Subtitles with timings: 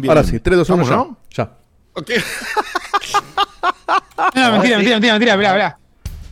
[0.00, 0.96] Bien, bien, Ahora sí, 3, 2, 1, ¿Vamos, ya.
[0.96, 1.16] no?
[1.30, 1.50] Ya.
[1.94, 2.10] Ok.
[4.34, 5.78] No, mentira, mentira, mentira, mentira, mirá, mirá.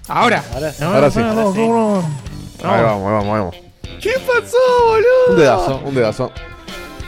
[0.08, 0.44] Ahora.
[0.54, 1.20] Ahora sí.
[1.20, 2.04] Ahí vamos,
[2.62, 3.56] ahí vamos, ahí vamos.
[4.00, 5.30] ¿Qué pasó, boludo?
[5.30, 6.32] Un dedazo, un dedazo.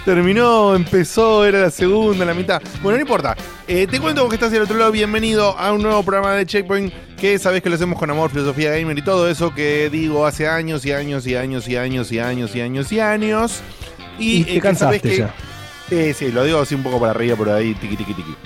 [0.05, 2.61] Terminó, empezó, era la segunda, la mitad.
[2.83, 3.36] Bueno, no importa.
[3.69, 4.91] Eh, te cuento vos que estás del otro lado.
[4.91, 6.92] Bienvenido a un nuevo programa de Checkpoint.
[7.17, 10.48] Que sabés que lo hacemos con amor, filosofía gamer y todo eso que digo hace
[10.48, 13.61] años y años y años y años y años y años y años.
[14.19, 15.34] Y te eh, que sabés cansaste que- ya.
[15.91, 18.36] Sí, sí, lo digo así un poco para arriba por ahí, tiqui, tiqui, tiqui.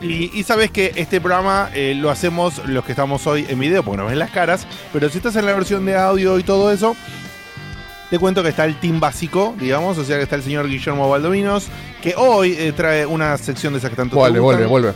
[0.00, 3.82] Y, y sabes que este programa eh, lo hacemos los que estamos hoy en video
[3.82, 6.70] porque nos ven las caras, pero si estás en la versión de audio y todo
[6.70, 6.94] eso,
[8.08, 11.10] te cuento que está el team básico, digamos, o sea que está el señor Guillermo
[11.10, 11.66] Baldovinos,
[12.00, 14.92] que hoy eh, trae una sección de esas que tanto Vuelve, vuelve, vuelve.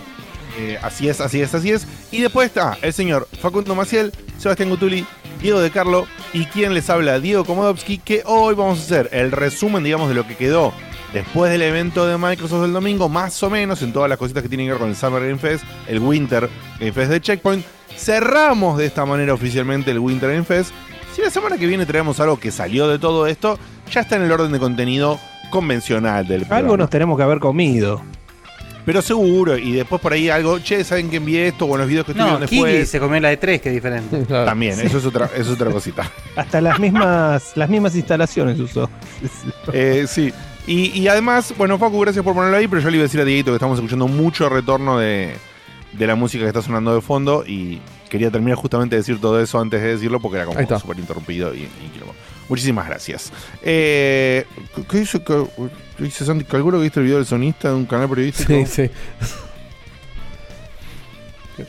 [0.59, 1.89] Eh, así es, así es, así es.
[2.13, 5.05] Y después está el señor Facundo Maciel, Sebastián Gutuli,
[5.43, 9.33] Diego de Carlo y quien les habla, Diego Komodowski, que hoy vamos a hacer el
[9.33, 10.73] resumen, digamos, de lo que quedó
[11.17, 14.49] después del evento de Microsoft del domingo, más o menos en todas las cositas que
[14.51, 17.65] tienen que ver con el Summer Game Fest, el Winter Game Fest de Checkpoint.
[17.97, 20.73] Cerramos de esta manera oficialmente el Winter Game Fest.
[21.15, 23.59] Si la semana que viene traemos algo que salió de todo esto,
[23.91, 25.19] ya está en el orden de contenido
[25.51, 26.59] convencional del programa.
[26.59, 28.03] Algo nos tenemos que haber comido.
[28.85, 31.67] Pero seguro, y después por ahí algo, che, ¿saben que envié esto?
[31.67, 32.91] O los videos que No, estuvieron Kiki después.
[32.91, 34.19] se comió la de 3, que es diferente.
[34.29, 36.09] También, eso es otra, eso es otra cosita.
[36.37, 38.89] Hasta las mismas, las mismas instalaciones usó.
[39.73, 40.33] Eh, sí.
[40.67, 43.21] Y, y además, bueno, Facu, gracias por ponerlo ahí, pero yo le iba a decir
[43.21, 45.35] a Dieguito que estamos escuchando mucho retorno de,
[45.93, 49.41] de la música que está sonando de fondo y quería terminar justamente de decir todo
[49.41, 51.71] eso antes de decirlo porque era como súper interrumpido y, y.
[52.49, 53.33] Muchísimas gracias.
[53.63, 54.45] Eh,
[54.89, 56.45] ¿Qué Santi?
[56.45, 58.53] Calculo que viste el video del sonista de un canal periodístico.
[58.53, 58.91] Sí, sí.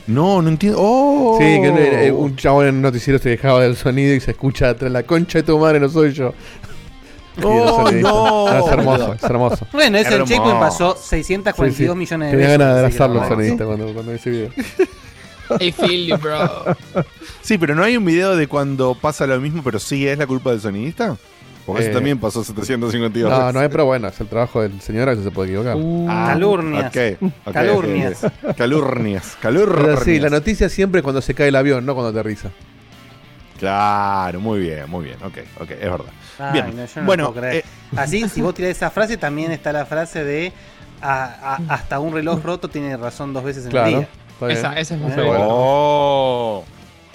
[0.06, 0.78] No, no entiendo.
[0.80, 1.36] ¡Oh!
[1.38, 4.68] Sí, que eh, un chabón en un noticiero se dejaba del sonido y se escucha
[4.68, 6.34] atrás la concha de tu madre, no soy yo.
[7.42, 8.08] ¡Oh, sonidista.
[8.10, 8.48] no!
[8.48, 9.66] Ah, es hermoso, es hermoso.
[9.72, 10.32] Bueno, ese Hermoso.
[10.32, 11.98] checkpoint pasó Sí, 642 sí.
[11.98, 12.58] millones de Tenía veces.
[12.58, 13.28] ganas de que abrazarlo el no.
[13.28, 14.50] sonidista cuando, cuando ese video.
[15.60, 16.76] I feel you, bro.
[17.42, 20.26] Sí, pero no hay un video de cuando pasa lo mismo, pero sí es la
[20.26, 21.16] culpa del sonidista.
[21.64, 23.54] Porque Eh, eso también pasó 752 No, veces.
[23.54, 25.76] no hay, pero bueno, es el trabajo del señor, a veces se puede equivocar.
[26.08, 26.86] Ah, Calurnias.
[26.86, 28.24] ok, ok, Calurnias.
[28.24, 28.56] ok, ok.
[28.56, 29.36] Calurnias.
[29.40, 30.00] Pero Calurnias.
[30.04, 32.50] sí, la noticia siempre es cuando se cae el avión, no cuando aterriza.
[33.58, 35.16] Claro, muy bien, muy bien.
[35.24, 36.12] Ok, ok, es verdad.
[36.38, 36.76] Ay, Bien.
[36.76, 37.64] no, yo no Bueno, lo puedo creer.
[37.64, 40.52] eh, Así, si vos tirás esa frase, también está la frase de
[41.00, 44.08] a- a- hasta un reloj roto tiene razón dos veces en el día.
[44.48, 45.38] Esa, esa es más Eh, segura.
[45.42, 46.64] Oh,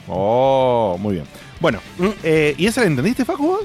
[0.07, 1.25] oh, muy bien.
[1.59, 2.07] Bueno, Mm.
[2.23, 3.59] eh, ¿y esa la entendiste, Facu?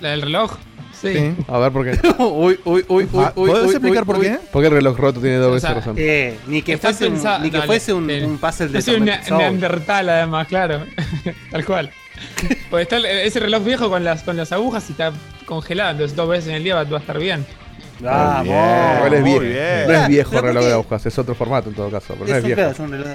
[0.00, 0.56] La del reloj.
[0.92, 1.32] Sí.
[1.46, 1.92] A ver por qué.
[2.18, 3.50] uy, uy, uy, uy, Ah, uy.
[3.50, 4.38] ¿Podés uy, explicar uy, por qué?
[4.50, 5.94] ¿Por qué el reloj roto tiene dos O veces sea, razón?
[5.96, 8.96] Eh, ni que fuese un, ni que dale, fuese un, del- un puzzle de soy
[8.96, 10.84] un ne- neandertal, además, claro.
[11.52, 11.90] Tal cual.
[12.70, 15.12] Porque está el- ese reloj viejo con las, con las agujas y está
[15.46, 17.44] congelado, entonces dos veces en el día va, va a estar bien.
[18.00, 18.46] Vamos.
[19.10, 19.22] Muy bien.
[19.24, 19.48] Muy.
[19.88, 22.36] No es viejo ¿por reloj de agujas, es otro formato en todo caso, pero no
[22.36, 22.60] Es viejo.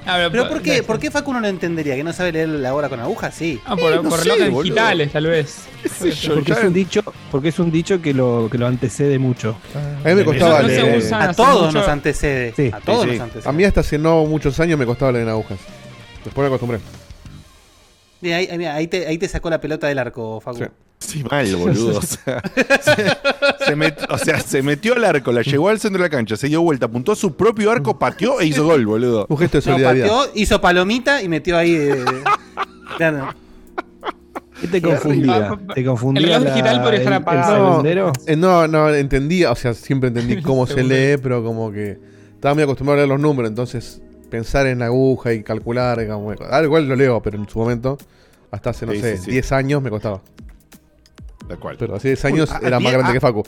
[0.06, 1.96] Ah, pero- pero ¿por qué, ¿por qué Facu no lo entendería?
[1.96, 3.34] ¿Que no sabe leer la hora con agujas?
[3.34, 3.62] Sí.
[3.66, 4.64] Ah, por, Eh, no por sé, relojes boludo.
[4.64, 5.68] digitales, tal vez.
[6.22, 6.34] yo?
[6.36, 7.02] Porque es un dicho,
[7.32, 9.56] porque es un dicho que lo, que lo antecede mucho.
[10.04, 10.98] A mí me costaba no leer.
[10.98, 11.24] usa.
[11.30, 12.54] A todos mucho- nos antecede.
[12.54, 12.70] Sí.
[12.74, 13.16] A todos Sí, sí.
[13.16, 13.50] nos antecede.
[13.50, 15.60] A mí hasta hace no muchos años me costaba leer en agujas.
[16.26, 16.80] Después me acostumbré.
[18.24, 20.58] Mira, ahí, ahí- mira, ahí te, ahí te sacó la pelota del arco, Facu.
[20.60, 20.64] Sí.
[21.00, 21.98] Sí, mal, boludo.
[22.00, 22.42] O sea,
[22.82, 26.10] se, se met- o sea, se metió al arco, la llevó al centro de la
[26.10, 29.26] cancha, se dio vuelta, apuntó a su propio arco, pateó e hizo gol, boludo.
[29.28, 30.08] Un gesto de No, solidaridad.
[30.08, 31.76] pateó, hizo palomita y metió ahí.
[31.76, 32.06] eh,
[32.98, 33.36] claro.
[34.62, 35.60] ¿Qué te confundía?
[35.76, 36.38] ¿Te confundía?
[36.38, 37.84] El digital podría estar apagado.
[37.84, 41.98] No, eh, no, no, entendía, o sea, siempre entendí cómo se lee, pero como que
[42.36, 44.02] estaba muy acostumbrado a leer los números, entonces
[44.34, 48.00] pensar en aguja y calcular, digamos, ah, igual lo leo, pero en su momento,
[48.50, 49.32] hasta hace, no Sí, sé, sí, sí.
[49.32, 50.22] 10 años me costaba.
[51.48, 51.76] Tal cual.
[51.78, 53.44] Pero hace 10 años Uy, a- era a más diez- grande a- que Facu.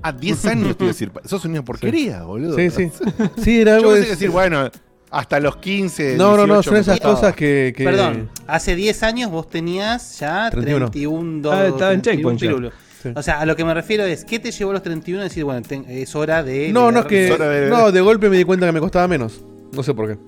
[0.00, 2.56] A 10 años te iba a decir, sos una porquería, boludo.
[2.56, 2.90] Sí, sí.
[3.42, 4.10] Sí, era Yo algo pensé de...
[4.12, 4.70] decir, bueno,
[5.10, 6.16] hasta los 15.
[6.16, 7.14] No, no, no, 18 son esas costaba.
[7.14, 7.74] cosas que...
[7.76, 10.90] que- Perdón, hace 10 años vos tenías ya 31.
[10.90, 12.72] 31, do- Ah, estaba en 31 checkpoint.
[13.02, 13.10] Sí.
[13.14, 15.24] O sea, a lo que me refiero es, ¿qué te llevó a los 31 a
[15.24, 16.72] decir, bueno, ten- es hora de...
[16.72, 17.30] No, no es que...
[17.32, 19.42] Hora de- No, de golpe me di cuenta que me costaba menos.
[19.72, 20.18] No sé por qué.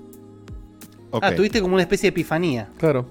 [1.23, 2.69] Ah, tuviste como una especie de epifanía.
[2.79, 3.07] Claro.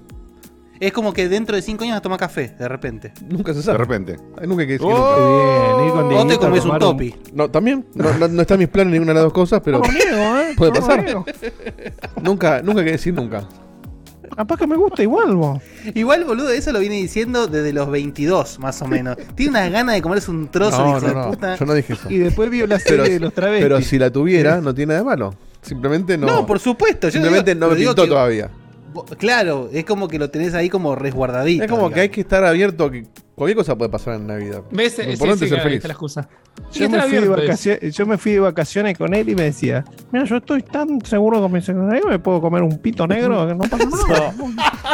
[0.79, 3.11] Es como que dentro de 5 años vas a tomar café, de repente.
[3.27, 3.79] Nunca se De sabe.
[3.79, 4.15] repente.
[4.39, 5.75] Ay, Nunca hay que decir Oh.
[5.75, 7.15] bien, ir con Vos te comes un topi.
[7.33, 7.85] No, también.
[7.95, 10.53] No, no, no está en mis planes ninguna de las dos cosas, pero No ¿eh?
[10.57, 11.03] Puede pasar.
[12.21, 13.47] nunca, nunca hay que decir nunca.
[14.35, 15.59] Capaz que me gusta igual, vos.
[15.95, 19.17] Igual, boludo, eso lo viene diciendo desde los 22, más o menos.
[19.33, 21.29] Tiene unas ganas de comerse un trozo, No, hijo no, de no.
[21.31, 21.55] puta.
[21.55, 22.11] Yo no dije eso.
[22.11, 23.63] Y después vio la serie Pero- de los travestis.
[23.65, 25.33] Pero si la tuviera, no tiene nada de malo.
[25.61, 26.27] Simplemente no.
[26.27, 27.07] No, por supuesto.
[27.07, 28.49] Yo Simplemente digo- no me pintó que- todavía.
[29.17, 31.63] Claro, es como que lo tenés ahí como resguardadito.
[31.65, 33.05] Es como que hay que estar abierto a que
[33.37, 34.63] cualquier cosa puede pasar en la vida.
[34.71, 34.97] ¿Ves?
[34.97, 35.83] Lo importante sí, es ser feliz.
[35.83, 36.27] la excusa.
[36.73, 39.85] Yo me, fui de vacaciones, yo me fui de vacaciones con él y me decía,
[40.11, 43.53] mira, yo estoy tan seguro con mi que me puedo comer un pito negro que
[43.53, 44.33] no pasa nada.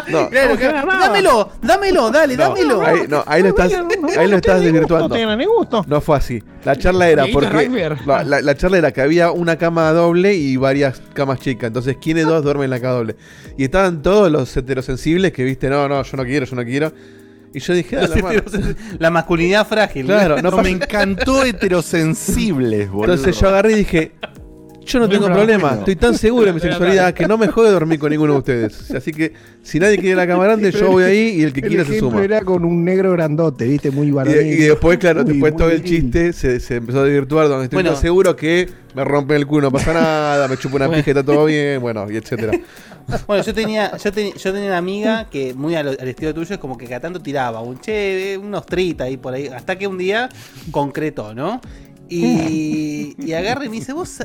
[0.09, 0.99] No, Claro, No nada.
[1.07, 2.81] Dámelo, dámelo, dale, no, dámelo.
[2.85, 3.71] ahí, no, ahí lo estás,
[4.17, 5.15] ahí lo estás No desvirtuando.
[5.15, 5.85] tiene ni gusto.
[5.87, 6.43] No fue así.
[6.65, 7.69] La charla era porque.
[8.05, 11.67] La, la- la charla era que había una cama doble y varias camas chicas.
[11.67, 13.15] Entonces, ¿quién de dos duerme en la cama doble?
[13.57, 16.91] Y estaban todos los heterosensibles que viste, no, no, yo no quiero, yo no quiero.
[17.53, 18.41] Y yo dije, dale, hermano.
[18.99, 20.05] La masculinidad frágil.
[20.07, 23.13] Claro, no me encantó heterosensibles, boludo.
[23.13, 24.11] Entonces yo agarré y dije,
[24.85, 27.71] yo no Muy tengo problema, estoy tan seguro de mi sexualidad que no me jode
[27.71, 28.91] dormir con ninguno de ustedes.
[28.91, 31.67] Así que si nadie quiere la cama grande, yo voy ahí y el que El
[31.69, 32.21] quiera se suma.
[32.23, 34.41] era con un negro grandote, viste, muy Y, varonil.
[34.45, 37.65] y después, claro, Muy, después muy todo el chiste se, se empezó a desvirtuar donde
[37.65, 37.91] estoy Bueno.
[37.93, 41.23] tan seguro que me rompen el culo, no pasa nada, me chupo una pija, está
[41.23, 42.51] todo bien, bueno, y etcétera.
[43.27, 46.53] Bueno, yo tenía, yo, teni- yo tenía una amiga que muy al, al estilo tuyo
[46.55, 49.87] es como que cada tanto tiraba un che, una ostrita ahí por ahí, hasta que
[49.87, 50.29] un día
[50.71, 51.59] concretó, ¿no?
[52.09, 54.19] Y, y agarra y me dice, vos,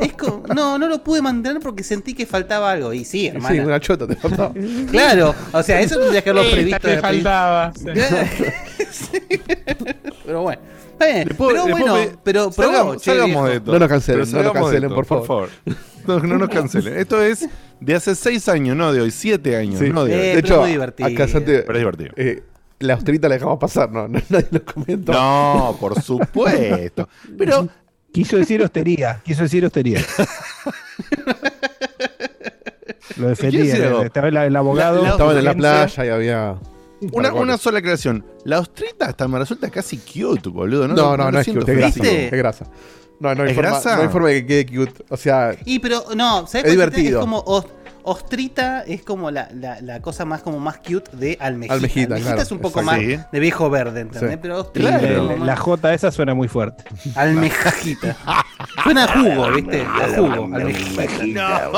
[0.00, 2.92] es co- no, no lo pude mantener porque sentí que faltaba algo.
[2.92, 3.64] Y sí, Sí, hermana.
[3.64, 4.52] una chota te faltaba.
[4.90, 6.78] Claro, o sea, eso tendrías que haberlo previsto.
[6.86, 7.72] te faltaba.
[7.74, 7.88] sí.
[8.90, 9.20] Sí.
[10.24, 10.62] Pero bueno.
[10.92, 13.72] Está bien, Le puedo- pero bueno, pero salgamos, che, salgamos de esto.
[13.72, 15.48] No nos cancelen, Pero no nos cancelen, por favor.
[16.06, 16.96] No, no nos cancelen.
[16.98, 17.48] Esto es
[17.84, 19.90] de hace 6 años, no de hoy, 7 años, Sí.
[19.90, 20.20] no de hoy.
[20.20, 21.08] Eh, de hecho, muy divertido.
[21.08, 22.10] acá Santi, Pero es divertido.
[22.16, 22.42] eh,
[22.80, 25.12] la ostrita la dejamos pasar, no, no nadie lo comentó.
[25.12, 27.08] No, por supuesto.
[27.38, 27.68] Pero
[28.12, 30.00] Quiso decir hostería, quiso decir hostería.
[33.16, 35.02] Lo defendía, estaba el, el abogado.
[35.02, 36.56] La- en la playa y había.
[37.12, 38.24] una, una sola creación.
[38.44, 40.88] La ostrita hasta me resulta casi cute, boludo.
[40.88, 42.10] No, No, no, no, lo es siento cute, es grasa.
[42.12, 42.66] Es grasa.
[43.24, 43.96] No, no hay, ¿Es forma, grasa?
[43.96, 45.04] no hay forma de que quede cute.
[45.08, 47.20] O sea, Y pero no, ¿sabes Es divertido.
[47.20, 47.64] Es como os-
[48.04, 51.74] ostrita es como la, la, la cosa más como más cute de almejita.
[51.74, 53.02] Almejita, claro, es un poco exacto.
[53.02, 53.18] más Sí.
[53.32, 54.30] de viejo verde, ¿entendés?
[54.32, 54.38] Sí.
[54.40, 55.36] Pero ostrita Claro.
[55.44, 56.84] La, J esa suena muy fuerte.
[57.16, 58.16] almejajita.
[58.82, 59.82] Suena a jugo, ¿viste?
[59.82, 60.54] A jugo.
[60.54, 61.70] almejita.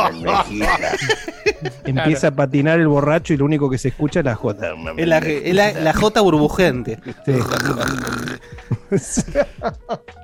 [1.84, 4.66] Empieza a patinar el borracho y lo único que se escucha es la J.
[4.96, 6.98] Es la, es la, la J burbujente.
[7.24, 9.22] Sí.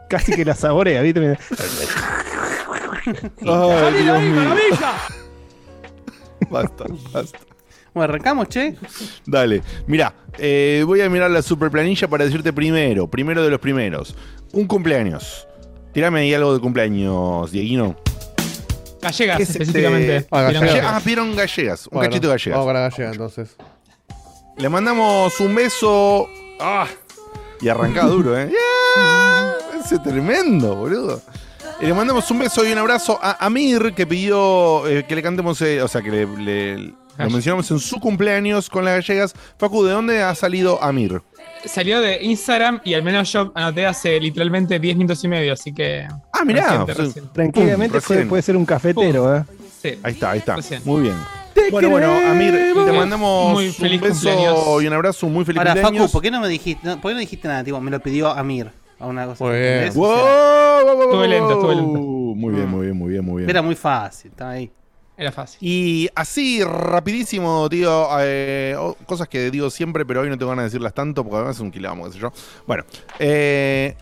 [0.08, 1.38] Casi que la saborea, ¿viste?
[3.46, 4.54] Ay, Dios mío.
[6.52, 7.38] Basta, basta.
[7.94, 8.74] Bueno, arrancamos, che.
[9.26, 10.14] Dale, mira,
[10.86, 14.14] voy a mirar la super planilla para decirte primero, primero de los primeros.
[14.52, 15.46] Un cumpleaños.
[15.92, 17.96] Tirame ahí algo de cumpleaños, Dieguino.
[19.00, 19.62] Gallegas, ¿Qué es este?
[19.64, 20.26] específicamente.
[20.30, 20.80] Ah, gallegas.
[20.84, 22.58] Ah, vieron gallegas, un bueno, cachito de gallegas.
[22.58, 23.56] Vamos la gallega entonces.
[24.58, 26.28] Le mandamos un beso.
[26.60, 26.86] Ah,
[27.60, 28.48] y arrancaba duro, ¿eh?
[28.50, 31.20] Yeah, ese es tremendo, boludo.
[31.82, 35.22] Y le mandamos un beso y un abrazo a Amir, que pidió eh, que le
[35.22, 39.34] cantemos, eh, o sea, que le, le- lo mencionamos en su cumpleaños con las gallegas.
[39.58, 41.20] Facu, ¿de dónde ha salido Amir?
[41.64, 45.72] Salió de Instagram y al menos yo anoté hace literalmente 10 minutos y medio, así
[45.74, 46.06] que.
[46.32, 46.62] Ah, mirá.
[46.84, 47.30] Reciente, reciente.
[47.34, 49.44] Tranquilamente Pum, puede, ser un cafetero, ¿eh?
[49.82, 49.98] Sí.
[50.02, 50.56] Ahí está, ahí está.
[50.84, 51.16] Muy bien.
[51.70, 52.52] Bueno, bueno, Amir,
[52.86, 54.82] te mandamos Muy un feliz beso cumpleaños.
[54.82, 56.02] y un abrazo, muy feliz Ahora, cumpleaños.
[56.04, 57.62] Facu, ¿por qué no me dijiste, no, ¿por qué no dijiste nada?
[57.62, 58.70] Tipo, me lo pidió Amir.
[59.02, 59.44] A una cosa.
[59.44, 59.90] Muy.
[59.96, 61.98] Wow, Estuve lento, estuve lento.
[61.98, 63.50] Muy bien, muy bien, muy bien, muy bien.
[63.50, 64.70] era muy fácil, estaba ahí.
[65.16, 65.58] Era fácil.
[65.60, 70.64] Y así, rapidísimo, tío, eh, o- cosas que digo siempre, pero hoy no tengo ganas
[70.64, 72.32] de decirlas tanto porque además es un quilombo, qué sé yo.
[72.66, 72.84] Bueno,
[73.18, 73.94] eh,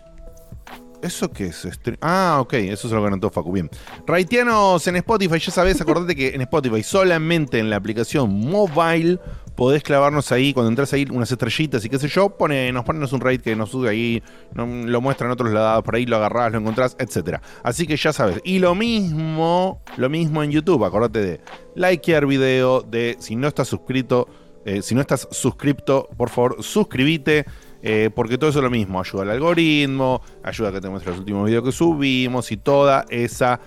[1.02, 1.66] ¿Eso qué es?
[2.02, 3.52] Ah, ok, eso es lo anotó Facu.
[3.52, 3.70] Bien.
[4.06, 9.18] Raitianos en Spotify, ya sabés, acordate que en Spotify, solamente en la aplicación mobile,
[9.56, 13.02] podés clavarnos ahí, cuando entras ahí, unas estrellitas y qué sé yo, pone, nos ponen
[13.10, 14.22] un raid que nos sube ahí,
[14.54, 17.40] no- lo muestran otros lados, por ahí lo agarrás, lo encontrás, etcétera.
[17.62, 18.40] Así que ya sabes.
[18.44, 21.40] Y lo mismo, lo mismo en YouTube, acordate de
[21.76, 24.28] likear video, de si no estás suscrito,
[24.66, 27.46] eh, si no estás suscripto, por favor, suscríbete.
[27.82, 31.10] Eh, porque todo eso es lo mismo, ayuda al algoritmo, ayuda a que te muestre
[31.12, 33.60] los últimos videos que subimos y toda esa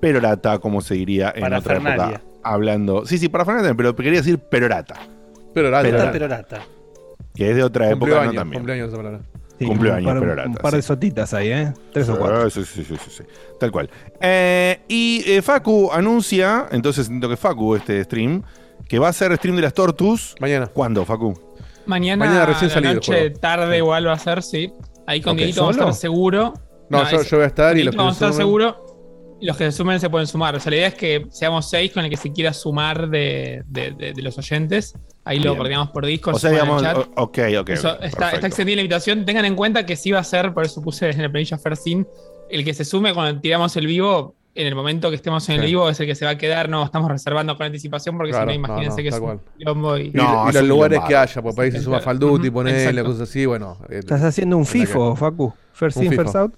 [0.00, 2.20] perorata, como se diría en otra época.
[2.42, 3.04] Hablando.
[3.04, 4.94] Sí, sí, para también, pero quería decir perorata,
[5.54, 6.60] Pero era Pero- Esta perorata.
[7.34, 8.32] que es de otra época, ¿no?
[8.32, 8.60] También.
[8.60, 9.20] cumplió años esa palabra.
[9.58, 10.86] Sí, Cumplió un años, par- pero Un par de sí.
[10.86, 11.72] sotitas ahí, ¿eh?
[11.92, 12.48] Tres o cuatro.
[12.48, 13.22] Sí, sí, sí, sí, sí,
[13.58, 13.90] Tal cual.
[14.20, 18.44] Eh, y eh, Facu anuncia, entonces entiendo que Facu, este stream,
[18.88, 20.36] que va a ser stream de las Tortus.
[20.40, 20.68] Mañana.
[20.68, 21.34] ¿Cuándo, Facu?
[21.88, 23.40] Mañana, Mañana recién la salido el noche, juego.
[23.40, 24.72] tarde igual va a ser, sí.
[25.06, 26.54] Ahí con Ok, Dieguito vamos a estar seguro.
[26.90, 28.38] No, yo, es- yo voy a estar y los que vamos a estar se sumen-
[28.38, 28.84] seguro.
[29.40, 30.54] Y los que se sumen se pueden sumar.
[30.56, 33.62] O sea, la idea es que seamos seis con el que se quiera sumar de,
[33.66, 34.94] de- de- de los oyentes.
[35.24, 36.34] Ahí lo coordinamos por Discord.
[36.36, 36.96] O sea, digamos, chat.
[37.16, 37.68] ok, ok.
[37.70, 39.24] Eso, está, extendida la invitación.
[39.26, 42.06] Tengan en cuenta que sí va a ser, por eso puse en la planilla Fersin,
[42.50, 45.66] el que se sume cuando tiramos el vivo, en el momento que estemos en el
[45.66, 46.68] vivo, es el que se va a quedar.
[46.68, 49.40] No estamos reservando con anticipación porque Claro, si no, imagínense no, que es un
[50.06, 52.00] y- No, y los lugares que haya, pues para ahí se Sí, suma.
[52.00, 53.78] Fall Duty, Ujú, ponele, cosas así, bueno.
[53.88, 55.52] eh, Estás haciendo un FIFO, Facu.
[55.72, 56.22] First Un in, FIFO.
[56.24, 56.54] first out.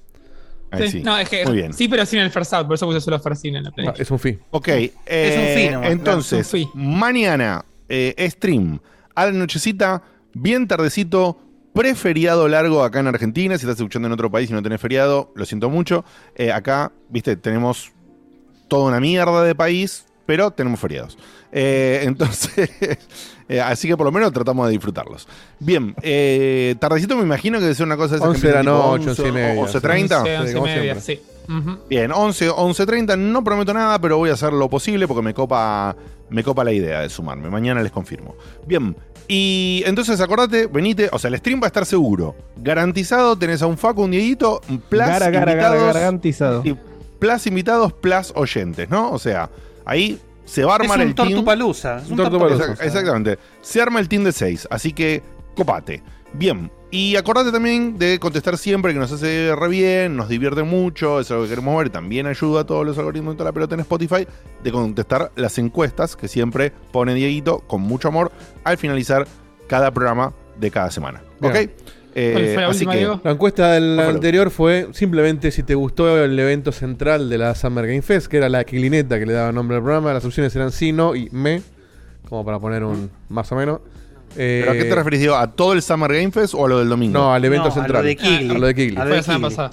[0.78, 1.02] Sí, sí.
[1.02, 1.72] No, es que Muy bien.
[1.72, 3.94] sí, pero sin el first out, por eso puse solo Fersin en la ah, planilla.
[4.02, 4.38] es un fee.
[4.50, 6.80] Ok, eh, Es un fee nomás, entonces, claro, es un fee.
[6.88, 8.78] mañana eh, stream
[9.14, 10.00] a la nochecita,
[10.32, 11.38] bien tardecito,
[11.72, 13.56] preferiado largo acá en Argentina.
[13.56, 16.04] Si estás escuchando en otro país y no tenés feriado, lo siento mucho.
[16.34, 17.92] Eh, acá, viste, tenemos
[18.68, 21.18] toda una mierda de país, pero tenemos feriados.
[21.52, 22.70] Eh, entonces,
[23.48, 25.28] eh, así que por lo menos tratamos de disfrutarlos.
[25.58, 28.54] Bien, eh, tardecito me imagino que debe ser una cosa de esas que 11 de
[28.54, 30.20] la noche, 11 y media, 11.30.
[30.20, 31.39] 11, 11 y media, siempre.
[31.58, 31.78] Ujú.
[31.88, 35.96] Bien, 11, 11.30, no prometo nada, pero voy a hacer lo posible porque me copa,
[36.28, 37.50] me copa la idea de sumarme.
[37.50, 38.36] Mañana les confirmo.
[38.66, 42.34] Bien, y entonces acordate, venite, o sea, el stream va a estar seguro.
[42.56, 46.62] Garantizado, tenés a un Facu, un Dieguito, un plus Gara, gara, gara, invitados, garantizado.
[46.64, 46.76] y
[47.18, 49.10] plus invitados, plus oyentes, ¿no?
[49.10, 49.50] O sea,
[49.84, 51.28] ahí se va a Es armar un el team.
[51.28, 51.98] tortupalusa.
[51.98, 52.56] Es Un tortupalusa.
[52.66, 52.72] tortupalusa.
[52.82, 53.38] Exact- exactamente.
[53.62, 55.22] Se arma el team de 6, así que
[55.54, 56.02] copate.
[56.32, 56.70] Bien.
[56.92, 61.30] Y acordate también de contestar siempre, que nos hace re bien, nos divierte mucho, es
[61.30, 63.74] algo que queremos ver, y también ayuda a todos los algoritmos de toda la pelota
[63.74, 64.26] en Spotify,
[64.62, 68.32] de contestar las encuestas que siempre pone Dieguito con mucho amor
[68.64, 69.28] al finalizar
[69.68, 71.22] cada programa de cada semana.
[71.40, 71.54] ¿Ok?
[72.12, 73.20] Eh, ¿Cuál fue la así última, que, Diego?
[73.22, 74.10] La encuesta del Ojalá.
[74.10, 78.38] anterior fue simplemente si te gustó el evento central de la Summer Game Fest, que
[78.38, 80.12] era la quilineta que le daba nombre al programa.
[80.12, 81.62] Las opciones eran sí, no y me,
[82.28, 83.80] como para poner un más o menos.
[84.36, 85.28] Eh, ¿Pero a qué te referís?
[85.28, 87.18] ¿A todo el Summer Game Fest o a lo del domingo?
[87.18, 88.04] No, al evento No, a lo central.
[88.04, 88.50] de Kigli.
[88.54, 88.96] A lo de Kigli.
[88.96, 89.56] A lo Fue la semana Kigli.
[89.56, 89.70] pasada.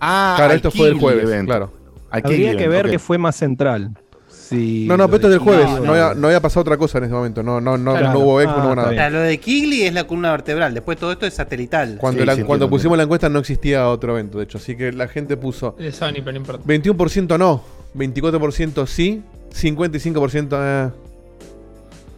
[0.00, 1.50] Ah, Claro, esto fue el jueves, evento.
[1.50, 1.72] claro.
[2.10, 2.90] Habría que ver ok.
[2.92, 3.90] que fue más central.
[4.28, 5.80] Si No, no, pero esto es de del jueves.
[5.84, 7.40] No, había, no había pasado otra cosa en ese momento.
[7.44, 8.12] No, no, no, Claro.
[8.14, 8.88] no hubo expo, Ah, no hubo nada.
[8.90, 10.74] O sea, lo de Kigli es la columna vertebral.
[10.74, 11.98] Después todo esto es satelital.
[12.00, 14.58] Cuando, Sí, la- sí, cuando entiendo, pusimos la encuesta no existía otro evento, de hecho.
[14.58, 16.64] Así que la gente puso De Sony, pero no importa.
[16.66, 17.62] 21% no,
[17.94, 19.22] 24% sí,
[19.54, 20.90] 55% eh.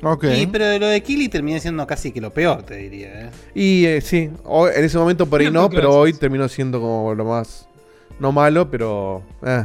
[0.02, 0.24] Ok.
[0.36, 3.26] Y, pero lo de Kigli termina siendo casi que lo peor, te diría.
[3.26, 3.30] ¿eh?
[3.54, 6.12] Y eh, sí, hoy- en ese momento por ahí No, no, ¿por qué pero hoy
[6.12, 7.68] terminó siendo como lo más.
[8.18, 9.22] No malo, pero.
[9.46, 9.64] Eh,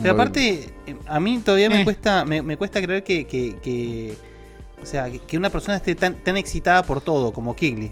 [0.00, 0.70] Pero aparte,
[1.06, 1.84] a mí todavía me Eh.
[1.84, 4.14] cuesta me, me cuesta creer que, que, que-
[4.82, 7.90] o sea, que, que una persona esté tan, tan excitada por todo como Kigli.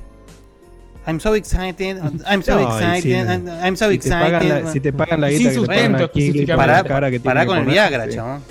[1.06, 4.64] I'm so excited, I'm so No, excited, si- I'm, I'm so Si te, pagan excited.
[4.64, 7.46] la, si te pagan la Sin guita que le pagan sustento a Kigli, específicamente.
[7.46, 8.14] con el Viagra, sí.
[8.14, 8.42] chabón.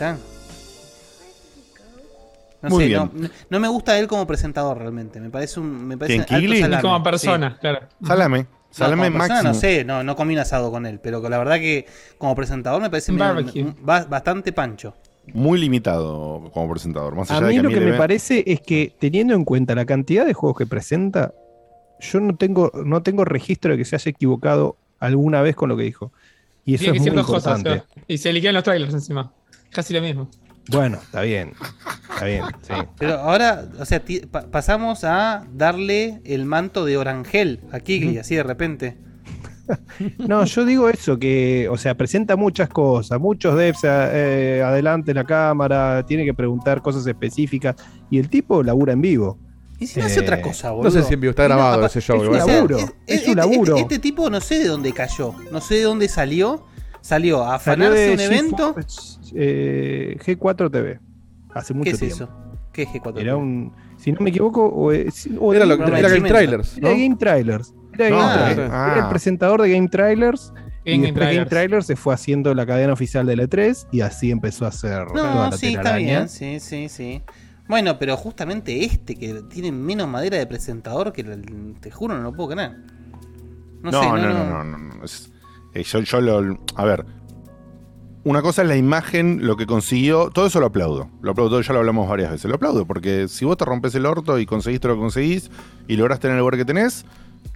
[2.62, 3.10] No Muy sé, bien.
[3.14, 5.20] no, no me gusta él como presentador realmente.
[5.20, 5.88] Me parece un.
[5.88, 7.04] Me parece ¿Quién, alto como sí.
[7.04, 7.88] persona, claro.
[8.06, 8.40] Salame.
[8.44, 9.44] No, Salame persona máximo.
[9.50, 11.86] no sé, no, no comí un asado con él, pero la verdad que
[12.18, 14.94] como presentador me parece medio- bastante pancho.
[15.34, 17.16] Muy limitado como presentador.
[17.16, 19.34] Más A allá de mí que lo a que me ve- parece es que teniendo
[19.34, 21.34] en cuenta la cantidad de juegos que presenta,
[22.00, 25.76] yo no tengo, no tengo registro de que se haya equivocado alguna vez con lo
[25.78, 26.12] que dijo.
[26.64, 27.58] Y eso Tiene es muy cosas.
[27.60, 27.84] importante.
[28.08, 29.34] Y se liquean los trailers encima.
[29.70, 30.30] Casi lo mismo.
[30.70, 31.54] Bueno, está bien.
[32.14, 32.74] Está bien, sí.
[32.98, 38.18] Pero ahora, o sea, ti- pa- pasamos a darle el manto de Orangel a Kigli,
[38.20, 38.98] así de repente.
[40.18, 45.16] No, yo digo eso, que, o sea, presenta muchas cosas, muchos devs eh, adelante en
[45.18, 47.76] la cámara, tiene que preguntar cosas específicas,
[48.10, 49.38] y el tipo labura en vivo.
[49.80, 50.90] Y si no Eh, hace otra cosa, boludo.
[50.90, 52.22] No sé si en vivo está no, grabado apa- ese show.
[52.22, 53.78] es un laburo, es- es es- su este- laburo.
[53.78, 56.66] Este, tipo no sé de dónde cayó, no sé de dónde salió.
[57.02, 58.76] Salió a afanarse de un evento.
[59.34, 61.00] Eh, G4 TV,
[61.54, 62.16] hace mucho ¿Qué es tiempo.
[62.16, 62.30] eso?
[62.72, 63.20] ¿Qué es G4?
[63.20, 66.30] Era un, si no me equivoco, o, Era, lo, era de Game.
[66.30, 66.96] Trailers, Era ¿no?
[66.98, 67.74] Game Trailers.
[67.98, 68.72] Era, No, Game ah, Trailers.
[68.74, 68.90] ah.
[68.94, 70.54] Era el presentador de Game Trailers
[70.86, 71.14] Y Game después Game
[71.46, 71.50] Trailers.
[71.50, 75.34] Trailer se fue haciendo la cadena oficial del E3 y así empezó a ser toda
[75.34, 77.22] No, la sí, está bien, sí, sí, sí.
[77.68, 82.22] Bueno, pero justamente este que tiene menos madera de presentador que el- te juro no
[82.24, 82.72] lo puedo creer.
[83.82, 85.31] No, No, sé, no, no, no, no, no, es- eh,
[85.76, 86.60] yo, yo lo.
[86.76, 87.06] A ver.
[88.24, 90.30] Una cosa es la imagen, lo que consiguió.
[90.30, 91.10] Todo eso lo aplaudo.
[91.24, 92.48] Lo aplaudo, ya lo hablamos varias veces.
[92.50, 95.50] Lo aplaudo, porque si vos te rompes el orto y conseguiste lo que conseguís
[95.88, 97.04] y lográs tener el lugar que tenés,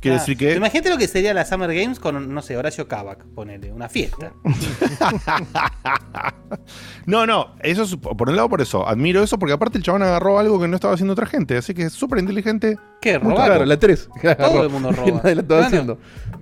[0.02, 0.56] quiere Ah, decir que.
[0.56, 4.34] Imagínate lo que sería la Summer Games con, no sé, Horacio Kavak, ponele, una fiesta.
[7.06, 10.02] No, no, eso es, por un lado por eso, admiro eso, porque aparte el chabón
[10.02, 12.78] agarró algo que no estaba haciendo otra gente, así que es súper inteligente.
[13.06, 13.20] ¿Qué?
[13.20, 13.46] ¿Robar?
[13.46, 14.10] Claro, la 3.
[14.38, 15.22] Todo el mundo roba.
[15.24, 15.68] Nadie la estaba Bueno.
[15.68, 15.98] haciendo.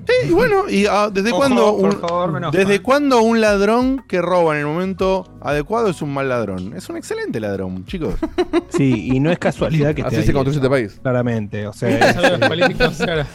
[0.08, 2.58] Sí, y bueno, y ah, ¿desde Ojo, cuándo por un, favor, me enoja.
[2.58, 6.74] desde cuándo un ladrón que roba en el momento adecuado es un mal ladrón?
[6.76, 8.16] Es un excelente ladrón, chicos.
[8.70, 11.00] Sí, y no es casualidad que esté Así ahí, se construye este país.
[11.02, 12.16] Claramente, o sea, Es
[12.98, 13.26] claro.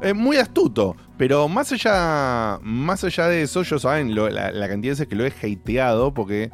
[0.00, 4.68] Es muy astuto, pero más allá, más allá de eso, yo saben lo- la, la
[4.68, 6.50] cantidad de veces que lo he hateado, porque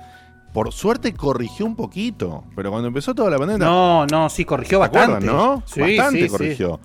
[0.53, 4.79] por suerte corrigió un poquito, pero cuando empezó toda la pandemia, No, no, sí, corrigió
[4.81, 5.27] ¿te acuerdan, bastante.
[5.33, 5.63] no?
[5.67, 6.31] Sí, bastante sí, sí.
[6.31, 6.81] corrigió.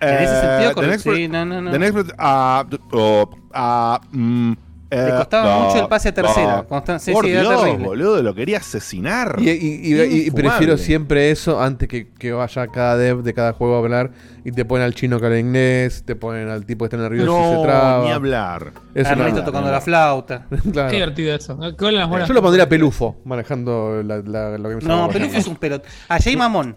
[0.00, 1.14] En ese Eh, sentido, The corrigió.
[1.14, 1.70] Sí, no, no, no.
[1.70, 4.52] The Next Pro- ah, oh, ah, mm,
[4.90, 6.66] Le eh, costaba ah, mucho el pase a tercera.
[6.68, 7.86] Constan- sí, Por sí, era Dios, terrible.
[7.86, 9.36] boludo, lo quería asesinar.
[9.38, 10.32] Y, y- y- y Infumable.
[10.32, 14.10] prefiero siempre eso antes que, que vaya cada dev de cada juego a hablar
[14.44, 17.38] y te ponen al chino que habla inglés, te ponen al tipo que está nervioso
[17.40, 18.04] y se no, traba.
[18.04, 18.72] ni hablar.
[18.94, 19.44] Eso no.
[19.44, 20.46] Tocando la flauta.
[20.72, 20.88] Claro.
[20.90, 21.58] Qué divertido eso.
[21.78, 21.92] ¿Qué
[22.26, 25.56] Yo lo pondría a Pelufo manejando la, la- lo que me No, Pelufo es un
[25.56, 25.84] pelot.
[26.08, 26.76] A Jay Mamón.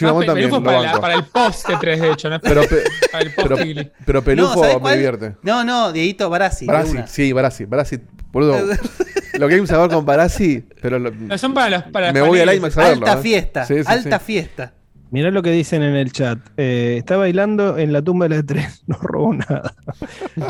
[0.00, 2.40] Yo Ah, también, Pelufo lo para, la- para el post de 3, de hecho, ¿no?
[2.40, 5.36] Pero, pe- para el post pero, pero Pelufo ¿sabes me divierte.
[5.42, 6.66] No, no, Dieguito Barassi.
[6.66, 7.98] Barassi, sí, Barassi, Barassi,
[8.30, 8.56] boludo.
[9.38, 11.82] lo que hay un sabor con Barassi, pero lo- No, son para los.
[11.90, 12.54] Para me voy al.
[12.54, 13.06] IMAX a verlo.
[13.06, 13.22] Alta ¿eh?
[13.22, 14.24] fiesta, Sí, sí, alta sí.
[14.26, 14.74] fiesta.
[15.10, 16.38] mirá lo que dicen en el chat.
[16.56, 19.74] Eh, está bailando en la tumba de la E3, no robó nada.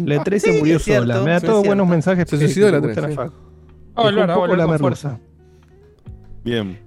[0.04, 1.20] La E3 se Sí, murió es cierto, sola.
[1.22, 2.28] Me da todos buenos mensajes.
[2.28, 3.14] Se suicidó la le E3, gustan a sí.
[3.14, 3.32] Facu.
[3.96, 5.18] Va a volver, Dejó va a un poco volver la merluza.
[6.44, 6.78] Bien.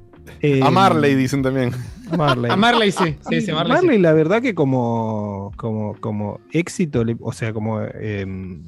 [0.41, 1.71] Eh, A Marley dicen también.
[2.17, 2.51] Marley.
[2.51, 3.15] A Marley sí.
[3.29, 3.73] Sí, sí, Marley.
[3.75, 4.01] Marley, sí.
[4.01, 8.61] la verdad que como, como, como éxito, le- o sea, como, em,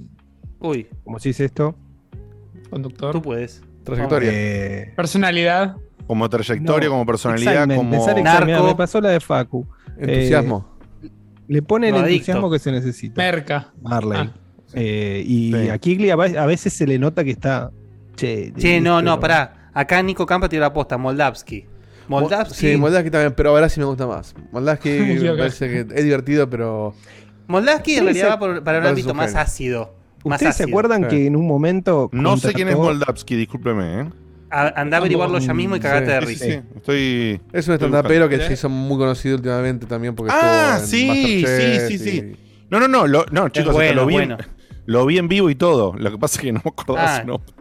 [0.60, 1.76] Uy, ¿cómo se dice esto?
[2.70, 3.12] Conductor.
[3.14, 3.62] tú puedes.
[3.84, 4.30] Trayectoria.
[4.34, 5.76] Eh, Personalidad.
[6.08, 8.06] Como trayectoria, No, como personalidad, como.
[8.24, 8.64] Narco.
[8.66, 9.68] me pasó la de Facu.
[9.98, 10.66] Entusiasmo.
[11.48, 13.22] Le pone el entusiasmo que se necesita.
[13.22, 13.74] Merca.
[13.82, 14.20] Marley.
[14.20, 14.32] Ah.
[14.74, 15.70] Eh, y Sí.
[15.70, 17.72] a Kigli a, ve- a veces se le nota que está.
[18.16, 19.70] Che, Che, no, no, pará.
[19.74, 21.66] Acá Nico Campa tiró la posta, Moldavski.
[22.08, 22.56] Moldavski.
[22.56, 24.36] Sí, Moldavski también, pero Barassi me gusta más.
[24.52, 26.94] Moldavski Sí, me parece que es divertido, pero.
[27.48, 29.42] Moldavski en Sí, realidad va por- para un Parece ámbito un más genio.
[29.42, 29.96] ácido.
[30.26, 30.74] Más ¿Ustedes se ácido.
[30.76, 31.08] acuerdan Sí.
[31.10, 32.10] que en un momento.
[32.14, 34.06] No sé quién es contrató- Moldavski, discúlpeme, ¿eh?
[34.50, 36.46] A- Andá a averiguarlo ya mismo y cagate Sí, de Sí, sí, risa.
[36.62, 37.42] sí, Estoy.
[37.52, 38.48] Es un estoy stand-upero que buscando.
[38.48, 41.08] se hizo muy conocido últimamente también porque Ah, estuvo sí,
[41.44, 42.36] Masterchef sí, sí, y- sí.
[42.70, 44.38] No, no, no, lo- no, chicos, bueno, lo, vi bueno.
[44.40, 44.46] En,
[44.86, 45.96] lo vi en vivo y todo.
[45.98, 47.22] Lo que pasa es que no me acordaba Ah.
[47.22, 47.54] su nombre.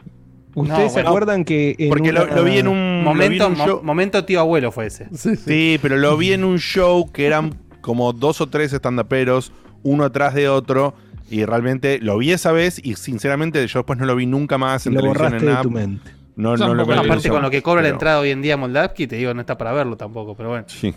[0.54, 1.08] ¿Ustedes No, se bueno.
[1.08, 1.74] acuerdan que.
[1.78, 2.74] En Porque lo, una- lo vi en un.
[3.04, 5.06] lo vi en Momento, un mo- momento tío abuelo fue ese.
[5.12, 5.42] Sí, sí.
[5.46, 10.04] Sí, pero lo vi en un show que eran como dos o tres estandaperos, uno
[10.04, 10.94] atrás de otro.
[11.30, 14.86] Y realmente lo vi esa vez y sinceramente yo después no lo vi nunca más
[14.86, 15.62] en lo televisión borraste en de nada.
[15.62, 16.10] tu mente.
[16.36, 18.42] No, Son no lo la Aparte con lo que cobra la pero- entrada hoy en
[18.42, 20.64] día Moldavski, te digo, no está para verlo tampoco, pero bueno.
[20.68, 20.94] Sí.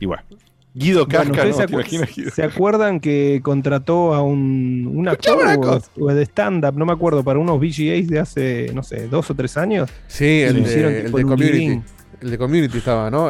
[0.00, 0.24] Igual.
[0.74, 1.60] Guido Bueno, Casca, ¿ustedes ¿no?
[1.60, 2.30] se, ¿Te acu- imaginas, Guido?
[2.30, 5.38] se acuerdan que contrató a un, un actor
[5.98, 9.34] o, de stand-up, no me acuerdo, para unos VGAs de hace, no sé, dos o
[9.34, 9.90] tres años?
[10.08, 11.82] Sí, el, de, el tipo de un Community.
[12.22, 13.28] El de Community estaba, ¿no?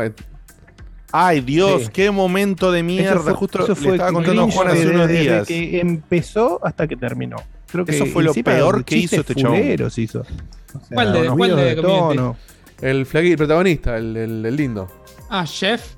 [1.11, 1.88] Ay, Dios, Sí.
[1.92, 3.14] qué momento de mierda.
[3.14, 5.46] Eso fue- Justo eso le fue estaba contando a Juan hace desde- unos desde días.
[5.48, 7.37] que empezó hasta que terminó.
[7.70, 9.59] Creo que Eso fue lo peor que hizo este chabón.
[9.98, 10.20] hizo.
[10.20, 12.16] O sea, ¿Cuál de- cuál de Community?
[12.16, 12.37] tono.
[12.81, 14.88] el el protagonista, el, el- el lindo.
[15.28, 15.94] Ah, Chef.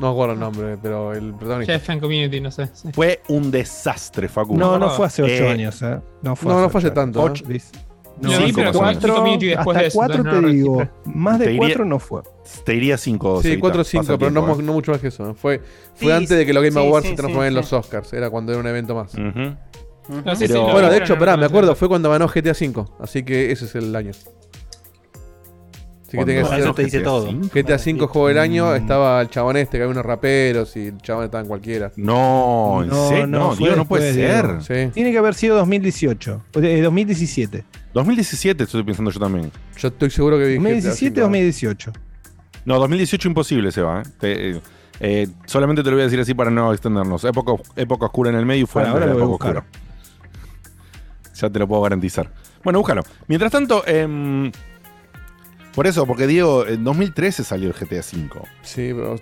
[0.00, 1.72] No me acuerdo el nombre, pero el protagonista.
[1.74, 2.68] Chef en Community, no sé.
[2.72, 2.88] sí.
[2.92, 4.56] Fue un desastre, Facu.
[4.56, 5.82] No, no fue hace ocho Eh, años.
[5.82, 5.98] ¿eh?
[6.22, 7.42] No no, fue no hace fue hace ocho tanto, años.
[7.42, 7.48] ¿no?
[8.20, 8.98] No, cinco pero o menos.
[9.02, 9.96] Chico Community después hasta de eso.
[9.98, 10.88] cuatro entonces te no digo.
[11.04, 12.22] Más Te de diría- cuatro no fue.
[12.64, 15.34] Te diría 5 Sí, 4 o 5, pero no, no mucho más que eso.
[15.34, 15.58] Fue,
[15.94, 17.68] fue Sí, antes de que los Game sí, Awards sí, se transformaran sí, en los
[17.68, 17.74] sí.
[17.76, 18.12] Oscars.
[18.12, 19.14] Era cuando era un evento más.
[19.16, 22.26] No, sí, Pero- sí, lo Bueno, de hecho, en pará, me acuerdo, fue cuando ganó
[22.28, 22.84] GTA V.
[22.98, 24.12] Así que ese es el año.
[26.08, 27.26] Así que tiene que ser eso te dice todo.
[27.30, 28.74] GTA V juego del año.
[28.74, 31.92] Estaba el chabón este, que había unos raperos y el chabón estaba en cualquiera.
[31.96, 34.62] No, en No, serio, no, no, fue Diego, no puede ser.
[34.62, 34.90] Sí.
[34.94, 36.42] Tiene que haber sido 2018.
[36.54, 37.64] o de- 2017.
[37.92, 39.52] 2017 estoy pensando yo también.
[39.76, 41.20] Yo estoy seguro que vi GTA 2017 V.
[41.20, 41.92] 2018.
[42.64, 44.00] No, 2018 imposible se va.
[44.00, 44.04] ¿eh?
[44.18, 44.60] Te- eh,
[45.00, 47.22] eh, solamente te lo voy a decir así para no extendernos.
[47.24, 49.66] Época, época oscura en el medio y fue Bueno, antes de ahora la época oscura.
[51.34, 52.30] Ya te lo puedo garantizar.
[52.64, 53.02] Bueno, búscalo.
[53.28, 54.50] Mientras tanto, em,
[55.74, 58.28] por eso, porque Diego, en 2013 salió el GTA V.
[58.62, 59.16] Sí, pero.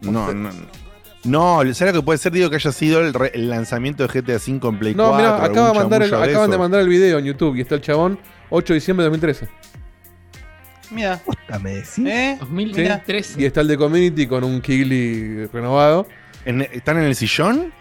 [0.00, 0.50] No, no,
[1.24, 4.36] No, ¿será que puede ser, digo, que haya sido el, re- el lanzamiento de GTA
[4.36, 5.16] V en Play No, 4?
[5.18, 6.62] mira, algún acaba de mandar el- chamullo de acaban de eso?
[6.62, 8.18] mandar el video en YouTube y está el chabón
[8.50, 9.48] 8 de diciembre de 2013.
[10.90, 11.20] Mira,
[11.60, 11.98] me decís.
[12.06, 12.36] ¿eh?
[12.40, 13.42] 2013.
[13.42, 16.06] Y está el de Community con un Kigli renovado.
[16.44, 17.72] ¿En- ¿Están en el sillón?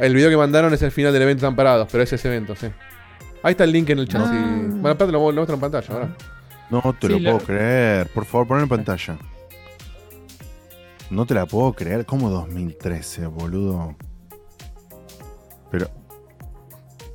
[0.00, 2.56] El video que mandaron es el final del evento Están parados, pero es ese evento,
[2.56, 2.66] sí.
[3.44, 4.22] Ahí está el link en el chat.
[4.24, 4.30] Ah.
[4.30, 4.68] sí.
[4.70, 6.16] Bueno, aparte lo, lo muestro en pantalla ahora.
[6.70, 8.08] No te Sí, lo puedo creer.
[8.08, 9.18] Por favor, ponlo en pantalla.
[11.10, 12.06] No te la puedo creer.
[12.06, 13.94] ¿Cómo 2013, boludo?
[15.70, 15.88] Pero.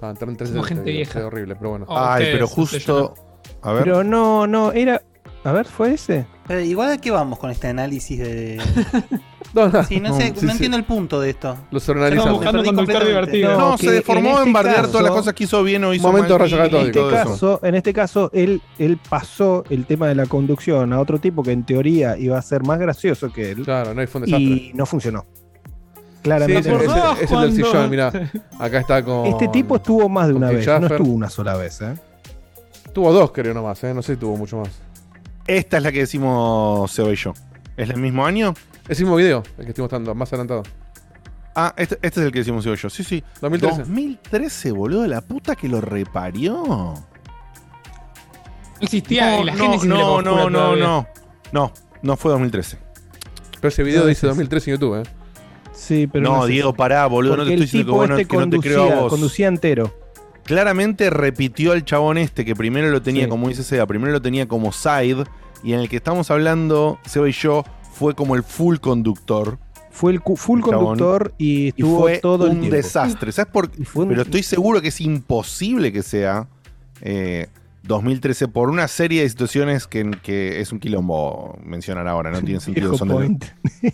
[0.01, 1.19] En 13 Somos gente vieja.
[1.19, 1.85] es horrible, pero bueno.
[1.89, 3.15] Oh, Ay, pero justo.
[3.63, 3.83] A ver.
[3.83, 5.01] Pero no, no, era.
[5.43, 6.27] A ver, ¿fue ese?
[6.47, 8.61] Pero igual a qué vamos con este análisis de.
[9.53, 10.47] No, no, Sí, no, No, sé, sí, no sí.
[10.51, 11.47] entiendo el punto de esto.
[11.71, 12.33] Lo Estamos sobreanalizamos.
[12.33, 13.37] buscando perdí un conductor completamente.
[13.37, 13.59] divertido.
[13.59, 15.83] No, No, se deformó en en, este bardear caso- todas las cosas que hizo bien
[15.85, 16.47] o hizo Momento mal.
[16.49, 17.29] En este todo eso.
[17.29, 21.41] caso, en este caso él, él pasó el tema de la conducción a otro tipo
[21.43, 24.25] que en teoría iba a ser más gracioso que él Claro, no hay fue un
[24.25, 24.45] desastre.
[24.47, 25.25] y no funcionó.
[25.33, 26.59] Sí, Claramente.
[26.69, 27.13] ese- funcionó.
[27.13, 28.11] ese es el del sillón, mirá.
[28.59, 29.25] Acá está con.
[29.27, 31.81] este tipo estuvo más de una vez, no estuvo una sola vez.
[31.81, 31.95] ¿eh?
[32.93, 33.93] Tuvo dos, creo, nomás, ¿eh?
[33.93, 34.69] No sé si tuvo mucho más.
[35.47, 37.33] Esta es la que decimos Seba y yo.
[37.77, 38.53] ¿Es el mismo año?
[38.89, 40.63] Es el mismo video, el que estoy mostrando, más adelantado.
[41.55, 42.75] Ah, este, este es el que decimos yo.
[42.89, 43.23] Sí, sí.
[43.41, 43.79] 2013.
[43.83, 45.07] 2013, boludo.
[45.07, 46.63] La puta que lo reparió.
[46.65, 46.95] No
[48.81, 51.07] existía no, en la no, génesis de la no, no, no, no.
[51.51, 51.71] No,
[52.01, 52.77] no fue 2013.
[53.59, 55.03] Pero ese video No, dice ese es- 2013 en YouTube, ¿eh?
[55.73, 57.37] Sí, pero no, no, Diego, pará, boludo.
[57.37, 58.85] No te estoy el diciendo que, tipo vos no- este que no te creo a
[58.85, 59.09] conducía, vos.
[59.11, 59.95] conducía entero.
[60.43, 63.29] Claramente repitió al chabón este, que primero lo tenía, Sí.
[63.29, 65.23] como dice Seba, primero lo tenía como side,
[65.63, 67.63] y en el que estamos hablando, Seba y yo,
[67.99, 69.59] fue como el full conductor.
[69.91, 72.77] Fue el full conductor y fue todo el un tiempo.
[72.77, 73.31] desastre.
[73.33, 76.47] ¿Sabes por un- Pero estoy seguro que es imposible que sea
[77.01, 77.47] eh,
[77.83, 82.59] 2013 por una serie de situaciones que, que es un quilombo mencionar ahora, no tiene
[82.61, 83.37] sentido, son del,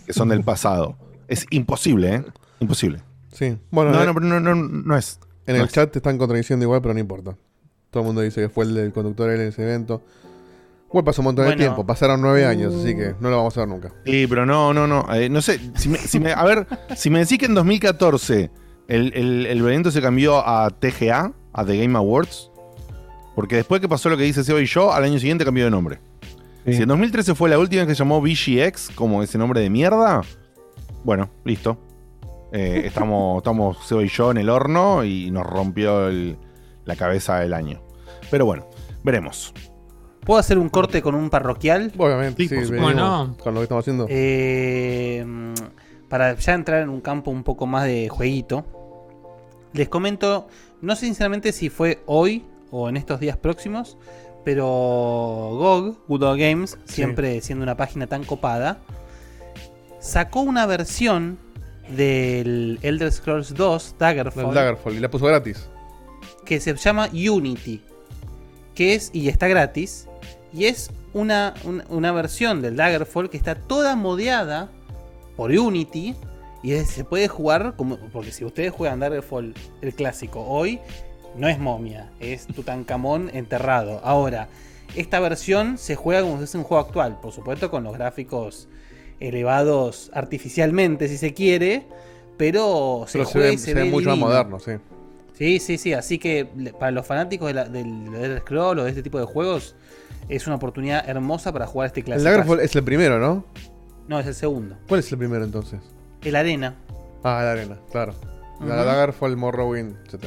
[0.06, 0.96] que son del pasado.
[1.28, 2.24] Es imposible, ¿eh?
[2.60, 3.00] Imposible.
[3.32, 3.56] Sí.
[3.70, 5.18] Bueno, No, eh, no, pero no, no, no es.
[5.46, 5.72] en no el es.
[5.74, 7.36] chat te están contradiciendo igual, pero no importa.
[7.90, 10.02] Todo el mundo dice que fue el del conductor él en ese evento.
[10.88, 11.58] Igual pasó un montón Bueno.
[11.58, 13.92] de tiempo, pasaron nueve años, así que no lo vamos a ver nunca.
[14.04, 15.12] Sí, pero no, no, no.
[15.14, 15.58] eh, no sé.
[15.74, 18.50] Si me, si me- a ver, si me decís que en 2014
[18.88, 22.50] el, el, el evento se cambió a TGA, a The Game Awards,
[23.34, 25.70] porque después que pasó lo que dice Seba y yo, al año siguiente cambió de
[25.70, 25.98] nombre.
[26.64, 26.74] Sí.
[26.74, 30.22] Si en 2013 fue la última que se llamó VGX, como ese nombre de mierda,
[31.04, 31.78] bueno, listo.
[32.52, 36.38] Eh, estamos, estamos Seba y yo en el horno y nos rompió el-
[36.84, 37.82] la cabeza del año.
[38.30, 38.68] Pero bueno,
[39.02, 39.52] veremos.
[40.26, 41.92] ¿Puedo hacer un corte con un parroquial?
[41.96, 43.36] Obviamente, Sí, sí, supuesto.
[43.42, 44.06] con lo que estamos haciendo.
[44.10, 45.24] Eh,
[46.08, 48.66] para ya entrar en un campo un poco más de jueguito,
[49.72, 50.48] les comento,
[50.82, 53.96] no sé sinceramente si fue hoy o en estos días próximos,
[54.44, 58.78] pero GOG, Good Old Games, siempre siendo una página tan copada,
[60.00, 61.38] sacó una versión
[61.88, 65.68] del Elder Scrolls 2 el Daggerfall Daggerfall, y la puso gratis.
[66.44, 67.80] que se llama Unity,
[68.74, 70.05] que es y está gratis
[70.56, 74.70] y es una, una, una versión del Daggerfall que está toda modeada
[75.36, 76.14] por Unity
[76.62, 80.80] y es- se puede jugar como porque si ustedes juegan Daggerfall el clásico hoy
[81.36, 84.00] no es momia, es Tutankamón enterrado.
[84.02, 84.48] Ahora,
[84.94, 88.68] esta versión se juega como si fuese un juego actual, por supuesto con los gráficos
[89.20, 91.84] elevados artificialmente si se quiere,
[92.36, 94.72] pero se Pero se juega ve, y se ve ve mucho más moderno, sí.
[95.36, 95.92] Sí, sí, sí.
[95.92, 96.46] Así que
[96.78, 99.74] para los fanáticos de la- del Scroll o de este tipo de juegos,
[100.28, 102.30] es una oportunidad hermosa para jugar este El clásico.
[102.30, 103.44] Daggerfall es el primero, ¿no?
[104.08, 104.76] No, es el segundo.
[104.88, 105.80] ¿Cuál es el primero entonces?
[106.22, 106.74] El Arena.
[107.24, 108.14] Ah, la arena, claro.
[108.60, 108.84] La Ujú.
[108.84, 110.24] Daggerfall, Morrowind, etc.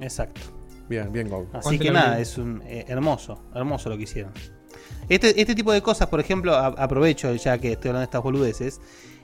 [0.00, 0.40] Exacto.
[0.88, 1.48] Bien, bien, GOG.
[1.54, 4.32] Así que nada, es un eh, hermoso, hermoso lo que hicieron.
[5.08, 8.22] Este, este tipo de cosas, por ejemplo, a- aprovecho ya que estoy hablando de estas
[8.22, 8.80] boludeces.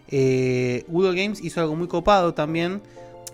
[0.08, 2.82] Eh, Udo Games hizo algo muy copado también.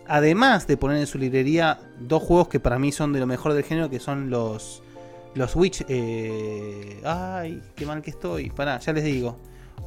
[0.06, 3.52] Además de poner en su librería dos juegos que para mí son de lo mejor
[3.54, 4.82] del género, que son los
[5.38, 5.84] los Witch.
[5.88, 8.50] eh, ay, qué mal que estoy.
[8.50, 9.38] Pará, ya les digo.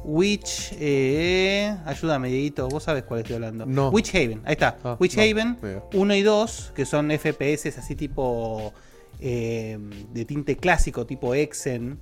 [0.04, 0.72] Witch.
[0.80, 2.68] eh, ayúdame, Dieguito.
[2.68, 3.66] Vos sabés cuál estoy hablando.
[3.66, 3.90] No.
[3.90, 4.78] Witch Haven, ahí está.
[4.82, 5.84] Ah, Witch no, Haven mira.
[5.92, 8.72] 1 y 2, que son FPS así tipo
[9.20, 9.78] eh,
[10.12, 12.00] de tinte clásico, tipo Exen.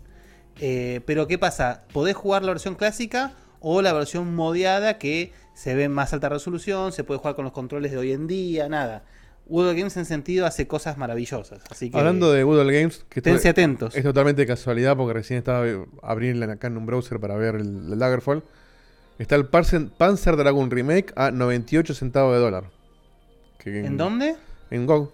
[0.60, 1.84] Eh, pero ¿qué pasa?
[1.92, 6.28] Podés jugar la versión clásica o la versión modeada que se ve en más alta
[6.30, 9.04] resolución, se puede jugar con los controles de hoy en día, nada.
[9.50, 11.60] Udo Games en sentido hace cosas maravillosas.
[11.70, 13.94] Así que Hablando de Woodall Games, que esténse atentos.
[13.96, 15.64] es totalmente casualidad porque recién estaba
[16.02, 18.42] abriendo acá en un browser para ver el, el Daggerfall.
[19.18, 22.64] Está el Panzer, Panzer Dragon Remake a 98 centavos de dólar.
[23.58, 24.36] Que ¿En dónde?
[24.70, 25.10] En GOG.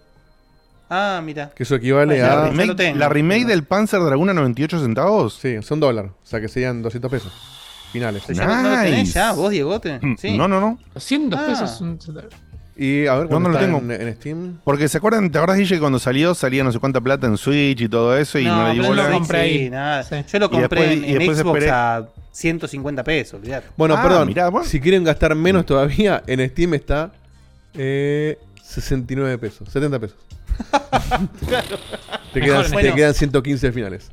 [0.89, 1.51] Ah, mira.
[1.57, 2.49] Que eso equivale Ah, a.
[2.51, 2.99] remake, tengo.
[2.99, 5.35] la remake del Panzer Dragoon a 98 centavos.
[5.35, 6.13] Sí, son dólares.
[6.23, 7.33] O sea que serían 200 pesos.
[7.93, 8.23] finales.
[8.27, 9.13] Pero ya no lo tenés Nice.
[9.13, 9.99] ya, vos, Diegote.
[10.03, 10.37] Mm, Sí.
[10.37, 10.79] No, no, no.
[10.95, 11.47] 200 Ah.
[11.47, 11.81] pesos.
[11.81, 11.99] un-
[12.79, 13.79] Y a ver, No, ¿cuándo no lo tengo.
[13.79, 14.59] En, en Steam?
[14.63, 17.81] Porque se acuerdan, ¿te acuerdas, Guille, cuando salió, salía no sé cuánta plata en Switch
[17.81, 19.05] y todo eso y no, le di bola?
[19.05, 19.71] lo sí, compré sí, ahí.
[19.71, 20.03] nada.
[20.03, 20.17] Sí.
[20.31, 23.69] Yo lo Y compré después- en, y en después Xbox esperé- a 150 pesos, olvidate.
[23.79, 24.29] Bueno, Ah, perdón.
[24.29, 24.67] mirá, bueno.
[24.69, 27.13] Si quieren gastar menos todavía, en Steam está
[27.75, 30.17] eh, 69 pesos, 70 pesos.
[32.33, 32.95] te, quedan, Mejor, te bueno.
[32.95, 34.11] quedan 115 finales.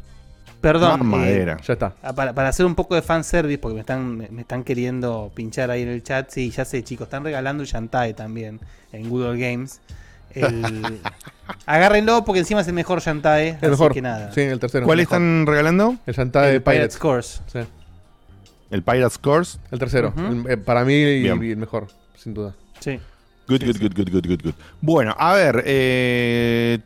[0.63, 1.05] Perdón.
[1.09, 1.57] Más eh, madera.
[1.61, 1.93] Ya está.
[2.01, 5.29] ah, para, para hacer un poco de fanservice, porque me están, me, me están queriendo
[5.35, 6.29] pinchar ahí en el chat.
[6.31, 8.61] Sí, ya sé, chicos, están regalando el Shantae también
[8.93, 9.81] en Google Games.
[10.33, 10.99] El-
[11.65, 13.49] Agárrenlo porque encima es el mejor Shantae.
[13.49, 13.93] El así mejor.
[13.93, 14.31] que nada.
[14.31, 14.85] Sí, el tercero.
[14.85, 15.97] ¿Cuál están regalando?
[16.05, 16.97] El Shantae de el Pirates Pirates.
[16.97, 17.41] Course.
[17.51, 17.59] Sí,
[18.71, 19.59] El Pirates Course.
[19.69, 20.13] el tercero.
[20.17, 22.55] El- eh, para mí, y el mejor, sin duda.
[22.79, 22.99] Sí.
[23.47, 24.53] Good, good, good, good, good, good, good.
[24.81, 25.63] Bueno, a ver.
[25.65, 26.79] Eh...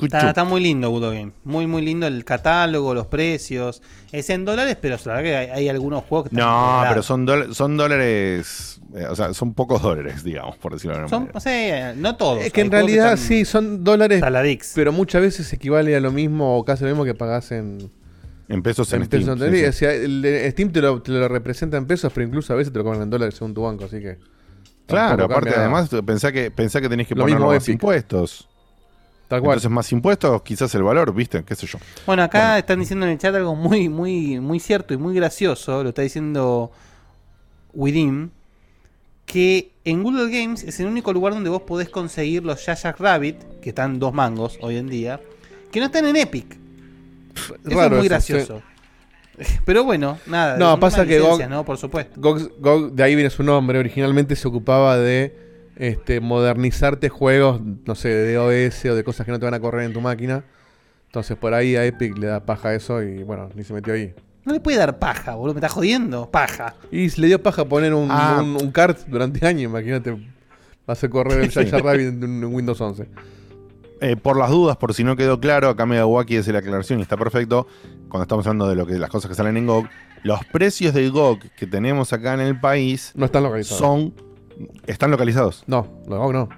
[0.00, 1.32] Está, está muy lindo Google Game.
[1.42, 3.82] Muy, muy lindo el catálogo, los precios.
[4.12, 7.02] Es en dólares, pero la verdad que hay, hay algunos juegos que están No, pero
[7.02, 8.80] son, son dólares.
[8.94, 11.32] eh, o sea, son pocos dólares, digamos, por decirlo de alguna Son, manera.
[11.34, 12.44] no sé, no todos.
[12.44, 14.72] Es que Hay en realidad sí, son dólares, Saladix.
[14.76, 17.90] pero muchas veces equivale a lo mismo o casi lo mismo que pagás en,
[18.48, 19.22] En pesos en, en Steam.
[19.24, 19.38] pesos.
[19.38, 19.74] sí, ¿entendés?
[19.76, 19.84] sí.
[19.84, 22.72] O sea, el Steam te lo, te lo representa en pesos, pero incluso a veces
[22.72, 24.18] te lo cobran en dólares según tu banco, así que.
[24.86, 27.74] Claro, aparte, cambia además, pensá que, pensá que tenés que poner más Epic.
[27.74, 28.48] impuestos.
[29.28, 29.52] Tal cual.
[29.54, 31.42] Entonces, más impuestos, quizás el valor, ¿viste?
[31.44, 31.78] ¿Qué sé yo?
[32.06, 32.56] Bueno, acá Bueno.
[32.58, 35.82] están diciendo en el chat algo muy, muy, muy cierto y muy gracioso.
[35.82, 36.70] Lo está diciendo
[37.72, 38.30] Within.
[39.26, 43.36] Que en Google Games es el único lugar donde vos podés conseguir los Jack Rabbit,
[43.62, 45.18] que están dos mangos hoy en día,
[45.72, 46.58] que no están en Epic.
[47.34, 48.62] Eso Raro es muy eso, gracioso.
[49.64, 50.56] Pero bueno, nada.
[50.56, 51.64] No, pasa que GOG- ¿no?
[51.64, 52.20] Por supuesto.
[52.20, 55.36] GOG, GOG, de ahí viene su nombre, originalmente se ocupaba de
[55.76, 59.60] este, modernizarte juegos, no sé, de DOS o de cosas que no te van a
[59.60, 60.44] correr en tu máquina.
[61.06, 64.14] Entonces por ahí a Epic le da paja eso y bueno, ni se metió ahí.
[64.44, 65.54] No le puede dar paja, boludo.
[65.54, 66.30] Me está jodiendo.
[66.30, 66.74] Paja.
[66.92, 68.40] Y se le dio paja poner un, Ah.
[68.42, 70.16] un, un kart durante años, imagínate.
[70.86, 71.54] Vas a correr el Sí.
[71.54, 73.06] Jaya Rabbit en, un- en Windows 11.
[74.00, 77.02] Eh, por las dudas, por si no quedó claro, acá Megawaki hace la aclaración y
[77.02, 77.66] está perfecto.
[78.08, 79.86] Cuando estamos hablando de lo que las cosas que salen en GOG,
[80.24, 83.78] los precios del GOG que tenemos acá en el país No están localizados.
[83.78, 84.14] son.
[84.86, 85.64] están localizados.
[85.66, 86.48] No, los GOG no.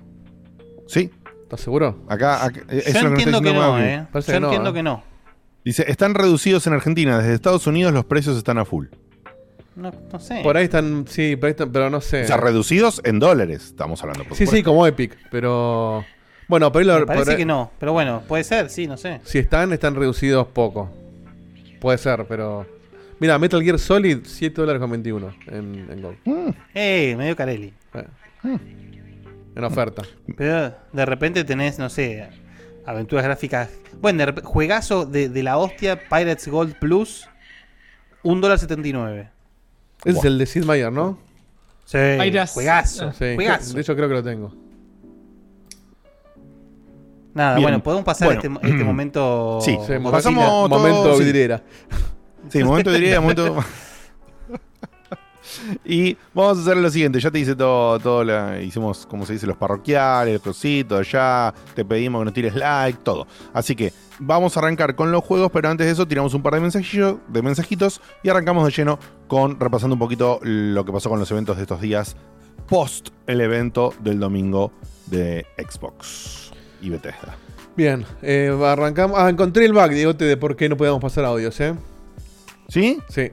[0.86, 1.10] Sí,
[1.42, 1.96] ¿Estás seguro?
[2.08, 2.44] acá.
[2.44, 4.06] acá- eso es Yo entiendo que no, eh.
[4.12, 4.72] Yo entiendo eh.
[4.72, 5.02] que no.
[5.64, 7.18] Dice, están reducidos en Argentina.
[7.18, 8.86] Desde Estados Unidos los precios están a full.
[9.74, 10.40] No, no sé.
[10.42, 12.22] Por ahí están, sí, por ahí están, pero no sé.
[12.24, 14.24] O sea, reducidos en dólares, estamos hablando.
[14.24, 16.04] por sí, sí, como Epic, pero...
[16.48, 17.70] Bueno, lo- Me parece por que no.
[17.78, 19.20] Pero bueno, puede ser, sí, no sé.
[19.24, 20.90] Si están, están reducidos poco.
[21.80, 22.66] Puede ser, pero...
[23.18, 26.14] Mira, Metal Gear Solid, 7 dólares con 21 en, en GOG.
[26.24, 27.72] Mm, Eh, medio Carelli.
[27.94, 28.04] Eh.
[29.54, 30.02] En oferta.
[30.36, 32.28] Pero de repente tenés, no sé,
[32.84, 33.70] aventuras gráficas.
[34.00, 37.26] Bueno, de juegazo de, de la hostia, Pirates Gold Plus,
[38.22, 39.30] un dólar 79.
[40.04, 41.18] Ese es el de Sid Meier, ¿no?
[41.86, 43.74] Sí, Pirates- juegazo, Sí, juegazo.
[43.74, 44.54] de hecho creo que lo tengo.
[47.36, 47.64] Nada, Bien.
[47.64, 48.40] bueno, podemos pasar Bueno.
[48.56, 49.58] este, este momento.
[49.60, 49.76] Sí,
[50.10, 51.62] pasamos- momento vidriera.
[52.48, 53.56] Sí, momento diría, momento.
[55.84, 59.34] y vamos a hacer lo siguiente, ya te hice todo, todo la, hicimos, como se
[59.34, 63.26] dice, los parroquiales, el cosito, ya te pedimos que nos tires like, todo.
[63.52, 66.54] Así que vamos a arrancar con los juegos, pero antes de eso tiramos un par
[66.54, 71.10] de mensajillos, de mensajitos y arrancamos de lleno con repasando un poquito lo que pasó
[71.10, 72.16] con los eventos de estos días
[72.66, 74.72] post el evento del domingo
[75.06, 76.45] de Xbox
[76.86, 77.36] y Bethesda.
[77.76, 79.18] Bien, eh, arrancamos.
[79.20, 81.74] Ah, encontré el bug, Diegote, de por qué no podíamos pasar audios, ¿eh?
[82.68, 82.98] ¿Sí?
[83.08, 83.30] Sí.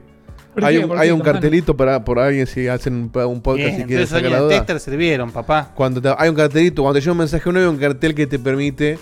[0.54, 1.12] ¿Por Hay qué?
[1.12, 4.30] un, cartelito para por alguien si hacen un, un podcast Bien, si quieren entonces sacar
[4.30, 4.50] la duda.
[4.50, 5.72] tester sirvieron, papá.
[5.74, 8.26] Cuando te- hay un cartelito, cuando te llega un mensaje nuevo, hay un cartel que
[8.28, 8.98] te permite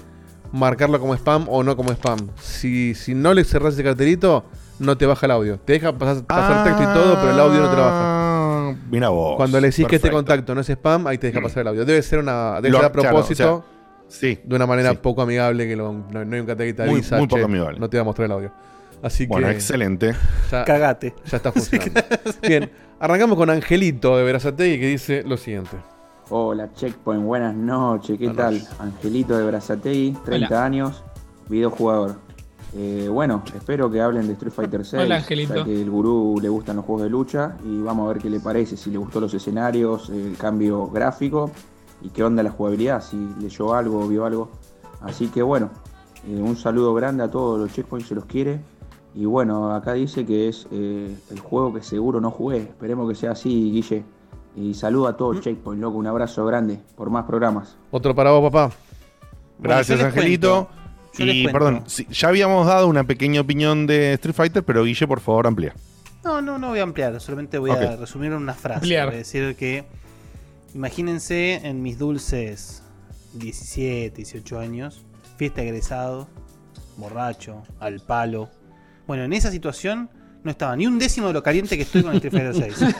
[0.52, 2.28] marcarlo como spam o no como spam.
[2.40, 4.44] Si, si no le cerras ese cartelito,
[4.78, 5.58] no te baja el audio.
[5.58, 8.00] Te deja pasar, pasar texto y todo, pero el audio no te lo baja.
[8.00, 9.36] Ah, Mira vos.
[9.36, 11.84] Cuando le decís que este contacto no es spam, ahí te deja pasar el audio.
[11.84, 13.64] Debe ser una debe Lo- ser a claro, propósito,
[14.12, 14.38] Sí.
[14.44, 14.98] de una manera sí.
[15.02, 17.78] poco amigable, que lo- no, no hay un te Muy- avisa, muy poco "Che, amigable".
[17.80, 18.52] no te va a mostrar el audio.
[19.02, 20.14] Así Bueno, que excelente.
[20.50, 21.14] ya, Cagate.
[21.24, 22.00] ya está funcionando.
[22.46, 22.70] Bien,
[23.00, 25.76] arrancamos con Angelito de Verazategui que dice lo siguiente.
[26.30, 28.62] Hola Checkpoint, buenas noches, ¿qué tal?
[28.78, 30.64] Angelito de Brazategui, 30 Hola.
[30.64, 31.02] años,
[31.48, 32.16] videojugador.
[32.74, 35.56] Eh, bueno, espero que hablen de Street Fighter 6, Hola, Angelito.
[35.56, 38.30] ya que el gurú le gustan los juegos de lucha y vamos a ver qué
[38.30, 41.50] le parece, si le gustó los escenarios, el cambio gráfico
[42.02, 44.50] y qué onda la jugabilidad, si leyó algo, vio algo.
[45.00, 45.70] Así que bueno,
[46.28, 48.60] eh, un saludo grande a todos los Checkpoints, se los quiere.
[49.14, 53.14] Y bueno, acá dice que es eh, el juego que seguro no jugué, esperemos que
[53.14, 54.04] sea así, Guille.
[54.54, 57.76] Y saludo a todos Checkpoint, loco, un abrazo grande por más programas.
[57.90, 58.74] Otro para vos, papá.
[59.58, 60.68] Gracias, Angelito.
[61.18, 65.20] Y perdón, sí, ya habíamos dado una pequeña opinión de Street Fighter, pero Guille, por
[65.20, 65.74] favor, amplía.
[66.24, 68.76] No, no, no voy a ampliar, solamente voy a resumir en una frase.
[68.76, 69.06] Ampliar.
[69.06, 69.84] Voy a decir que,
[70.74, 72.82] imagínense en mis dulces
[73.34, 75.04] 17, 18 años,
[75.36, 76.28] fiesta egresado,
[76.96, 78.50] borracho, al palo.
[79.06, 80.10] Bueno, en esa situación
[80.44, 82.94] no estaba ni un décimo de lo caliente que estoy con Street Fighter 6.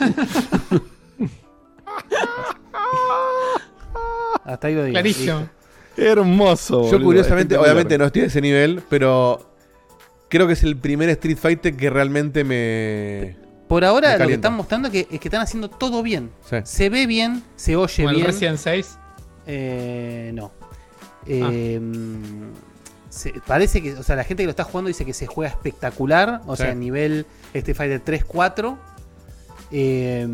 [4.45, 4.95] Hasta ahí lo digo.
[4.95, 5.49] Clarísimo.
[5.97, 6.91] Hermoso.
[6.91, 7.65] Yo curiosamente, espectacular.
[7.65, 9.55] obviamente no estoy a ese nivel, pero
[10.29, 13.37] creo que es el primer Street Fighter que realmente me...
[13.73, 16.31] Por ahora lo que están mostrando que, es que están haciendo todo bien.
[16.49, 16.57] Sí.
[16.65, 18.27] Se ve bien, se oye Como el bien.
[18.27, 18.99] Resident 6.
[19.47, 20.53] Eh, no.
[21.27, 21.81] Eh,
[23.09, 25.51] se- parece que, o sea, la gente que lo está jugando dice que se juega
[25.51, 26.43] espectacular.
[26.47, 26.65] O Sí.
[26.65, 28.79] sea, a nivel Street Fighter 3, 4.
[29.71, 30.27] Eh,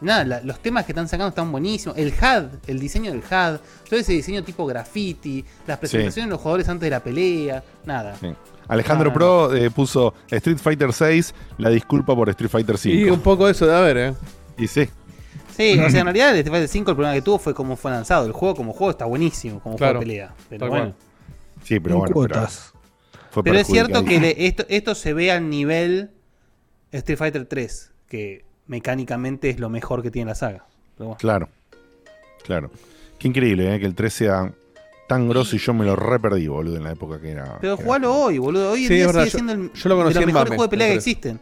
[0.00, 1.98] nada, la- los temas que están sacando están buenísimos.
[1.98, 6.40] El HUD, el diseño del HUD, todo ese diseño tipo graffiti, las presentaciones de los
[6.40, 8.16] jugadores antes de la pelea, nada.
[8.18, 8.28] Sí.
[8.68, 13.14] Alejandro Pro eh, puso Street Fighter 6, la disculpa por Street Fighter Y 5.
[13.14, 14.14] un poco eso de haber, ¿eh?
[14.58, 14.88] Y sí,
[15.56, 17.74] Sí, o sea, en realidad el Street Fighter 5 el problema que tuvo fue cómo
[17.76, 18.26] fue lanzado.
[18.26, 20.34] El juego como juego está buenísimo, como Claro, juego de pelea.
[20.48, 20.84] Pero bueno.
[20.84, 20.94] cual.
[21.64, 22.14] sí, pero En bueno.
[22.14, 22.72] Pero, cuotas.
[23.30, 26.10] fue Pero es cierto que le- esto, esto se ve al nivel
[26.92, 30.66] Street Fighter 3, que mecánicamente es lo mejor que tiene la saga.
[30.96, 31.16] Bueno.
[31.18, 31.48] Claro,
[32.44, 32.70] claro.
[33.18, 33.80] Qué increíble, ¿eh?
[33.80, 34.52] Que el 3 sea
[35.08, 37.58] tan grosso y yo me lo re perdí, boludo, en la época que era.
[37.60, 38.72] Pero que era- jugalo hoy, boludo.
[38.72, 40.50] Hoy en Sí, día sigue yo- siendo el, yo lo conocí de los en mejores
[40.50, 41.06] Mame, juegos de pelea el que 3.
[41.06, 41.40] existen.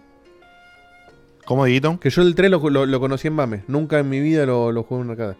[1.45, 2.01] ¿Cómo, Dieguito?
[2.01, 3.63] Que yo el 3 lo, lo- lo conocí en Mame.
[3.69, 5.37] Nunca en mi vida lo, lo jugué en un arcade.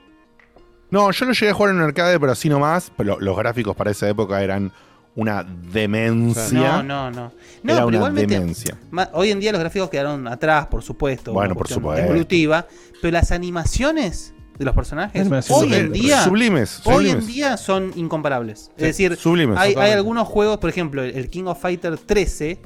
[0.91, 2.93] No, yo lo llegué a jugar en un arcade, pero así nomás.
[2.97, 4.71] Pero los gráficos para esa época eran
[5.17, 6.83] una demencia.
[6.83, 7.33] No, no, no.
[7.63, 8.79] No, Era pero una igualmente, demencia.
[9.15, 11.33] hoy en día los gráficos quedaron atrás, por supuesto.
[11.33, 12.05] Bueno, por supuesto.
[12.05, 12.67] Evolutiva.
[13.03, 15.93] Pero las animaciones de los personajes, hoy en sublimes.
[15.93, 16.25] día.
[16.25, 16.81] Sublimes.
[16.85, 17.25] Hoy sublimes.
[17.25, 18.71] en día son incomparables.
[18.77, 22.59] es decir, sublimes, hay, algunos juegos, por ejemplo, el King of Fighter 13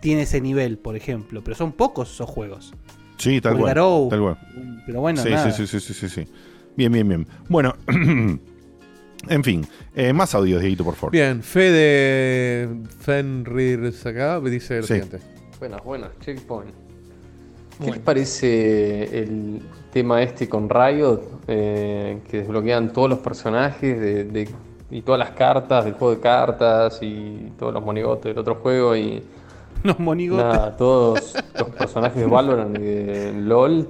[0.00, 2.72] tiene ese nivel, por ejemplo, pero son pocos esos juegos.
[3.18, 3.66] Sí, tal cual.
[3.66, 4.08] Garou.
[4.08, 4.38] Tal cual.
[4.86, 5.50] Pero bueno, sí, nada.
[5.50, 6.28] sí, sí, sí, sí, sí, sí.
[6.76, 7.26] Bien, bien, bien.
[7.48, 9.66] Bueno, en fin.
[9.94, 11.12] eh, más audios, Dieguito, por favor.
[11.12, 12.68] Bien, Fede
[13.00, 14.94] Fenrir acá dice lo Sí.
[14.94, 15.20] siguiente.
[15.58, 16.83] Buenas, buenas, Checkpoint.
[17.82, 21.20] ¿Qué les parece el tema este con Riot?
[21.46, 24.48] eh, que desbloquean todos los personajes de, de-
[24.90, 28.94] y todas las cartas del juego de cartas y todos los monigotes del otro juego
[28.96, 29.22] y
[29.82, 30.44] Los monigotes.
[30.46, 33.88] nada, todos los personajes de Valorant y de LOL.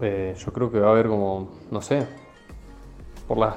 [0.00, 2.04] eh, yo creo que va a haber como, no sé,
[3.28, 3.56] por las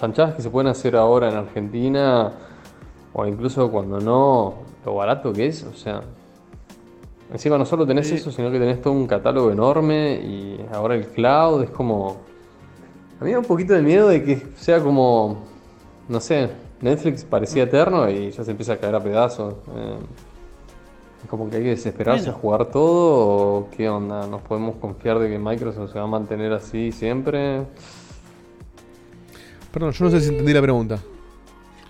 [0.00, 2.32] chanchadas que se pueden hacer ahora en Argentina
[3.12, 6.00] o incluso cuando no, lo barato que es, o sea,
[7.32, 11.06] encima no solo tenés eso, sino que tenés todo un catálogo enorme y ahora el
[11.06, 12.18] cloud es como...
[13.20, 15.44] A mí me da un poquito de miedo de que sea como,
[16.08, 19.54] no sé, Netflix parecía eterno y ya se empieza a caer a pedazos.
[19.76, 19.96] eh.
[21.22, 22.38] Es como que hay que desesperarse Bueno.
[22.38, 26.08] a jugar todo o qué onda, nos podemos confiar de que Microsoft se va a
[26.08, 27.64] mantener así siempre.
[29.70, 30.98] Perdón, yo no sé si entendí la pregunta.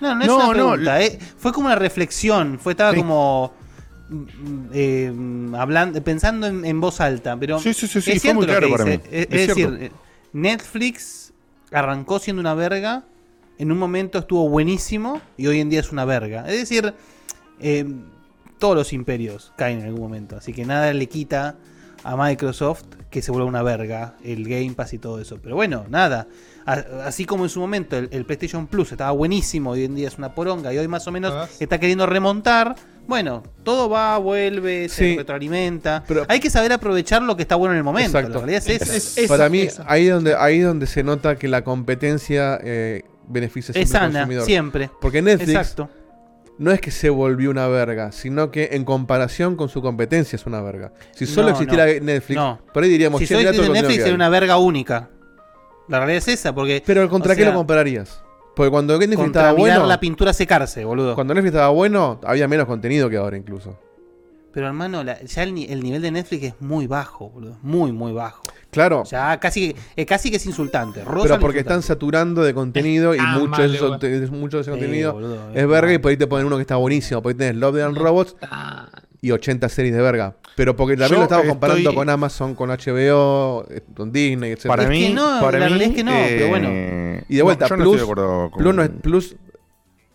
[0.00, 2.98] No, no es No, una no, pregunta, eh, fue como una reflexión, fue estaba Sí.
[2.98, 3.52] como
[4.72, 5.12] eh,
[5.56, 8.70] hablando, pensando en, en voz alta, pero Sí, sí, sí, sí, es fue muy claro
[8.70, 9.00] para mí.
[9.10, 9.72] Es, Es es cierto.
[9.72, 9.92] decir,
[10.32, 11.32] Netflix
[11.72, 13.04] arrancó siendo una verga,
[13.58, 16.44] en un momento estuvo buenísimo y hoy en día es una verga.
[16.48, 16.94] Es decir,
[17.60, 17.84] eh,
[18.58, 21.56] todos los imperios caen en algún momento, así que nada le quita
[22.02, 25.38] a Microsoft que se vuelva una verga, el Game Pass y todo eso.
[25.42, 26.26] Pero bueno, nada.
[26.64, 30.16] Así como en su momento el, el PlayStation Plus estaba buenísimo, hoy en día es
[30.16, 32.76] una poronga y hoy más o menos está queriendo remontar.
[33.10, 36.04] Bueno, todo va, vuelve, se retroalimenta.
[36.06, 38.16] Pero- Hay que saber aprovechar lo que está bueno en el momento.
[38.16, 38.38] Exacto.
[38.38, 38.96] La realidad es esa.
[38.96, 39.84] Es- es- Para mí, esa.
[39.88, 43.98] ahí es donde, ahí es donde se nota que la competencia eh, beneficia Es siempre
[43.98, 44.46] al sana, consumidor.
[44.46, 44.90] siempre.
[45.00, 45.90] Porque Netflix Exacto.
[46.58, 50.46] no es que se volvió una verga, sino que en comparación con su competencia es
[50.46, 50.92] una verga.
[51.12, 52.04] Si solo No, existiera no.
[52.04, 52.60] Netflix, No.
[52.72, 54.14] por ahí diríamos, Si "Che, soy mirá todo de el contenido Netflix sería hay".
[54.14, 55.08] una verga única.
[55.88, 58.22] La realidad es esa, porque Pero contra o qué sea, lo compararías?
[58.60, 61.14] Porque cuando Netflix contra estaba bueno, la pintura secarse, boludo.
[61.14, 63.78] cuando Netflix estaba bueno, había menos contenido que ahora incluso.
[64.52, 67.56] Pero hermano, la- ya el, ni- el nivel de Netflix es muy bajo, boludo.
[67.62, 68.42] Muy, muy bajo.
[68.70, 71.02] Claro, Ya casi, eh, casi que es insultante.
[71.04, 73.90] Rosa pero porque están saturando de contenido y mucho de, malo, ese, güey.
[73.92, 76.56] conte- mucho de ese Sí, contenido boludo, es verga y por ahí te ponen uno
[76.56, 77.22] que está buenísimo.
[77.22, 78.88] Por ahí tenés Love and Robots Ah,
[79.22, 80.34] y 80 series de verga.
[80.56, 84.52] Pero porque también Yo lo estamos comparando estoy- con Amazon, con HBO, eh, con Disney,
[84.52, 84.66] etc.
[84.66, 86.68] Para Es mí, que no, para la mí, realidad es que no, pero bueno.
[86.70, 89.36] eh, Y de vuelta, yo no Plus, estoy de acuerdo con- Plus, no es, Plus,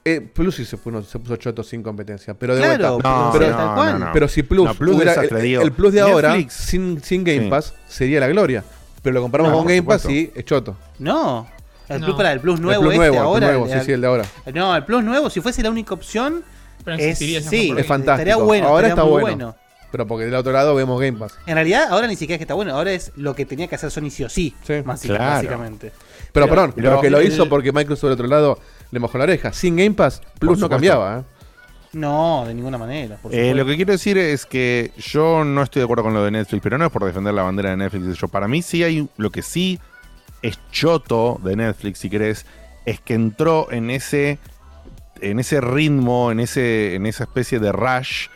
[0.03, 2.33] eh, Plus sí se puso, se puso choto sin competencia.
[2.33, 3.99] Pero de Claro, vuelta, No, pero, tal no, cual.
[3.99, 4.11] no, no.
[4.13, 6.53] pero si Plus, No, Plus hubiera- el, el Plus de ahora, Netflix.
[6.53, 7.49] sin, sin Game Sí.
[7.49, 8.63] Pass, sería la gloria.
[9.01, 10.33] Pero lo comparamos No, con por Game Pass supuesto.
[10.35, 10.77] y es choto.
[10.99, 11.47] No.
[11.87, 12.07] El No.
[12.07, 13.47] Plus para el Plus El nuevo Plus este nuevo, el Plus ahora.
[13.47, 14.25] nuevo, el- sí, sí, el de ahora.
[14.53, 16.43] No, el Plus nuevo, si fuese la única opción,
[16.85, 17.35] pero es, sí.
[17.35, 18.13] Es fantástico.
[18.13, 18.67] estaría bueno.
[18.67, 19.55] Ahora estaría está muy bueno.
[19.91, 21.37] Pero porque del otro lado vemos Game Pass.
[21.45, 23.75] En realidad, ahora ni siquiera es que está bueno, ahora es lo que tenía que
[23.75, 24.53] hacer Sony sí o sí.
[24.65, 24.83] claro.
[24.85, 25.91] Básicamente.
[26.33, 28.59] Pero, perdón, pero pero que lo el- hizo porque Microsoft del otro lado
[28.91, 29.53] le mojó la oreja.
[29.53, 31.23] Sin Game Pass, Plus no cambiaba, ¿eh?
[31.93, 33.15] No, de ninguna manera.
[33.21, 36.25] por Eh, lo que quiero decir es que yo no estoy de acuerdo con lo
[36.25, 38.17] de Netflix, pero no es por defender la bandera de Netflix.
[38.17, 39.79] Yo, para mí sí hay lo que sí
[40.41, 42.45] es choto de Netflix, si querés,
[42.85, 44.39] es que entró en ese
[45.21, 48.27] en ese ritmo, en ese en esa especie de rush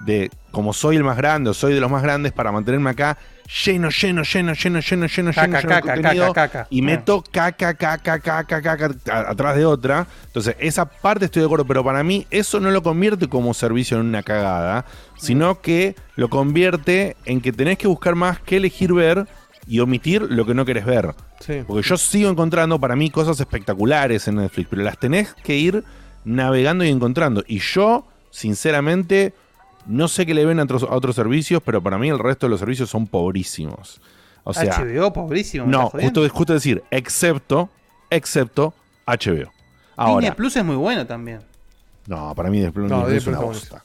[0.00, 3.18] de como soy el más grande o soy de los más grandes para mantenerme acá
[3.64, 6.66] lleno, lleno, lleno, lleno, lleno, lleno, lleno, Caca, lleno caca, contenido, caca, caca.
[6.70, 8.90] y meto caca, caca, caca, caca
[9.28, 10.06] atrás de otra.
[10.26, 13.98] Entonces, esa parte estoy de acuerdo, pero para mí eso no lo convierte como servicio
[13.98, 14.86] en una cagada,
[15.18, 19.26] sino que lo convierte en que tenés que buscar más que elegir ver
[19.66, 21.14] y omitir lo que no querés ver.
[21.40, 21.62] Sí.
[21.66, 25.84] Porque yo sigo encontrando para mí cosas espectaculares en Netflix, pero las tenés que ir
[26.24, 27.44] navegando y encontrando.
[27.46, 29.34] Y yo, sinceramente,
[29.86, 32.46] no sé qué le ven a otros, a otros servicios, pero para mí el resto
[32.46, 34.00] de los servicios son pobrísimos.
[34.44, 35.66] O sea, HBO, pobrísimo.
[35.66, 37.70] ¿me no, justo, justo decir, excepto,
[38.10, 38.74] excepto
[39.06, 39.52] HBO.
[39.96, 41.40] Ahora, Disney Plus es muy bueno también.
[42.06, 43.84] no, para mí Disney Plus No, es Disney una Plus bosta.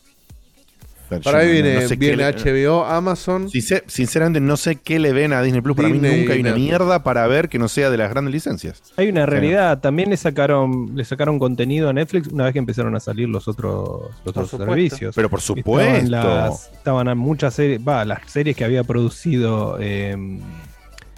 [1.10, 3.48] Pero Para no- viene, no sé qué viene le- HBO, Amazon.
[3.50, 5.76] Sincer- Sinceramente, no sé qué le ven a Disney Plus.
[5.76, 8.82] Para mí nunca hay una mierda para ver que no sea de las grandes licencias.
[8.98, 12.94] Hay una realidad, también le sacaron, le sacaron contenido a Netflix una vez que empezaron
[12.96, 15.16] a salir los otros, los otros servicios.
[15.16, 16.10] Pero por Estaban, supuesto.
[16.10, 20.16] las, estaban a muchas series, va, las series que había producido eh,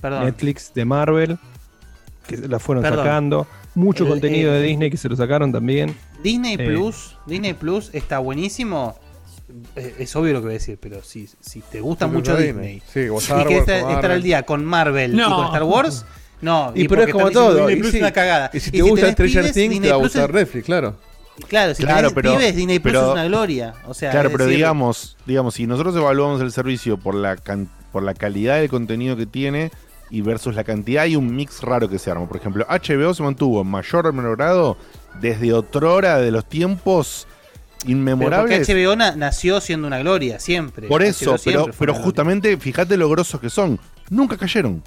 [0.02, 0.26] Perdón.
[0.26, 1.38] Netflix de Marvel,
[2.28, 3.06] que las fueron Perdón.
[3.06, 3.48] sacando.
[3.76, 5.96] Mucho El- contenido el- de Disney que se lo sacaron también.
[6.24, 6.66] Disney Eh.
[6.68, 8.96] Plus, Disney Plus está buenísimo.
[9.76, 12.36] Eh, Es obvio lo que voy a decir, pero si, si te gusta Sí, mucho
[12.38, 12.76] Disney.
[12.76, 15.36] Disney, Sí, o y Wars, estar, al día con Marvel y No.
[15.36, 16.06] con Star Wars,
[16.42, 16.72] no.
[16.76, 17.56] Y pero es como todo.
[17.68, 18.50] Disney Y Plus si- es una cagada.
[18.54, 20.96] Y si Y te si gusta Stranger Things, te va a gustar es- Netflix, claro.
[21.48, 23.74] Claro, si Claro, pero- pibes, Disney Plus pero- es una gloria.
[23.88, 27.70] O sea, Claro, pero decir, digamos, digamos, si nosotros evaluamos el servicio por la can-
[27.92, 29.72] por la calidad del contenido que tiene
[30.12, 32.28] y versus la cantidad, hay un mix raro que se arma.
[32.28, 34.78] Por ejemplo, HBO se mantuvo en mayor o menor grado
[35.22, 37.26] desde otrora de los tiempos
[37.80, 38.70] pero porque inmemorables.
[38.70, 40.88] HBO na- nació siendo una gloria, siempre.
[40.88, 43.80] Por eso, siempre pero, justamente, fíjate lo grosos que son.
[44.10, 44.84] Nunca cayeron.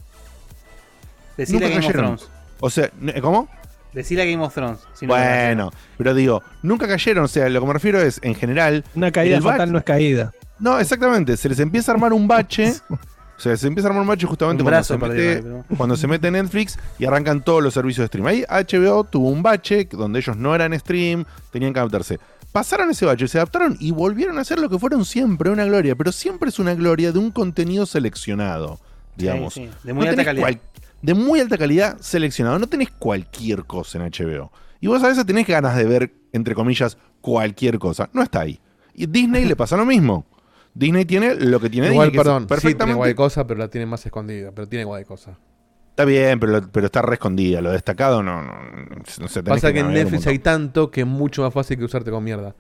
[1.49, 1.93] Nunca a Game of.
[1.93, 2.29] Thrones.
[2.61, 3.49] O sea, ¿eh, ¿cómo?
[3.93, 4.79] Decile a Game of Thrones.
[4.95, 7.25] si no bueno, pero digo, nunca cayeron.
[7.25, 9.85] O sea, lo que me refiero es, en general, Una caída El fatal no es
[9.85, 10.33] caída.
[10.59, 11.37] No, exactamente.
[11.37, 12.73] Se les empieza a armar un bache.
[12.91, 15.97] o sea, se empieza a armar un bache justamente Un cuando se, mete, pero- cuando
[15.97, 18.27] se mete Netflix y arrancan todos los servicios de stream.
[18.27, 22.19] Ahí HBO tuvo un bache donde ellos no eran stream, tenían que adaptarse.
[22.53, 25.95] Pasaron ese bache, se adaptaron y volvieron a hacer lo que fueron siempre, una gloria.
[25.97, 28.79] Pero siempre es una gloria de un contenido seleccionado,
[29.17, 29.55] digamos.
[29.55, 30.43] Sí, sí, de muy No alta calidad.
[30.45, 30.61] cual-
[31.01, 32.59] de muy alta calidad seleccionado.
[32.59, 34.53] No tenés cualquier cosa en HBO.
[34.81, 38.11] Y vos a veces tenés ganas de ver, entre comillas, cualquier cosa.
[38.13, 38.61] No está ahí.
[38.95, 40.27] Y Disney le pasa lo mismo.
[40.75, 42.97] Disney tiene lo que tiene Igual, Disney, que es perdón, sí tiene perfectamente.
[42.99, 44.53] guay cosa, pero la tiene más escondida.
[44.53, 45.39] Pero tiene guay cosa.
[45.93, 47.61] Está bien, pero, lo- pero está re escondida.
[47.61, 49.43] Lo destacado no, no, no sé.
[49.43, 51.85] tenés Pasa que en navegar un Netflix hay tanto que es mucho más fácil que
[51.85, 52.55] usarte con mierda.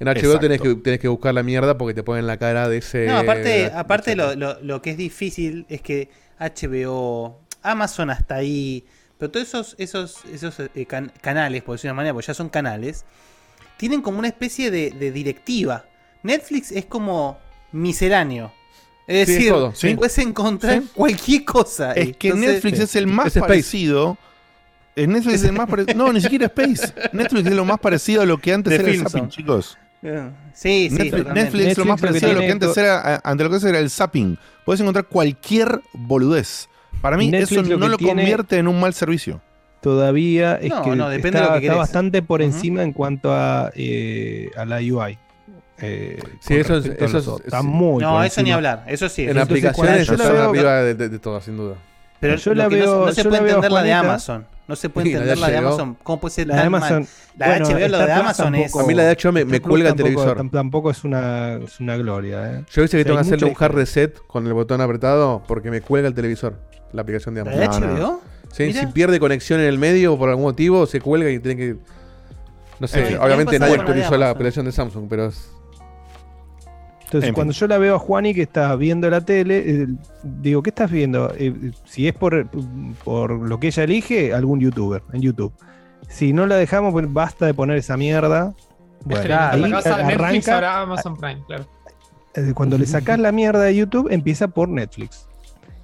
[0.00, 2.78] En HBO tenés que, tenés que buscar la mierda porque te ponen la cara de
[2.78, 3.06] ese.
[3.06, 6.08] No, aparte, aparte lo, lo- lo que es difícil es que
[6.38, 8.84] HBO, Amazon hasta ahí,
[9.18, 12.34] pero todos esos, esos, esos eh, can- canales, por decirlo de una manera, porque ya
[12.34, 13.04] son canales,
[13.76, 15.84] tienen como una especie de, de directiva.
[16.22, 17.38] Netflix es como
[17.72, 18.52] misceláneo.
[19.06, 19.94] Es Sí, es decir, todo, sí.
[19.94, 20.88] puedes encontrar Sí.
[20.94, 21.92] cualquier cosa.
[21.92, 24.16] Es que Entonces- Netflix es el más Es parecido.
[24.96, 25.98] Netflix es el más parecido.
[25.98, 26.92] No, ni siquiera Space.
[27.12, 29.76] Netflix es lo más parecido a lo que antes era el zapping, chicos.
[30.52, 33.50] Sí, sí, Netflix, es lo más lo parecido a lo que antes era, ante lo
[33.50, 34.38] que antes era el zapping.
[34.64, 36.68] Puedes encontrar cualquier boludez.
[37.00, 39.40] Para mí Netflix eso lo no lo convierte en un mal servicio.
[39.80, 42.92] Todavía es No, que, no, depende está, de lo que está bastante por encima en
[42.92, 45.18] cuanto a, eh, a la UI.
[45.78, 47.44] Eh, Sí, eso es- eso es-.
[47.44, 47.66] Está sí.
[47.66, 48.84] muy No, eso ni hablar.
[48.86, 49.22] Eso sí.
[49.22, 51.74] En Entonces, aplicaciones yo están la arriba de, de- de todas, sin duda.
[52.20, 53.92] Pero Yo la que no se- veo- no, se puede la entender la de.
[53.92, 54.46] Amazon.
[54.66, 55.56] No se puede la de entender la de.
[55.58, 55.98] Amazon.
[56.02, 56.82] ¿Cómo puede ser La de tan mal?
[56.82, 57.08] Amazon.
[57.36, 58.74] La de bueno, HBO, lo de Amazon es.
[58.76, 60.38] A mí la de HBO me, cuelga el televisor.
[60.38, 62.50] tam- Tampoco es una, es una gloria.
[62.60, 62.64] eh.
[62.72, 65.82] Yo veces que tengo que hacerle un hard reset con el botón apretado porque me
[65.82, 66.54] cuelga el televisor,
[66.92, 67.82] la aplicación de ¿La de Amazon.
[67.82, 68.06] No, no.
[68.06, 68.20] HBO?
[68.52, 71.76] Sí, si pierde conexión en el medio por algún motivo, se cuelga y tiene que.
[72.80, 73.18] No sé, fin.
[73.18, 75.50] obviamente ¿Qué nadie la de actualizó la aplicación de Samsung, pero es.
[77.14, 79.86] Entonces, En cuando yo la veo a Juani que está viendo la tele, eh,
[80.24, 81.32] digo, ¿qué estás viendo?
[81.38, 82.48] Eh, si es por,
[83.04, 85.52] por lo que ella elige, algún youtuber en YouTube.
[86.08, 88.52] Si no la dejamos, pues basta de poner esa mierda.
[89.04, 90.54] Bueno, ahí la casa Netflix arranca.
[90.56, 91.66] ahora Amazon Prime, claro.
[92.34, 95.28] eh, Cuando le sacás la mierda de YouTube, empieza por Netflix.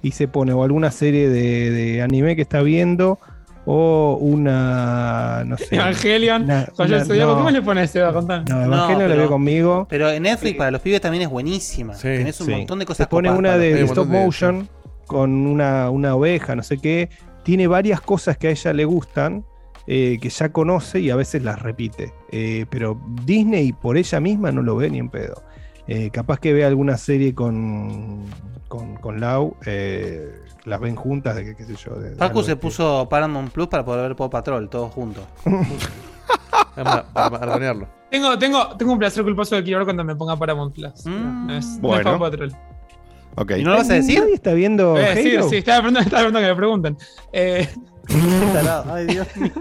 [0.01, 3.19] Y se pone o alguna serie de, de anime que está viendo,
[3.65, 5.75] o una, no sé.
[5.75, 6.43] Evangelion.
[6.43, 8.11] una- del una- Zodíaco, no, ¿Cómo le pones, Seba?
[8.11, 9.87] No, Evangelion la pero- veo conmigo.
[9.89, 11.93] Pero en Netflix para los pibes también es buenísima.
[11.93, 12.51] Sí, Tenés un Sí.
[12.53, 14.69] montón de Se cosas pone copadas una de, stop de- motion
[15.07, 17.09] con una, una oveja, no sé qué.
[17.43, 19.45] Tiene varias cosas que a ella le gustan,
[19.87, 22.13] eh, que ya conoce y a veces las repite.
[22.31, 25.43] Eh, pero Disney por ella misma no lo ve ni en pedo.
[25.87, 28.23] Eh, capaz que ve alguna serie con,
[28.71, 30.31] con, con Lau, eh,
[30.63, 31.93] las ven juntas, de que, qué sé yo.
[31.95, 35.25] de- algo se puso Paramount Plus para poder ver Paw Patrol, todos juntos.
[36.73, 37.59] Para, para.
[38.09, 41.05] Tengo, tengo, tengo un placer culposo de quiero cuando me ponga Paramount Plus.
[41.05, 41.47] Mm.
[41.47, 42.17] No es, no es Bueno.
[42.17, 42.51] Paw Patrol.
[43.59, 44.19] ¿Y no lo vas a decir?
[44.21, 46.97] ¿Nadie está viendo Eh, sí, sí, estaba esperando que me pregunten.
[47.33, 47.67] Eh.
[48.89, 49.51] Ay, Dios mío.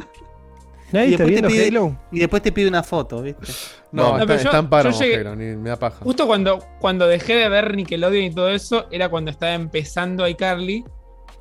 [0.93, 1.97] ¿Nadie Y está después, te viendo pide, Halo?
[2.13, 3.47] y después te pide una foto, ¿viste?
[3.93, 5.99] No, No, está, pero yo- está en paro, yo llegué- Halo, ni me da paja.
[6.01, 10.85] justo cuando, cuando dejé de ver Nickelodeon y todo eso, era cuando estaba empezando iCarly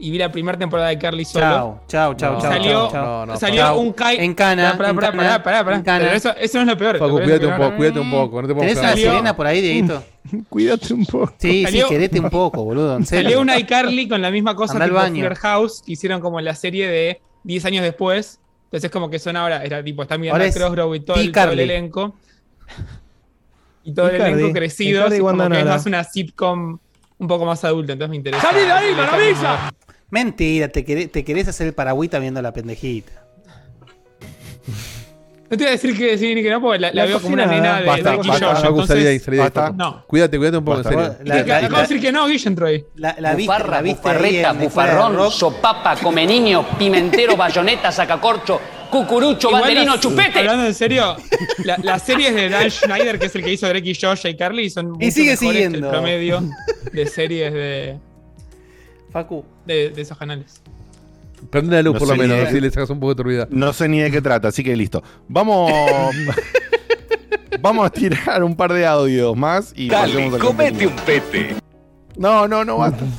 [0.02, 1.45] y vi la primera temporada de iCarly solo.
[1.45, 2.52] Chao, chao, chao, No, chao.
[2.52, 3.06] salió chao, chao.
[3.06, 3.80] no, no, salió Chao.
[3.80, 4.18] un Kai.
[4.18, 5.76] En cana, Pará, pará, pará, pará, pará.
[5.78, 6.06] en cana.
[6.06, 6.97] Pero eso, eso no es lo peor.
[7.00, 8.41] Facu, cuídate que un poco, cuídate un poco.
[8.41, 10.04] No te ¿Tenés sirena por ahí, Dieguito?
[10.50, 11.34] Cuídate un poco.
[11.39, 12.95] Sí, Salió- sí, querete un poco, boludo.
[12.97, 13.24] En serio.
[13.30, 14.74] Salió una iCarly con la misma cosa.
[14.74, 18.39] Fuller House, que hicieron como la serie de 10 años después.
[18.70, 21.22] Entonces como que son ahora, era tipo, está mirando a es Crossrow y todo, el,
[21.22, 21.64] todo el T-Carly.
[21.64, 22.16] elenco.
[23.84, 25.00] Y todo el elenco crecido.
[25.08, 25.72] Icardi y como que es Guandanara.
[25.72, 26.78] más una sitcom
[27.18, 28.42] un poco más adulta, entonces me interesa.
[28.44, 29.74] ¡Salí de ahí, maravilla!
[30.12, 33.12] Mentira, te querés, te querés hacer el paragüita viendo la pendejita.
[35.52, 37.20] No te voy a decir que sí ni que no, porque la, la La veo
[37.20, 39.50] como una nena de, Basta, de basta, salí ahí, salí ahí.
[39.52, 39.76] Facu.
[39.76, 40.04] No.
[40.06, 41.16] Cuídate, cuídate un poco, en Basta.
[41.16, 41.18] serio.
[41.26, 42.86] La- Y acabo la- de decir que no, Guille entró ahí.
[42.95, 49.93] La, la viste, Bufarra, bufarreta, bufarrón, sopapa, come niño, pimentero, bayoneta, sacacorcho, cucurucho, Igual banderino,
[49.93, 50.38] las- chupete.
[50.39, 51.16] Hablando en serio,
[51.64, 54.38] la- las series de Dan Schneider, que es el que hizo Drake y Josh y
[54.38, 55.78] Carly, son mucho sigue mejores que siguiendo.
[55.88, 56.43] el promedio
[56.93, 57.97] de series de,
[59.12, 59.43] Facu.
[59.66, 60.62] de, de esos canales.
[61.50, 62.48] Prende la luz No por lo menos, idea.
[62.50, 63.48] así le sacas un poco de turbidez.
[63.50, 65.02] No sé ni de qué trata, así que listo.
[65.28, 65.72] Vamos.
[67.62, 70.92] Vamos a tirar un par de audios más y pasemos al contenido.
[71.06, 71.56] pete.
[72.18, 73.04] No, no, no basta.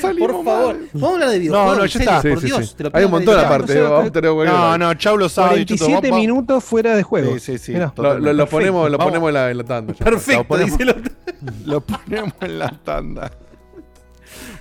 [0.00, 0.74] Salimos Por favor.
[0.76, 0.88] mal.
[0.92, 1.76] Vamos a hablar de No, videojuegos.
[1.78, 2.22] no, en ya está.
[2.22, 2.68] Sí, por sí, Dios.
[2.68, 2.74] sí.
[2.76, 3.74] te lo Hay un montón de- aparte.
[3.74, 4.78] no sé, vamos a tener cualquier No, cosa.
[4.78, 5.66] no, chau los audios.
[5.66, 7.32] chuto, 47 vamos- minutos fuera de juego.
[7.34, 7.72] Sí, sí, sí.
[7.72, 7.86] Mirá.
[7.86, 8.26] Lo, totalmente.
[8.26, 9.92] lo- lo ponemos, lo ponemos en la, en la tanda.
[9.94, 10.04] ya.
[10.04, 11.12] Lo Perfecto, ponemos- dice el otro.
[11.64, 13.30] Lo ponemos en la tanda.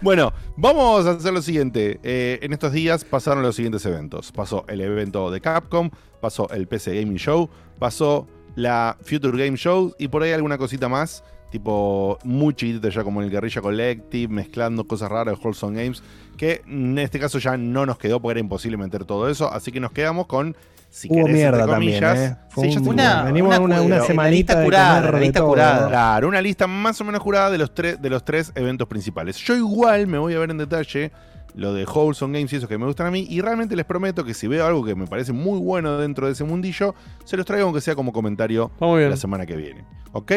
[0.01, 1.99] Bueno, vamos a hacer lo siguiente.
[2.03, 4.31] Eh, en estos días pasaron los siguientes eventos.
[4.31, 5.89] Pasó el evento de Capcom,
[6.21, 7.49] pasó el PC Gaming Show,
[7.79, 13.03] pasó la Future Game Show y por ahí alguna cosita más, tipo muy chiquitito ya
[13.03, 16.03] como el Guerrilla Collective, mezclando cosas raras de Wholesome Games,
[16.37, 19.71] que en este caso ya no nos quedó porque era imposible meter todo eso, así
[19.71, 20.55] que nos quedamos con,
[20.89, 22.35] si Hubo querés, mierda entre también, comillas, ¿eh?
[22.49, 22.87] Fue sí, ya un-.
[22.89, 25.49] Una- venimos una una, una, semanita lista de curada, la de lista todo.
[25.49, 25.87] curada.
[25.87, 29.37] Claro, una lista más o menos jurada de los, tres de los tres eventos principales.
[29.37, 31.11] Yo igual me voy a ver en detalle
[31.55, 33.25] lo de Wholesome Games y esos que me gustan a mí.
[33.29, 36.33] Y realmente les prometo que si veo algo que me parece muy bueno dentro de
[36.33, 39.85] ese mundillo, se los traigo aunque sea como comentario la semana que viene.
[40.13, 40.31] ¿Ok?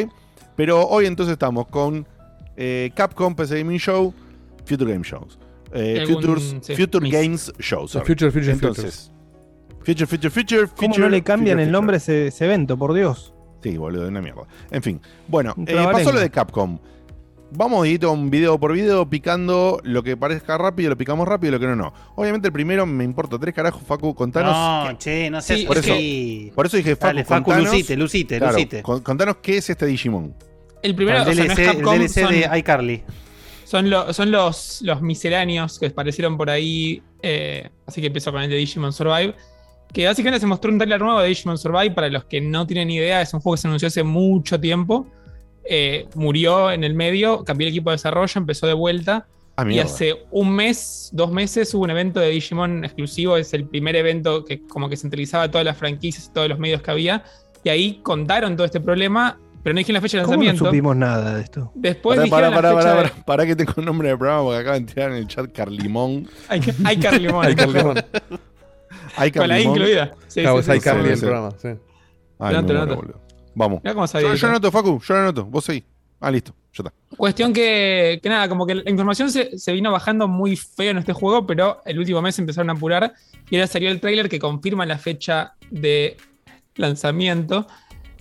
[0.56, 2.06] Pero hoy entonces estamos con
[2.56, 4.12] eh, Capcom PC Gaming Show,
[4.66, 5.38] Future Game Shows.
[5.72, 7.92] Eh, Futures- sí, Future mis- Games Shows.
[8.04, 9.10] Future, future, Entonces,
[9.84, 12.94] Future, Future, Future, ¿Cómo Future, no le cambian el nombre a ese, ese evento, por
[12.94, 13.32] Dios?
[13.62, 14.42] Sí, boludo, una mierda.
[14.70, 15.00] En fin.
[15.28, 16.78] Bueno, eh, pasó lo de Capcom.
[17.54, 21.52] Vamos, Dieguito, un video por video, picando lo que parezca rápido, lo picamos rápido y
[21.52, 21.92] lo que no, no.
[22.16, 24.54] Obviamente el primero me importa tres carajos, Facu, contanos.
[24.90, 25.92] No, che, no Sí, por eso.
[26.54, 28.82] Por eso dije, Facu, Dale, Facu, contanos, lucite, lucite, claro, lucite.
[28.82, 30.34] con- contanos qué es este Digimon.
[30.82, 33.02] El primero, el o sea, no DLC, es el Capcom, DLC son, de iCarly.
[33.64, 37.02] son, lo- son los, los misceláneos que aparecieron por ahí.
[37.22, 39.34] eh, así que empiezo con el de Digimon Survive.
[39.92, 41.90] Que básicamente se mostró un trailer nuevo de Digimon Survive.
[41.90, 45.06] Para los que no tienen idea, es un juego que se anunció hace mucho tiempo.
[45.64, 49.26] eh, murió en el medio, cambió el equipo de desarrollo, empezó de vuelta.
[49.56, 53.36] Ah, Y hace un mes, dos meses, hubo un evento de Digimon exclusivo.
[53.36, 56.82] Es el primer evento que como que centralizaba todas las franquicias y todos los medios
[56.82, 57.22] que había.
[57.62, 60.64] Y ahí contaron todo este problema, pero no dijeron la fecha de ¿Cómo no lanzamiento.
[60.64, 61.70] supimos nada de esto?
[61.76, 64.08] Después Pará, dijeron pará, pará, la fecha pará, de- pará, pará que tengo el nombre
[64.08, 66.28] del programa porque acaban de tirar en el chat Carlimón.
[66.48, 67.46] Hay, que- hay Carlimón.
[67.46, 67.96] Hay Carlimón.
[69.16, 69.76] Hay Con la I Carlimón.
[69.78, 70.14] incluida.
[70.28, 71.68] Sí, Cabo, sí, hay sí, sí, en el programa, sí.
[72.38, 72.54] Ay.
[73.54, 73.80] Vamos.
[74.22, 75.44] Yo, yo anoto, Facu, yo anoto.
[75.44, 75.84] Vos seguís.
[76.20, 76.54] Ah, listo.
[76.74, 76.92] Ya está.
[77.16, 80.98] Cuestión que, que nada, como que la información se, se vino bajando muy feo en
[80.98, 83.12] este juego, pero el último mes empezaron a apurar
[83.50, 86.16] y ahora salió el tráiler que confirma la fecha de
[86.76, 87.66] lanzamiento.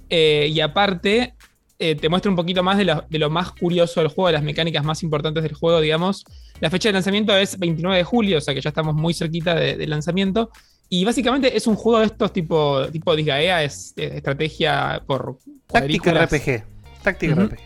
[0.10, 1.36] Eh, y aparte,
[1.80, 4.34] eh, te muestra un poquito más de lo, de lo más curioso del juego, de
[4.34, 6.26] las mecánicas más importantes del juego, digamos.
[6.60, 9.56] La fecha de lanzamiento es 29 de julio, o sea que ya estamos muy cerquita
[9.56, 10.52] de- del lanzamiento.
[10.94, 15.38] Y básicamente es un juego de estos tipo, tipo Disgaea, es eh, estrategia por
[15.68, 16.26] Táctica.
[16.26, 16.66] RPG.
[17.02, 17.44] Táctica Ujú.
[17.44, 17.60] RPG.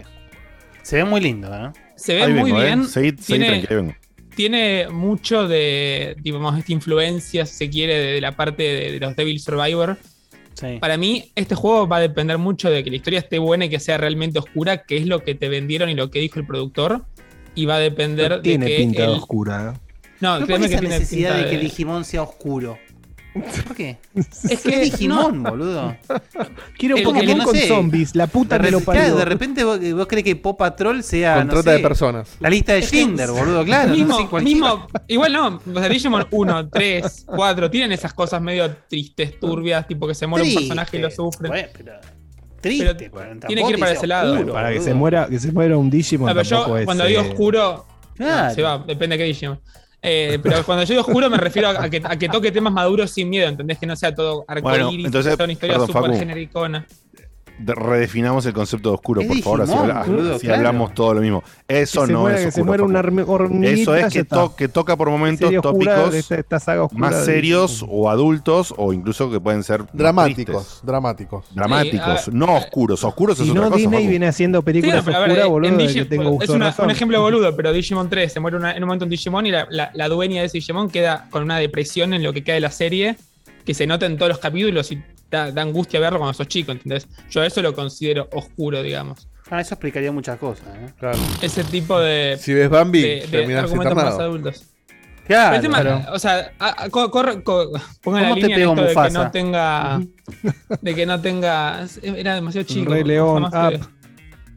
[0.83, 1.71] Se ve muy lindo, ¿eh?
[1.95, 2.81] Se ve Ahí muy vengo, bien.
[2.81, 2.85] ¿eh?
[2.87, 3.95] Seguid, Tiene- vengo.
[4.35, 8.99] tiene mucho de, digamos, esta influencia, si se quiere, de, de la parte de, de
[8.99, 9.97] los Devil Survivor.
[10.53, 10.77] Sí.
[10.79, 13.69] Para mí, este juego va a depender mucho de que la historia esté buena y
[13.69, 16.45] que sea realmente oscura, que es lo que te vendieron y lo que dijo el
[16.45, 17.05] productor.
[17.55, 18.77] Y va a depender No tiene de que.
[18.77, 19.73] pinta de el- oscura.
[19.75, 19.79] ¿eh?
[20.21, 22.77] No, ¿Pero por qué que esa tiene necesidad pinta de que Digimon sea oscuro?
[23.35, 23.97] ¿Por qué?
[24.15, 25.95] Es Es que Digimon, boludo.
[26.77, 29.15] Quiero un El- Pokémon con zombies, la puta De, que lo parió.
[29.15, 31.35] de repente vos, vos crees que Pop Patrol sea.
[31.35, 32.37] Con no trata sé, de personas.
[32.39, 33.93] La lista de Schindler, boludo, claro.
[33.93, 40.07] mismo, igual no, sea, Digimon 1, 3, 4, tienen esas cosas medio tristes, turbias, tipo
[40.07, 41.51] que se muere un personaje y lo sufren.
[42.61, 42.95] Triste,
[43.47, 44.33] tiene que ir para ese lado.
[44.33, 47.21] oscuro, Para que se muera, que se muera un Digimon pero yo es, cuando digo
[47.21, 47.85] eh, oscuro,
[48.17, 49.59] se va, depende de qué Digimon.
[50.07, 53.09] Eh, pero cuando yo digo oscuro me refiero a que, a que toque temas maduros
[53.09, 53.79] sin miedo, ¿entendés?
[53.79, 56.85] Que no sea todo Bueno, arcoíris, entonces, que sea una historia súper genericona.
[57.57, 60.55] De- redefinamos el concepto de oscuro, Es por favor, así, claro.
[60.55, 61.41] hablamos todo lo mismo.
[61.67, 62.85] Eso que se no muera, es que oscuro.
[62.85, 63.67] una.
[63.69, 64.35] Eso es que, está.
[64.35, 68.91] to- que toca por momentos tópicos esta, esta saga oscura más serios o adultos o
[68.91, 71.45] incluso que pueden ser Dramáticos, dramáticos.
[71.55, 73.03] Dramáticos, Sí, no oscuros.
[73.03, 73.77] Oscuros es Si otra no, cosa.
[73.79, 74.09] Disney Facu.
[74.09, 76.91] viene haciendo Sí, películas no, ver, oscuras, boludo, de Digi- que tengo es una- un
[76.91, 79.65] ejemplo boludo, pero Digimon 3 se muere una- en un momento un Digimon y la,
[79.69, 82.61] la- la dueña de ese Digimon queda con una depresión en lo que queda de
[82.61, 83.15] la serie
[83.65, 85.01] que se nota en todos los capítulos y
[85.31, 87.07] da, da angustia verlo cuando sos chico, ¿entendés?
[87.29, 89.27] Yo eso lo considero oscuro, digamos.
[89.49, 90.65] Ah, eso explicaría muchas cosas.
[90.75, 90.89] ¿eh?
[90.99, 91.17] Claro.
[91.41, 94.29] Ese tipo de, Si ves Bambi, de- de terminas argumentos más internado.
[94.29, 94.63] adultos.
[95.27, 95.55] Claro.
[95.55, 96.13] el tema, claro.
[96.13, 97.71] o sea, a- a- co- corre- co-
[98.03, 100.01] pongan la ¿Cómo te línea en pegó esto de que no tenga.
[100.81, 101.85] De que no tenga.
[102.03, 102.93] Era demasiado chico.
[102.93, 103.51] Rey León, Up.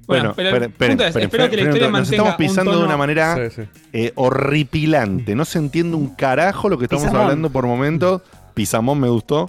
[0.07, 2.85] Bueno, Bueno, pero punto es, espero que la historia Nos mantenga estamos pisando un de
[2.85, 3.69] una manera Sí, sí.
[3.93, 5.35] eh, horripilante.
[5.35, 8.23] No se entiende un carajo lo que estamos hablando por momentos.
[8.59, 9.49] Pisamón me gustó.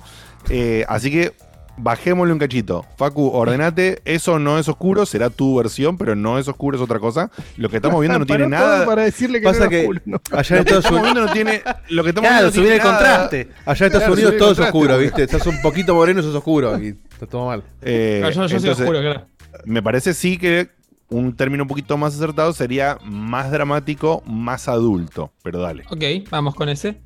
[0.52, 1.34] Eh, así que
[1.78, 2.86] bajémosle un cachito.
[2.96, 4.02] Facu, ordenate.
[4.06, 7.32] Eso no es oscuro, será tu versión, pero no es oscuro, es otra cosa.
[7.58, 8.86] Lo que estamos viendo no tiene Paró nada.
[8.86, 10.22] Para decirle que Pasa no que oscuro, no.
[10.32, 11.62] allá en Lo que Estados estamos Unidos, viendo no tiene.
[11.90, 13.38] Lo que estamos Claro, viendo no subir tiene el nada- contraste.
[13.66, 14.98] allá en Estados Claro, Unidos todo es oscuro.
[15.00, 15.24] ¿viste?
[15.24, 16.80] Estás un poquito moreno, eso es oscuro.
[16.80, 17.64] Y está todo mal.
[17.82, 19.26] Eh, yo, yo soy oscuro, claro.
[19.66, 20.70] Me parece sí que
[21.10, 25.32] un término un poquito más acertado sería más dramático, más adulto.
[25.42, 25.86] Pero dale.
[25.90, 27.00] Ok, vamos con ese.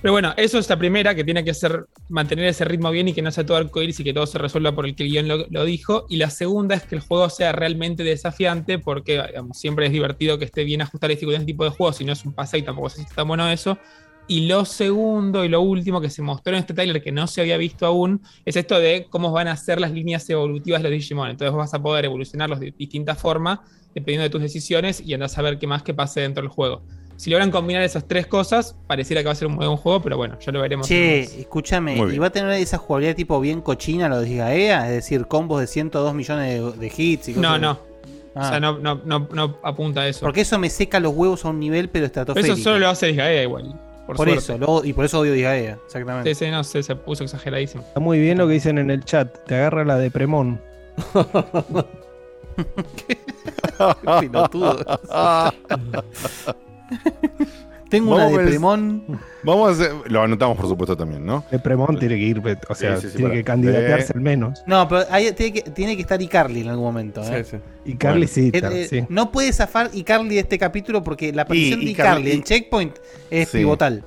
[0.00, 3.12] Pero bueno, eso es la primera, que tiene que ser mantener ese ritmo bien y
[3.12, 5.28] que no sea todo arcoíris y que todo se resuelva por el que el guion
[5.50, 6.06] lo, dijo.
[6.08, 10.44] Y la segunda es que el juego sea realmente desafiante, porque siempre es divertido que
[10.44, 12.98] esté bien ajustada este tipo de juegos, si no es un pase y tampoco sé
[12.98, 13.76] si está bueno eso.
[14.28, 17.40] Y lo segundo y lo último que se mostró en este trailer que no se
[17.40, 20.98] había visto aún es esto de cómo van a ser las líneas evolutivas de los
[20.98, 21.30] Digimon.
[21.30, 23.60] Entonces vas a poder evolucionarlos de distintas formas
[23.94, 26.82] dependiendo de tus decisiones y andás a ver qué más que pase dentro del juego.
[27.18, 30.16] Si logran combinar esas tres cosas, pareciera que va a ser un buen juego, pero
[30.16, 30.86] bueno, ya lo veremos.
[30.86, 34.86] Che, escúchame, ¿y va a tener esa jugabilidad tipo bien cochina lo de Gaea?
[34.88, 37.80] Es decir, combos de 102 millones de, de hits y cosas No, no.
[38.36, 38.40] Ah.
[38.40, 40.20] O sea, no, no, no, no apunta a eso.
[40.20, 42.54] Porque eso me seca los huevos a un nivel, pero Pero estratosférico.
[42.54, 43.74] eso solo lo hace Disgaea igual.
[44.06, 46.32] Por, por eso, lo- y por eso odio Disgaea, exactamente.
[46.36, 47.82] Sí, sí, no sé, se puso exageradísimo.
[47.82, 49.38] Está muy bien lo que dicen en el chat.
[49.44, 50.60] Te agarra la de Premón.
[54.20, 55.00] Pelotudo.
[57.88, 59.02] Tengo una de Premón.
[59.42, 59.92] Vamos a hacer.
[60.10, 61.42] Lo anotamos, por supuesto, también, ¿no?
[61.50, 63.38] De Premón tiene que ir, o sea, Sí, sí, sí, tiene para.
[63.40, 64.16] que candidatearse Eh.
[64.16, 64.62] al menos.
[64.66, 67.22] No, pero ahí tiene que, tiene que estar Icarly en algún momento.
[67.22, 67.44] ¿eh?
[67.44, 67.90] Sí, sí.
[67.90, 68.32] Y Carly Bueno.
[68.34, 69.04] sí, Eh, está, eh, sí.
[69.08, 72.96] No puede zafar Icarly de este capítulo porque la aparición de Icarly- Icarly en Checkpoint
[73.30, 73.58] es Sí.
[73.58, 74.04] pivotal.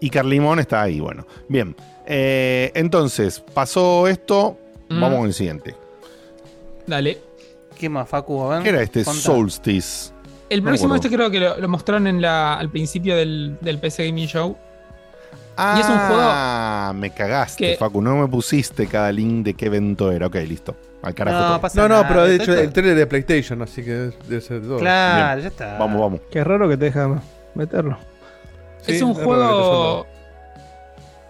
[0.00, 1.26] Y Carlimón está ahí, bueno.
[1.48, 1.76] Bien.
[2.06, 4.56] Eh, entonces, pasó esto.
[4.88, 5.00] Mm.
[5.00, 5.74] Vamos con el siguiente.
[6.86, 7.18] Dale.
[7.78, 8.42] ¿Qué más, Facu?
[8.42, 9.20] A ver, ¿Qué era este contá.
[9.20, 10.11] Solstice?
[10.52, 14.06] El próximo este creo que lo, lo mostraron en la, al principio del, del PC
[14.06, 14.56] Gaming Show.
[15.56, 18.00] Ah, Y es un juego me cagaste, que- Facu.
[18.00, 20.26] No me pusiste cada link de qué evento era.
[20.26, 20.74] Ok, listo.
[21.02, 23.82] Al carajo No, pasa No, no, nada, pero de hecho el trailer de PlayStation, así
[23.84, 24.78] que debe- ser todo.
[24.78, 25.76] Claro, ya está.
[25.78, 26.20] Vamos, vamos.
[26.30, 27.20] Qué raro que te deja
[27.54, 27.98] meterlo.
[28.82, 30.06] Sí, es un es juego.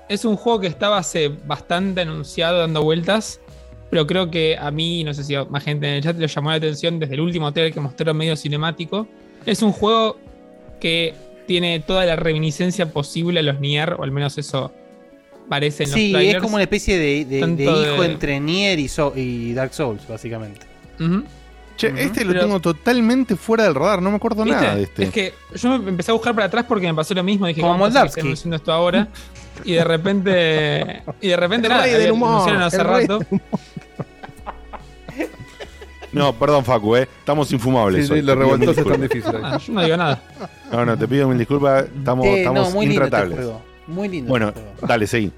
[0.08, 3.40] Es un juego que estaba hace bastante anunciado, dando vueltas.
[3.92, 6.26] Pero creo que a mí, no sé si a más gente en el chat, le
[6.26, 9.06] llamó la atención desde el último trailer que mostraron medio cinemático.
[9.44, 10.18] Es un juego
[10.80, 11.14] que
[11.46, 14.72] tiene toda la reminiscencia posible a los Nier, o al menos eso
[15.46, 18.40] parece en los Sí, es como una especie de, de- de Tanto hijo de- entre
[18.40, 20.66] Nier y, So- y Dark Souls, básicamente.
[21.76, 24.00] Che, este lo Pero- tengo totalmente fuera del radar.
[24.00, 24.58] No me acuerdo ¿Viste?
[24.60, 25.04] nada de este.
[25.04, 27.46] Es que yo me empecé a buscar para atrás porque me pasó lo mismo.
[27.46, 28.20] Dije, Como ¿cómo puede ser que Moldavsky.
[28.20, 29.08] estén anunciando esto ahora?
[29.64, 31.02] Y de repente.
[31.20, 31.84] Y de repente El nada.
[31.84, 33.20] rey del humor, hace el rey rato.
[36.12, 37.08] No, perdón, Facu, ¿eh?
[37.20, 38.06] Estamos infumables.
[38.06, 38.20] Sí, hoy.
[38.20, 39.40] sí, los revoltosos están difíciles.
[39.42, 40.22] Ah, yo no digo nada.
[40.70, 41.84] No, no, te pido mil disculpas.
[41.96, 43.38] Estamos, Eh, estamos no, muy lindo este intratables.
[43.38, 43.62] juego.
[43.86, 44.28] Muy lindo.
[44.28, 44.86] Bueno, este juego.
[44.86, 45.32] dale, seguí.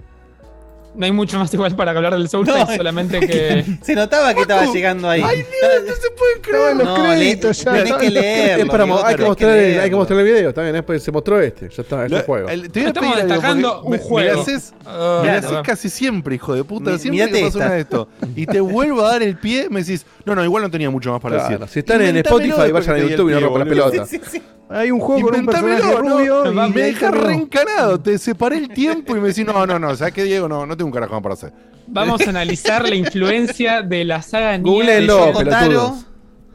[0.95, 3.65] No hay mucho más igual para hablar del Souls, No, solamente que.
[3.83, 5.23] Se notaba que estaba llegando ahí.
[5.25, 6.77] Ay, Dios, no se puede creer.
[6.77, 7.73] los No, créditos le- ya.
[7.85, 8.65] tenés que leerlo.
[8.65, 10.53] Es para mo- Diegote, hay, que mostrar el, hay que mostrar el video.
[10.53, 11.69] Bien, después se mostró este.
[11.69, 12.49] Ya está, es un Lo- juego.
[12.49, 14.35] el- te voy a Estamos pedir destacando un me- juego.
[14.37, 15.49] Me haces, Ah, me lo claro.
[15.59, 16.91] haces casi siempre, hijo de puta.
[16.93, 18.09] Mi- siempre que pasa una de esto.
[18.37, 21.11] Y te vuelvo a dar el pie, me decís, no, no, igual no tenía mucho
[21.13, 21.69] más para Claro, decir.
[21.73, 24.07] si están en Spotify, vayan a YouTube y no rompan la pelota.
[24.07, 24.43] Sí, sí.
[24.75, 28.01] Hay un juego con un personaje no, rubio y me dejas reencanado.
[28.01, 30.49] Te separé el tiempo y me decís, no, no, no, ¿sabes qué, Diego?
[30.49, 31.53] No, no tengo un carajo para hacer.
[31.87, 34.63] Vamos a analizar la influencia de la saga Nier.
[34.63, 36.07] Googleenlo, pelotudos.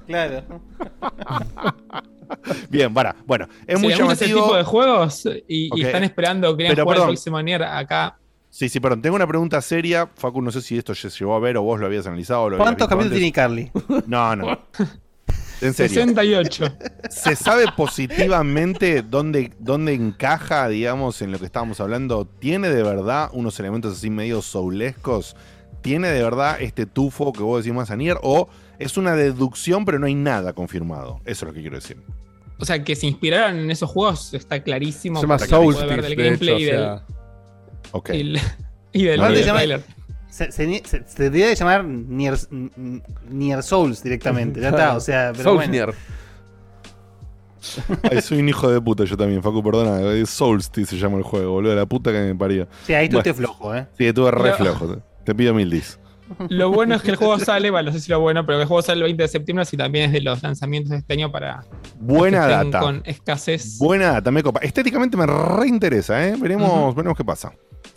[0.05, 0.43] Claro.
[2.69, 3.15] Bien, para.
[3.25, 4.43] Bueno, es muy gusta ese llamativo.
[4.43, 7.09] tipo de juegos y, están esperando que Pero, jugar perdón.
[7.09, 8.17] el próximo Nier acá.
[8.49, 9.01] Sí, sí, perdón.
[9.01, 10.09] Tengo una pregunta seria.
[10.15, 12.41] Facu, no sé si esto se llegó a ver o vos lo habías analizado.
[12.41, 13.31] O lo habías ¿Cuántos capítulos tiene.
[13.31, 13.71] Carly?
[14.07, 14.59] No, no.
[15.61, 15.95] En serio.
[15.95, 16.65] 68.
[17.09, 22.25] ¿Se sabe positivamente dónde, dónde encaja, digamos, en lo que estábamos hablando?
[22.25, 25.35] ¿Tiene de verdad unos elementos así medio soulescos?
[25.81, 28.17] ¿Tiene de verdad este tufo que vos decís más a Nier?
[28.21, 28.49] ¿O
[28.79, 31.21] es una deducción pero no hay nada confirmado?
[31.25, 31.97] Eso es lo que quiero decir.
[32.59, 35.19] O sea, que se inspiraron en esos juegos está clarísimo.
[35.21, 37.05] Se llama ver del de hecho, gameplay y del, sea,
[37.91, 38.09] Ok.
[38.13, 38.39] y el-
[38.91, 39.83] y del, trailer.
[40.29, 42.37] Se, se, se- se debería de llamar Nier,
[43.29, 44.61] Nier Souls directamente.
[44.61, 45.71] Ya está, o sea, pero Souls bueno.
[45.71, 45.93] Nier.
[48.09, 50.01] Ay, soy un hijo de puta yo también, Facu, perdona.
[50.13, 51.75] Es Soulsty se llama el juego, boludo.
[51.75, 52.67] La puta que me parió.
[52.85, 53.19] Sí, ahí tú Bueno.
[53.29, 53.87] estés flojo, ¿eh?
[53.97, 54.55] Sí, estuve re No.
[54.55, 54.97] flojo.
[55.25, 55.99] Te pido mil dis.
[56.47, 58.61] Lo bueno es que el juego sale, bueno, no sé si lo bueno, pero que
[58.61, 61.13] el juego sale el 20 de septiembre, así también es de los lanzamientos de este
[61.13, 61.65] año para
[61.99, 62.79] Buena que data.
[62.81, 63.77] con escasez.
[63.79, 64.59] Buena data, me copa.
[64.61, 66.35] Estéticamente me reinteresa, ¿eh?
[66.39, 67.51] Veremos, veremos qué pasa.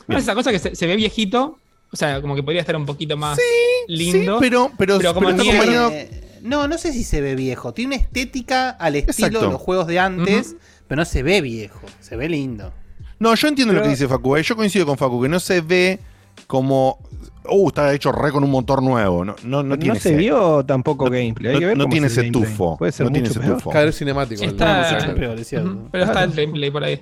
[0.08, 1.58] Esa cosa que se, se ve viejito,
[1.92, 4.38] o sea, como que podría estar un poquito más Sí, lindo.
[4.40, 7.72] pero, pero, Pero como pero está acompañado- Eh, no, no sé si se ve viejo.
[7.74, 9.46] Tiene una estética al estilo Exacto.
[9.46, 10.56] de los juegos de antes,
[10.88, 11.80] pero no se ve viejo.
[12.00, 12.72] Se ve lindo.
[13.18, 14.36] No, yo entiendo lo que dice Facu.
[14.36, 14.42] ¿eh?
[14.42, 16.00] Yo coincido con Facu, que no se ve
[16.48, 16.98] como.
[17.48, 19.24] Uh, está hecho re con un motor nuevo.
[19.24, 21.48] No, no, no No, tiene se ese- vio tampoco gameplay.
[21.48, 22.52] Hay no- que ver no cómo tiene es el ese gameplay.
[22.52, 22.76] tufo.
[22.78, 23.58] Puede ser no tiene mucho ese peor.
[23.58, 23.70] tufo.
[23.70, 24.44] Caer cinemático.
[24.44, 25.88] Está- Mucho peor, es cierto.
[25.90, 27.00] Pero está el gameplay por ahí.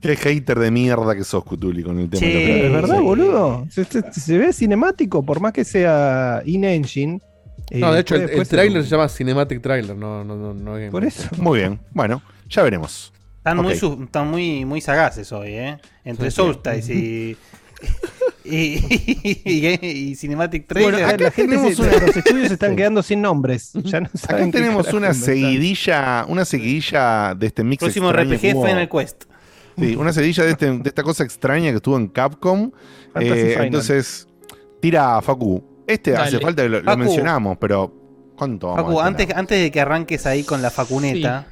[0.00, 2.26] Qué hater de mierda que sos, Cutuli, con el tema Sí.
[2.32, 3.02] de ¿Es verdad, Sí.
[3.02, 3.66] boludo?
[3.70, 7.20] Se, se- se ve cinemático, por más que sea in-engine.
[7.70, 10.72] No, eh, de hecho, el, el trailer se llama Cinematic Trailer, no, no, no, no
[10.72, 10.90] gameplay.
[10.90, 11.28] Por eso.
[11.38, 11.78] Muy bien.
[11.92, 13.12] Bueno, ya veremos.
[13.38, 15.78] Están, muy, están muy, muy sagaces hoy, ¿eh?
[16.04, 16.42] Entre Sí, sí.
[16.42, 17.36] Solstice y,
[18.44, 18.78] y,
[19.44, 19.78] y,
[20.10, 21.04] y Cinematic Bueno, Trailer.
[21.14, 23.72] acá la gente tenemos se- una- los estudios se están quedando sin nombres.
[23.74, 28.66] Ya no saben Acá tenemos una seguidilla, una seguidilla de este mix Próximo RPG hubo-
[28.66, 29.24] Final Quest.
[29.78, 32.70] Sí, una seguidilla de, este- de esta cosa extraña que estuvo en Capcom.
[33.20, 34.26] Eh, entonces,
[34.80, 35.62] tira Facu.
[35.86, 37.92] Este hace falta que lo, mencionamos, pero
[38.36, 41.46] ¿cuánto vamos Facu, a antes, antes de que arranques ahí con la facuneta,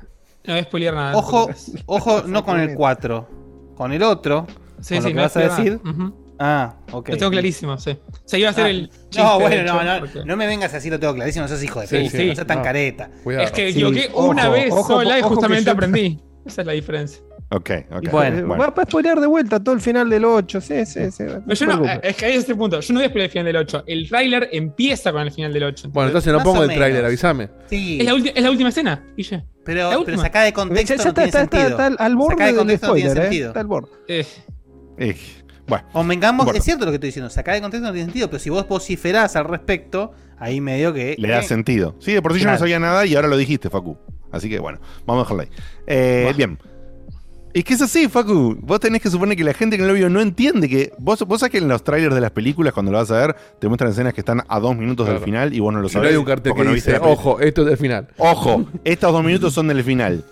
[0.45, 1.17] No voy a nada.
[1.17, 1.49] ojo,
[1.87, 3.29] ojo, no con el 4,
[3.77, 4.47] con el otro.
[4.81, 5.81] Sí, con lo sí, que no vas a decir.
[5.83, 5.91] nada.
[5.97, 6.27] Ujú.
[6.39, 7.09] Ah, ok.
[7.11, 7.91] Lo tengo clarísimo, sí.
[7.93, 9.23] O sea, iba a ser Ah, el chiste.
[9.23, 11.63] No, bueno, hecho, no, no, porque- no me vengas así, lo tengo clarísimo, no seas
[11.63, 12.65] hijo de Sí, sí, no seas tan no.
[12.65, 13.11] careta.
[13.25, 13.45] Cuidado.
[13.47, 16.21] Es que Sí, equivoqué ojo, una vez ojo, sola y ojo que justamente yo- aprendí.
[16.45, 17.23] Esa es la diferencia.
[17.49, 18.11] Ok, ok.
[18.11, 18.39] Bueno.
[18.39, 20.61] Eh, Va a spoilear de vuelta todo el final del 8.
[20.61, 21.25] Sí, sí, sí.
[21.27, 22.81] Pero yo no, es que ahí es este punto.
[22.81, 23.85] Yo no voy a spoilear el final del 8.
[23.87, 25.89] El tráiler empieza con el final del 8.
[25.93, 27.49] Bueno, entonces no Más pongo el tráiler, avísame.
[27.71, 29.45] Sí, es, la es la última escena, Guille.
[29.65, 32.57] pero, pero de contexto ya, ya no está, tiene está, está, está al- borde del
[32.57, 33.47] contexto no tiene spoiler, ¿eh?
[33.47, 33.89] Está al borde.
[34.09, 34.27] Eh,
[34.99, 35.17] Eh,
[35.69, 36.59] bueno, Convengamos, Bueno.
[36.59, 38.67] es cierto lo que estoy diciendo, sacar de contexto no tiene sentido, pero si vos
[38.69, 41.17] vociferás al respecto, ahí medio que.
[41.19, 41.97] le da eh, sentido.
[41.99, 43.97] Sí, de por sí yo no sabía nada y ahora lo dijiste, Facu.
[44.31, 45.49] Así que bueno, vamos a dejarlo ahí.
[45.87, 46.59] Eh, Bien.
[47.53, 48.55] Es que es así, Facu.
[48.61, 50.93] Vos tenés que suponer que la gente que no lo vio no entiende que.
[50.99, 53.37] Vos, vos sabés que en los trailers de las películas, cuando lo vas a ver,
[53.59, 55.89] te muestran escenas que están a dos minutos del final y vos no lo Y
[55.89, 56.11] no sabés.
[56.11, 58.09] hay un cartel que no dice, ojo, esto es del final.
[58.19, 60.23] Ojo, estos dos minutos son del final.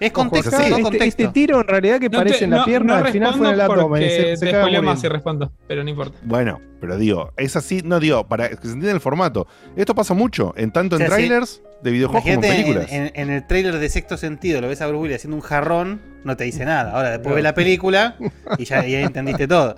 [0.00, 1.04] Es contexto, Ojo, Este, contexto.
[1.22, 3.34] este tiro en realidad que no parece te- en la no- pierna, no al final
[3.34, 4.02] fue en el abdomen.
[4.02, 6.18] Se, se te más si respondo, pero no importa.
[6.22, 9.46] Bueno, pero digo, es así, no digo, para que se entienda el formato.
[9.76, 11.26] Esto pasa mucho, en tanto en O sea, sí.
[11.26, 12.86] trailers de videojuegos como en películas.
[12.90, 16.00] en- en el trailer de sexto sentido, lo ves a Bruce Willis haciendo un jarrón,
[16.24, 16.92] no te dice nada.
[16.92, 18.16] Ahora después ves la película
[18.58, 19.76] y ya, y ya entendiste todo.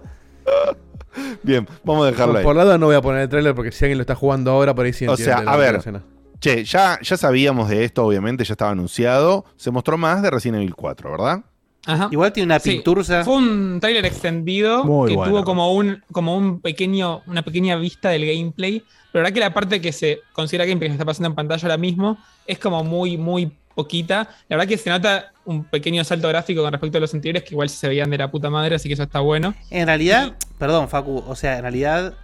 [1.42, 2.44] Bien, vamos a dejarlo Por, ahí.
[2.44, 4.74] por lado no voy a poner el tráiler porque si alguien lo está jugando ahora,
[4.74, 5.72] por ahí sí O entiende sea, la- a ver.
[5.72, 6.02] la escena.
[6.42, 9.44] Che, ya, ya sabíamos de esto, obviamente, ya estaba anunciado.
[9.56, 11.40] Se mostró más de Resident Evil 4, ¿verdad?
[11.86, 12.08] Ajá.
[12.10, 13.24] Igual tiene una Sí, pintursa.
[13.24, 15.30] Fue un trailer extendido Muy que bueno.
[15.32, 18.80] tuvo como un, como un pequeño, una pequeña vista del gameplay.
[19.12, 21.34] Pero la verdad que la parte que se considera gameplay que se está pasando en
[21.36, 24.28] pantalla ahora mismo es como muy, muy poquita.
[24.48, 27.54] La verdad que se nota un pequeño salto gráfico con respecto a los anteriores que
[27.54, 29.54] igual se veían de la puta madre, así que eso está bueno.
[29.70, 32.14] En realidad, perdón, Facu, o sea, en realidad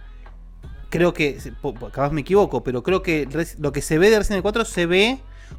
[0.89, 1.37] creo que,
[1.91, 3.27] capaz me equivoco, pero creo que
[3.59, 5.17] lo que se ve de Resident Evil 4 se ve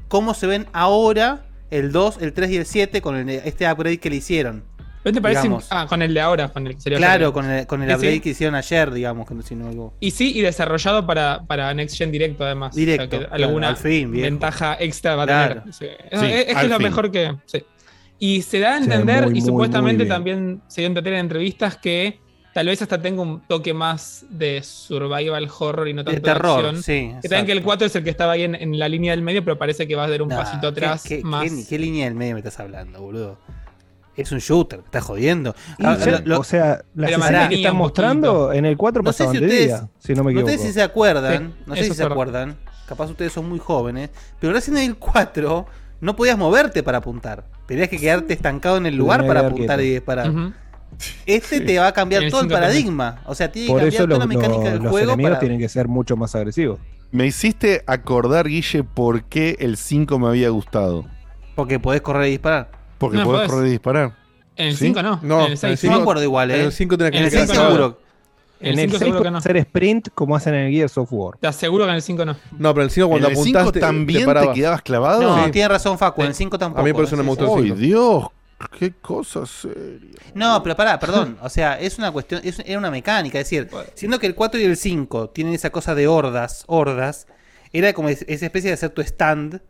[0.08, 3.98] como se ven ahora el 2, el 3 y el 7 con el- este upgrade
[3.98, 4.64] que le hicieron.
[5.02, 5.42] ¿No te parece?
[5.42, 5.66] Digamos.
[5.70, 8.20] Ah, con el de ahora, con el que sería Claro, con el, con el sí.
[8.20, 9.56] que hicieron ayer, digamos, que no, si.
[10.00, 12.74] Y sí, y desarrollado para, para Next Gen directo, además.
[12.74, 14.24] Directo, O sea, que claro, alguna al fin, viejo.
[14.24, 15.60] ventaja extra va a Claro.
[15.62, 15.74] tener.
[15.74, 15.86] Sí.
[16.10, 16.82] Es, Sí, es- lo fin.
[16.86, 17.34] mejor que.
[17.46, 17.62] sí.
[18.18, 21.14] Y se da a entender, muy, y muy, supuestamente muy también se dio a entender
[21.14, 22.20] en entrevistas que
[22.54, 26.58] tal vez hasta tenga un toque más de survival horror y no tanto de, terror,
[26.66, 26.82] acción.
[26.82, 27.14] sí.
[27.22, 27.64] Que también que el exacto.
[27.64, 29.94] 4 es el que estaba ahí en, en la línea del medio, pero parece que
[29.96, 31.44] va a dar un Nah, pasito ¿qué- atrás ¿qué, más.
[31.50, 33.38] qué- qué línea del medio me estás hablando, boludo?
[34.16, 35.54] Es un shooter, estás jodiendo.
[35.78, 38.76] Y Ah, ya- lo- lo- o sea, las Pero escenas que están mostrando en el
[38.76, 40.62] 4 No sé si de ustedes- día, si no me no equivoco.
[40.62, 44.10] sé si se acuerdan, Sí, no sé si se acuerdan, capaz ustedes son muy jóvenes,
[44.40, 45.66] pero Resident Evil 4
[46.00, 47.44] no podías moverte para apuntar.
[47.66, 49.82] Tenías que quedarte estancado en el lugar para apuntar quieto.
[49.82, 50.28] y disparar.
[50.30, 50.52] Ujú.
[51.26, 52.70] Este te va a cambiar En todo el 5 también.
[52.72, 53.20] paradigma.
[53.26, 55.30] O sea, tiene que Por cambiar toda los, la mecánica los- del los juego enemigos
[55.30, 55.40] para...
[55.40, 56.78] tienen que ser mucho más agresivos.
[57.12, 61.06] Me hiciste acordar, Guille, por qué el 5 me había gustado.
[61.54, 62.70] Porque podés correr y disparar.
[62.98, 63.50] Porque No, podés podés.
[63.52, 64.12] correr y disparar.
[64.56, 64.86] En el ¿Sí?
[64.86, 65.18] 5 no.
[65.22, 66.64] No, en el 6 en el No me acuerdo igual, En ¿eh?
[66.64, 67.68] el 5 tenés que En el quedar 6 cinco no.
[67.70, 67.86] cagado.
[67.88, 68.10] seguro.
[68.60, 69.38] En el En el 5 6 seguro que pueden no.
[69.38, 71.38] hacer sprint como hacen en el Gears of War.
[71.40, 72.36] Te aseguro que en el 5 no.
[72.58, 74.54] No, pero en el 5 ¿En cuando el 5 apuntaste también te, parabas.
[74.54, 75.22] quedabas clavado?
[75.22, 75.50] No, Sí.
[75.50, 76.80] tiene razón Facu, en el 5 tampoco.
[76.82, 77.42] A mí por eso no me Sí, sí.
[77.44, 77.80] gustó el ¡Ay, cinco.
[77.80, 78.24] Dios!
[78.78, 80.10] ¡Qué cosa seria!
[80.34, 81.38] No, pero pará, perdón.
[81.42, 83.38] O sea, es una cuestión, es, era una mecánica.
[83.40, 87.26] Es decir, siendo que el 4 y el 5 tienen esa cosa de hordas, hordas,
[87.72, 89.60] era como es- esa especie de hacer tu stand,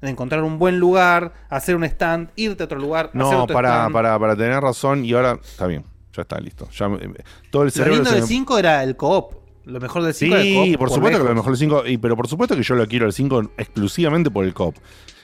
[0.00, 3.54] de encontrar un buen lugar, hacer un stand, irte a otro lugar, hacer No, otro
[3.54, 3.92] para, stand.
[3.92, 5.84] para, para tener razón, y ahora está bien,
[6.14, 6.68] ya está listo.
[6.70, 6.86] Ya
[7.50, 9.34] todo el Lo cerebro lindo se del me- 5 era el co-op.
[9.64, 10.78] Lo mejor del 5 era el Sí, co-op.
[10.78, 13.06] por supuesto que lo mejor el 5, y, pero por supuesto que yo lo quiero
[13.06, 14.76] el 5 exclusivamente por el COP.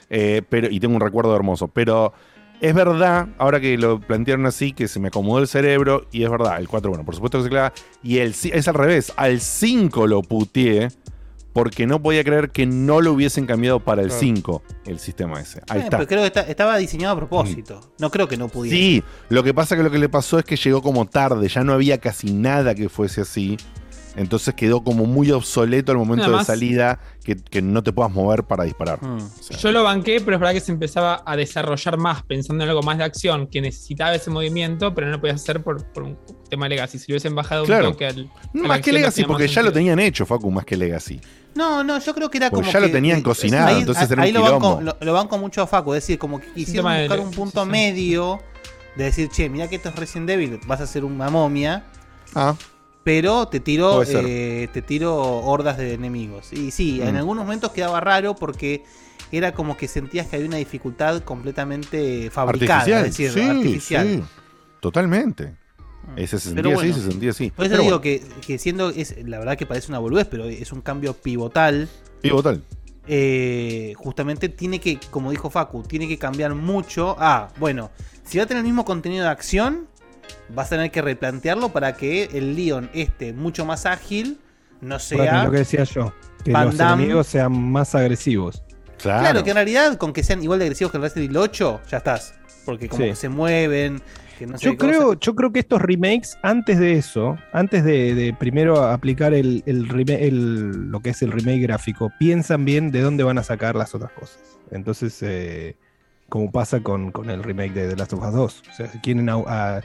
[0.09, 1.69] Eh, pero, y tengo un recuerdo hermoso.
[1.69, 2.13] Pero
[2.61, 6.29] es verdad, ahora que lo plantearon así, que se me acomodó el cerebro, y es
[6.29, 7.73] verdad, el 4, bueno, por supuesto que se clava.
[8.01, 10.89] Y el es al revés, al 5 lo puteé
[11.51, 14.19] porque no podía creer que no lo hubiesen cambiado para el Claro.
[14.21, 15.61] 5, el sistema ese.
[15.69, 15.97] Ahí Eh, está.
[15.97, 17.79] pero creo que está- estaba diseñado a propósito.
[17.99, 18.75] No creo que no pudiera.
[18.75, 21.63] Sí, lo que pasa que lo que le pasó es que llegó como tarde, ya
[21.63, 23.57] no había casi nada que fuese así.
[24.15, 28.11] Entonces quedó como muy obsoleto al momento Nada de salida que, que no te puedas
[28.11, 29.01] mover para disparar.
[29.01, 29.17] Mm.
[29.17, 32.63] O sea, Yo lo banqué, pero es verdad que se empezaba a desarrollar más pensando
[32.63, 35.83] en algo más de acción, que necesitaba ese movimiento, pero no lo podías hacer por,
[35.91, 36.17] por un
[36.49, 36.99] tema legacy.
[36.99, 37.87] Si lo hubiesen bajado Claro.
[37.87, 38.29] un toque al.
[38.53, 41.19] la más que Legacy, porque ya lo tenían hecho, Facu, más que Legacy.
[41.55, 42.73] No, no, yo creo que era Porque como.
[42.73, 45.61] ya lo tenían cocinado, ahí- entonces era un ahí lo banco, lo, lo banco mucho
[45.61, 47.71] a Facu, es decir, como que quisieron de- buscar un punto sí, sí.
[47.71, 48.39] medio
[48.95, 51.83] de decir, che, mira que esto es Resident Evil, vas a hacer una momia,
[52.35, 52.55] Ah,
[53.03, 53.59] pero te
[54.05, 54.25] ser.
[54.27, 56.53] eh, te tiro hordas de enemigos.
[56.53, 57.17] Y sí, en Mm.
[57.17, 58.83] algunos momentos quedaba raro porque
[59.31, 63.05] era como que sentías que había una dificultad completamente fabricada, artificial.
[63.05, 64.07] es decir, sí, artificial.
[64.07, 64.23] sí,
[64.79, 65.55] totalmente.
[66.17, 66.91] Ese se sentía bueno.
[66.91, 67.49] así, se sentía así.
[67.51, 70.27] Por eso Pero digo bueno, que, que siendo, es, la verdad que parece una boludez,
[70.29, 71.87] pero es un cambio pivotal.
[72.21, 72.61] pivotal.
[73.07, 77.15] eh, justamente tiene que, como dijo Facu, tiene que cambiar mucho.
[77.19, 77.89] Ah, bueno,
[78.25, 79.87] si va a tener el mismo contenido de acción,
[80.49, 84.39] vas a tener que replantearlo para que el Leon esté mucho más ágil,
[84.81, 85.43] no Bueno, sea...
[85.45, 86.13] lo que decía yo,
[86.43, 87.03] que Van los Damme.
[87.03, 88.63] enemigos sean más agresivos.
[89.01, 89.21] Claro.
[89.21, 91.81] Claro, que en realidad con que sean igual de agresivos que el Resident Evil 8,
[91.89, 92.35] ya estás.
[92.65, 93.09] Porque como Sí.
[93.09, 94.01] que se mueven,
[94.39, 95.19] que no sé Yo qué creo, cosa.
[95.19, 99.89] yo creo que estos remakes, antes de eso, antes de, de primero aplicar el, el
[99.89, 103.75] rema- el- lo que es el remake gráfico, piensan bien de dónde van a sacar
[103.75, 104.39] las otras cosas.
[104.71, 105.75] Entonces, eh,
[106.29, 108.63] como pasa con, con el remake de The Last of Us 2.
[108.71, 109.81] O sea, quieren a-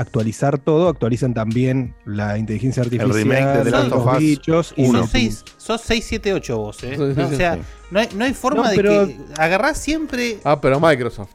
[0.00, 4.74] actualizar todo, actualizan también la inteligencia artificial, remake de The Last los of Us bichos
[4.76, 5.00] y uno.
[5.02, 6.88] Sos 6, sos 6, 7, 8 vos, ¿eh?
[6.90, 7.60] Sí, sí, No, sí, o sea, sí.
[7.90, 10.38] no, hay, no hay forma No, de pero- que agarrás siempre...
[10.44, 11.30] Ah, pero Microsoft.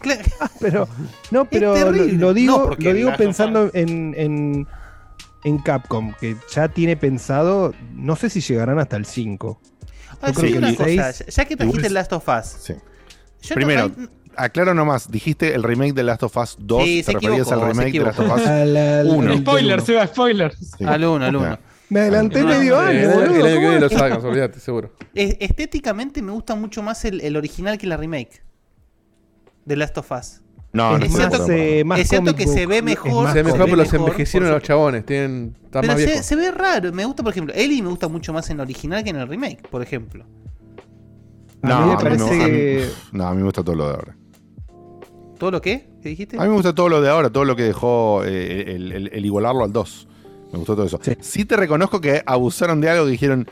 [0.00, 0.18] Cla-
[0.60, 0.86] Pero,
[1.30, 4.66] no, pero lo, lo digo, lo digo pensando en, en,
[5.44, 9.58] en Capcom, que ya tiene pensado, no sé si llegarán hasta el 5.
[10.20, 12.46] Ah, creo sí, que una el cosa, seis- ya que trajiste el Last of Us,
[12.60, 12.74] Sí.
[13.42, 13.90] yo Primero,
[14.36, 17.66] aclaro nomás, dijiste el remake de Last of Us 2, Sí, te referías al equivocó,
[17.66, 19.32] remake de Last of Us Al- al- Uno.
[19.32, 20.54] al- Spoiler, del- Seba, spoiler.
[20.56, 20.84] Sí.
[20.84, 21.42] al uno, al Ok.
[21.42, 21.58] uno.
[21.88, 23.22] Me adelanté No, medio no, año, el, boludo.
[23.24, 23.92] el año que ¿cómo viene lo es?
[23.92, 24.90] sacan, olvídate, seguro.
[25.14, 28.42] Es- estéticamente me gusta mucho más el, el original que la remake
[29.64, 30.40] de Last of Us.
[30.72, 32.82] No, no Es estoy de cierto eh, más Es cierto que book, se ve es
[32.82, 35.06] mejor, Se ve pero los mejor, envejecieron los chabones.
[35.06, 36.92] Tienen, están Pero más se, ve raro.
[36.92, 39.26] Me gusta, por ejemplo, Ellie me gusta mucho más en el original que en el
[39.28, 40.24] remake, por ejemplo.
[41.62, 43.44] A No, mí me a mí parece me- a mí- que- No, a mí me
[43.44, 44.16] gusta todo lo de ahora.
[45.38, 45.86] ¿Todo lo que?
[46.02, 46.36] ¿Qué dijiste?
[46.38, 49.10] A mí me gusta todo lo de ahora, todo lo que dejó eh, el, el-
[49.12, 50.08] el igualarlo al 2.
[50.52, 50.98] Me gustó todo eso.
[51.02, 51.12] Sí.
[51.20, 53.46] Sí, te reconozco que abusaron de algo que dijeron.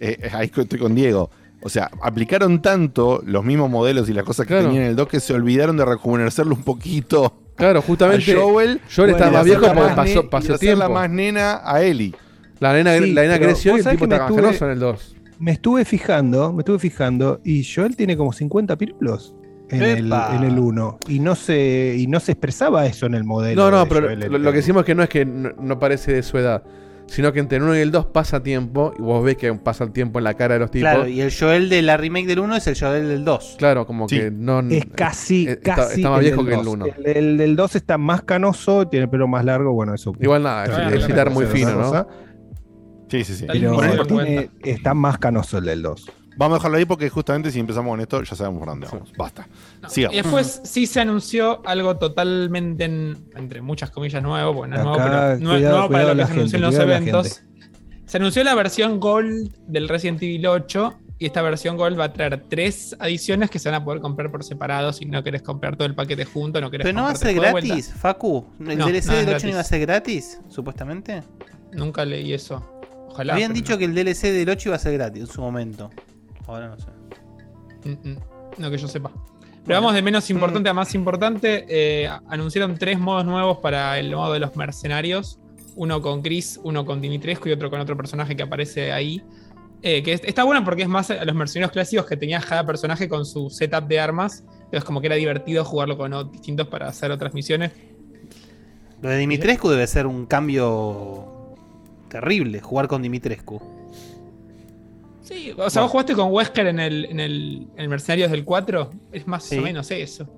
[0.00, 1.30] eh, ahí estoy con Diego.
[1.62, 4.66] O sea, aplicaron tanto los mismos modelos y las cosas que Claro.
[4.66, 7.32] tenían en el 2 que se olvidaron de rejuvenecerlo un poquito.
[7.56, 8.34] Claro, A justamente.
[8.34, 8.80] Joel.
[8.94, 10.88] Joel estaba más viejo porque más pasó, pasó tiempo.
[10.90, 12.12] más nena a Ellie.
[12.60, 15.16] La nena, Sí, la nena creció y el tipo canoso en el 2.
[15.38, 19.34] Me estuve fijando, me estuve fijando, y Joel tiene como 50 pirulos.
[19.70, 20.12] En el,
[20.44, 23.70] el 1 y no se y no se expresaba eso en el modelo.
[23.70, 25.50] No, no, pero Joel lo, el lo que decimos es que no es que no,
[25.60, 26.62] no parece de su edad,
[27.06, 29.84] sino que entre el 1 y el 2 pasa tiempo y vos ves que pasa
[29.84, 30.90] el tiempo en la cara de los tipos.
[30.90, 33.56] Claro, y el Joel de la remake del 1 es el Joel del 2.
[33.58, 34.18] Claro, como Sí.
[34.18, 34.60] que no.
[34.60, 36.74] es casi, eh, está- casi está más el viejo del que el 2.
[36.74, 36.86] 1.
[36.86, 40.12] El, el del 2 está más canoso, tiene el pelo más largo, bueno, eso.
[40.20, 41.82] Igual nada, Claro, es, claro, es citar muy fino, ¿no?
[41.88, 42.06] cosa,
[43.08, 43.46] Sí, sí, sí.
[43.48, 46.10] Pero tiene- está más canoso el del 2.
[46.36, 49.12] Vamos a dejarlo ahí porque justamente si empezamos con esto ya sabemos por dónde vamos.
[49.16, 49.46] Basta.
[49.82, 50.14] No, Sigamos.
[50.14, 54.80] Y después sí se anunció algo totalmente, en- entre muchas comillas, nuevo, porque no es
[54.80, 56.88] Acá, nuevo, pero no- cuidado, nuevo para cuidado lo que se anunció en los cuidado
[56.88, 57.42] la eventos.
[58.06, 62.12] Se anunció la versión Gold del Resident Evil 8 y esta versión Gold va a
[62.12, 65.76] traer tres adiciones que se van a poder comprar por separado si no querés comprar
[65.76, 67.68] todo el paquete junto, no querés Pero no va a comprarte ser de vuelta.
[67.68, 68.46] gratis, Facu.
[68.60, 69.66] ¿El No, DLC no es del 8 no iba a gratis.
[69.68, 71.22] ser gratis, supuestamente?
[71.72, 72.68] Nunca leí eso.
[73.08, 73.34] Ojalá.
[73.34, 75.90] Habían pero dicho que el DLC del 8 iba a ser gratis en su momento.
[76.46, 76.86] Ahora no sé.
[77.84, 77.90] no.
[77.90, 78.18] Mm, mm,
[78.58, 79.10] No que yo sepa.
[79.64, 81.64] Pero vamos de menos importante a más importante.
[81.68, 85.38] eh, anunciaron tres modos nuevos para el modo de los mercenarios.
[85.76, 89.22] Uno con Chris, uno con Dimitrescu y otro con otro personaje que aparece ahí.
[89.82, 92.64] Eh, que es- está bueno porque es más a los mercenarios clásicos que tenía cada
[92.64, 94.44] personaje con su setup de armas.
[94.56, 97.72] Entonces como que era divertido jugarlo con distintos para hacer otras misiones.
[99.02, 101.56] Lo de Dimitrescu debe ser un cambio
[102.08, 103.60] terrible, jugar con Dimitrescu.
[105.24, 108.44] Sí, o sea, vos jugaste con Wesker en el, en el, en el Mercenarios del
[108.44, 108.90] 4.
[109.12, 109.58] Es más Sí.
[109.58, 110.28] o menos eso.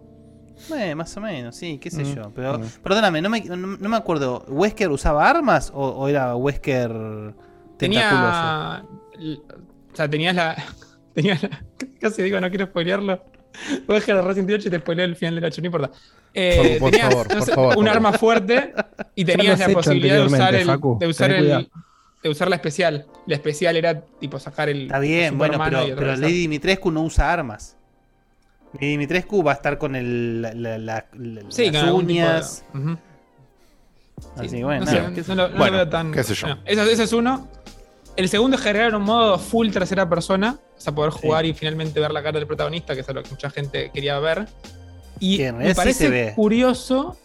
[0.74, 2.32] Eh, más o menos, sí, qué sé Mm, yo.
[2.34, 2.62] Pero, mm.
[2.82, 4.44] perdóname, no me, no, no me acuerdo.
[4.48, 6.90] ¿Wesker usaba armas o, o era Wesker
[7.76, 7.76] tentaculoso?
[7.78, 8.84] Tenía.
[9.18, 9.38] l-
[9.92, 10.56] O sea, tenías la.
[11.14, 11.64] Tenías la-
[12.00, 13.12] Casi digo, no quiero spoilearlo.
[13.88, 15.90] A dejar Resident Evil 8 y te spoileo el final del 8, no importa.
[16.34, 18.74] Eh, Por- por tenías, favor, no por favor, un por arma fuerte
[19.14, 21.68] y tenías la posibilidad de usar, el, Facu, de, usar el.
[22.26, 23.06] De usar la especial.
[23.26, 24.82] La especial era tipo sacar el.
[24.82, 26.16] Está bien, bueno, pero, pero.
[26.16, 27.76] Lady Dimitrescu no usa armas.
[28.74, 31.92] Lady Dimitrescu va a estar con el, la, la- la- la- Sí, con las de-
[31.92, 32.64] uñas.
[34.36, 36.12] Así Sí, que bueno, no, sé, nada, qué sé no lo, no lo Bueno, tan.
[36.12, 36.46] qué sé yo.
[36.48, 37.48] Bueno, ese, ese es uno.
[38.16, 40.58] El segundo es agregar un modo full tercera persona.
[40.76, 43.30] O sea, poder jugar y finalmente ver la cara del protagonista, que es lo que
[43.30, 44.46] mucha gente quería ver.
[45.20, 46.32] Y me parece se ve.
[46.34, 47.16] curioso.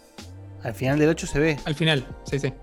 [0.63, 1.57] Al final del 8 se ve.
[1.65, 2.53] Al final, sí, sí.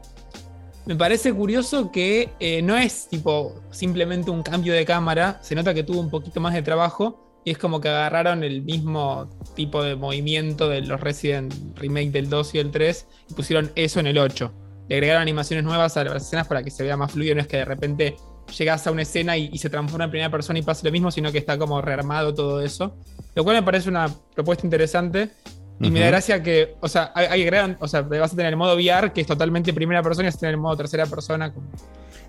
[0.89, 5.39] Me parece curioso que eh, no es tipo simplemente un cambio de cámara.
[5.43, 7.43] Se nota que tuvo un poquito más de trabajo.
[7.45, 12.30] Y es como que agarraron el mismo tipo de movimiento de los Resident Remake del
[12.30, 14.51] 2 y el 3 y pusieron eso en el 8.
[14.89, 17.34] Le agregaron animaciones nuevas a las escenas para que se vea más fluido.
[17.34, 18.16] No es que de repente
[18.57, 21.30] llegas a una escena y, se transforma en primera persona y pasa lo mismo, sino
[21.30, 22.97] que está como rearmado todo eso.
[23.34, 25.28] Lo cual me parece una propuesta interesante.
[25.81, 28.53] Y me da gracia que, o sea, hay, hay agregan- o sea, vas a tener
[28.53, 31.07] el modo VR, que es totalmente primera persona, y vas a tener el modo tercera
[31.07, 31.53] persona.
[31.53, 31.66] como-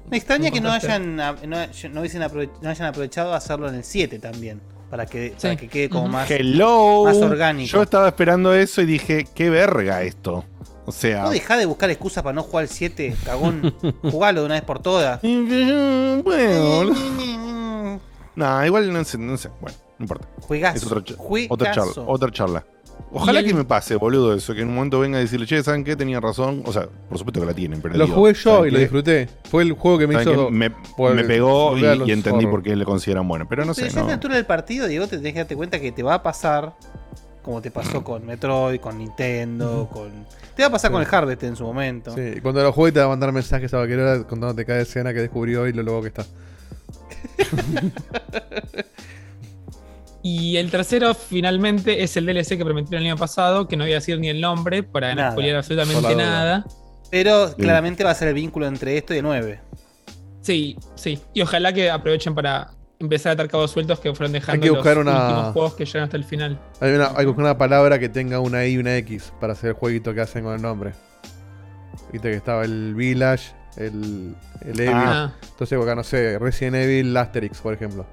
[0.10, 3.84] Me extraña que no hayan, no, no hubiesen aprove- no hayan aprovechado hacerlo en el
[3.84, 4.62] 7 también.
[4.90, 6.30] Para que, para que quede como más.
[6.32, 7.04] Hello.
[7.06, 7.70] más orgánico.
[7.72, 10.46] Yo estaba esperando eso y dije, qué verga esto.
[10.88, 11.22] O sea.
[11.24, 13.76] No dejá de buscar excusas para no jugar el 7, cagón.
[14.02, 15.22] Jugalo de una vez por todas.
[15.22, 16.94] Bueno.
[18.36, 19.50] No, igual no sé, no sé.
[19.62, 20.28] Bueno, no importa.
[20.42, 21.00] Juegazo.
[21.00, 21.54] Es Juegazo.
[21.54, 21.94] otra charla.
[22.08, 22.66] Otra charla.
[23.12, 24.54] Ojalá el- que me pase, boludo, eso.
[24.54, 25.96] Que en un momento venga a decirle, che, ¿saben qué?
[25.96, 26.62] Tenía razón.
[26.66, 27.98] O sea, por supuesto que la tienen, pero.
[27.98, 29.30] Lo digo, jugué yo ¿saben y lo disfruté.
[29.50, 30.52] Fue el juego que me ¿Saben hizo.
[30.52, 30.70] Me,
[31.24, 33.48] pegó y, entendí por qué le consideran bueno.
[33.50, 34.08] Pero no Pero sé, ya no.
[34.08, 36.74] esta altura del partido, Diego, te tenés que darte cuenta que te va a pasar
[37.42, 40.12] como te pasó con Metroid, con Nintendo, con.
[40.56, 42.14] Te va a pasar con el Harvest en su momento.
[42.14, 44.82] Sí, y cuando lo juegue te va a mandar mensajes a cualquier hora contándote cada
[44.82, 46.26] escena que descubrió y lo luego que está.
[50.22, 53.94] Y el tercero, finalmente, es el DLC que prometieron el año pasado, que no voy
[53.94, 55.28] a decir ni el nombre para Nada.
[55.30, 56.66] no spoilear absolutamente nada.
[57.10, 59.62] Pero claramente va a ser el vínculo entre esto y el 9.
[60.42, 61.20] Sí, sí.
[61.34, 64.98] Y ojalá que aprovechen para empezar a atar cabos sueltos que fueron dejando que buscar
[64.98, 66.60] los una- últimos juegos que llegan hasta el final.
[66.82, 69.54] Hay una, hay que buscar una palabra que tenga una I y una X para
[69.54, 70.92] hacer el jueguito que hacen con el nombre.
[72.12, 74.92] Viste que estaba el Village, el, el Evil.
[74.94, 75.32] Ah.
[75.52, 78.06] Entonces, acá no sé, Resident Evil Asterix, por ejemplo.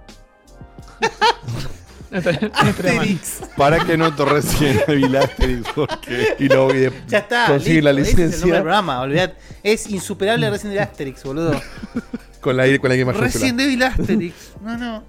[2.96, 3.18] Mal.
[3.56, 6.34] Para que no recién Evil Asterix, porque.
[6.38, 7.46] Y luego y de- Ya está.
[7.48, 9.32] conseguir listo, la ese es el nombre licencia del programa, olvidad.
[9.62, 11.60] Es insuperable Resident Evil Asterix, boludo.
[12.40, 13.26] con la I con la I mayúscula.
[13.32, 14.34] Resident Evil Asterix.
[14.62, 15.04] No, no.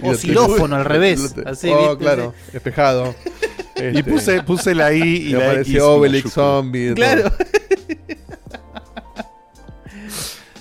[0.00, 1.36] Y lo O xilófono al revés.
[1.36, 1.96] lo- Así, oh, ¿viste?
[1.98, 3.14] claro, espejado.
[3.76, 5.46] Y Este, puse, puse la I y y la X.
[5.48, 6.30] apareció Obelix.
[6.32, 6.94] Zombie.
[6.94, 7.30] Claro.
[7.30, 7.46] todo.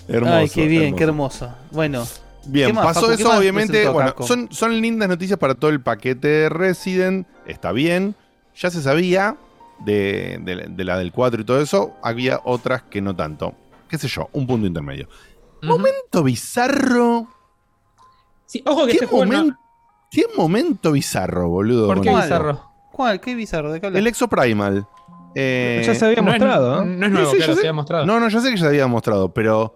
[0.07, 0.33] Hermoso.
[0.33, 0.97] Ay, qué bien, hermoso.
[0.97, 1.55] qué hermoso.
[1.71, 2.07] Bueno,
[2.45, 3.87] Bien, ¿Qué más, pasó eso, obviamente.
[3.89, 7.27] Bueno, son, son lindas noticias para todo el paquete de Resident.
[7.45, 8.15] Está bien.
[8.55, 9.37] Ya se sabía
[9.85, 11.93] de, de la- de la del 4 y todo eso.
[12.03, 13.53] Había otras que no tanto.
[13.87, 14.29] ¿Qué sé yo?
[14.33, 15.07] Un punto intermedio.
[15.61, 17.27] Momento bizarro.
[18.47, 19.57] Sí, ojo que ¿Qué este no,
[20.09, 21.87] qué momento bizarro, boludo.
[21.87, 22.63] ¿Por qué bizarro?
[22.91, 23.21] ¿Cuál?
[23.21, 23.71] ¿Qué bizarro?
[23.71, 23.99] ¿De qué hablas?
[23.99, 24.87] El Exoprimal.
[25.35, 26.85] Eh, Ya se había No es- mostrado, ¿eh?
[26.85, 28.05] No es nuevo, Sí, sí, claro, yo se había mostrado.
[28.05, 29.75] No, no, yo sé que ya se había mostrado, pero.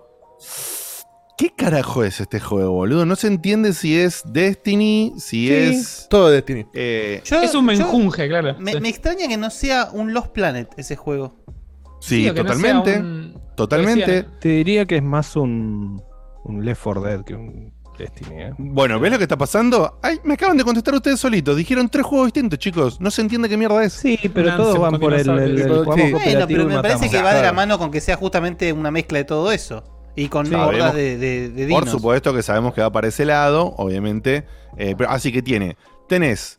[1.38, 3.06] ¿Qué carajo es este juego, boludo?
[3.06, 5.54] No se entiende si es Destiny, si Sí.
[5.54, 6.08] es.
[6.10, 6.66] Todo Destiny.
[6.74, 8.56] eh, Yo- es un yo- menjunje, claro.
[8.58, 8.80] Me, Sí.
[8.80, 11.36] me extraña que no sea un Lost Planet ese juego.
[12.00, 13.00] sí, no totalmente.
[13.00, 14.24] un- Totalmente.
[14.40, 16.02] Te diría que es más un,
[16.44, 18.52] un Left 4 Dead que un Destiny, ¿eh?
[18.58, 19.98] Bueno, ¿ves lo que está pasando?
[20.04, 21.56] Ay, me acaban de contestar ustedes solitos.
[21.56, 23.00] Dijeron tres juegos distintos, chicos.
[23.00, 23.94] No se entiende qué mierda es.
[23.94, 25.84] Sí, pero todos van por el, el, el.
[25.84, 29.18] Bueno, pero me parece que va de la mano con que sea justamente una mezcla
[29.18, 29.84] de todo eso.
[30.16, 33.74] Y con Sabemos- de, de, de Por supuesto que sabemos que va para ese lado,
[33.78, 34.46] obviamente.
[34.78, 35.76] Eh, pero, así que tiene.
[36.08, 36.58] Tenés.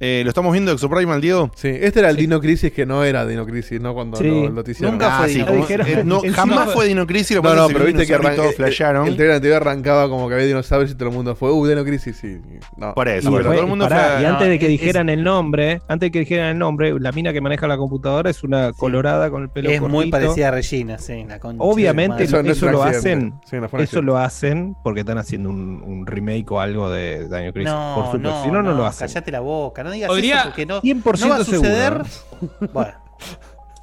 [0.00, 1.50] Eh, ¿Lo estamos viendo Exoprimal, Diego?
[1.54, 3.94] Sí, este era el Dino Crisis que no era Dino Crisis, ¿no?
[3.94, 4.24] Cuando Sí.
[4.28, 4.94] lo, lo te hicieron.
[4.94, 7.36] Nunca fue sí, Dino como- eh, no, jamás fue- fue Dino Crisis.
[7.36, 9.04] Lo que No, pasa no, es pero viste que todos flashearon.
[9.04, 11.66] el, el trailer anterior arrancaba como que había dinosaurios y todo el mundo fue, uh,
[11.66, 12.38] Dino Crisis, sí.
[12.76, 12.94] No.
[12.94, 14.22] Por Y, eso, pero después- todo el mundo pará, fue.
[14.22, 17.12] y antes de que es- dijeran el nombre, antes de que dijeran el nombre, la
[17.12, 20.50] mina que maneja la computadora es una colorada con el pelo es muy parecida a
[20.50, 22.24] Regina, sí, la Obviamente.
[22.24, 26.50] Eso no es eso lo hacen, Sí, eso lo hacen porque están haciendo un, remake
[26.52, 27.72] o algo de Dino Crisis.
[27.72, 28.28] No, por supuesto.
[28.30, 29.06] no, si no, no, lo hacen.
[29.08, 32.02] Callate la boca, no digas Podría- eso porque no, 100% no va a suceder.
[32.72, 32.92] Bueno,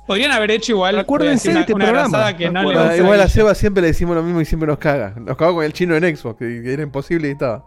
[0.08, 0.98] Podrían haber hecho igual.
[1.00, 2.36] Acuérdense de este una, programa.
[2.36, 2.88] que no le Acuérdense.
[2.90, 3.28] gusta igual a.
[3.30, 5.14] Seba siempre le decimos lo mismo y siempre nos caga.
[5.18, 7.66] Nos cagó con el chino en Xbox, que, era imposible y estaba.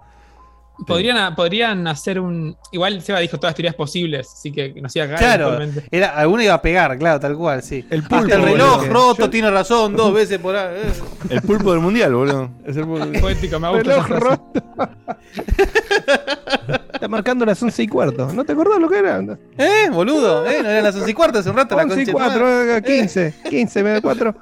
[0.87, 2.55] Podrían, podrían hacer un.
[2.73, 5.39] Igual Seba dijo todas las teorías posibles, así que nos iba a cagar.
[5.39, 7.87] claro, era, alguno iba a pegar, claro, tal cual, sí.
[7.89, 8.93] El Hasta pulpo, el reloj boludo.
[8.93, 10.75] roto, Yo- tiene razón, dos veces por ahí.
[10.83, 10.93] eh.
[11.31, 12.51] El pulpo del mundial, boludo.
[12.67, 12.85] Es el
[13.21, 13.85] Poético, me gusta.
[13.85, 14.65] Reloj roto.
[17.05, 18.33] Está marcando las 11 y cuarto.
[18.33, 19.21] ¿No te acordás lo que era?
[19.59, 20.47] ¿Eh, boludo?
[20.47, 20.63] ¿Eh?
[20.63, 22.13] No eran las 11 y cuarto hace un rato la 11 concha y de.
[22.13, 23.35] 4, 15.
[23.51, 24.35] 15 menos 4.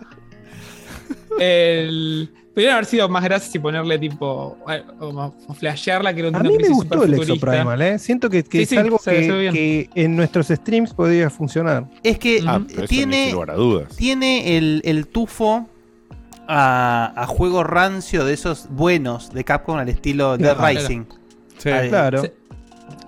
[1.41, 2.31] El...
[2.55, 4.59] Podrían haber sido más gracias y ponerle tipo.
[4.71, 7.15] eh, Como flashearla que era un A mí me gustó el.
[7.15, 7.99] Exoprimal, ¿eh?
[7.99, 11.31] Siento que, que Sí, es sí, algo se- se que, que en nuestros streams podría
[11.31, 11.87] funcionar.
[12.05, 13.97] Es que Ah, pero eso ni tiene, sin lugar a dudas.
[13.97, 15.67] tiene el, el tufo
[16.47, 20.79] a, a juego rancio de esos buenos de Capcom al estilo Dead Claro.
[20.79, 21.05] Rising.
[21.57, 21.71] Sí.
[21.71, 22.23] Ah, Claro.
[22.23, 22.31] Sí.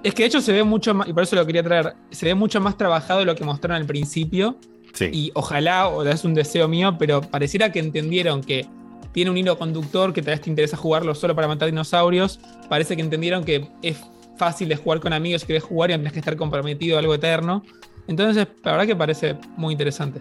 [0.03, 2.27] Es que de hecho se ve mucho más, y por eso lo quería traer, se
[2.27, 4.57] ve mucho más trabajado de lo que mostraron al principio.
[4.93, 5.09] Sí.
[5.13, 8.67] Y ojalá, o es un deseo mío, pero pareciera que entendieron que
[9.13, 12.39] tiene un hilo conductor que tal vez te interesa jugarlo solo para matar dinosaurios.
[12.69, 13.97] Parece que entendieron que es
[14.37, 17.01] fácil de jugar con amigos si querés jugar y no tenés que estar comprometido a
[17.01, 17.63] algo eterno.
[18.07, 20.21] Entonces, la verdad que parece muy interesante.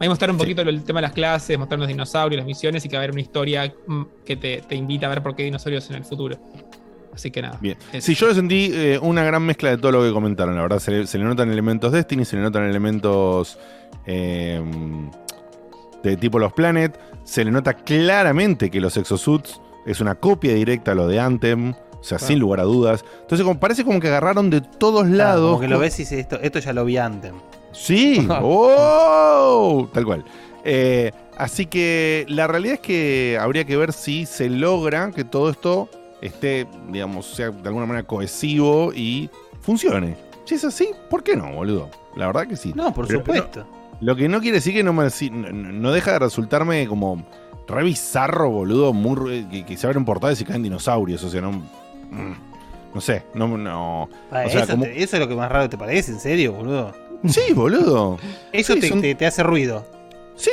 [0.00, 0.46] Ahí mostraron un Sí.
[0.54, 3.04] poquito el tema de las clases, mostraron los dinosaurios, las misiones y que va a
[3.04, 5.96] haber una historia mm, que te, te invita a ver por qué hay dinosaurios en
[5.96, 6.36] el futuro.
[7.14, 7.58] Así que nada.
[7.60, 7.76] Bien.
[7.92, 8.06] Eso.
[8.06, 10.54] Sí, yo le sentí eh, una gran mezcla de todo lo que comentaron.
[10.56, 13.58] La verdad, se le, se le notan elementos Destiny, se le notan elementos
[14.06, 14.60] eh,
[16.02, 16.98] de tipo los Planet.
[17.22, 21.74] Se le nota claramente que los exosuits es una copia directa a lo de Anthem.
[22.00, 23.02] O sea, sin lugar a dudas.
[23.22, 25.52] Entonces, como, parece como que agarraron de todos lados.
[25.52, 27.32] Como que lo ves y dices, esto, esto ya lo vi antes.
[27.72, 29.88] Sí, ¡Oh!
[29.90, 30.24] tal cual.
[30.64, 35.48] Eh, así que la realidad es que habría que ver si se logra que todo
[35.48, 35.88] esto
[36.26, 40.16] esté, digamos, sea de alguna manera cohesivo y funcione.
[40.44, 41.90] Si es así, ¿por qué no, boludo?
[42.16, 42.72] La verdad que sí.
[42.74, 43.66] No, por Pero supuesto.
[44.00, 47.24] Lo que no quiere decir que no me no, deja de resultarme como
[47.66, 51.52] re bizarro, boludo, muy, que, que se abren portales y caen dinosaurios, o sea, no...
[51.52, 52.34] mm,
[52.94, 53.56] No sé, no...
[53.56, 56.20] no o sea, eso, como- te- eso es lo que más raro te parece, ¿en
[56.20, 56.92] serio, boludo?
[57.26, 58.18] Sí, boludo.
[58.52, 59.86] Eso Sí, te, son- te- te hace ruido.
[60.36, 60.50] Sí,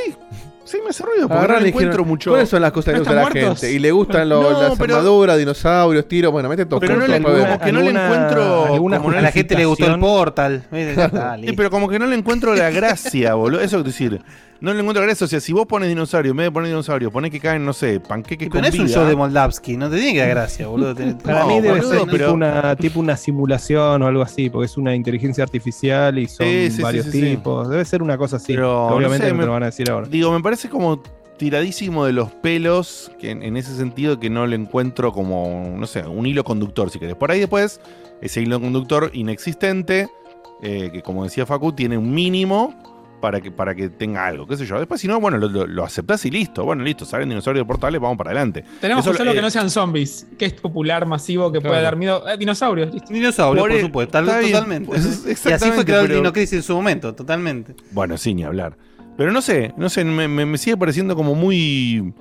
[0.72, 2.30] sí me hace ruido, porque no le encuentro dijeron, mucho...
[2.30, 3.60] ¿Cuáles son las cosas que ¿No usa la muertos?
[3.60, 3.72] gente?
[3.74, 6.32] Y le gustan lo- No, las pero- armaduras, dinosaurios, tiros.
[6.32, 9.22] Bueno, mete todo Pero no le- como que no le encuentro- alguna como no A
[9.22, 10.64] la gente le gustó el portal.
[10.70, 10.96] ¿ves?
[10.96, 11.56] Ya está, Sí, listo.
[11.56, 13.60] pero como que no le encuentro la gracia, boludo.
[13.60, 14.20] Eso es decir,
[14.62, 15.24] no le encuentro gracia.
[15.24, 17.72] O sea, si vos pones dinosaurio, en vez de poner dinosaurio, ponés que caen, no
[17.72, 20.94] sé, panqueques con es un show de Moldavsky, no te tiene que dar gracia, boludo.
[21.22, 24.48] Para No, mí debe boludo, ser tipo, pero- una, tipo una simulación o algo así,
[24.48, 27.20] porque es una inteligencia artificial y son Sí, sí, sí, varios sí, sí.
[27.36, 27.68] tipos.
[27.68, 28.54] Debe ser una cosa así.
[28.54, 30.06] Pero, obviamente no sé, no, me- lo van a decir ahora.
[30.08, 31.02] Digo, me parece como
[31.38, 35.86] tiradísimo de los pelos, que en, en ese sentido que no le encuentro como, no
[35.88, 37.16] sé, un hilo conductor, si querés.
[37.16, 37.80] Por ahí después,
[38.20, 40.08] ese hilo conductor inexistente,
[40.62, 42.91] eh, que como decía Facu, tiene un mínimo
[43.22, 44.76] para que, para que tenga algo, qué sé yo.
[44.78, 46.64] Después, si no, bueno, lo, lo- lo aceptás y listo.
[46.64, 48.64] Bueno, listo, salen dinosaurios de portales, vamos para adelante.
[48.80, 51.72] Tenemos Eso, que hacerlo eh, que no sean zombies, que es popular, masivo, que puede
[51.74, 51.84] Claro.
[51.84, 52.28] dar miedo.
[52.28, 53.12] Eh, dinosaurios, listo.
[53.14, 54.88] Dinosaurios, por, Por el- supuesto, tal- totalmente.
[54.88, 57.74] pues, y así exactamente, fue creado pero- el Dino Crisis en su momento, totalmente.
[57.92, 58.76] Bueno, sí, ni hablar.
[59.16, 62.12] Pero no sé, no sé, me, me- me sigue pareciendo como muy.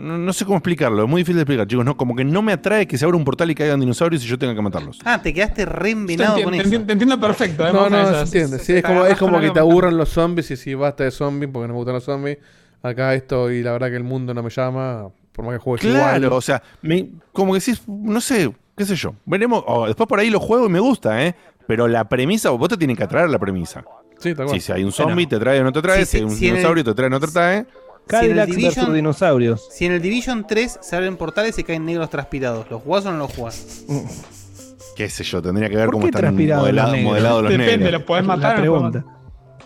[0.00, 1.84] No, no sé cómo explicarlo, es muy difícil de explicar, chicos.
[1.84, 4.26] No, como que no me atrae que se abra un portal y caigan dinosaurios y
[4.26, 4.98] yo tenga que matarlos.
[5.04, 6.70] Ah, te quedaste re Te, con eso.
[6.70, 7.66] te entiendo perfecto.
[7.66, 8.58] eh, No, a no, se entiende.
[8.58, 11.50] Sí, es como, es como que te aburran los zombies y si basta de zombies
[11.52, 12.38] porque no me gustan los zombies.
[12.82, 15.08] Acá esto y la verdad que el mundo no me llama.
[15.32, 16.32] Por más que juegues Claro, igual.
[16.32, 19.14] o sea, me- como que sí, no sé, qué sé yo.
[19.26, 19.62] Veremos.
[19.66, 21.34] o después por ahí lo juego y me gusta, ¿eh?
[21.66, 23.84] Pero la premisa, vos te tienen que atraer la premisa.
[24.18, 24.34] Sí.
[24.50, 26.04] Sí, si hay un zombie, te trae o no te trae.
[26.04, 27.64] Sí, si hay un si el- dinosaurio, te trae o no te trae.
[28.06, 29.68] Cadillacs Division- versus dinosaurios.
[29.70, 33.12] Si en el Division 3 se abren portales y caen negros transpirados, ¿los jugás o
[33.12, 33.84] no los jugás?
[34.96, 37.22] Qué sé yo, tendría que ver ¿Por cómo están los modelados, negros?
[37.22, 37.92] los Depende, negros.
[37.92, 38.58] los podés La matar.
[38.60, 39.16] no podés pregunta.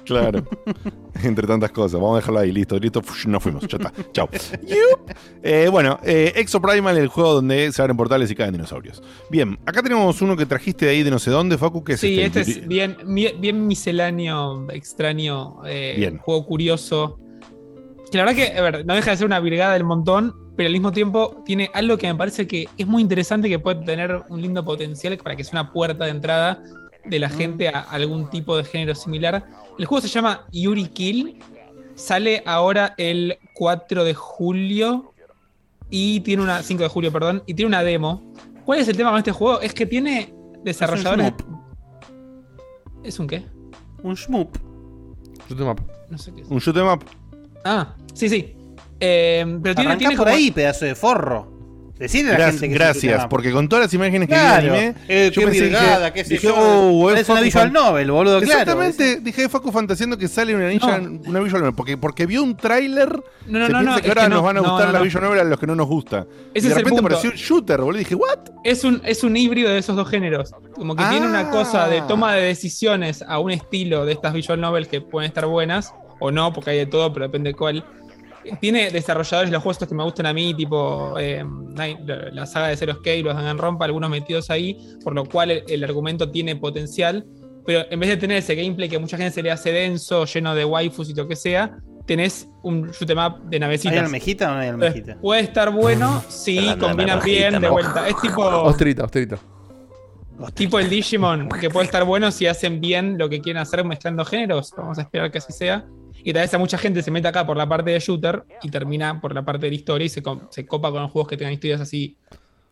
[0.05, 0.45] Claro.
[1.25, 1.95] Entre tantas cosas.
[1.99, 2.53] Vamos a dejarlo ahí.
[2.53, 3.01] Listo, listo.
[3.27, 3.67] Nos fuimos.
[3.67, 3.93] Ya está.
[4.13, 4.29] Chao.
[5.43, 9.03] Eh, bueno, eh, Exo Primal, el juego donde se abren portales y caen dinosaurios.
[9.31, 11.83] Bien, acá tenemos uno que trajiste de ahí de no sé dónde, Facu.
[11.83, 12.41] ¿Qué es Sí, este?
[12.41, 16.19] este es bien, bien, bien misceláneo, extraño, eh, Bien.
[16.19, 17.19] juego curioso.
[18.15, 20.69] Que la verdad que, a ver, no deja de ser una virgada del montón, pero
[20.69, 24.23] al mismo tiempo tiene algo que me parece que es muy interesante, que puede tener
[24.29, 26.63] un lindo potencial para que sea una puerta de entrada
[27.05, 29.45] de la gente a algún tipo de género similar.
[29.81, 31.41] El juego se llama Yuri Kill,
[31.97, 35.13] sale ahora el 4 de julio
[35.91, 38.23] y tiene una 5 de julio, perdón, y tiene una demo.
[38.65, 39.61] ¿Cuál es el tema con este juego?
[39.61, 40.33] Es que tiene
[40.63, 41.33] desarrolladores.
[43.03, 43.45] ¿Es un qué?
[44.05, 44.57] Un shmup.
[45.49, 45.81] Shoot 'em up.
[46.11, 46.49] No sé qué es.
[46.49, 47.05] Un shoot 'em up.
[47.65, 48.55] Ah, sí, sí.
[49.01, 51.53] Eh, pero tiene, tiene por como- ahí, pedazo de forro.
[51.99, 54.79] Decirle a la Gracias, gente que gracias, porque con todas las imágenes que Claro, vi
[54.79, 56.55] anime, eh, yo qué pensé, virgada, dije, qué sé dije, yo.
[56.57, 58.61] oh, es una visual novel, boludo, claro.
[58.63, 62.57] Exactamente, dije Facu fantaseando que sale una ninja, una visual novel, porque, porque vio un
[62.57, 64.69] tráiler, No, no, se no, piensa no, que ahora que nos no, van a no,
[64.71, 65.05] gustar no, las no.
[65.05, 66.19] visual novel a los que no nos gusta.
[66.19, 67.07] Ese y es de el repente punto.
[67.07, 68.39] apareció un shooter, boludo, y dije, ¿what?
[68.65, 70.51] Es un, es un híbrido de esos dos géneros.
[70.75, 72.07] Como que tiene una cosa de Ah.
[72.09, 75.95] toma de decisiones a un estilo de estas visual novels que pueden estar buenas
[76.27, 77.85] o no, porque hay de todo, pero depende cuál.
[78.61, 81.43] Tiene desarrolladores los juegos que me gustan a mí, tipo eh,
[82.33, 85.83] la saga de Zero Escape, los Danganronpa, algunos metidos ahí, por lo cual el, el
[85.85, 87.25] argumento tiene potencial.
[87.67, 90.27] Pero en vez de tener ese gameplay que a mucha gente se le hace denso,
[90.27, 93.97] lleno de waifus y lo que sea, tenés un shoot 'em up de ¿Hay navecitas.
[94.05, 95.21] almejita o no hay Entonces, almejita?
[95.23, 98.09] puede estar bueno si Hablando de combina narrajita, bien de vuelta.
[98.09, 99.39] Es tipo, Austerita, austerita.
[100.55, 104.25] Tipo el Digimon, que puede estar bueno si hacen bien lo que quieren hacer mezclando
[104.25, 104.73] géneros.
[104.77, 105.85] Vamos a esperar que así sea.
[106.23, 108.71] Y tal vez a mucha gente se mete acá por la parte de shooter y
[108.71, 111.53] termina por la parte de la historia y se, copa con los juegos que tengan
[111.53, 112.17] historias así.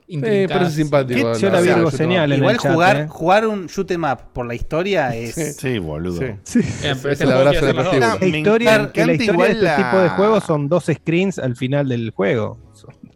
[0.09, 1.33] Eh, pero es simpático.
[1.33, 1.39] ¿Qué?
[1.39, 3.07] Yo la- señal Igual jugar, eh.
[3.09, 5.57] jugar un shoot 'em up por la historia es.
[5.57, 6.21] Sí, boludo.
[6.43, 6.59] Sí.
[6.59, 10.09] Es este el abrazo de La historia, la historia de igual este la- tipo de
[10.11, 12.59] juegos son dos screens al final del juego.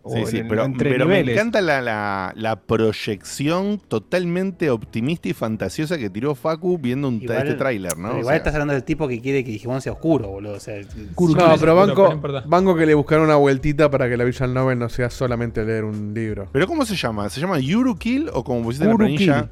[0.09, 5.33] Sí, sí, en- pero, entre pero me encanta la, la- la proyección totalmente optimista y
[5.33, 8.09] fantasiosa que tiró Facu viendo un, Igual- este tráiler, ¿no?
[8.09, 10.55] pero O igual sea, estás hablando del tipo que quiere que Digimon sea oscuro, boludo.
[10.55, 14.09] O sea, No, Oscuro, pero pero no banco, banco que le buscaron una vueltita para
[14.09, 16.49] que la visual novel no sea solamente leer un libro.
[16.53, 17.28] ¿Pero cómo se llama?
[17.28, 19.51] ¿Se llama Yuru Kill o como pusiste en la planilla?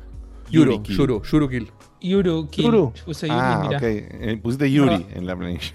[0.51, 0.97] Yuru, Kill.
[0.97, 1.69] Yuru, Yuru Kill.
[2.01, 2.65] Yuru Kill.
[2.65, 2.93] Yuru.
[3.07, 3.79] Yuri, Ah, mirá.
[3.79, 3.83] ok.
[3.85, 5.05] Eh, pusiste Yuri No.
[5.15, 5.73] en la planilla.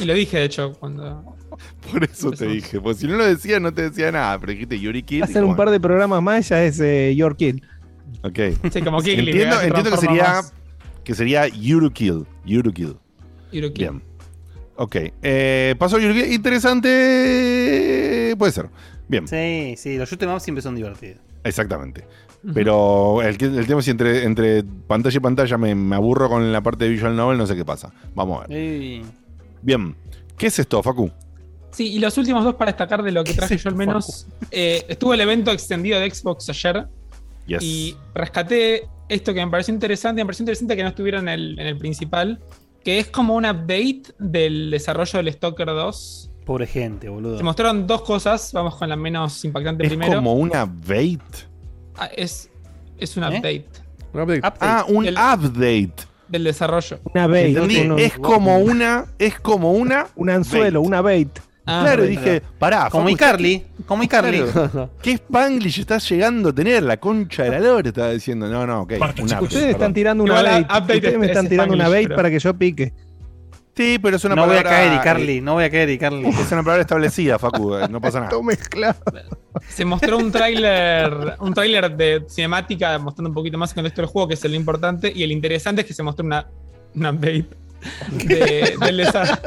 [0.00, 1.36] Y lo dije, de hecho, cuando.
[1.92, 2.80] Por eso te dije.
[2.80, 4.38] Porque si no lo decía, no te decía nada.
[4.38, 5.22] Pero dijiste Yuri Kill.
[5.22, 7.62] Hacer un par de programas más ya es eh, Your Kill.
[8.22, 8.38] Ok.
[8.72, 10.54] Sí, como entiendo que entiendo sería, más.
[11.04, 12.26] que sería Yuru Kill.
[12.44, 12.96] Yuru Kill.
[13.52, 13.90] Yuru Kill.
[13.90, 14.02] Bien.
[14.76, 14.96] Ok.
[15.22, 16.32] Eh, pasó Yuru Kill.
[16.32, 18.34] Interesante.
[18.38, 18.68] Puede ser.
[19.08, 19.28] Bien.
[19.28, 21.18] sí, sí, los shoot 'em up siempre son divertidos.
[21.44, 22.04] Exactamente.
[22.54, 26.60] Pero el, tema es si entre, entre pantalla y pantalla me, me aburro con la
[26.60, 27.92] parte de Visual Novel, no sé qué pasa.
[28.14, 28.56] Vamos a ver.
[28.56, 29.04] Ey.
[29.62, 29.96] Bien.
[30.36, 31.10] ¿Qué es esto, Facu?
[31.76, 34.26] Sí, y los últimos dos para destacar de lo que ¿Qué traje yo al menos.
[34.50, 36.86] eh, estuvo el evento extendido de Xbox ayer
[37.46, 37.62] Yes.
[37.62, 40.22] y rescaté esto que me pareció interesante.
[40.22, 42.40] Me pareció interesante que no estuviera en el, en el principal,
[42.82, 46.30] que es como un update del desarrollo del Stalker 2.
[46.46, 47.36] Pobre gente, boludo.
[47.36, 48.52] Se mostraron dos cosas.
[48.54, 50.14] Vamos con la menos impactante es primero.
[50.16, 51.20] como una bait.
[51.98, 52.48] Ah, es,
[52.98, 53.28] es un ¿Eh?
[53.28, 53.66] update
[54.14, 54.38] Un update.
[54.38, 54.56] Update.
[54.60, 55.92] Ah, un El- update.
[56.28, 57.00] del desarrollo.
[57.14, 57.48] Una bait.
[57.56, 57.80] Entendí.
[57.80, 59.06] un- Es como una.
[59.18, 60.06] Es como una.
[60.16, 60.86] un anzuelo, bait.
[60.88, 61.38] una bait.
[61.68, 62.88] Ah, claro, dije, pará.
[62.90, 63.66] como iCarly.
[63.86, 64.40] Como iCarly.
[64.42, 64.90] Claro.
[65.02, 66.82] ¿Qué Spanglish estás llegando a tener?
[66.84, 68.48] La concha de la lora, estaba diciendo.
[68.48, 68.92] No, no, ok.
[69.42, 70.80] Ustedes están tirando una Igual, bait.
[70.82, 72.92] Ustedes es- me están es tirando una bait pero- para que yo pique.
[73.74, 75.40] Sí, pero es una No voy a caer, iCarly.
[75.42, 76.24] No voy a caer, iCarly.
[76.40, 77.74] Es una palabra establecida, Facu.
[77.74, 78.30] eh, No pasa nada.
[78.30, 78.96] Todo mezclado.
[79.68, 84.08] Se mostró un tráiler un tráiler de cinemática mostrando un poquito más el contexto del
[84.08, 85.12] juego, que es lo importante.
[85.14, 86.46] Y el interesante es que se mostró una,
[86.94, 87.46] una update
[88.10, 89.40] de- del, desa-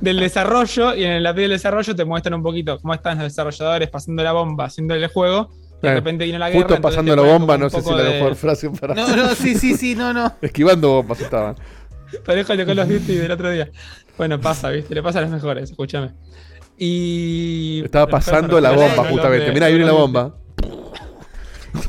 [0.00, 0.94] del desarrollo.
[0.94, 4.22] Y en el update del desarrollo te muestran un poquito cómo están los desarrolladores pasando
[4.22, 5.50] la bomba, haciendo el juego.
[5.82, 6.66] Y de repente vino la guerra.
[6.66, 8.94] Justo pasando la bomba, no sé si poco la de- mejor frase para.
[8.94, 10.32] No, no, sí, sí, sí, no, no.
[10.42, 11.56] Esquivando bombas estaban.
[12.24, 13.70] Parejo de Call of Duty del otro día.
[14.16, 14.94] Bueno, pasa, ¿viste?
[14.94, 16.12] Le pasa a los mejores, escúchame.
[16.78, 17.82] Y.
[17.84, 19.52] Estaba pasando la bomba, justamente.
[19.52, 20.34] Mirá, ahí de- viene la de- bomba.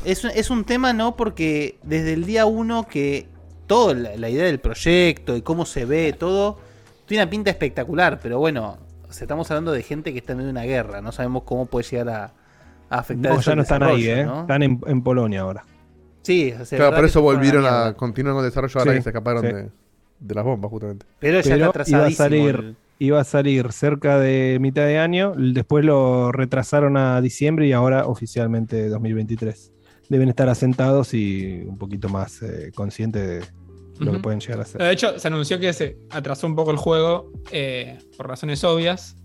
[0.03, 1.15] Es, es un tema, ¿no?
[1.15, 3.27] Porque desde el día uno que
[3.67, 6.57] toda la, la idea del proyecto y cómo se ve, todo,
[7.05, 8.77] tiene una pinta espectacular, pero bueno,
[9.07, 11.43] o sea, estamos hablando de gente que está en medio de una guerra, no sabemos
[11.43, 12.23] cómo puede llegar a,
[12.89, 14.25] a afectar No, ya no están ahí, ¿eh?
[14.25, 14.41] ¿no?
[14.41, 15.63] Están en, en Polonia ahora.
[16.21, 19.03] Sí, o sea, Claro, por eso volvieron a continuar con el desarrollo ahora Sí, que
[19.03, 19.47] se escaparon sí.
[19.53, 19.69] de,
[20.19, 21.05] de las bombas, justamente.
[21.19, 24.97] Pero ya está Pero iba a salir, el- iba a salir cerca de mitad de
[24.97, 29.71] año, después lo retrasaron a diciembre y ahora oficialmente 2023.
[30.09, 33.51] Deben estar asentados y un poquito más eh, conscientes
[33.99, 34.81] de lo que pueden llegar a hacer.
[34.81, 39.15] De hecho, se anunció que se atrasó un poco el juego eh, por razones obvias.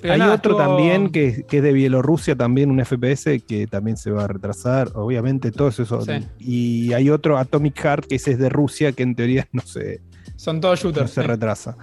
[0.00, 3.96] Pero Hay nada, otro también que, que es de Bielorrusia, también un FPS que también
[3.96, 6.04] se va a retrasar, obviamente todos esos.
[6.06, 6.12] Sí.
[6.40, 10.00] Y hay otro Atomic Heart que ese es de Rusia que en teoría no se,
[10.36, 11.10] Son todos no shooters.
[11.12, 11.26] se sí.
[11.26, 11.76] retrasa.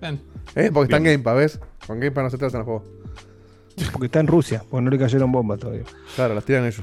[0.00, 0.20] Bien.
[0.54, 0.70] ¿Eh?
[0.72, 1.14] Porque está en Bien.
[1.16, 1.60] Game Pass, ¿ves?
[1.86, 2.84] Con Game Pass no se trata el juego.
[3.92, 5.84] Porque está en Rusia, porque no le cayeron bombas todavía.
[6.16, 6.82] Claro, las tiran ellos.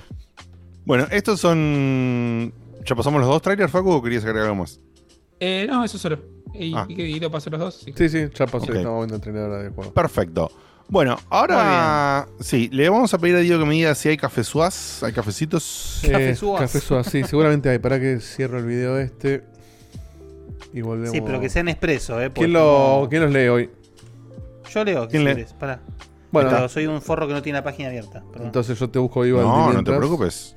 [0.85, 2.53] Bueno, estos son.
[2.85, 4.79] ¿Ya pasamos los dos trailers, Facu, o querías agregar algo más?
[5.39, 6.19] Eh, no, eso solo.
[6.53, 6.85] ¿Y, Ah.
[6.87, 7.75] y, y lo pasó los dos?
[7.83, 7.93] Sí.
[7.97, 8.71] Sí, sí, ya pasó.
[8.71, 9.93] Estamos viendo el trailer ahora del juego.
[9.93, 10.51] Perfecto.
[10.87, 15.01] Bueno, ahora sí, le vamos a pedir a Diego que me diga si hay cafezuas,
[15.01, 16.01] hay cafecitos.
[16.03, 17.79] Eh, Suaz, sí, seguramente hay.
[17.79, 19.43] Para que cierro el video este.
[20.73, 21.11] Y volvemos.
[21.11, 22.25] Sí, pero que sean expreso, ¿eh?
[22.29, 23.69] porque ¿Quién, lo, ¿Quién los lee hoy?
[24.71, 25.45] Yo leo, ¿Quién si lee?
[25.59, 25.79] pará.
[26.31, 28.21] Bueno, Pero soy un forro que no tiene la página abierta.
[28.31, 28.47] perdón.
[28.47, 29.47] entonces yo te busco Vivaldi.
[29.47, 29.97] No, no te mientras.
[29.97, 30.55] preocupes.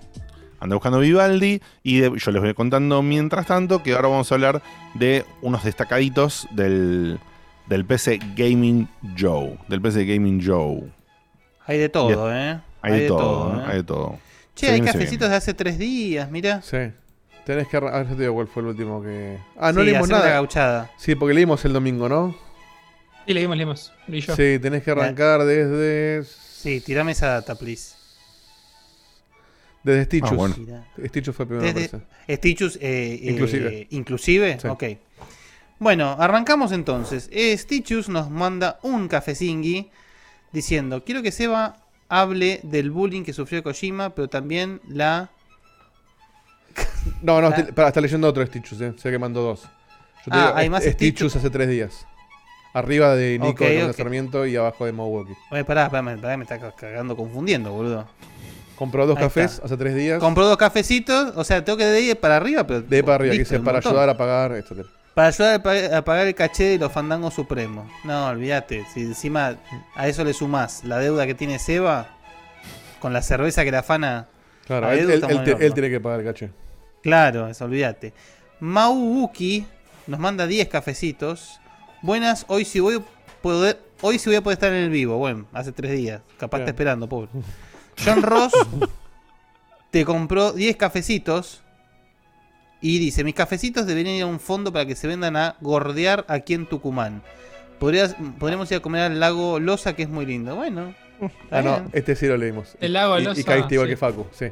[0.61, 4.35] Anda buscando Vivaldi y de- yo les voy contando mientras tanto que ahora vamos a
[4.35, 4.61] hablar
[4.95, 7.21] de unos destacaditos del,
[7.69, 9.57] del PC Gaming Joe.
[9.69, 10.83] Del PC Gaming Joe.
[11.67, 12.59] Hay de todo, ¿eh?
[12.83, 13.59] Hay, de, todo, ¿eh?
[13.61, 13.65] ¿eh?
[13.69, 14.19] hay de todo.
[14.57, 16.61] Che, Se hay viene, se cafecitos de hace tres días, mira.
[16.63, 16.79] Sí.
[17.45, 17.77] Tenés que.
[17.77, 19.39] arran- A ver, yo te digo cuál fue el último que.
[19.59, 20.29] Ah, no sí, leímos nada.
[20.31, 20.91] gauchada.
[20.97, 22.35] Sí, porque leímos el domingo, ¿no?
[23.29, 23.93] Y leímos, leímos.
[24.09, 24.35] Yo.
[24.35, 26.25] Sí, tenés que arrancar desde.
[26.25, 27.95] Sí, tirame esa data, please.
[29.85, 30.33] Desde Stitchus.
[30.33, 30.55] Ah, bueno.
[31.07, 32.01] Stitchus fue primero, me Desde.
[32.37, 33.87] Stitchus eh, eh, Inclusive.
[33.91, 34.59] inclusive.
[34.61, 34.67] Sí.
[34.69, 34.85] Ok.
[35.79, 37.29] Bueno, arrancamos entonces.
[37.33, 39.91] Eh, Stitchus nos manda un cafecingui
[40.53, 41.77] diciendo: Quiero que Seba
[42.09, 45.31] hable del bullying que sufrió Kojima, pero también la.
[47.23, 48.95] No, no, estoy- pará, está leyendo otro Stitchus, eh.
[48.97, 49.63] Sé que mandó dos.
[50.27, 50.97] Yo Ah, digo, hay más Stitchus
[51.33, 51.37] Stitchus.
[51.37, 52.07] hace tres días.
[52.75, 55.35] Arriba de Nico el Sarmiento y abajo de Milwaukee.
[55.51, 58.07] Oye, pará, pará, pará, me está cagando confundiendo, boludo.
[58.77, 59.67] Compró dos Ahí cafés está.
[59.67, 60.21] hace tres días.
[60.21, 62.83] Compró dos cafecitos, o sea, tengo que de para arriba, pero.
[62.83, 63.93] de para arriba, que listo, un para montón.
[63.93, 64.87] ayudar a pagar, etc.
[65.15, 67.91] Para ayudar a pa- a pagar el caché de los fandangos supremos.
[68.05, 68.85] No, olvídate.
[68.95, 69.57] Si encima
[69.97, 72.07] a eso le sumás la deuda que tiene Seba
[73.01, 74.29] con la cerveza que la afana.
[74.67, 75.21] Claro, él,
[75.75, 76.51] tiene que pagar el caché.
[77.03, 78.13] Claro, eso, olvídate.
[78.61, 79.67] Maubuki
[80.07, 81.59] nos manda 10 cafecitos.
[82.03, 83.03] Buenas, hoy sí voy a
[83.43, 85.19] poder, hoy sí voy a poder estar en el vivo.
[85.19, 86.23] Bueno, hace 3 días.
[86.39, 87.31] Capaz está esperando, pobre.
[88.05, 88.53] John Ross
[89.91, 91.63] te compró 10 cafecitos.
[92.81, 96.25] Y dice, mis cafecitos deberían ir a un fondo para que se vendan a gordear
[96.29, 97.23] aquí en Tucumán.
[97.81, 100.55] Podrías, podríamos ir a comer al lago Loza, que es muy lindo.
[100.55, 100.95] Bueno.
[101.51, 102.77] Ah, no, este sí lo leímos.
[102.81, 103.93] El lago y, Loza, y caíste igual sí.
[103.93, 104.47] que Facu, sí.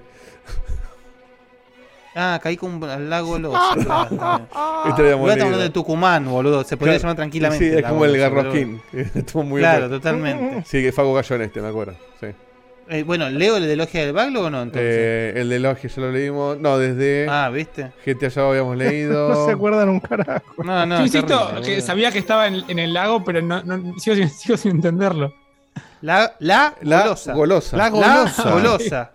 [2.19, 3.59] Ah, caí con al lago Loza.
[3.85, 4.49] claro, está bien.
[4.89, 5.71] Este lo habíamos Igual estamos hablando de.
[5.71, 6.65] Tucumán, boludo.
[6.65, 7.03] Se podría Claro.
[7.03, 7.71] llamar tranquilamente.
[7.71, 8.81] Sí, es como el Garrosquín.
[9.15, 10.01] Estuvo muy Claro, bien.
[10.01, 10.63] totalmente.
[10.67, 11.95] Sí, que Facu cayó en este, me acuerdo.
[12.19, 12.27] Sí.
[12.89, 14.63] Eh, bueno, ¿leo el de Logia del Backlog o no?
[14.63, 14.89] Entonces.
[14.89, 16.59] Eh, el de Logia ya lo leímos.
[16.59, 17.93] No, desde ah, ¿viste?
[18.07, 19.29] GTA ya lo habíamos leído.
[19.29, 20.63] No se acuerdan un carajo.
[20.65, 20.99] No, no.
[20.99, 24.17] Yo insisto terrible, que sabía que estaba en, en el lago, pero no, no- sigo,
[24.17, 25.35] sin, sigo sin entenderlo.
[26.01, 27.33] La, la, La golosa.
[27.35, 27.77] golosa.
[27.77, 28.51] La La golosa.
[28.53, 29.11] golosa.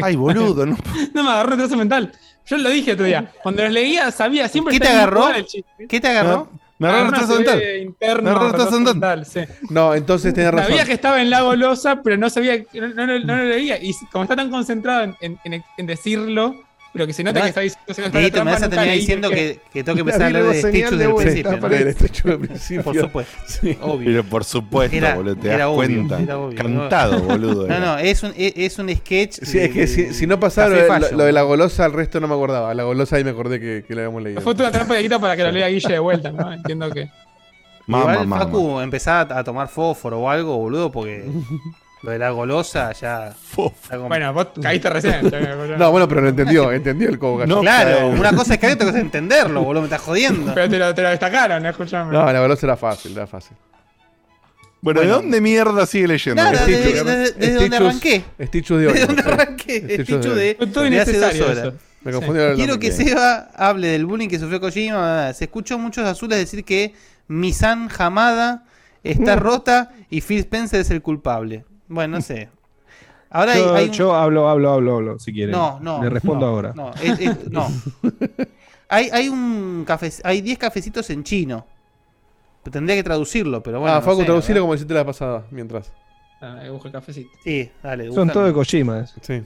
[0.00, 0.76] Ay, boludo, no.
[1.12, 2.12] No me agarró retraso mental.
[2.46, 3.30] Yo lo dije otro día.
[3.42, 4.72] Cuando los leía, sabía siempre.
[4.74, 5.20] ¿Qué te agarró?
[5.20, 5.86] lugar el chiste.
[5.88, 6.50] ¿Qué te agarró?
[6.78, 7.36] Me agarró Ah, retraso.
[7.42, 9.40] CB Interno, Me agarró retraso sí.
[9.70, 10.68] No, entonces tenés razón.
[10.68, 13.82] Sabía que estaba en Lago Loza, pero no sabía, no, no, no- no lo leía.
[13.82, 16.54] Y como está tan concentrado en, en- en- en decirlo,
[16.96, 19.84] pero que se nota No, que está diciendo me vas a terminar diciendo que, que
[19.84, 22.22] tengo que empezar a La hablar de de parece.
[22.24, 22.82] Del principio.
[22.84, 23.32] Por supuesto.
[23.46, 23.78] Sí.
[23.80, 24.06] Obvio.
[24.06, 26.20] Pero por supuesto, Era- boludo, te era das obvio, cuenta.
[26.20, 26.56] era obvio.
[26.58, 27.66] Cantado, boludo.
[27.68, 27.78] No, era.
[27.84, 29.38] no, es un, es, un sketch.
[29.42, 32.18] Sí, es que si, si no pasaba lo, de- lo- de la golosa, el resto
[32.20, 32.72] no me acordaba.
[32.74, 34.40] La golosa ahí me acordé que, que la habíamos leído.
[34.40, 36.52] Fue una trampa de Guita para que lo lea Guille de vuelta, ¿no?
[36.52, 37.08] Entiendo que.
[37.88, 38.44] Mamá, Igual, mamá.
[38.46, 41.24] Facu, empezaba a tomar fósforo o algo, boludo, porque
[42.06, 43.34] lo de la golosa ya.
[43.54, 45.30] como- Bueno, vos caíste recién.
[45.78, 48.98] No, bueno, pero lo entendió, entendió el No, claro, una cosa es que otra cosa
[48.98, 50.50] es entenderlo, boludo, me estás jodiendo.
[50.54, 51.70] Pero te lo, te lo destacaron, ¿eh?
[51.70, 52.12] escúchame.
[52.12, 53.56] No, la golosa era fácil, era fácil.
[54.80, 56.42] Bueno, ¿de dónde mierda sigue leyendo?
[56.42, 56.84] Nada, Stitchus?
[56.84, 58.24] desde, desde- desde donde Stitchus- arranqué.
[58.46, 58.92] Stitchus de hoy.
[58.92, 59.28] Desde donde sí.
[59.28, 59.78] arranqué.
[59.80, 61.58] Stitchus Stitchus de- de, de hace dos horas.
[61.58, 61.72] eso.
[62.02, 65.32] Me el Quiero que Seba hable del bullying que sufrió Kojima.
[65.32, 66.94] Se escuchó muchos azules decir que
[67.26, 68.62] Misan Hamada
[69.02, 71.64] está rota y Phil Spencer es el culpable.
[71.88, 72.48] Bueno, no sé.
[73.30, 75.52] Ahora hay, Yo, hay un- yo hablo, hablo, hablo, hablo, si quieren.
[75.52, 76.02] No, no.
[76.02, 76.72] Le respondo no, ahora.
[76.74, 77.68] No, es- es- no.
[78.88, 81.66] hay, hay un café, hay 10 cafecitos en chino.
[82.70, 83.94] Tendría que traducirlo, pero bueno.
[83.94, 84.60] ah, no Facu, ¿verdad?
[84.60, 85.92] como hiciste la pasada, mientras.
[86.40, 87.30] Ah, busco el cafecito.
[87.44, 88.12] Sí, dale.
[88.12, 89.00] Son todos de Kojima.
[89.00, 89.14] eso.
[89.22, 89.42] Sí.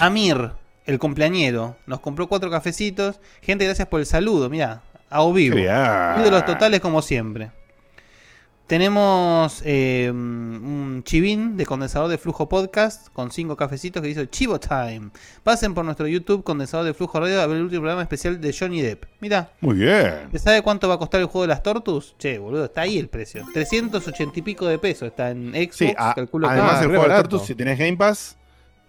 [0.00, 0.52] Amir,
[0.86, 3.20] el cumpleañero, nos compró cuatro cafecitos.
[3.42, 4.48] Gente, gracias por el saludo.
[4.48, 5.56] Mira, a o vivo.
[5.58, 7.50] Ídolos totales como siempre.
[8.66, 14.58] Tenemos eh, un chivín de condensador de flujo podcast con cinco cafecitos que dice Chivo
[14.58, 15.10] Time.
[15.44, 18.52] Pasen por nuestro YouTube condensador de flujo radio a ver el último programa especial de
[18.52, 19.04] Johnny Depp.
[19.20, 20.30] Mira, Muy bien.
[20.32, 22.16] ¿te sabe cuánto va a costar el juego de las tortus?
[22.18, 23.46] Che, boludo, está ahí el precio.
[23.54, 25.06] 380 y pico de pesos.
[25.08, 25.76] Está en Xbox.
[25.76, 27.28] Sí, a- calculo que- además el juego de barato.
[27.28, 28.36] Tortus, si tenés Game Pass,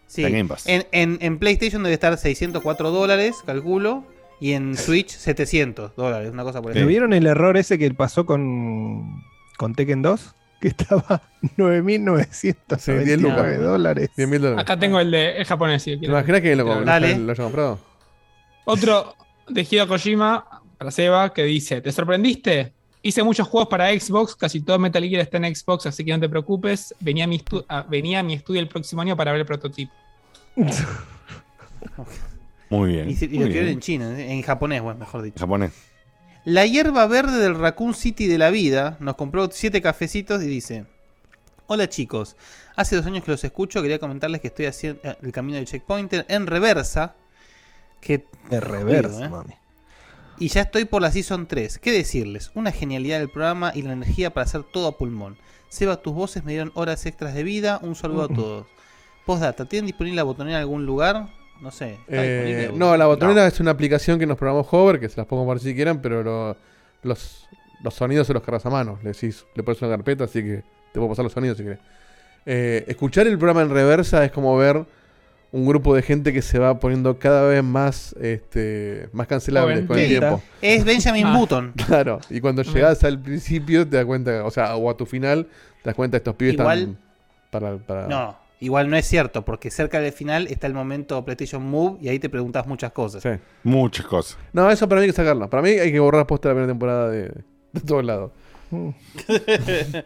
[0.08, 0.24] Sí.
[0.24, 0.64] está en Game Pass.
[0.68, 4.04] En, en- en PlayStation debe estar 604 dólares, calculo.
[4.40, 6.76] Y en Switch 700 dólares, una cosa por.
[6.76, 9.24] ¿No vieron el error ese que pasó con,
[9.58, 10.34] con Tekken 2?
[10.62, 11.22] Que estaba
[11.58, 13.60] 9.999 lucas.
[13.60, 14.10] dólares.
[14.16, 14.62] 10 mil dólares.
[14.64, 15.84] Acá tengo el de el japonés.
[15.84, 17.80] Si ¿Te imaginas que lo, lo, lo hayan comprado?
[18.66, 19.16] Otro
[19.48, 22.74] de Hideo Kojima para Seba que dice: ¿Te sorprendiste?
[23.04, 26.20] Hice muchos juegos para Xbox, casi todo Metal Gear está en Xbox, así que no
[26.20, 26.94] te preocupes.
[27.00, 29.46] Venía a mi, estu- a- venía a mi estudio el próximo año para ver el
[29.48, 29.94] prototipo.
[32.70, 33.10] muy bien.
[33.10, 33.52] Y, si- y muy lo bien.
[33.54, 35.40] quiero en chino, en japonés, bueno, mejor En dicho.
[35.40, 35.72] japonés.
[36.48, 40.86] La hierba verde del Raccoon City de la vida nos compró siete cafecitos y dice:
[41.66, 42.38] Hola chicos,
[42.78, 45.66] hace dos años que los escucho, quería comentarles que estoy haciendo eh, el camino del
[45.66, 47.16] checkpointer en reversa.
[48.00, 49.30] Que De reversa, ¿eh?
[49.30, 49.56] mami.
[50.40, 51.80] Y ya estoy por la Season 3.
[51.80, 52.50] ¿Qué decirles?
[52.54, 55.38] Una genialidad del programa y la energía para hacer todo a pulmón.
[55.68, 57.78] Seba, tus voces me dieron horas extras de vida.
[57.84, 58.68] Un saludo a todos.
[59.26, 61.28] Postdata, ¿tienen disponible la botonera en algún lugar?
[61.62, 61.94] No sé.
[62.08, 62.80] ¿está Eh, disponible?
[62.80, 65.60] no, la botonera es una aplicación que nos programó Hover, que se las pongo por
[65.60, 66.58] si quieran, pero lo-
[67.04, 67.48] los,
[67.84, 69.00] los sonidos se los cargas a mano.
[69.04, 70.58] Le decís, le pones una carpeta, así que
[70.92, 71.80] te puedo pasar los sonidos si querés.
[72.46, 74.86] Eh, escuchar el programa en reversa es como ver
[75.52, 79.98] un grupo de gente que se va poniendo cada vez más este más cancelable con
[79.98, 80.42] el tiempo.
[80.62, 81.38] Es Benjamin Ah.
[81.38, 81.74] Button.
[81.88, 85.46] Claro, y cuando llegas al principio te das cuenta, o sea, o a tu final,
[85.82, 86.98] te das cuenta estos pibes Igual- están
[87.52, 91.64] para, para- No, igual no es cierto, porque cerca del final está el momento PlayStation
[91.64, 93.24] Move y ahí te preguntas muchas cosas.
[93.24, 93.30] Sí.
[93.64, 94.38] Muchas cosas.
[94.54, 95.50] No, eso para mí hay que sacarlo.
[95.50, 97.32] Para mí hay que borrar posta de la primera temporada de,
[97.74, 98.32] de todos lados.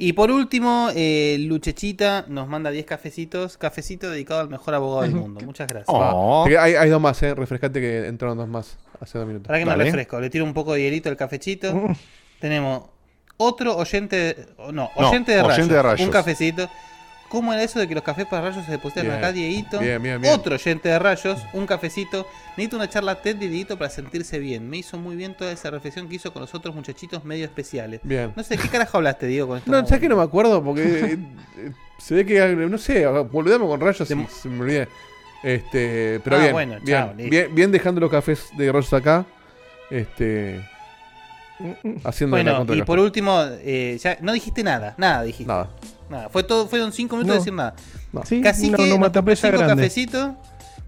[0.00, 3.58] Y por último, eh, Luchechita nos manda 10 cafecitos.
[3.58, 5.40] Cafecito dedicado al mejor abogado del mundo.
[5.44, 5.88] Muchas gracias.
[5.88, 6.46] Oh.
[6.46, 7.34] Hay, hay dos más, eh.
[7.34, 9.48] Refrescate que entraron dos más hace dos minutos.
[9.48, 11.74] Para que me refresco, le tiro un poco de hielito al cafecito.
[11.74, 11.92] Mm.
[12.38, 12.84] Tenemos
[13.38, 16.00] otro oyente, de- no, No, oyente, de, oyente rayos, de rayos.
[16.06, 16.70] Un cafecito.
[17.28, 19.16] ¿Cómo era eso de que los cafés para rayos se depositan Bien.
[19.18, 19.78] acá, Dieguito?
[19.80, 20.32] Bien, bien, bien.
[20.32, 22.26] Otro oyente de rayos, un cafecito.
[22.56, 24.68] Necesito una charla TED de Dieguito para sentirse bien.
[24.68, 28.00] Me hizo muy bien toda esa reflexión que hizo con los otros muchachitos medio especiales.
[28.02, 28.32] Bien.
[28.34, 29.70] No sé, ¿qué carajo hablaste, Diego, con esto?
[29.70, 30.64] No, ¿sabes que no me acuerdo?
[30.64, 31.18] Porque eh,
[31.58, 34.88] eh, se ve que, no sé, volvemos con rayos y se me olvidé.
[35.42, 37.30] Este, pero Ah, bien, bueno, bien, chao, listo.
[37.30, 39.24] bien, bien dejando los cafés de rayos acá.
[39.90, 40.60] Este,
[42.04, 45.52] haciendo Bueno, y por último, eh, ya no dijiste nada, nada dijiste.
[45.52, 45.68] Nada.
[46.10, 46.28] Nada.
[46.28, 47.32] Fue todo, fueron cinco minutos No.
[47.34, 47.74] de decir nada.
[48.12, 48.24] No.
[48.24, 49.82] Sí, Casi no, que no cinco grande.
[49.82, 50.30] cafecitos.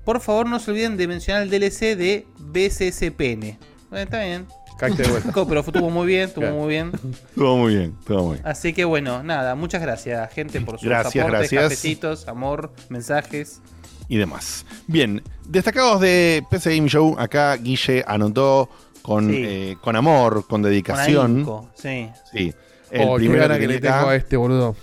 [0.05, 3.59] Por favor, no se olviden de mencionar el DLC de BCSPN.
[3.91, 4.47] Bueno, está bien.
[4.79, 5.33] Caíste de vuelta.
[5.47, 6.93] Pero estuvo muy bien, estuvo muy bien.
[7.37, 8.47] Todo muy bien, todo muy bien.
[8.47, 11.63] Así que bueno, nada, muchas gracias, gente, por sus Gracias, aportes, gracias.
[11.65, 13.61] cafecitos, amor, mensajes.
[14.09, 14.65] y demás.
[14.87, 18.69] Bien, destacados de PC Game Show, acá Guille anotó
[19.03, 19.37] con, Sí.
[19.47, 21.37] eh, con amor, con Con dedicación.
[21.37, 22.09] ahínco, sí.
[22.33, 22.53] Sí.
[22.91, 24.11] El Oh, primero que que le tengo acá.
[24.11, 24.75] a este boludo.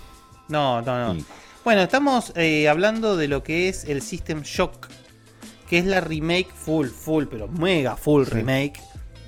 [0.48, 1.14] No, no, no.
[1.14, 1.24] Sí.
[1.64, 4.88] Bueno, estamos eh, hablando de lo que es el System Shock,
[5.68, 8.30] que es la remake full, full, pero mega full Sí.
[8.30, 8.80] remake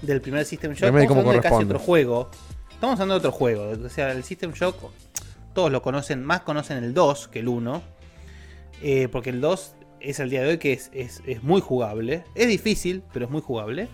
[0.02, 0.84] del primer System Shock.
[0.84, 2.30] Remake Estamos como hablando de casi otro juego.
[2.70, 3.70] Estamos hablando de otro juego.
[3.84, 4.76] O sea, el System Shock,
[5.52, 7.82] todos lo conocen, más conocen el 2 que el 1.
[8.82, 12.24] eh, porque el 2 es el día de hoy que es, es- es muy jugable.
[12.34, 13.88] Es difícil, pero es muy jugable.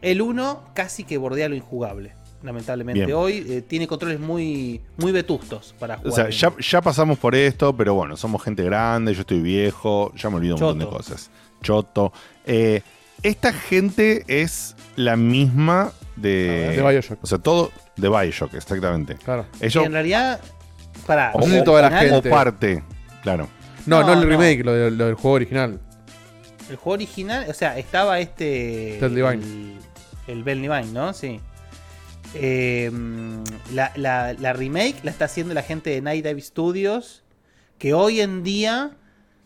[0.00, 2.14] El 1 casi que bordea lo injugable.
[2.42, 3.16] Lamentablemente Bien.
[3.18, 6.12] hoy eh, tiene controles muy, muy vetustos para jugar.
[6.12, 10.12] O sea, ya, ya pasamos por esto, pero bueno, somos gente grande, yo estoy viejo,
[10.14, 11.30] ya me olvido un montón de cosas.
[11.62, 12.12] Choto.
[12.46, 12.82] Eh,
[13.24, 16.76] esta gente es la misma de.
[16.76, 17.18] De Bioshock.
[17.22, 19.16] O sea, todo de Bioshock, exactamente.
[19.16, 19.46] Claro.
[19.60, 19.84] Ellos.
[19.84, 20.40] en realidad,
[21.06, 22.30] para sé si toda la o gente.
[22.30, 22.84] parte,
[23.22, 23.48] claro.
[23.86, 24.26] No, no, No, el no.
[24.26, 25.80] remake, Lo, de- lo del juego original.
[26.70, 28.98] El juego original, o sea, estaba este.
[29.02, 29.32] Divine.
[29.32, 29.78] El,
[30.28, 31.12] el Bell Divine, ¿no?
[31.12, 31.40] Sí.
[32.34, 32.90] Eh,
[33.72, 37.24] la, la- la remake la está haciendo la gente de Night Dive Studios,
[37.78, 38.96] que hoy en día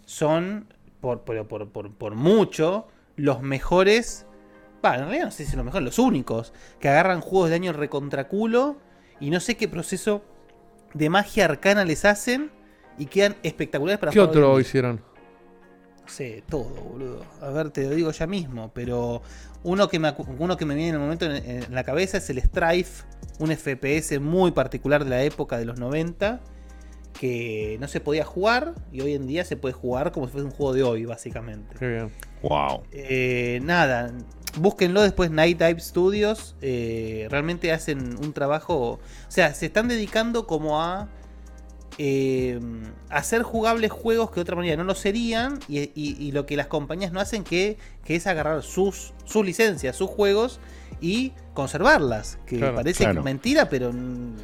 [0.05, 4.27] son, por, por, por, por- por mucho, los mejores.
[4.85, 8.79] En realidad no sé si los mejores, los únicos, que agarran juegos de año recontraculo
[9.21, 10.25] y no sé qué proceso
[10.93, 12.51] de magia arcana les hacen
[12.99, 15.01] y quedan espectaculares para ¿Qué otro hicieron?
[16.03, 17.25] No sé, todo, boludo.
[17.41, 19.23] A ver, te lo digo ya mismo, pero
[19.63, 22.29] uno que me, uno que me viene en el momento en, en la cabeza es
[22.31, 23.05] el Strife,
[23.39, 26.41] un FPS muy particular de la época de los 90,
[27.19, 30.47] que no se podía jugar y hoy en día se puede jugar como si fuese
[30.47, 31.77] un juego de hoy, básicamente.
[31.79, 32.11] Qué bien.
[32.43, 32.83] Wow.
[32.91, 34.13] Eh, nada,
[34.59, 36.57] búsquenlo después Night Dive Studios.
[36.61, 38.95] eh, realmente hacen un trabajo.
[38.95, 41.09] O sea, se están dedicando como a
[41.99, 42.59] eh,
[43.11, 45.59] hacer jugables juegos que de otra manera no lo serían.
[45.69, 49.45] Y, y- y lo que las compañías no hacen que, que es agarrar sus, sus
[49.45, 50.61] licencias, sus juegos
[51.01, 52.39] y conservarlas.
[52.47, 53.23] Que Claro, parece claro.
[53.23, 53.91] mentira, pero.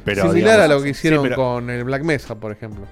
[0.05, 2.85] Pero, Similar digamos, a lo que hicieron sí, pero- con el Black Mesa, por ejemplo.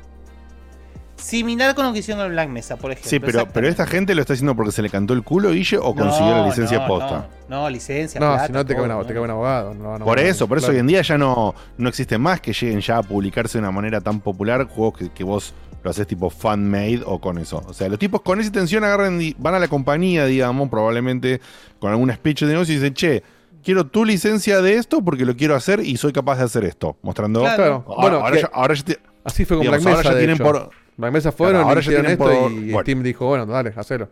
[1.18, 3.10] Similar con lo que hicieron en Black Mesa, por ejemplo.
[3.10, 5.77] Sí, pero, pero esta gente lo está haciendo porque se le cantó el culo, Guille,
[5.77, 7.27] o consiguió No, la licencia no, posta.
[7.49, 8.19] No, no, licencia.
[8.19, 9.06] No, plata, si no te una- ¿no?
[9.06, 9.73] te un abogado.
[9.73, 10.76] no Por eso, por eso claro.
[10.76, 13.72] hoy en día ya no, no existe más que lleguen ya a publicarse de una
[13.72, 15.53] manera tan popular juegos que, que vos
[15.84, 17.64] lo haces tipo fan-made o con eso.
[17.68, 21.39] O sea, los tipos con esa intención agarran y van a la compañía, digamos, probablemente
[21.80, 23.23] con algún speech de negocio y dicen, che,
[23.64, 26.95] quiero tu licencia de esto porque lo quiero hacer y soy capaz de hacer esto.
[27.02, 27.39] Mostrando.
[27.41, 27.56] Claro.
[27.57, 27.84] Claro.
[27.88, 30.10] Ahora, Bueno, ahora que- ya, ahora ya te- así fue con digamos, Black ahora Mesa.
[30.10, 30.44] ya de tienen hecho.
[30.44, 32.82] por- Black Mesa fueron, Claro, ahora ya hicieron tienen esto por- y bueno.
[32.82, 34.10] Steam dijo, bueno, dale, hacelo.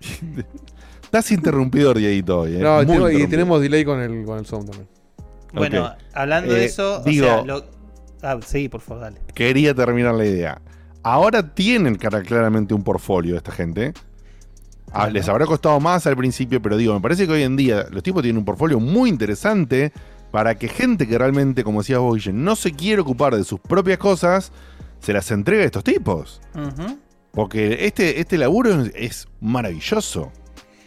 [1.02, 2.56] Estás interrumpidor, Dieguito, hoy.
[2.56, 2.58] eh.
[2.58, 3.30] No, y Muy tenemos, y interrumpido.
[3.30, 4.88] tenemos delay con el, con el Zoom también.
[5.52, 7.64] Bueno, hablando de Eh, eso, digo- o sea, lo-
[8.22, 9.20] ah, sí, por favor, dale.
[9.34, 10.60] Quería terminar la idea.
[11.04, 13.92] Ahora tienen cara claramente un portfolio esta gente.
[14.92, 17.86] Ah, les habrá costado más al principio, pero digo, me parece que hoy en día
[17.90, 19.92] los tipos tienen un portfolio muy interesante
[20.30, 23.60] para que gente que realmente, como decías vos, Guille, no se quiere ocupar de sus
[23.60, 24.50] propias cosas,
[25.04, 26.40] se las entregue a estos tipos.
[27.32, 30.30] Porque este, este laburo es, maravilloso.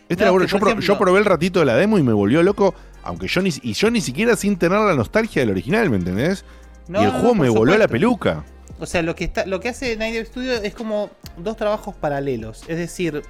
[0.09, 2.03] Este No, laburo, yo, por pro- ejemplo- yo probé el ratito de la demo y
[2.03, 2.73] me volvió loco,
[3.03, 6.45] aunque yo ni, y yo ni siquiera sin tener la nostalgia del original, ¿me entendés?
[6.87, 8.45] No, y el juego no, me voló la peluca.
[8.79, 12.63] O sea, lo que está, lo que hace Night Studio es como dos trabajos paralelos.
[12.69, 13.23] Es decir,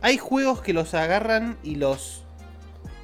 [0.00, 2.22] hay juegos que los agarran y los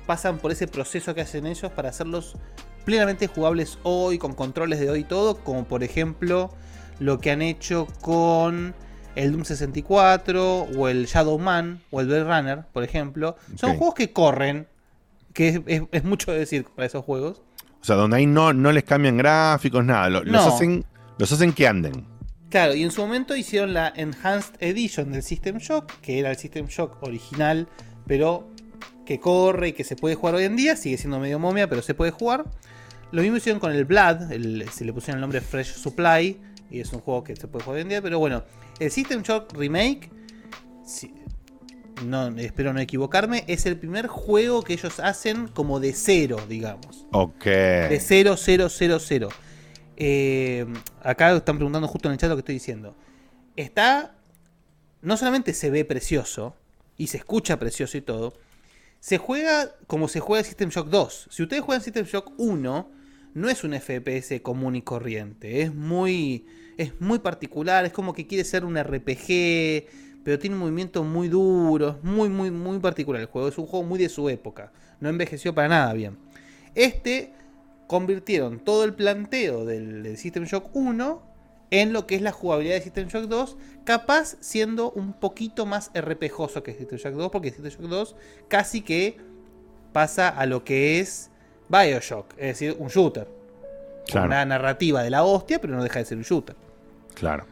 [0.07, 2.37] pasan por ese proceso que hacen ellos para hacerlos
[2.85, 6.51] plenamente jugables hoy, con controles de hoy y todo, como por ejemplo
[6.99, 8.75] lo que han hecho con
[9.17, 13.37] el Doom 64 o el Shadow Man o el Blade Runner, por ejemplo.
[13.57, 14.67] Son juegos que corren,
[15.33, 17.43] que es, es- es mucho decir para esos juegos.
[17.81, 20.09] O sea, donde ahí no, no les cambian gráficos, nada.
[20.09, 20.55] lo- Los, No.
[20.55, 20.85] hacen,
[21.19, 22.07] los hacen que anden.
[22.51, 26.37] Claro, y en su momento hicieron la Enhanced Edition del System Shock, que era el
[26.37, 27.67] System Shock original,
[28.07, 28.49] pero
[29.05, 30.77] que corre y que se puede jugar hoy en día.
[30.77, 32.45] Sigue siendo medio momia, pero se puede jugar.
[33.13, 36.41] Lo mismo hicieron con el Blood, el- se le pusieron el nombre Fresh Supply,
[36.71, 38.03] y es un juego que se puede jugar hoy en día.
[38.03, 38.43] Pero bueno,
[38.81, 40.11] el System Shock Remake,
[40.85, 41.15] si-
[42.05, 47.07] no, espero no equivocarme, es el primer juego que ellos hacen como de cero, digamos.
[47.13, 47.45] Ok.
[47.45, 49.29] De 0, 0, 0, 0.
[49.97, 50.67] Eh,
[51.03, 52.97] acá están preguntando justo en el chat lo que estoy diciendo.
[53.55, 54.17] Está.
[55.03, 56.57] No solamente se ve precioso
[56.97, 58.35] y se escucha precioso y todo.
[58.99, 61.29] Se juega como se juega el System Shock 2.
[61.31, 62.91] Si ustedes juegan System Shock 1,
[63.35, 65.63] no es un FPS común y corriente.
[65.63, 66.47] Es muy.
[66.77, 67.85] Es muy particular.
[67.85, 69.87] Es como que quiere ser un RPG.
[70.25, 71.91] Pero tiene un movimiento muy duro.
[71.99, 73.49] Es muy, muy, muy particular el juego.
[73.49, 74.73] Es un juego muy de su época.
[75.01, 76.17] No envejeció para nada bien.
[76.75, 77.33] Este
[77.87, 81.35] convirtieron todo el planteo del, del System Shock 1
[81.71, 85.91] en lo que es la jugabilidad de System Shock 2, capaz siendo un poquito más
[85.95, 88.17] RPGoso que System Shock 2, porque System Shock 2
[88.49, 89.17] casi que
[89.93, 91.31] pasa a lo que es
[91.69, 93.27] Bioshock, es decir, un shooter.
[94.07, 94.27] Claro.
[94.27, 96.55] Una narrativa de la hostia, pero no deja de ser un shooter.
[97.15, 97.47] Claro.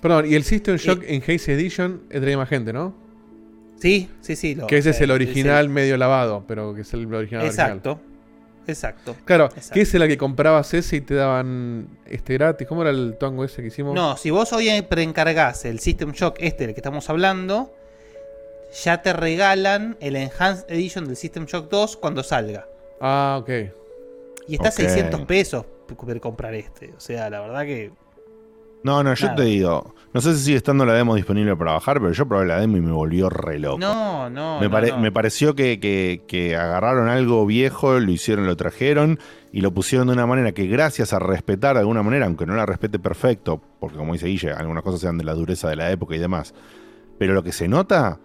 [0.00, 1.14] Perdón, y el System Shock Eh.
[1.16, 2.94] en Haze Edition es de más gente, ¿no?
[3.78, 4.54] Sí, sí, sí.
[4.54, 7.42] lo- que ese es el original medio lavado, pero que es el original.
[7.42, 7.46] original.
[7.46, 8.00] Exacto.
[8.66, 9.16] Exacto.
[9.24, 9.72] Claro, Exacto.
[9.74, 12.66] que era el que comprabas ese y te daban este gratis.
[12.68, 13.94] ¿Cómo era el tongo ese que hicimos?
[13.94, 17.74] No, si vos hoy preencargás el System Shock este del que estamos hablando,
[18.84, 22.66] ya te regalan el Enhanced Edition del System Shock 2 cuando salga.
[23.00, 23.48] Ah, ok.
[24.48, 24.76] Y está a Ok.
[24.76, 25.64] 600 pesos
[25.96, 26.92] poder comprar este.
[26.96, 27.92] O sea, la verdad que...
[28.82, 29.36] No, no, yo Nada.
[29.36, 29.94] te digo.
[30.14, 32.78] No sé si sigue estando la demo disponible para bajar, pero yo probé la demo
[32.78, 33.78] y me volvió re loco.
[33.78, 34.58] No, no.
[34.58, 34.98] me, no, pare- no.
[34.98, 39.18] me pareció que, que- que agarraron algo viejo, lo hicieron, lo trajeron
[39.52, 42.54] y lo pusieron de una manera que gracias a respetar de alguna manera, aunque no
[42.56, 45.90] la respete perfecto, porque como dice Guille, algunas cosas sean de la dureza de la
[45.90, 46.54] época y demás,
[47.18, 48.18] pero lo que se nota,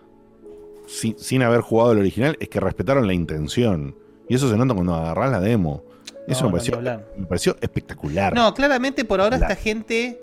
[0.88, 3.95] sin, sin haber jugado el original, es que respetaron la intención.
[4.27, 5.84] Y eso se nota cuando agarrás la demo.
[6.27, 6.81] Eso No, me, pareció,
[7.15, 8.34] me pareció espectacular.
[8.34, 10.19] No, claramente por ahora esta gente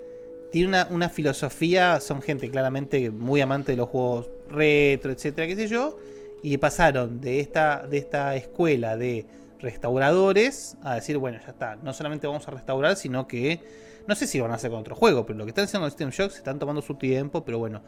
[0.51, 5.55] tiene una, una filosofía, son gente claramente muy amante de los juegos retro, etcétera, qué
[5.55, 5.97] sé yo,
[6.43, 9.25] y pasaron de esta, de esta escuela de
[9.59, 13.61] restauradores a decir, bueno, ya está, no solamente vamos a restaurar, sino que,
[14.07, 15.85] no sé si lo van a hacer con otro juego, pero lo que están haciendo
[15.85, 17.81] con System Shock se están tomando su tiempo, pero bueno.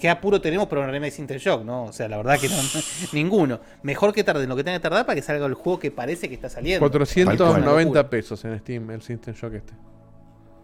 [0.00, 1.62] ¿Qué apuro tenemos para un remake de System Shock?
[1.64, 1.84] ¿no?
[1.84, 2.54] O sea, la verdad que no,
[3.12, 3.60] ninguno.
[3.82, 6.28] Mejor que tarden lo que tenga que tardar para que salga el juego que parece
[6.28, 6.80] que está saliendo.
[6.80, 8.08] 490 Una locura.
[8.10, 9.72] pesos en Steam el System Shock este.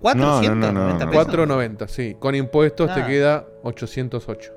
[0.00, 1.26] 490 pesos.
[1.28, 2.16] 4.90, sí.
[2.18, 2.94] Con impuestos Ah.
[2.94, 4.52] te queda 808.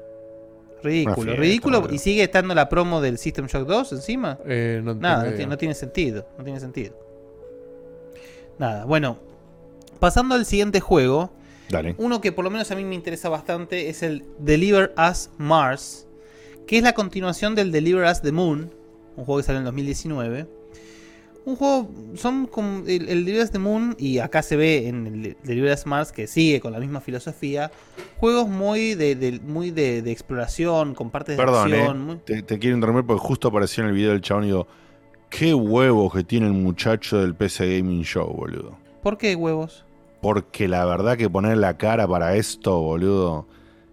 [0.81, 1.87] Ridículo, fiesta, ridículo.
[1.91, 4.37] ¿Y sigue estando la promo del System Shock 2 encima?
[4.45, 6.25] Eh, no Nada, no no tiene sentido.
[6.37, 6.95] No tiene sentido.
[8.57, 9.17] Nada, bueno.
[9.99, 11.31] Pasando al siguiente juego.
[11.69, 11.95] Dale.
[11.97, 16.07] Uno que por lo menos a mí me interesa bastante es el Deliver Us Mars.
[16.67, 18.71] Que es la continuación del Deliver Us the Moon.
[19.15, 20.47] Un juego que salió en 2019.
[21.45, 21.89] Un juego.
[22.15, 22.79] Son como.
[22.87, 23.95] El, el Deliver Us the Moon.
[23.97, 26.11] Y acá se ve en el Deliver Us Mars.
[26.11, 27.71] Que sigue con la misma filosofía.
[28.17, 30.93] Juegos muy de, de- muy de, de exploración.
[30.95, 31.97] Con partes de Perdón, acción.
[31.97, 31.99] eh.
[31.99, 34.67] muy- Te, te quiero interrumpir porque justo apareció en el video del chabón y digo,
[35.29, 38.77] qué huevos que tiene el muchacho del PC Gaming Show, boludo.
[39.01, 39.85] ¿Por qué huevos?
[40.21, 43.47] Porque la verdad que poner la cara para esto, boludo,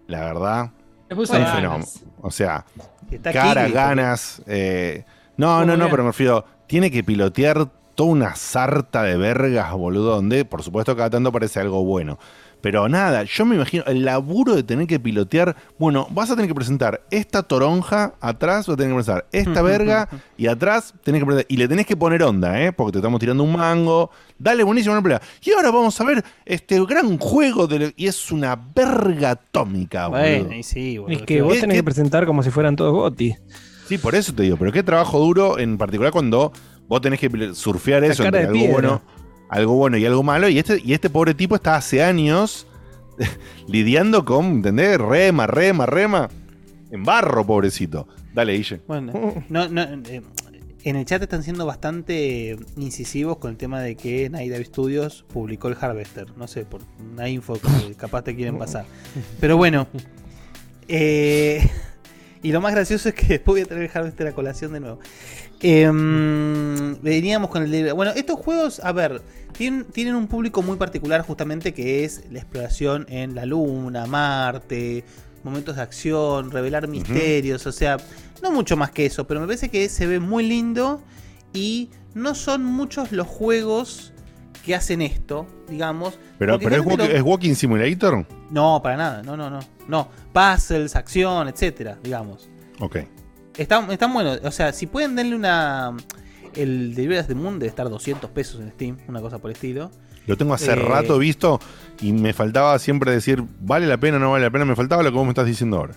[0.07, 0.71] la verdad,
[1.09, 1.79] es un fenómeno.
[2.21, 2.65] O sea,
[3.09, 4.41] Está cara, Kirby, ganas.
[4.47, 5.05] eh,
[5.37, 5.91] no, no, no, bien.
[5.91, 10.95] pero me refiero, tiene que pilotear toda una sarta de vergas, boludo, donde por supuesto
[10.95, 12.19] cada tanto parece algo bueno.
[12.59, 15.55] Pero nada, yo me imagino el laburo de tener que pilotear.
[15.77, 19.61] Bueno, vas a tener que presentar esta toronja, atrás vas a tener que presentar esta
[19.61, 21.45] verga y atrás tenés que presentar.
[21.49, 22.71] Y le tenés que poner onda, ¿eh?
[22.73, 24.09] Porque te estamos tirando un mango.
[24.39, 25.21] Dale, buenísimo, no pelea.
[25.43, 27.93] Y ahora vamos a ver este gran juego de.
[27.95, 30.21] Y es una verga atómica, boludo.
[30.23, 31.15] Bueno, y sí, boludo.
[31.19, 33.35] Es que vos ¿Qué- tenés que presentar como si fueran todos GOTI.
[33.87, 36.51] Sí, por eso te digo, pero qué trabajo duro, en particular cuando
[36.89, 38.73] vos tenés que surfear eso entre algo piedra.
[38.73, 39.01] bueno,
[39.49, 40.49] algo bueno y algo malo.
[40.49, 42.67] Y este, y este pobre tipo está hace años
[43.67, 44.97] lidiando con, ¿entendés?
[44.99, 46.29] Rema, rema, rema.
[46.91, 48.07] En barro, pobrecito.
[48.33, 48.81] Dale, Guille.
[48.87, 49.13] Bueno,
[49.49, 50.21] no, no, eh,
[50.83, 55.25] en el chat están siendo bastante incisivos con el tema de que Night Dive Studios
[55.27, 56.27] publicó el Harvester.
[56.37, 56.81] No sé, por
[57.13, 58.85] una info que capaz te quieren pasar.
[59.39, 59.87] Pero bueno.
[60.87, 61.69] eh,
[62.43, 64.79] y lo más gracioso es que después voy a traer el Harvester a colación de
[64.79, 64.99] nuevo.
[65.59, 69.21] Em, veníamos con el de- Bueno, estos juegos, a ver,
[69.57, 75.03] tienen, tienen un público muy particular justamente que es la exploración en la Luna, Marte,
[75.43, 77.97] momentos de acción, revelar misterios, o sea,
[78.43, 81.01] no mucho más que eso, pero me parece que se ve muy lindo
[81.53, 84.13] y no son muchos los juegos
[84.65, 86.19] que hacen esto, digamos.
[86.37, 88.25] Pero, pero es, realmente walk- lo- es Walking Simulator.
[88.51, 89.59] No, para nada, no, no, no.
[89.87, 92.49] No, puzzles, acción, etcétera, digamos.
[92.79, 92.97] Ok.
[93.57, 94.39] Están, están buenos.
[94.43, 95.95] O sea, si pueden darle una.
[96.55, 99.91] El Delivery the Moon debe estar 200 pesos en Steam, una cosa por el estilo.
[100.25, 101.59] Lo tengo hace Eh, rato visto
[102.01, 104.65] y me faltaba siempre decir, ¿vale la pena o no vale la pena?
[104.65, 105.93] Me faltaba lo que vos me estás diciendo ahora.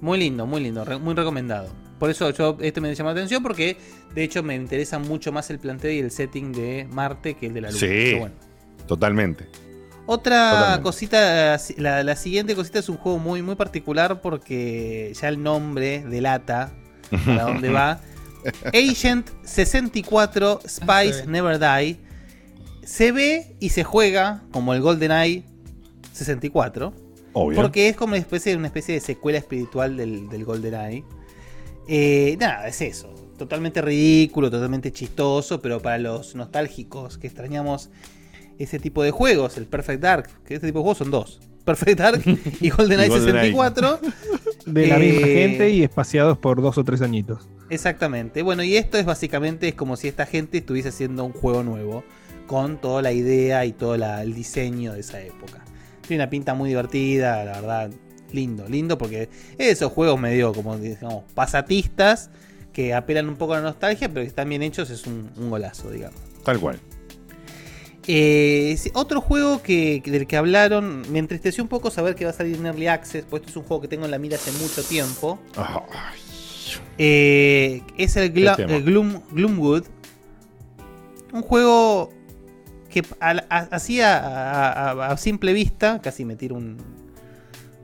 [0.00, 1.68] Muy lindo, muy lindo, re- muy recomendado.
[1.98, 3.76] Por eso yo este me llamó la atención porque
[4.14, 7.54] de hecho me interesa mucho más el planteo y el setting de Marte que el
[7.54, 7.80] de la Luna.
[7.80, 8.34] Sí, bueno.
[8.86, 9.48] totalmente.
[10.06, 10.82] Otra Totalmente.
[10.84, 16.04] cosita, la, la siguiente cosita es un juego muy, muy particular porque ya el nombre
[16.08, 16.72] delata
[17.26, 18.00] para dónde va.
[18.72, 21.26] Agent 64 Spice ve.
[21.26, 21.98] Never Die
[22.84, 25.42] se ve y se juega como el GoldenEye
[26.12, 26.92] 64
[27.32, 27.56] Obvio.
[27.60, 31.04] porque es como una especie, una especie de secuela espiritual del, del GoldenEye.
[31.88, 33.12] Eh, nada, es eso.
[33.36, 37.90] Totalmente ridículo, totalmente chistoso, pero para los nostálgicos que extrañamos
[38.58, 41.40] ese tipo de juegos, el Perfect Dark, que este tipo de juegos son dos.
[41.66, 42.22] Perfect Dark
[42.60, 43.50] y GoldenEye Y GoldenEye.
[43.52, 44.00] 64.
[44.64, 47.46] De la misma Eh, gente y espaciados por dos o tres añitos.
[47.68, 48.40] Exactamente.
[48.42, 52.02] Bueno, y esto es básicamente es como si esta gente estuviese haciendo un juego nuevo,
[52.46, 55.62] con toda la idea y todo la- el diseño de esa época.
[56.06, 57.90] Tiene una pinta muy divertida, la verdad.
[58.32, 59.28] Lindo, lindo, porque
[59.58, 62.30] esos juegos medio como, digamos, pasatistas,
[62.72, 65.50] que apelan un poco a la nostalgia, pero que están bien hechos, es un, un
[65.50, 66.20] golazo, digamos.
[66.44, 66.78] Tal cual.
[68.08, 72.34] Eh, otro juego que, del que hablaron, me entristeció un poco saber que va a
[72.34, 74.52] salir en Early Access, pues esto es un juego que tengo en la mira hace
[74.52, 75.38] mucho tiempo.
[76.98, 79.84] Eh, es el, Gloom, Gloomwood.
[81.32, 82.12] Un juego
[82.90, 86.78] que así a, a- a- a simple vista, casi me tiro un-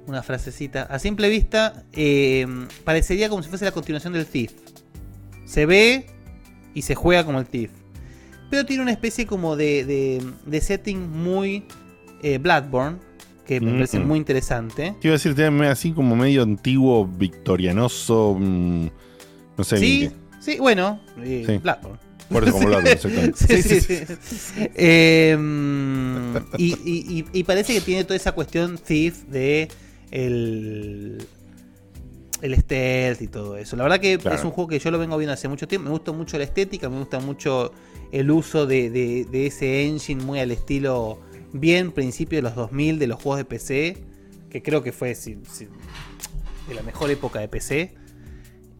[0.07, 2.47] una frasecita, a simple vista eh,
[2.85, 4.53] parecería como si fuese la continuación del Thief.
[5.44, 6.07] Se ve
[6.74, 7.70] y se juega como el Thief.
[8.53, 11.65] Pero tiene una especie como de, de- de setting muy
[12.23, 12.99] eh, Bloodborne,
[13.47, 14.95] que me Mm, parece muy interesante.
[15.01, 18.37] Te iba a decir, tiene así como medio antiguo, victorianoso.
[18.39, 18.87] mm,
[19.57, 19.79] no sé.
[19.79, 21.57] Sí, bien sí, bueno, eh, Sí.
[21.62, 21.99] Bloodborne.
[22.31, 23.39] Por eso como Bloodborne, exactamente.
[23.39, 23.99] Sí, sí, sí.
[24.74, 25.35] Eh,
[26.59, 29.69] y, y- y- y parece que tiene toda esa cuestión Thief de
[30.11, 31.27] el,
[32.43, 33.77] el stealth y todo eso.
[33.77, 34.36] La verdad que Claro.
[34.36, 35.85] es un juego que yo lo vengo viendo hace mucho tiempo.
[35.86, 37.73] Me gusta mucho la estética, me gusta mucho
[38.10, 41.19] el uso de, de- de ese engine muy al estilo
[41.52, 43.97] bien principio de los 2000 de los juegos de PC,
[44.51, 45.69] que creo que fue si- si-
[46.69, 47.94] de la mejor época de PC.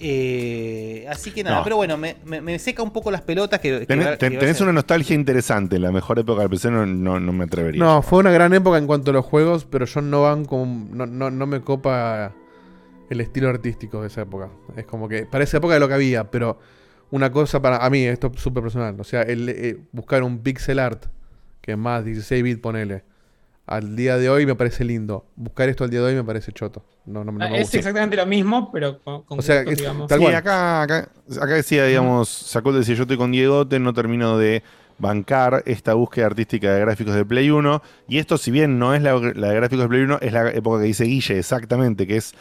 [0.05, 1.62] Eh, así que nada, No.
[1.64, 4.62] pero bueno, me, me- me seca un poco las pelotas que, que Tenés, ten- que
[4.62, 5.78] una nostalgia interesante.
[5.78, 7.78] La mejor época del PC no, no, no me atrevería.
[7.80, 10.89] No, fue una gran época en cuanto a los juegos, pero yo no van como.
[10.93, 12.34] No, no, no me copa
[13.12, 14.51] el estilo artístico de esa época.
[14.76, 15.26] Es como que.
[15.26, 16.59] Para esa época de lo que había, pero
[17.10, 17.76] una cosa para.
[17.84, 18.97] A mí, esto es súper personal.
[19.01, 21.06] O sea, el, eh, buscar un pixel art,
[21.60, 23.05] que es más 16 bits, ponele.
[23.64, 25.24] Al día de hoy me parece lindo.
[25.36, 26.84] Buscar esto al día de hoy me parece choto.
[27.06, 27.78] No, no, no me Ah, es gusta.
[27.78, 30.09] exactamente lo mismo, pero con, con O sea, es digamos.
[30.09, 30.34] tal Sí, cual.
[30.34, 31.09] acá, acá,
[31.40, 34.62] acá decía, digamos, Sacol decía, yo estoy con Diegote, no termino de
[34.98, 37.82] bancar esta búsqueda artística de gráficos de Play 1.
[38.09, 40.51] Y esto, si bien no es la, la de gráficos de Play 1, es la
[40.51, 42.34] época que dice Guille, exactamente, que es...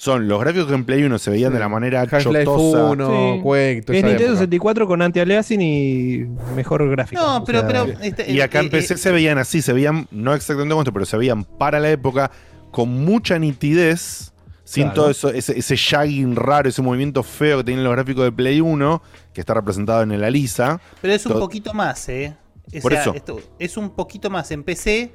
[0.00, 2.84] Son los gráficos que en Play 1 se veían de la manera Half-Life chotosa.
[2.84, 3.40] 1, Sí.
[3.42, 4.38] Quake, toda Es esa Nintendo época.
[4.38, 7.20] 64 con anti-aliasing y mejor gráfico.
[7.20, 9.60] No, O pero, sea, pero este, Y acá eh, en PC eh, se veían así,
[9.60, 12.30] se veían, no exactamente como esto, pero se veían para la época
[12.70, 14.94] con mucha nitidez, sin Claro.
[14.94, 18.60] todo eso, ese, ese shagging raro, ese movimiento feo que tienen los gráficos de Play
[18.60, 19.02] 1,
[19.32, 20.80] que está representado en el Alisa.
[21.02, 22.36] Pero es un To- poquito más, ¿eh?
[22.76, 23.14] O Por sea, eso.
[23.14, 24.50] esto es un poquito más.
[24.52, 25.10] En PC,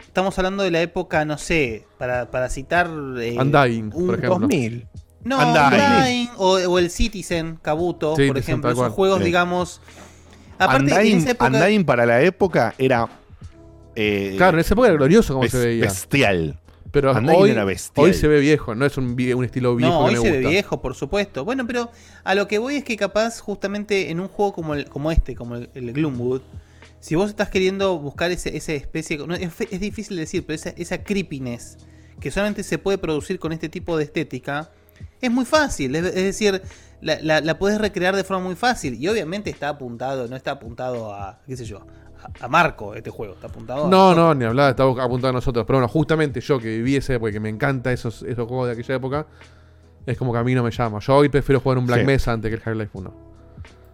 [0.00, 2.88] estamos hablando de la época, no sé, para, para citar.
[3.20, 4.38] eh, Undying, un por ejemplo.
[4.40, 4.86] 2000.
[5.24, 5.82] No, Undying.
[5.82, 8.70] Undying o, o el Citizen, Kabuto, Citizen, por ejemplo.
[8.72, 9.24] Esos juegos, Sí.
[9.24, 9.80] digamos.
[10.58, 11.50] Aparte, en Undying, esa época.
[11.50, 13.08] Undying para la época era.
[13.96, 15.84] eh, Claro, en esa época era glorioso como se veía.
[15.84, 16.58] bestial.
[16.90, 17.66] Pero hoy, era
[17.96, 20.30] hoy se ve viejo, no es un, un estilo viejo No, que hoy me se
[20.40, 21.44] ve viejo, por supuesto.
[21.44, 21.90] Bueno, pero
[22.24, 25.34] a lo que voy es que capaz justamente en un juego como, el, como este,
[25.34, 26.40] como el, el Gloomwood,
[27.00, 30.44] si vos estás queriendo buscar ese, esa especie, no, es, fe- es difícil de decir,
[30.46, 31.78] pero esa, esa creepiness
[32.20, 34.70] que solamente se puede producir con este tipo de estética,
[35.20, 35.94] es muy fácil.
[35.94, 36.60] Es, es decir,
[37.00, 38.94] la, la, la podés recrear de forma muy fácil.
[39.00, 41.86] Y obviamente está apuntado, no está apuntado a, qué sé yo,
[42.40, 44.16] a, a Marco este juego, está apuntado a No, nosotros.
[44.26, 45.64] no, ni hablar, estaba apuntado a nosotros.
[45.64, 48.66] Pero bueno, justamente yo que viví esa época y que me encanta esos, esos juegos
[48.66, 49.26] de aquella época,
[50.04, 50.98] es como que a mí no me llama.
[50.98, 52.06] Yo hoy prefiero jugar un Black Sí.
[52.06, 53.27] Mesa antes que el Half-Life 1.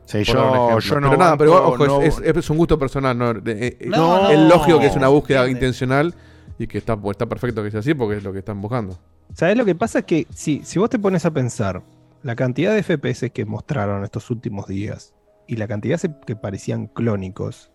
[0.07, 0.79] Sí, yo, no.
[0.89, 3.17] pero nada, pero banco, ojo, no- es, es- es un gusto personal.
[3.17, 5.67] No, Eh, eh, No, es no, lógico que es una búsqueda entiende.
[5.67, 6.15] intencional
[6.59, 8.99] y que está, está perfecto que sea así porque es lo que están buscando.
[9.33, 10.01] ¿Sabes lo que pasa?
[10.01, 11.83] Es que si, si vos te pones a pensar
[12.23, 15.15] la cantidad de FPS que mostraron estos últimos días
[15.47, 17.71] y la cantidad que parecían clónicos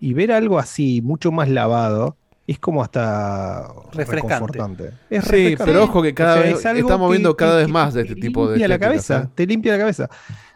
[0.00, 4.22] y ver algo así mucho más lavado es como hasta Refrescante.
[4.22, 4.84] reconfortante.
[5.10, 5.64] Es Sí, refrescante.
[5.72, 7.94] pero ojo que cada O sea, vez es estamos que- viendo cada que- vez más
[7.94, 9.28] de te este tipo de limpia la cabeza, ¿eh?
[9.34, 10.10] te limpia la cabeza.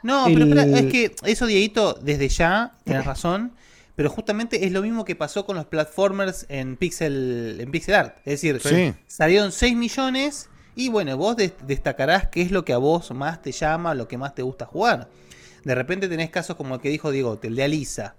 [0.06, 3.52] No, pero espera, es que eso, Dieguito, desde ya, tienes razón.
[3.96, 8.16] Pero justamente es lo mismo que pasó con los platformers en pixel, en pixel art.
[8.26, 8.94] Es decir, Sí.
[9.06, 13.40] salieron 6 millones y bueno, vos des- destacarás qué es lo que a vos más
[13.40, 15.08] te llama, lo que más te gusta jugar.
[15.64, 18.14] De repente tenés casos como el que dijo Diego, el de Alisa.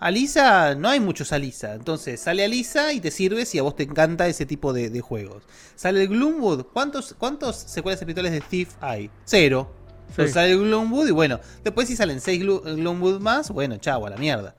[0.00, 1.74] Alisa, no hay muchos Alisa.
[1.74, 5.00] Entonces sale Alisa y te sirve si a vos te encanta ese tipo de, de
[5.00, 5.42] juegos.
[5.74, 6.66] Sale el Gloomwood.
[6.72, 9.10] ¿Cuántos, ¿Cuántos secuelas espirituales de Thief hay?
[9.24, 9.74] Cero.
[10.08, 14.10] Entonces sale el Gloomwood y bueno, después si salen 6 Gloomwood más, bueno, chau, a
[14.10, 14.54] la mierda.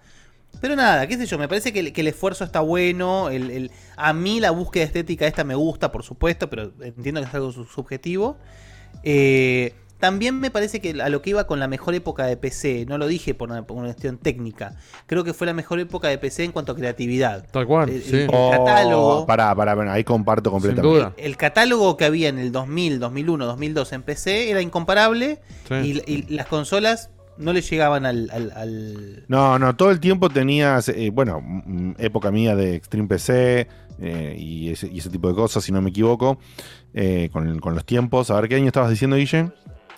[0.62, 3.30] Pero nada, qué sé yo, me parece que, el- esfuerzo está bueno.
[3.30, 7.34] El, a mí la búsqueda estética esta me gusta, por supuesto, pero entiendo que es
[7.34, 8.38] algo su- subjetivo.
[9.04, 12.86] Eh, también me parece que a lo que iba con la mejor época de PC,
[12.88, 16.08] no lo dije por una, por una cuestión técnica, creo que fue la mejor época
[16.08, 17.46] de PC en cuanto a creatividad.
[17.52, 18.16] Tal cual, El- sí.
[18.18, 19.26] el Oh, catálogo.
[19.26, 20.98] Pará, pará, pará, ahí comparto Sin completamente.
[20.98, 21.14] duda.
[21.18, 26.02] El catálogo que había en el 2000, 2001, 2002 en PC era incomparable Sí.
[26.08, 28.30] y, y las consolas no le llegaban al...
[28.34, 31.42] al- al- No, no, todo el tiempo tenías, eh, bueno,
[31.98, 33.68] época mía de Extreme PC
[34.02, 36.38] eh, y, ese, y ese tipo de cosas, si no me equivoco,
[36.94, 38.30] eh, con, con los tiempos.
[38.32, 39.52] A ver, ¿qué año estabas diciendo, Guille?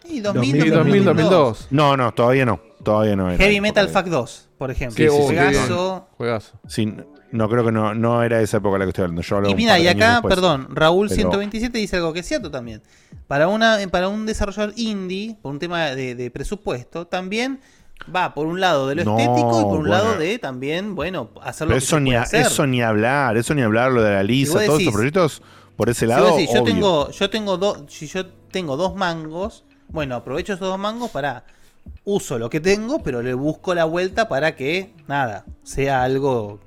[0.04, 1.68] Y 2000, 2000, 2000, 2002.
[1.72, 3.38] No, no, todavía no, todavía no era.
[3.44, 5.12] Heavy Metal Fact 2, por ejemplo.
[5.14, 6.08] Juegazo.
[6.18, 6.54] Juegazo.
[6.68, 6.94] Sí,
[7.32, 9.22] no, creo que no, no era esa época la que estoy hablando.
[9.22, 10.34] Yo hablo Y mira, y acá, después.
[10.36, 12.82] perdón, Raúl Pero- 127 dice algo que es cierto también.
[13.28, 17.62] Para, una, para un desarrollador indie, por un tema de, de presupuesto, también
[18.14, 19.90] va por un lado de lo No, estético y por un bueno.
[19.90, 22.42] lado de también, bueno, hacer lo Pero que eso se ni, puede hacer.
[22.48, 25.42] eso ni hablar, eso ni hablar, lo de la Lisa, todos decís- estos proyectos,
[25.78, 26.74] por ese lado, decís, yo obvio.
[26.74, 31.44] tengo, yo tengo dos, si yo tengo dos mangos, bueno, aprovecho esos dos mangos para
[32.04, 36.60] uso lo que tengo, pero le busco la vuelta para que nada sea algo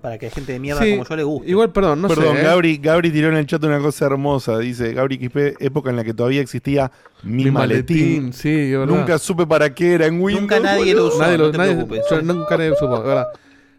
[0.00, 1.50] para que a gente de mierda Sí, como yo le guste.
[1.50, 2.40] Igual, perdón, no Perdón, sé.
[2.40, 2.44] ¿eh?
[2.44, 4.58] Gabri, Gabri tiró en el chat una cosa hermosa.
[4.58, 6.90] Dice Gabri XP, época en la que todavía existía
[7.22, 7.96] mi, Mi maletín.
[8.24, 8.72] maletín, sí.
[8.84, 10.40] Nunca supe para qué era en Windows.
[10.40, 11.18] Nunca nadie lo usó.
[11.20, 12.02] Nadie no lo, te nadie- preocupes.
[12.10, 13.28] yo nunca nadie supo, de verdad.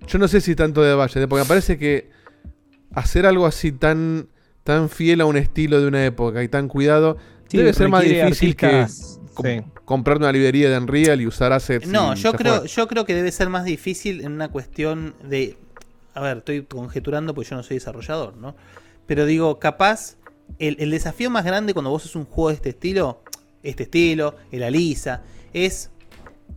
[0.07, 2.09] Yo no sé si tanto de Valle, porque me parece que
[2.93, 4.27] hacer algo así tan,
[4.63, 7.17] tan fiel a un estilo de una época y tan cuidado
[7.53, 9.61] Sí, debe ser más difícil artistas, que com- sí.
[9.85, 11.87] comprarte una librería de Unreal y usar assets.
[11.87, 15.55] No, yo creo, yo creo que debe ser más difícil en una cuestión de.
[16.15, 18.55] A ver, estoy conjeturando porque yo no soy desarrollador, ¿no?
[19.07, 20.17] Pero digo, capaz,
[20.59, 23.21] el, el desafío más grande cuando vos haces un juego de este estilo,
[23.63, 25.21] este estilo, el Alisa.
[25.53, 25.89] Es.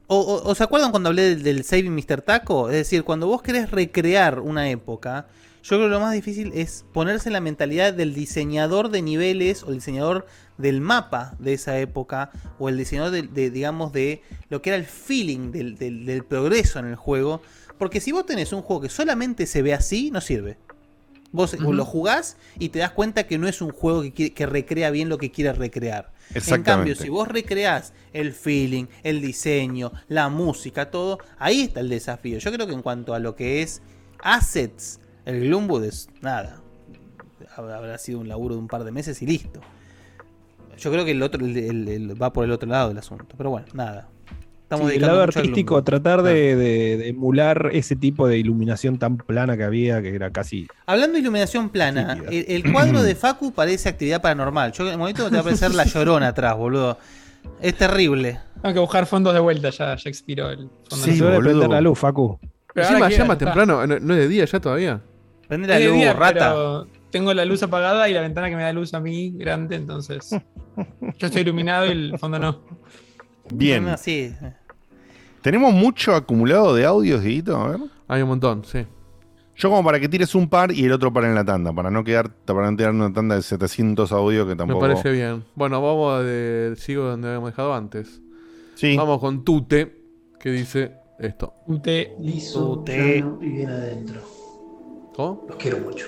[0.08, 2.22] O, o- ¿Os acuerdan cuando hablé del, del Saving Mr.
[2.22, 2.68] Taco?
[2.70, 5.26] Es decir, cuando vos querés recrear una época,
[5.62, 9.64] yo creo que lo más difícil es ponerse en la mentalidad del diseñador de niveles
[9.64, 10.26] o el diseñador
[10.58, 14.76] del mapa de esa época o el diseñador de, de, digamos, de lo que era
[14.76, 17.42] el feeling del, del- del progreso en el juego.
[17.78, 20.56] Porque si vos tenés un juego que solamente se ve así, no sirve.
[21.32, 24.46] Vos lo jugás y te das cuenta que no es un juego que, quiere- que
[24.46, 26.12] recrea bien lo que quiere recrear.
[26.56, 31.88] En cambio, si vos recreás el feeling, el diseño, la música, todo, ahí está el
[31.90, 32.38] desafío.
[32.38, 33.82] Yo creo que en cuanto a lo que es
[34.22, 36.62] assets, el Gloomwood es nada.
[37.56, 39.60] Habrá sido un laburo de un par de meses y listo.
[40.78, 43.34] Yo creo que el otro el- el- el- va por el otro lado del asunto.
[43.36, 44.08] Pero bueno, nada.
[44.62, 49.16] Estamos Sí, el lado artístico, tratar de, de- de emular ese tipo de iluminación tan
[49.16, 50.66] plana que había, que era casi.
[50.86, 54.72] Hablando de iluminación plana, el, el cuadro de Facu parece actividad paranormal.
[54.72, 56.98] Yo en el momento te va a aparecer la llorona atrás, boludo.
[57.62, 58.40] Es terrible.
[58.60, 61.04] Tengo que buscar fondos de vuelta, ya, ya expiró el fondo.
[61.04, 62.36] Sí, debe prender la luz, Facu.
[62.74, 65.00] Pero Encima ya más temprano, no, no es de día ya todavía.
[65.46, 68.92] Prende de día, pero Tengo la luz apagada y la ventana que me da luz
[68.92, 70.32] a mí grande, entonces.
[71.18, 72.60] Yo estoy iluminado y el fondo no.
[73.50, 73.88] Bien.
[73.88, 74.34] Así.
[75.40, 77.56] ¿Tenemos mucho acumulado de audios, Dieguito?
[77.56, 77.80] A ver.
[78.06, 78.84] Hay un montón, sí.
[79.56, 81.90] Yo como para que tires un par y el otro par en la tanda, para
[81.90, 84.82] no quedar, para no tirar una tanda de 700 audios que tampoco...
[84.82, 85.42] Me parece bien.
[85.54, 88.20] Bueno, vamos de, sigo donde habíamos dejado antes.
[88.74, 88.94] Sí.
[88.94, 90.02] Vamos con Tute,
[90.38, 91.54] que dice esto.
[91.66, 92.14] Tute.
[92.20, 93.24] Liso, Tute.
[93.40, 94.20] y bien adentro.
[95.14, 95.46] ¿Cómo?
[95.48, 96.04] Los quiero mucho.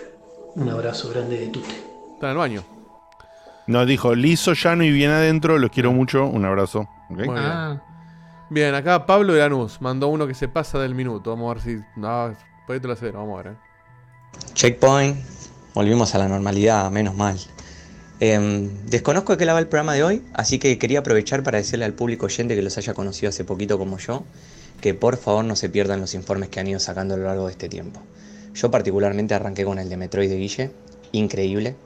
[0.59, 1.69] Un abrazo grande de Tute.
[2.15, 2.65] Está en el baño.
[3.69, 6.89] Nos dijo liso, llano y bien adentro, los quiero mucho, un abrazo.
[7.09, 7.81] Muy bien.
[8.51, 11.31] Bien, acá Pablo de Lanús mandó uno que se pasa del minuto.
[11.31, 11.85] Vamos a ver si.
[11.97, 12.35] No,
[12.67, 13.53] por lo cero, vamos a ver.
[13.53, 13.57] eh.
[14.55, 15.17] Checkpoint,
[15.75, 17.39] volvimos a la normalidad, menos mal.
[18.21, 21.85] Em, desconozco de qué va el programa de hoy, así que quería aprovechar para decirle
[21.85, 24.25] al público oyente que los haya conocido hace poquito como yo,
[24.81, 27.47] que por favor no se pierdan los informes que han ido sacando a lo largo
[27.47, 28.01] de este tiempo.
[28.59, 30.73] Yo particularmente arranqué con el de Metroid de Guille,
[31.13, 31.77] increíble.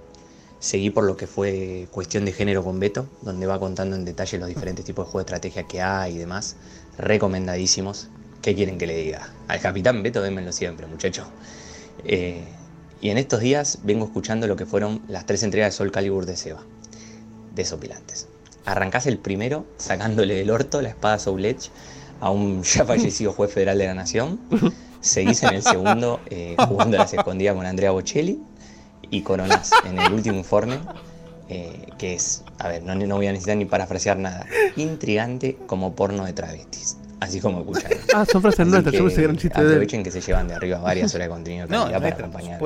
[0.58, 4.38] Seguí por lo que fue cuestión de género con Beto, donde va contando en detalle
[4.38, 6.56] los diferentes tipos de juegos de estrategia que hay y demás.
[6.96, 8.08] Recomendadísimos.
[8.40, 9.34] ¿Qué quieren que le diga?
[9.48, 11.26] Al capitán Beto démenlo siempre, muchachos.
[12.06, 12.42] Eh,
[13.02, 16.24] y en estos días vengo escuchando lo que fueron las tres entregas de Soul Calibur
[16.24, 16.62] de Seba.
[17.54, 18.28] Desopilantes.
[18.64, 21.68] Arrancás el primero sacándole del orto la espada Soul Edge
[22.20, 24.40] a un ya fallecido juez federal de la nación.
[25.02, 28.40] Seguís en el segundo eh, jugando a las escondidas con Andrea Bocelli.
[29.10, 30.78] Y coronás en el último informe,
[31.50, 34.46] eh, que es, a ver, no, no voy a necesitar ni parafrasear nada,
[34.76, 36.96] intrigante como porno de travestis.
[37.20, 37.98] Así como escucharon.
[38.14, 39.70] Ah, son frases nuestras, yo que pensé que de él.
[39.72, 42.60] Aprovechen que se llevan de arriba varias horas de contenido de No, calidad para acompañar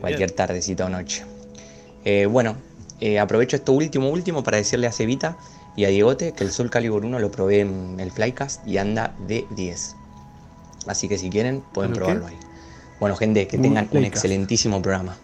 [0.00, 1.24] cualquier tardecita o noche.
[2.04, 2.56] Eh, bueno,
[3.00, 5.36] eh, aprovecho esto último, último para decirle a Cevita
[5.76, 9.14] y a Diegote que el Soul Calibur 1 lo probé en el Flycast y anda
[9.26, 9.96] de 10.
[10.86, 12.36] Así que si quieren, pueden probarlo ahí.
[13.00, 15.16] Bueno, gente, que tengan un excelentísimo programa.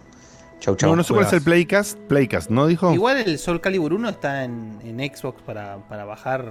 [0.60, 0.90] Chau, chau.
[0.90, 1.98] No, no sé cuál es el Playcast.
[2.01, 2.93] Playcast, ¿no dijo?
[2.94, 6.44] Igual el Soul Calibur 1 está en, en Xbox para, para bajar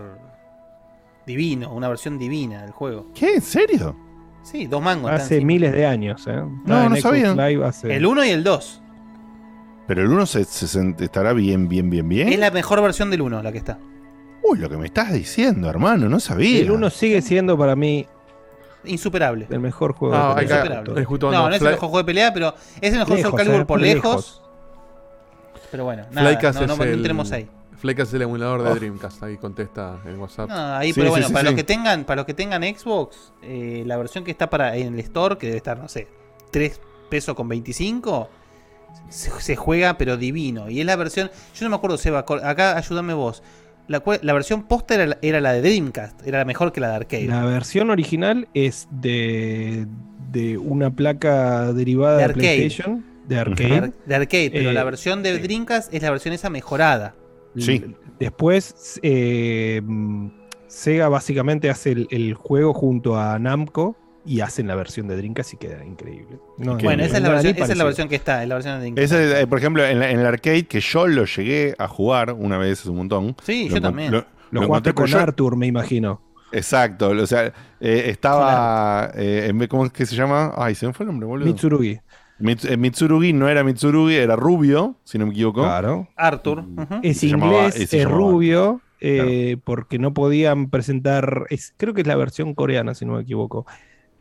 [1.25, 3.07] divino, una versión divina del juego.
[3.13, 3.35] ¿Qué?
[3.35, 3.95] ¿En serio?
[4.43, 5.11] Sí, dos mangos.
[5.11, 6.41] Hace están miles de años, ¿eh?
[6.65, 7.31] No, en no sabía.
[7.33, 7.67] Live encima.
[7.67, 8.81] hace- El 1 y el 2.
[9.88, 12.29] Pero el 1 se, se sent- estará bien, bien, bien, bien.
[12.29, 13.77] Es la mejor versión del 1 la que está.
[14.43, 16.59] Uy, lo que me estás diciendo, hermano, no sabía.
[16.61, 18.07] El 1 sigue siendo para mí
[18.86, 19.48] Insuperable.
[19.49, 20.58] el mejor juego Ah, de pelea.
[20.58, 21.06] Insuperable.
[21.32, 23.62] no, no es el mejor juego de pelea, pero es el mejor Lejos, Soul Calibur
[23.62, 24.02] eh, por lejos.
[24.03, 24.41] lejos.
[25.72, 27.48] Pero bueno, nada, Flycast no, no, no el, entremos ahí.
[27.78, 28.76] Flycast es el emulador de Oh.
[28.76, 30.49] Dreamcast, ahí contesta en WhatsApp.
[30.49, 31.45] No, ahí, Sí, pero bueno, sí, para sí.
[31.48, 34.94] los que tengan, para los que tengan Xbox, eh, la versión que está para en
[34.94, 36.08] el store, que debe estar, no sé,
[36.52, 36.80] 3
[37.10, 38.30] pesos con 25,
[39.10, 40.70] se, se juega pero divino.
[40.70, 43.41] Y es la versión, yo no me acuerdo, Seba, acá ayúdame vos.
[43.88, 46.90] La, la versión posta era, la- era la de Dreamcast, era la mejor que la
[46.90, 47.26] de Arcade.
[47.28, 49.86] La versión original es de,
[50.32, 52.41] de una placa derivada De de, arcade.
[52.58, 53.74] PlayStation, de de, arcade.
[53.78, 57.16] ar- de Arcade, pero Eh, la versión de Dreamcast es la versión esa mejorada.
[57.58, 57.84] Sí.
[58.20, 59.82] Después, eh,
[60.68, 65.53] Sega básicamente hace el, el juego junto a Namco y hacen la versión de Dreamcast
[65.53, 66.39] y queda increíble.
[66.57, 67.85] No, bueno, no esa es, la versión, ni esa es la parecido.
[67.85, 69.14] versión que está, es la versión de Dreamcast.
[69.41, 72.57] Eh, por ejemplo, en, la- en el arcade, que yo lo llegué a jugar una
[72.57, 73.35] vez hace un montón.
[73.43, 74.11] Sí, Lo yo también.
[74.11, 76.22] Lo, Lo lo jugaste con yo- Arthur, me imagino.
[76.53, 77.45] Exacto, o sea,
[77.80, 79.11] eh, estaba.
[79.15, 80.53] eh, ¿Cómo es que se llama?
[80.57, 81.45] Ay, se me fue el nombre, boludo.
[81.48, 81.99] Mitsurugi.
[82.39, 85.61] Mits- eh, Mitsurugi no era Mitsurugi, era rubio, si no me equivoco.
[85.61, 86.07] Claro.
[86.15, 86.60] Arthur.
[86.60, 86.99] ujú.
[87.03, 92.53] Es inglés, es rubio, eh, porque no podían presentar, es, creo que es la versión
[92.53, 93.65] coreana, si no me equivoco,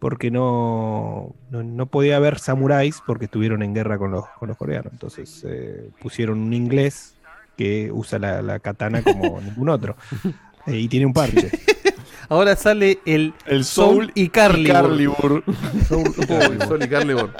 [0.01, 4.56] porque no, no, no podía haber samuráis porque estuvieron en guerra con los, con los
[4.56, 4.93] coreanos.
[4.93, 7.14] Entonces eh, pusieron un inglés
[7.56, 9.94] que usa la, la katana como ningún otro.
[10.66, 11.51] Eh, y tiene un parche.
[12.31, 15.44] Ahora sale el, El Soul y Carlibur.
[15.89, 17.31] Soul- Uy, Sol y Carlibur.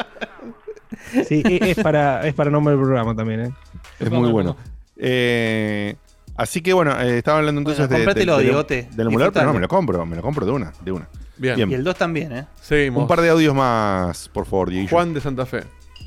[1.27, 3.51] Sí, e- es para, es para nombre del programa también, ¿eh?
[3.99, 4.57] Es muy bueno.
[4.97, 5.95] Eh,
[6.37, 8.89] así que bueno, eh, estaba hablando entonces Bueno, de, del- Diegote.
[8.95, 11.09] del emulador, pero no, me lo compro, me lo compro de una, de una.
[11.41, 11.57] Bien.
[11.57, 11.71] Bien.
[11.71, 12.47] Y el 2 también, ¿eh?
[12.61, 13.01] Seguimos.
[13.01, 14.89] Un par de audios más, por favor, Diego.
[14.91, 15.63] Juan de Santa Fe.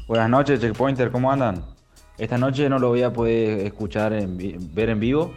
[0.08, 1.66] Buenas noches, Checkpointer, ¿cómo andan?
[2.20, 4.38] Esta noche no lo voy a poder escuchar, en
[4.76, 5.34] ver en vivo,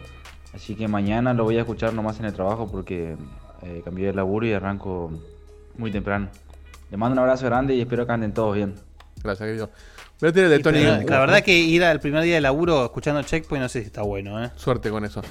[0.53, 3.15] así que mañana lo voy a escuchar nomás en el trabajo porque
[3.63, 5.11] eh, cambié de laburo y arranco
[5.77, 6.29] muy temprano.
[6.91, 8.75] Les mando un abrazo grande y espero que anden todos bien.
[9.23, 9.71] Gracias, querido.
[10.21, 10.83] Voy a tirar el de Tony.
[10.83, 13.87] La, la verdad que ir al primer día de laburo escuchando Checkpoint no sé si
[13.87, 14.51] está bueno, ¿eh?
[14.55, 15.23] Suerte con eso.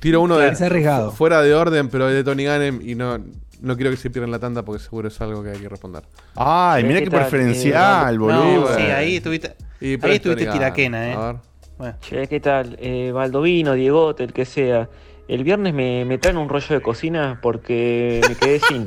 [0.00, 0.48] Tiro uno de.
[0.48, 1.12] Es arriesgado.
[1.12, 3.18] Fuera de orden, pero es de Tony Ganem y no,
[3.60, 6.02] no quiero que se pierdan la tanda porque seguro es algo que hay que responder.
[6.36, 8.70] Ay, mira ¿Qué preferencial, Eh, boludo.
[8.70, 11.14] No, sí, ahí estuviste, Y, ahí estuviste tiraquena, ¿eh?
[11.14, 11.36] A ver.
[11.78, 11.94] Bueno.
[12.00, 12.76] Che, ¿qué tal?
[12.80, 14.88] Eh, Baldovino, Diegote, el que sea.
[15.28, 18.86] El viernes me, me traen un rollo de cocina porque me quedé sin.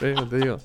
[0.00, 0.58] Eh, no te digo.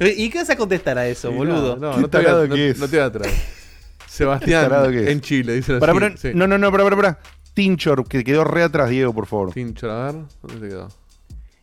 [0.00, 1.76] ¿Y qué vas a contestar a eso, Sí, boludo?
[1.76, 2.78] No, no, no te voy a- no- que es.
[2.78, 3.34] no te voy a traer.
[4.06, 6.00] Sebastián en Chile, dice Pará, así.
[6.00, 6.30] pará, sí.
[6.34, 7.18] No, no, no, pará, pará, pará.
[7.60, 9.50] Tinchor, que quedó re atrás, Diego, por favor.
[9.54, 10.88] Tincho, a ver, ¿dónde te quedó?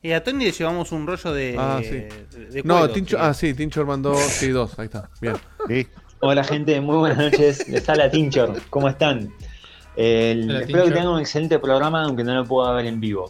[0.02, 1.56] Y a Tony le llevamos un rollo de.
[1.58, 1.90] Ah, sí.
[1.92, 3.24] de- No, cuero, Tincho, sí.
[3.24, 5.36] ah, sí, Tincho mandó, sí, dos, ahí está, bien.
[5.68, 5.88] Sí.
[6.20, 7.70] Hola gente, muy buenas noches.
[7.70, 9.32] Les habla Tinchor, ¿cómo están?
[9.96, 10.94] El- Hola, espero que Tinchor.
[10.94, 13.30] tengan un excelente programa, aunque no lo pueda ver en vivo.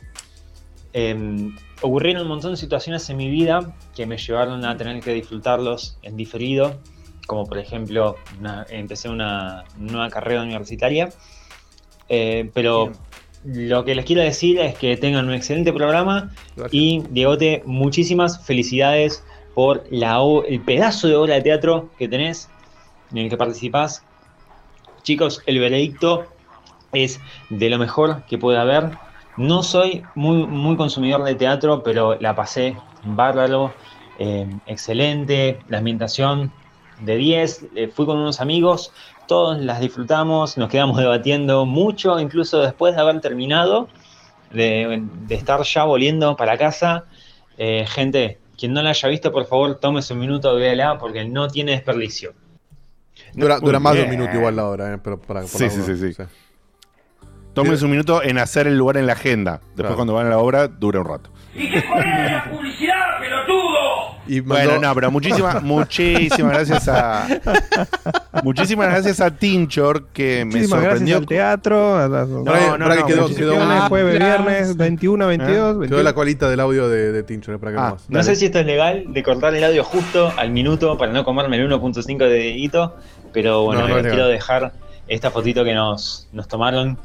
[0.93, 5.11] Eh, ocurrieron un montón de situaciones en mi vida que me llevaron a tener que
[5.13, 6.79] disfrutarlos en diferido,
[7.27, 11.09] como por ejemplo, una- empecé una nueva carrera universitaria.
[12.09, 12.91] Eh, pero
[13.43, 16.73] lo que les quiero decir es que tengan un excelente programa Gracias.
[16.73, 19.23] y Diegote, muchísimas felicidades
[19.53, 22.49] por la, el pedazo de obra de teatro que tenés,
[23.11, 24.03] en el que participás.
[25.03, 26.25] Chicos, el veredicto
[26.93, 27.19] es
[27.49, 28.91] de lo mejor que puede haber.
[29.35, 33.73] No soy muy, muy consumidor de teatro, pero la pasé bárbaro,
[34.19, 36.51] eh, excelente, la ambientación
[37.01, 37.65] de 10.
[37.75, 38.93] eh, fui con unos amigos,
[39.27, 43.87] todos las disfrutamos, nos quedamos debatiendo mucho, incluso después de haber terminado,
[44.51, 47.05] de, de estar ya volviendo para casa.
[47.57, 51.47] Eh, gente, quien no la haya visto, por favor, tómese un minuto, véala, porque no
[51.47, 52.33] tiene desperdicio.
[53.33, 55.81] Dura, más de un minuto igual la hora, eh, pero para, por Sí, la sí,
[55.83, 56.23] sí, sí.
[57.53, 59.53] Tómense un minuto en hacer el lugar en la agenda.
[59.59, 59.95] Después, Claro.
[59.95, 61.29] cuando van a la obra, dura un rato.
[61.55, 61.69] Y
[64.27, 67.27] Bueno, mandó- no, pero muchísimas, muchísimas gracias a.
[68.43, 71.17] Muchísimas gracias a Tinchor que me Muchísimas gracias sorprendió.
[71.17, 71.95] al teatro.
[71.97, 72.43] A las No,
[72.77, 74.43] no, que no, quedó, quedó, Viernes, Ah, jueves, claro.
[74.43, 75.53] viernes, 21, 22.
[75.55, 76.03] quedó 22.
[76.03, 78.09] la colita del audio de, de Tincho, eh, para que Ah, no más.
[78.09, 81.23] No sé si esto es legal de cortar el audio justo al minuto para no
[81.23, 82.95] comerme el 1.5 de dedito,
[83.33, 84.73] pero bueno, No, no les es quiero dejar
[85.07, 86.97] esta fotito que nos, nos tomaron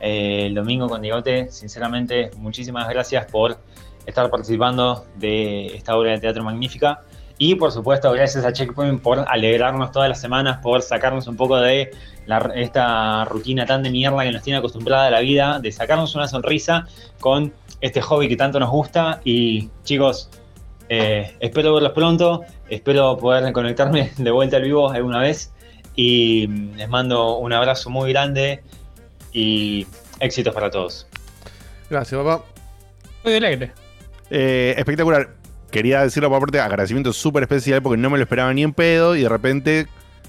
[0.00, 1.48] eh, el domingo con Digote.
[1.50, 3.58] Sinceramente, muchísimas gracias por
[4.06, 7.02] estar participando de esta obra de teatro magnífica.
[7.38, 11.56] Y por supuesto, gracias a Checkpoint por alegrarnos todas las semanas, por sacarnos un poco
[11.56, 11.90] de
[12.26, 16.14] la- esta rutina tan de mierda que nos tiene acostumbrada a la vida, de sacarnos
[16.14, 16.86] una sonrisa
[17.18, 19.20] con este hobby que tanto nos gusta.
[19.24, 20.28] Y chicos,
[20.90, 25.50] eh, espero verlos pronto, espero poder conectarme de vuelta al vivo alguna vez.
[25.96, 28.62] Y mm, les mando un abrazo muy grande
[29.32, 29.86] y
[30.18, 31.06] éxitos para todos.
[31.88, 32.44] Gracias, papá.
[33.24, 33.72] Muy alegre.
[34.30, 35.36] Eh, espectacular.
[35.70, 39.14] Quería decirlo por aparte, agradecimiento súper especial porque no me lo esperaba ni en pedo
[39.14, 39.86] y de repente,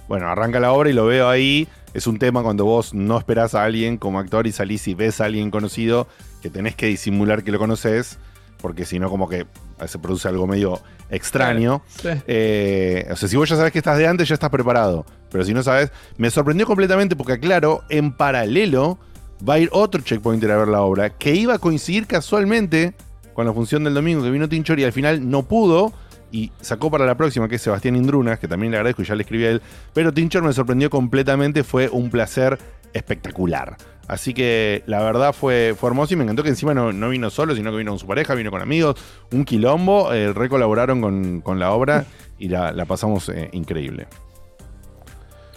[0.07, 1.67] bueno, arranca la obra y lo veo ahí.
[1.93, 5.19] Es un tema cuando vos no esperás a alguien como actor y salís y ves
[5.19, 6.07] a alguien conocido
[6.41, 8.19] que tenés que disimular que lo conoces
[8.61, 9.45] porque si no como que
[9.87, 10.79] se produce algo medio
[11.09, 11.81] extraño.
[11.87, 12.09] Sí.
[12.27, 15.05] Eh, o sea, si vos ya sabes que estás de antes, ya estás preparado.
[15.31, 18.99] Pero si no sabes, me sorprendió completamente porque, claro, en paralelo
[19.47, 22.93] va a ir otro checkpointer a ver la obra que iba a coincidir casualmente
[23.41, 25.91] con la función del domingo que vino Tinchor y al final no pudo
[26.31, 29.15] y sacó para la próxima, que es Sebastián Indrunas, que también le agradezco y ya
[29.15, 29.61] le escribí a él.
[29.93, 32.59] Pero Tinchor me sorprendió completamente, fue un placer
[32.93, 33.77] espectacular.
[34.07, 37.31] Así que la verdad fue, fue hermoso y me encantó que encima no, no vino
[37.31, 38.95] solo, sino que vino con su pareja, vino con amigos,
[39.31, 42.05] un quilombo, eh, recolaboraron con, con la obra
[42.37, 44.05] y la, la pasamos eh, increíble.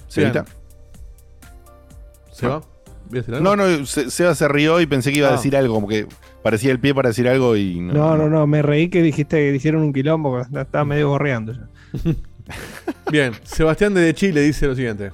[0.08, 0.46] ¿Señorita?
[2.32, 2.62] ¿Se va?
[3.08, 3.44] ¿Voy a decir algo?
[3.44, 5.36] No, no, Se- Seba se rió y pensé que iba a Ah.
[5.36, 6.06] decir algo, como que
[6.42, 7.92] parecía el pie para decir algo y no.
[7.92, 11.68] No, no, no, me reí que dijiste que hicieron un quilombo, estaba medio gorreando ya.
[13.10, 15.10] Bien, Sebastián de Chile dice lo siguiente.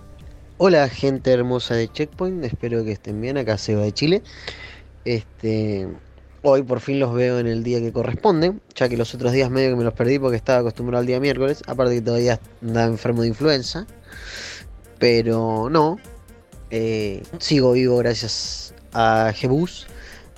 [0.58, 4.22] Hola gente hermosa de Checkpoint, espero que estén bien, acá Seba de Chile.
[5.04, 5.88] Este,
[6.42, 9.50] hoy por fin los veo en el día que corresponde, ya que los otros días
[9.50, 12.86] medio que me los perdí porque estaba acostumbrado al día miércoles, aparte que todavía andaba
[12.88, 13.86] enfermo de influenza.
[14.98, 15.96] Pero no,
[16.70, 19.86] Eh, sigo vivo gracias a Jebus.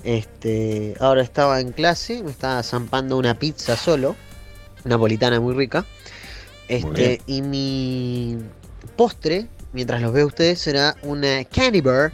[0.03, 4.15] Este, ahora estaba en clase, me estaba zampando una pizza solo,
[4.83, 5.85] napolitana muy rica.
[6.67, 8.37] Este, y mi
[8.95, 12.11] postre, mientras los veo a ustedes, será una candy bar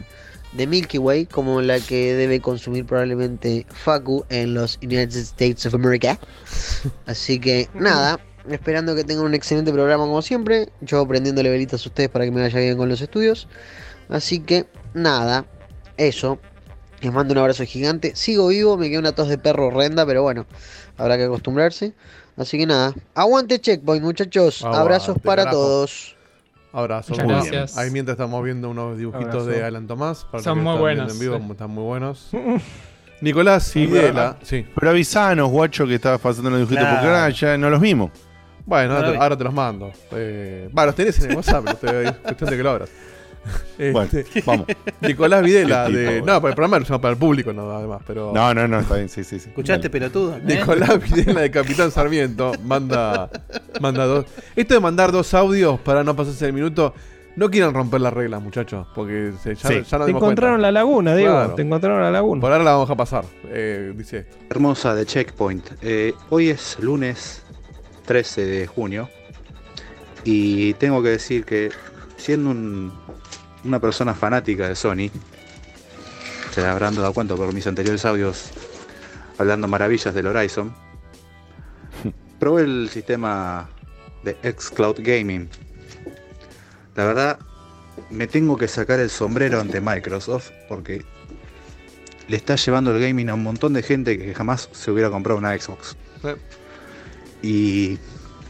[0.52, 5.74] de Milky Way, como la que debe consumir probablemente Facu en los United States of
[5.74, 6.18] America.
[7.06, 10.68] Así que nada, esperando que tengan un excelente programa como siempre.
[10.80, 13.48] Yo prendiéndole velitas a ustedes para que me vaya bien con los estudios.
[14.10, 15.44] Así que nada,
[15.96, 16.38] eso.
[17.00, 18.14] Les mando un abrazo gigante.
[18.14, 20.46] Sigo vivo, me queda una tos de perro horrenda, pero bueno,
[20.98, 21.94] habrá que acostumbrarse.
[22.36, 24.60] Así que nada, aguante Checkpoint, muchachos.
[24.62, 25.56] Aguante, Abrazos para carajo.
[25.62, 26.16] todos.
[26.72, 27.10] Abrazo.
[27.12, 27.74] Muchas muy gracias.
[27.74, 27.84] bien.
[27.84, 29.46] Ahí mientras estamos viendo unos dibujitos Abrazo.
[29.50, 30.24] de Alan Tomás.
[30.30, 31.46] para Son los que muy buenos, En vivo, sí.
[31.50, 32.28] están muy buenos.
[33.22, 34.36] Nicolás Sí, Videla.
[34.38, 34.66] pero- Sí.
[34.74, 36.96] Pero avisanos, guacho, que estabas pasando los dibujitos, Claro.
[37.00, 38.10] porque ahora ya no los vimos.
[38.66, 39.92] Bueno, ahora, Bueno, te, ahora te los mando.
[40.12, 42.90] Eh, va, los tenés en el WhatsApp, pero te- es cuestión de que lo abras.
[43.78, 44.66] Bueno, Este, vamos.
[45.00, 46.20] Nicolás Videla, tipo, de.
[46.20, 48.32] No, para el programa lo usamos para el público, no, además, pero.
[48.34, 49.48] No, no, no, está bien, sí, sí, sí.
[49.48, 50.36] ¿Escuchaste, pelotudo?
[50.36, 50.40] ¿Eh?
[50.44, 53.30] Nicolás Videla de Capitán Sarmiento manda,
[53.80, 54.26] manda dos.
[54.54, 56.94] Esto de mandar dos audios para no pasarse el minuto,
[57.36, 59.82] no quieran romper las reglas, muchachos, porque se, ya, Sí.
[59.88, 60.58] ya nos Te encontraron cuenta.
[60.58, 61.32] la laguna, Diego.
[61.32, 61.54] Claro.
[61.54, 62.40] Te encontraron la laguna.
[62.42, 64.36] Por ahora la vamos a pasar, eh, dice esto.
[64.50, 65.66] Hermosa de Checkpoint.
[65.80, 67.42] Eh, hoy es lunes
[68.04, 69.08] 13 de junio
[70.24, 71.70] y tengo que decir que
[72.16, 72.92] siendo un-
[73.64, 75.10] una persona fanática de Sony,
[76.52, 78.50] se habrán dado cuenta por mis anteriores audios
[79.38, 80.74] hablando maravillas del Horizon,
[82.38, 83.68] probé el sistema
[84.24, 85.48] de xCloud Gaming.
[86.96, 87.38] La verdad,
[88.10, 91.04] me tengo que sacar el sombrero ante Microsoft porque
[92.28, 95.38] le está llevando el gaming a un montón de gente que jamás se hubiera comprado
[95.38, 95.96] una Xbox.
[97.42, 97.98] Y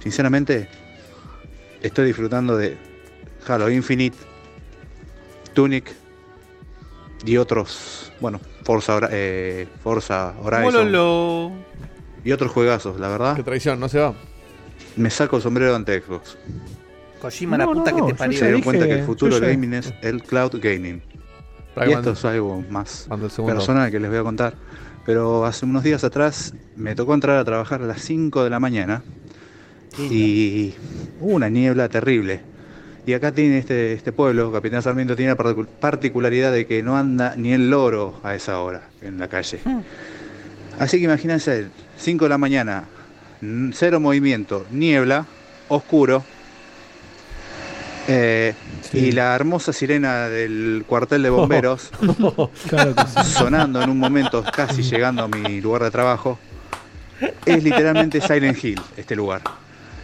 [0.02, 0.68] sinceramente
[1.80, 2.76] estoy disfrutando de
[3.46, 4.16] Halo Infinite,
[5.52, 5.92] Tunic
[7.24, 11.52] y otros, bueno, Forza, Hora- eh, Forza Horizon Mololo.
[12.24, 13.36] y otros juegazos, la verdad.
[13.36, 14.14] Qué traición, no se va.
[14.96, 16.36] Me saco el sombrero ante Xbox.
[17.20, 18.38] Kojima, la puta no, que no, te parió.
[18.38, 21.02] Se dieron dije- cuenta que el futuro del gaming es el cloud gaming.
[21.74, 23.54] Para Y esto es algo más mande el segundo.
[23.54, 24.54] personal que les voy a contar.
[25.06, 28.58] Pero hace unos días atrás me tocó entrar a trabajar a las 5 de la
[28.60, 29.02] mañana
[29.98, 30.74] y
[31.20, 32.40] hubo una niebla terrible.
[33.06, 36.96] Y acá tiene este, este pueblo, Capitán Sarmiento, tiene la particu- particularidad de que no
[36.96, 39.58] anda ni el loro a esa hora en la calle.
[40.78, 41.68] Así que imagínense,
[41.98, 42.84] 5 de la mañana,
[43.72, 45.26] cero movimiento, niebla,
[45.68, 46.24] oscuro.
[48.08, 48.54] eh,
[48.92, 51.90] Y la hermosa sirena del cuartel de bomberos
[52.68, 53.32] Claro sí.
[53.32, 56.38] sonando en un momento, casi llegando a mi lugar de trabajo.
[57.44, 59.42] Es literalmente Silent Hill, este lugar.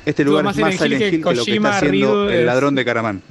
[0.07, 2.41] Este lugar más es más Silent Hill que que lo que está haciendo Ryu, el
[2.41, 3.23] es- ladrón de Caramán.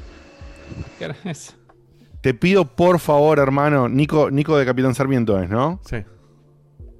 [2.22, 5.80] Te pido, por favor, hermano, Nico, Nico de Capitán Sarmiento es, ¿no?
[5.86, 5.98] Sí.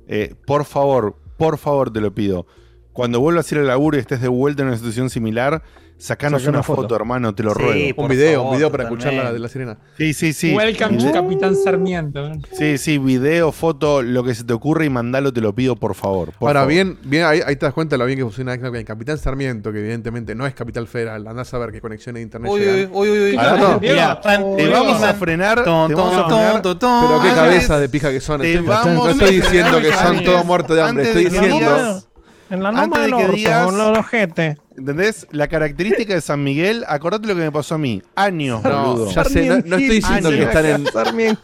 [0.08, 2.46] Eh, por favor, por favor te lo pido.
[2.94, 5.64] Cuando vuelvas a ir al laburo y estés de vuelta en una situación similar,
[5.98, 6.82] sacanos Saca una una foto.
[6.84, 6.96] foto.
[6.96, 8.02] hermano, te lo Sí, ruego.
[8.04, 9.78] Un video, favor, un video para escuchar la de la sirena.
[9.98, 10.54] Sí, sí, sí.
[10.54, 12.32] Welcome to Capitán Sarmiento.
[12.52, 15.96] Sí, sí, video, foto, lo que se te ocurre y mandalo, te lo pido, por
[15.96, 16.32] favor.
[16.34, 16.74] por Ahora, favor.
[16.74, 19.72] bien, bien ahí, ahí te das cuenta de lo bien que funciona el Capitán Sarmiento,
[19.72, 21.26] que evidentemente no es Capital Federal.
[21.28, 22.90] Andás a ver qué conexiones de internet Uy, llegan.
[22.94, 23.36] uy, uy, uy.
[23.38, 23.80] Ahora no.
[23.80, 25.64] Mira, Te uy, vamos a frenar.
[25.64, 26.62] ton, te vamos a ton, frenar.
[26.62, 27.38] ton, ton, Pero qué ton.
[27.38, 28.42] cabezas de pija que son.
[28.42, 31.06] Te vamos no estoy diciendo que son todos muertos de hambre.
[31.06, 32.04] Estoy diciendo.
[32.50, 34.58] En la Antes loma de del que orto, digas- con los ojete.
[34.78, 35.28] ¿Entendés?
[35.32, 38.02] La característica de San Miguel, acordate lo que me pasó a mí.
[38.16, 39.12] Años, No, boludo.
[39.12, 40.84] ya sé, no, no estoy diciendo que están en,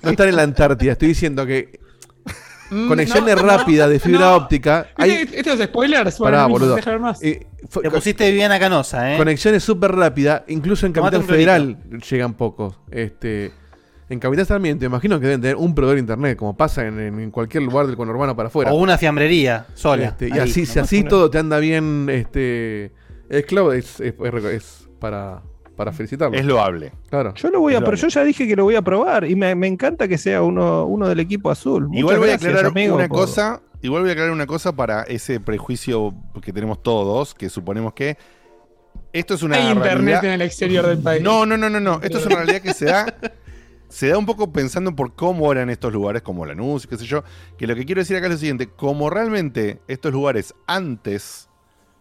[0.02, 0.92] no están en la Antártida.
[0.94, 1.80] Estoy diciendo que
[2.70, 4.36] Mm, conexiones no, rápidas de fibra no.
[4.36, 4.88] óptica.
[4.96, 5.40] Hay, ¿Viste?
[5.42, 6.18] Estos spoilers.
[6.18, 7.00] Pará, Bueno, boludo.
[7.02, 7.22] más.
[7.22, 9.18] eh, fue- Te pusiste Viviana Canosa, ¿eh?
[9.18, 11.78] Conexiones súper rápidas, incluso en Capital Federal
[12.10, 12.80] llegan pocos.
[12.90, 13.52] Este,
[14.12, 17.32] en Capital Sarmiento, imagino que deben tener un proveedor de internet, como pasa en, en-
[17.32, 18.72] cualquier lugar del conurbano para afuera.
[18.72, 20.06] O una fiambrería sola.
[20.06, 22.92] Este, y ahí, así, si así todo te anda bien, este,
[23.30, 25.42] es cloud, es, es- es- es para,
[25.78, 26.38] para felicitarlo.
[26.38, 26.92] Es loable.
[27.10, 27.34] Claro.
[27.36, 27.92] Yo lo voy a, Claro.
[27.92, 30.42] pero yo ya dije que lo voy a probar y me, me encanta que sea
[30.42, 31.88] uno, uno del equipo azul.
[31.94, 33.62] Igual voy a aclarar amigo, una por- cosa.
[33.82, 38.18] Igual voy a aclarar una cosa para ese prejuicio que tenemos todos, que suponemos que
[39.14, 41.24] esto es una Hay internet realidad- en el exterior del país.
[41.24, 42.00] No, no, no, no, no.
[42.04, 43.06] Esto es una realidad que se da.
[43.92, 47.24] Se da un poco pensando por cómo eran estos lugares, como Lanús, qué sé yo.
[47.58, 51.50] Que lo que quiero decir acá es lo siguiente: como realmente estos lugares antes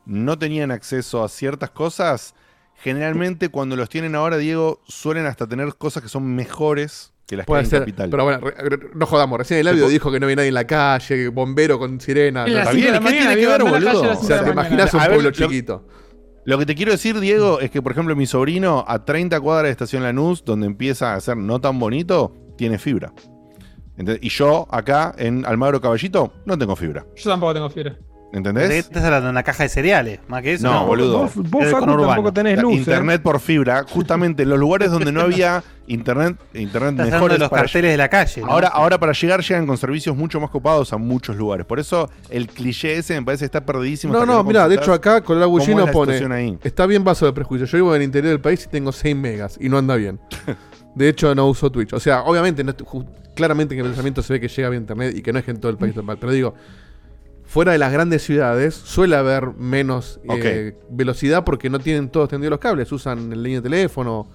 [0.06, 2.34] no tenían acceso a ciertas cosas,
[2.76, 7.46] generalmente cuando los tienen ahora, Diego, suelen hasta tener cosas que son mejores que las
[7.46, 8.10] Puede que hay ser, en Capital.
[8.10, 9.38] pero bueno, re- re- no jodamos.
[9.38, 12.44] Recién el audio dijo que no había nadie en la calle, bombero con sirena.
[12.44, 14.12] ¿qué tiene que ver, boludo?
[14.18, 15.86] O sea, te imaginas un ver, pueblo lo- chiquito.
[16.44, 19.64] Lo que te quiero decir, Diego, es que, por ejemplo, mi sobrino a 30 cuadras
[19.64, 23.12] de Estación Lanús, donde empieza a ser no tan bonito, tiene fibra.
[24.22, 27.04] Y yo, acá en Almagro Caballito, no tengo fibra.
[27.16, 27.98] Yo tampoco tengo fiebre.
[28.32, 28.70] ¿Entendés?
[28.70, 30.70] Estás hablando de una caja de cereales, más que eso.
[30.70, 31.26] No, boludo.
[31.26, 32.30] Es del conurbano.
[32.70, 37.38] Internet por fibra, justamente en los lugares donde no había internet, internet Estás mejores de
[37.40, 38.42] los para- carteles de la calle.
[38.42, 38.46] ¿no?
[38.46, 41.66] Ahora, ahora para llegar llegan con servicios mucho más copados a muchos lugares.
[41.66, 44.12] Por eso el cliché ese me parece que está perdidísimo.
[44.12, 46.56] No, que no, mira, de hecho acá con es la pone, situación ahí.
[46.62, 47.66] está bien vaso de prejuicio.
[47.66, 50.20] Yo vivo en el interior del país y tengo 6 megas y no anda bien.
[50.94, 51.92] De hecho, no uso Twitch.
[51.92, 52.74] O sea, obviamente, no,
[53.34, 55.52] claramente en el pensamiento se ve que llega bien internet y que no es que
[55.52, 55.94] en todo el país.
[56.18, 56.54] Pero digo,
[57.50, 62.50] fuera de las grandes ciudades suele haber menos eh, velocidad porque no tienen todos tendidos
[62.52, 62.92] los cables.
[62.92, 64.28] Usan el línea de teléfono.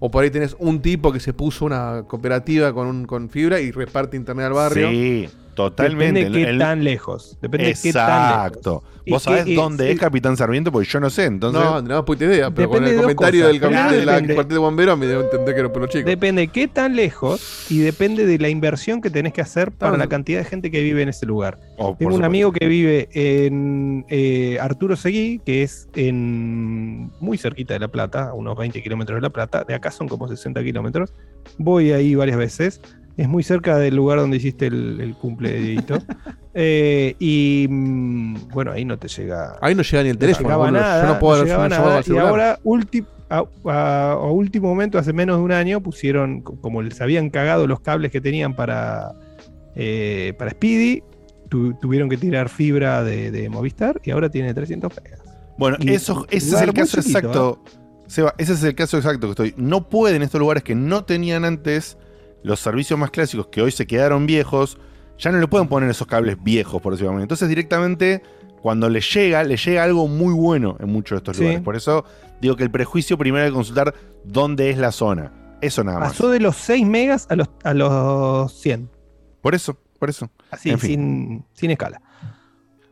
[0.00, 3.58] O por ahí tenés un tipo que se puso una cooperativa con, un, con fibra
[3.58, 4.90] y reparte internet al barrio.
[4.90, 5.28] Sí,
[5.64, 6.20] totalmente.
[6.20, 7.38] Depende qué El- tan lejos.
[7.42, 8.36] Depende de qué tan lejos.
[8.46, 8.82] Exacto.
[9.08, 9.92] ¿Vos sabés dónde sí.
[9.92, 10.70] es Capitán Sarmiento?
[10.70, 11.24] Porque yo no sé.
[11.24, 13.52] Entonces, No, no, puta idea, pero con el de comentario cosas.
[13.52, 15.90] del capitán Claro, de la cuartel de bomberos me debo entender que era por los
[15.90, 16.04] chicos.
[16.04, 19.94] Depende de qué tan lejos y depende de la inversión que tenés que hacer para
[19.94, 20.10] Ah, la no.
[20.10, 21.58] cantidad de gente que vive en ese lugar.
[21.78, 22.26] Oh, Tengo un supuesto.
[22.26, 28.28] amigo que vive en eh, Arturo Seguí, que es en muy cerquita de La Plata,
[28.28, 29.64] a unos 20 kilómetros de La Plata.
[29.66, 31.14] De acá son como 60 kilómetros.
[31.56, 32.80] Voy ahí varias veces.
[33.18, 35.98] Es muy cerca del lugar donde hiciste el, el cumple de Dieguito.
[36.60, 39.56] Eh, y mm, bueno, ahí no te llega.
[39.60, 40.80] Ahí no llega ni el no teléfono, llegaba boludo.
[40.80, 42.04] Yo nada, no puedo no hacer llegaba una llamada nada.
[42.08, 46.56] Y ahora, ulti- a, a- a último momento, hace menos de un año, pusieron, co-
[46.60, 49.12] como les habían cagado los cables que tenían para,
[49.76, 51.04] eh, para Speedy,
[51.48, 55.20] tu- tuvieron que tirar fibra de, de Movistar y ahora tiene 300 megas.
[55.58, 57.64] Bueno, Y- eso, ese es el caso chiquito, exacto.
[58.08, 59.54] Seba, ese es el caso exacto que estoy.
[59.56, 61.98] No pueden estos lugares que no tenían antes
[62.42, 64.78] los servicios más clásicos que hoy se quedaron viejos,
[65.18, 67.22] ya no le pueden poner esos cables viejos, por decirlo así.
[67.22, 68.22] Entonces, directamente,
[68.62, 71.42] cuando les llega, les llega algo muy bueno en muchos de estos Sí.
[71.42, 71.62] lugares.
[71.62, 72.04] Por eso
[72.40, 73.94] digo que el prejuicio primero hay que consultar
[74.24, 75.32] dónde es la zona.
[75.60, 76.10] Eso nada más.
[76.10, 78.88] Pasó de los 6 megas a los, a los 100.
[79.42, 80.30] Por eso, por eso.
[80.50, 80.90] Así, En fin.
[80.90, 82.00] sin, sin escala.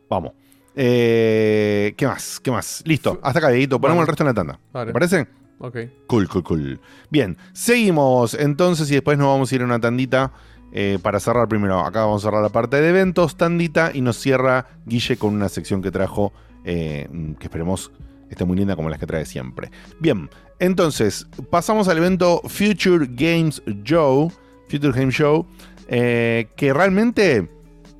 [0.09, 0.33] Vamos.
[0.75, 2.39] Eh, ¿Qué más?
[2.39, 2.83] ¿Qué más?
[2.85, 3.19] Listo.
[3.23, 3.79] Hasta acá, Dieguito.
[3.79, 4.03] Ponemos Vale.
[4.03, 4.59] el resto en la tanda.
[4.71, 4.87] Vale.
[4.87, 5.27] ¿Te parece?
[5.59, 5.77] Ok.
[6.07, 6.79] Cool, cool, cool.
[7.09, 10.31] Bien, seguimos entonces y después nos vamos a ir a una tandita
[10.71, 11.79] eh, para cerrar primero.
[11.79, 15.49] Acá vamos a cerrar la parte de eventos, tandita, y nos cierra Guille con una
[15.49, 17.07] sección que trajo, eh,
[17.39, 17.91] que esperemos
[18.29, 19.71] esté muy linda como las que trae siempre.
[19.99, 20.29] Bien,
[20.59, 24.31] entonces pasamos al evento Future Games Show,
[24.69, 25.47] Future Game Show,
[25.87, 27.49] eh, que realmente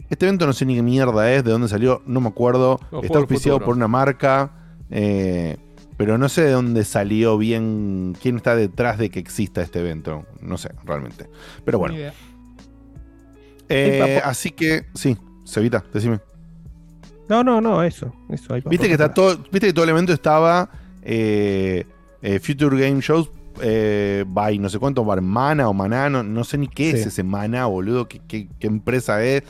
[0.10, 2.80] este evento no sé ni qué mierda es, de dónde salió, no me acuerdo.
[3.02, 4.52] Está auspiciado por una marca.
[4.90, 5.58] eh,
[5.98, 10.26] pero no sé de dónde salió bien, quién está detrás de que exista este evento.
[10.42, 11.28] No sé, realmente.
[11.66, 11.96] Pero bueno.
[13.70, 16.20] Eh, así que, sí, Cevita, decime.
[17.28, 18.14] No, no, no, eso.
[18.30, 20.70] eso Viste que está todo, viste que todo el evento estaba
[21.02, 21.86] eh,
[22.22, 23.30] eh, Future Game Shows
[23.62, 27.24] eh, by no sé cuánto, by Mana o Manano, no sé ni qué es ese
[27.24, 29.44] Mana, boludo, qué, qué- qué empresa es.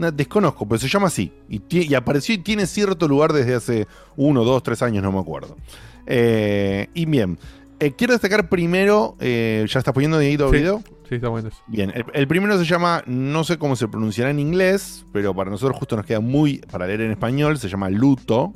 [0.00, 1.30] No, desconozco, pero se llama así.
[1.50, 3.86] Y, apareció y tiene cierto lugar desde hace
[4.16, 5.58] uno, dos, tres años, no me acuerdo.
[6.06, 7.38] Eh, y bien,
[7.78, 10.56] eh, quiero destacar primero, eh, ¿ya estás poniendo Dieguito Sí.
[10.56, 10.82] video?
[11.06, 11.50] Sí, está bueno.
[11.66, 15.50] Bien, el, el primero se llama, no sé cómo se pronunciará en inglés, pero para
[15.50, 18.54] nosotros justo nos queda muy para leer en español, se llama Luto,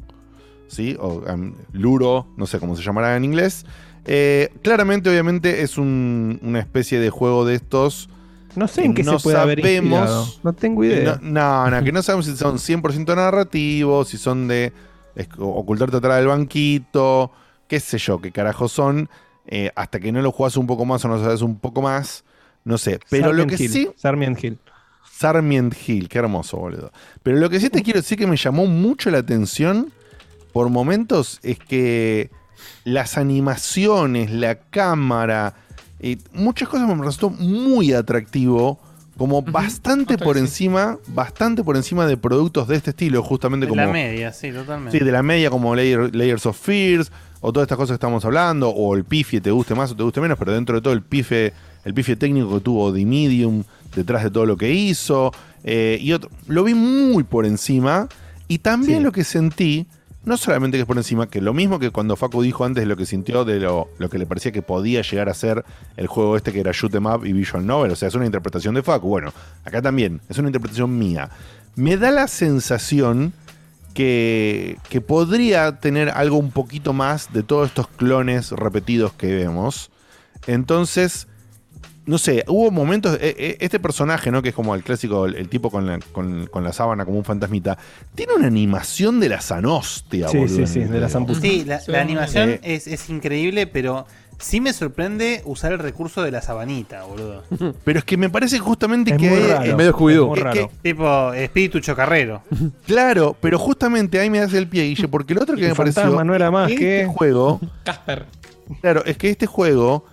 [0.68, 0.96] ¿sí?
[0.98, 3.66] O em, Luro, no sé cómo se llamará en inglés.
[4.62, 8.08] Claramente, obviamente, es un- una especie de juego de estos.
[8.56, 10.26] No sé en qué no se puede haber sabemos- inspirado.
[10.42, 11.18] No tengo idea.
[11.22, 14.72] No, no, no, que no sabemos si son 100% narrativos, si son de
[15.38, 17.30] ocultarte atrás del banquito,
[17.68, 19.08] qué sé yo, qué carajo son.
[19.46, 22.24] eh, hasta que no lo jugás un poco más o no sabes un poco más,
[22.64, 22.98] no sé.
[23.10, 23.90] Pero lo que Hill, sí.
[23.94, 24.58] Sarmient Hill.
[25.12, 26.90] Sarmient Hill, qué hermoso, boludo.
[27.22, 29.92] Pero lo que sí te quiero decir que me llamó mucho la atención
[30.54, 32.30] por momentos es que
[32.84, 35.54] las animaciones, la cámara,
[36.06, 38.78] eh, muchas cosas me resultó muy atractivo,
[39.16, 43.80] como bastante por encima, bastante por encima de productos de este estilo, justamente De como
[43.82, 44.98] la media, sí, totalmente.
[44.98, 47.10] Sí, de la media como Layer- Layers of Fears
[47.40, 50.02] o todas estas cosas que estamos hablando, o el pifie te guste más o te
[50.02, 51.52] guste menos, pero dentro de todo el pifie,
[51.84, 53.64] el pifie técnico que tuvo The Medium
[53.94, 55.30] detrás de todo lo que hizo,
[55.62, 58.08] eh, y otro, lo vi muy por encima,
[58.48, 59.86] y también lo que sentí,
[60.24, 62.96] no solamente que es por encima, que lo mismo que cuando Facu dijo antes lo
[62.96, 65.64] que sintió de lo, lo que le parecía que podía llegar a ser
[65.96, 68.26] el juego este que era Shoot 'em Up y Visual Novel, o sea, es una
[68.26, 69.32] interpretación de Facu, bueno,
[69.64, 71.30] acá también, es una interpretación mía.
[71.76, 73.32] Me da la sensación
[73.94, 79.90] que, que podría tener algo un poquito más de todos estos clones repetidos que vemos.
[80.46, 81.26] Entonces,
[82.06, 83.14] no sé, hubo momentos.
[83.20, 84.42] eh, eh, este personaje, ¿no?
[84.42, 87.18] Que es como el clásico, el, el tipo con la, con, con la sábana como
[87.18, 87.78] un fantasmita.
[88.14, 90.56] Tiene una animación de la zanostia, Sí, boludo.
[90.56, 91.40] sí, sí, de la zamputa.
[91.40, 94.06] Sí, la, la animación Eh, es, es increíble, pero
[94.38, 97.42] sí me sorprende usar el recurso de la sabanita, boludo.
[97.84, 99.30] Pero es que me parece justamente Es que.
[99.30, 99.96] muy raro, eh, Medio
[100.52, 100.68] que-.
[100.82, 102.42] Tipo espíritu chocarrero.
[102.86, 105.74] Claro, pero justamente ahí me das el pie, Guille, porque el otro que El me
[105.74, 106.02] pareció.
[106.02, 107.60] fantasma no era más este que- juego.
[107.84, 108.26] Casper.
[108.80, 110.04] Claro, es que este juego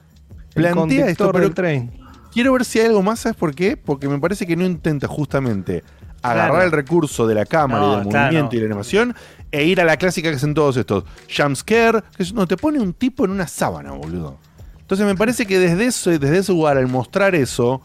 [0.55, 1.91] El plantea esto, pero del tren.
[2.33, 3.77] quiero ver si hay algo más, ¿sabes por qué?
[3.77, 5.83] Porque me parece que no intenta justamente
[6.21, 6.63] agarrar Claro.
[6.65, 8.25] el recurso de la cámara y No, del claro.
[8.27, 9.15] movimiento y la animación
[9.51, 11.03] e ir a la clásica que hacen todos estos.
[11.35, 14.37] Jumpscare, que es- no, te pone un tipo en una sábana, boludo.
[14.79, 17.81] Entonces me parece que desde, eso, desde ese lugar, al mostrar eso,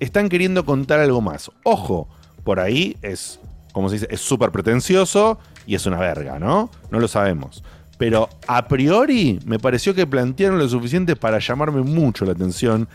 [0.00, 1.50] están queriendo contar algo más.
[1.64, 2.08] Ojo,
[2.44, 3.40] por ahí es,
[3.72, 6.70] como se dice, es súper pretencioso y es una verga, ¿no?
[6.90, 7.62] No lo sabemos.
[7.98, 12.88] Pero a priori me pareció que plantearon lo suficiente para llamarme mucho la atención.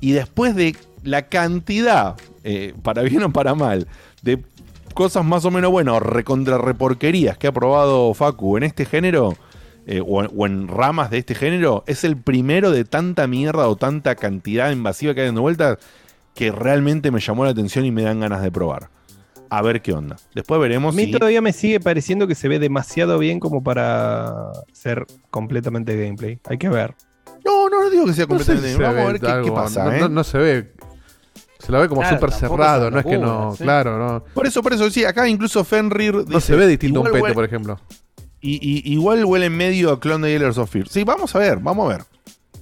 [0.00, 3.86] Y después de la cantidad, eh, para bien o para mal,
[4.22, 4.42] de
[4.94, 9.34] cosas más o menos buenas o recontra reporquerías que ha probado Facu en este género,
[9.86, 13.76] eh, o, o en ramas de este género, es el primero de tanta mierda o
[13.76, 15.78] tanta cantidad invasiva que hay dando vueltas
[16.34, 18.95] que realmente me llamó la atención y me dan ganas de probar.
[19.50, 20.16] A ver qué onda.
[20.34, 21.10] Después A veremos mí si.
[21.12, 24.34] todavía me sigue pareciendo que se ve demasiado bien como para
[24.72, 26.38] ser completamente gameplay.
[26.48, 26.94] Hay que ver.
[27.44, 28.72] No, no, no digo que sea No sé completamente.
[28.76, 29.84] se Vamos a ve ver qué, pasa.
[29.84, 30.00] no, ¿eh?
[30.00, 30.72] no- no se ve.
[31.60, 33.54] Se lo ve como Claro, súper cerrado, no es que no.
[33.58, 34.24] Claro, no.
[34.34, 36.14] Por eso, por eso, sí, acá incluso Fenrir.
[36.28, 37.80] No se ve distinto a un pete, huele- por ejemplo.
[38.40, 40.88] Y, y- igual huele medio a Clone de Killers of Fear.
[40.88, 42.04] Sí, vamos a ver, vamos a ver.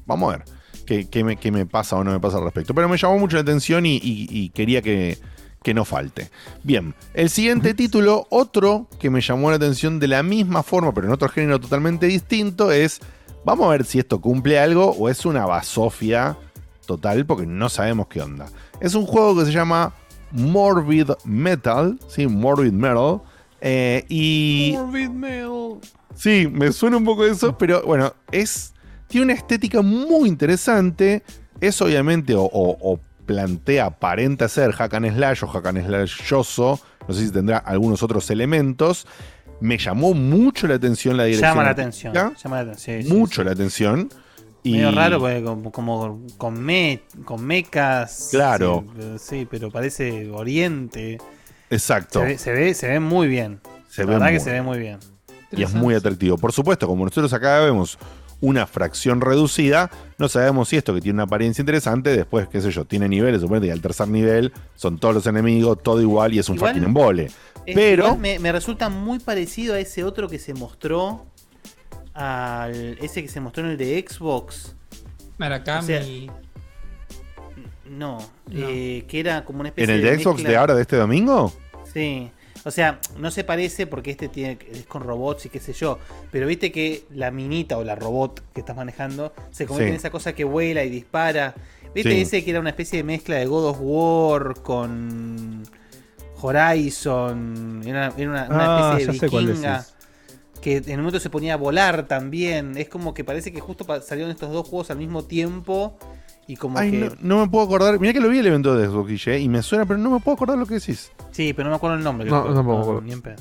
[0.07, 0.45] Vamos a ver
[0.87, 2.75] qué, qué me, qué me pasa o no me pasa al respecto.
[2.75, 5.19] Pero me llamó mucho la atención y, y- y quería que,
[5.65, 6.31] que no falte.
[6.63, 11.09] Bien, el siguiente título, otro que me llamó la atención de la misma forma, pero
[11.09, 13.01] en otro género totalmente distinto, es.
[13.45, 16.37] Vamos a ver si esto cumple algo o es una basofia
[16.87, 18.47] total, porque no sabemos qué onda.
[18.81, 19.93] Es un juego que se llama
[20.33, 22.27] Morbid Metal, ¿sí?
[22.27, 23.21] Morbid Metal.
[23.61, 24.73] eh, y.
[26.15, 28.73] Sí, me suena un poco eso, pero bueno, es.
[29.09, 31.23] Tiene una estética muy interesante.
[31.61, 36.81] Es obviamente, o, o- o plantea, aparenta ser hack and slash o hack and slashoso.
[37.07, 39.07] No sé si tendrá algunos otros elementos.
[39.61, 41.51] Me llamó mucho la atención la dirección.
[41.51, 42.15] Llama la atención.
[42.15, 43.03] Llama la atención.
[43.03, 44.09] sí, sí, mucho la atención.
[44.63, 48.29] Y Medio raro porque como, como con, me, con mecas.
[48.31, 48.85] Claro.
[48.99, 51.19] Sí, sí, pero parece oriente.
[51.69, 52.21] Exacto.
[52.21, 53.61] Se ve, se ve, se ve muy bien.
[53.89, 54.99] Se la ve verdad muy que se ve muy bien.
[55.53, 56.39] y es muy atractivo.
[56.39, 57.99] Por supuesto, como nosotros acá vemos
[58.41, 62.71] una fracción reducida, no sabemos si esto que tiene una apariencia interesante, después, qué sé
[62.71, 66.39] yo, tiene niveles, suponete, y al tercer nivel son todos los enemigos, todo igual y
[66.39, 67.25] es un Igual- fucking embole.
[67.67, 71.25] Es- Pero, me, me resulta muy parecido a ese otro que se mostró.
[72.13, 74.77] Al, ese que se mostró en el de Xbox.
[75.39, 75.83] Murakami.
[75.83, 76.03] O sea,
[77.91, 78.19] no,
[78.51, 80.97] eh, que era como una especie ¿en el de Xbox mezcla- de ahora, de este
[80.97, 81.53] domingo?
[81.93, 82.31] Sí.
[82.67, 85.99] O sea, no se parece porque este tiene es con robots y qué sé yo.
[86.33, 89.95] Pero viste que la minita o la robot que estás manejando se convierte Sí.
[89.95, 91.55] en esa cosa que vuela y dispara.
[91.95, 92.21] ¿Viste Sí.
[92.23, 95.63] ese que era una especie de mezcla de God of War con
[96.41, 97.83] Horizon?
[97.87, 99.87] Era, era una, una Ah, especie de vikinga.
[100.61, 102.77] Que en un momento se ponía a volar también.
[102.79, 105.99] Es como que parece que justo salieron estos dos juegos al mismo tiempo.
[106.47, 106.99] Y como Ay, que.
[107.01, 107.99] no, no me puedo acordar.
[107.99, 110.21] Mira que lo vi el evento de Xbox, Guille, y me suena, pero no me
[110.21, 111.11] puedo acordar lo que decís.
[111.31, 112.29] Sí, pero no me acuerdo el nombre.
[112.29, 113.01] No, tampoco me No, acuerdo.
[113.03, 113.37] ni en pedo.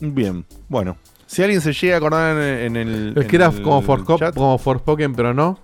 [0.00, 0.96] Bien, bueno.
[1.26, 3.12] Si alguien se llega a acordar en, en el.
[3.16, 5.58] Es en que era el como, Forsco- chat, como Forspoken, pero no.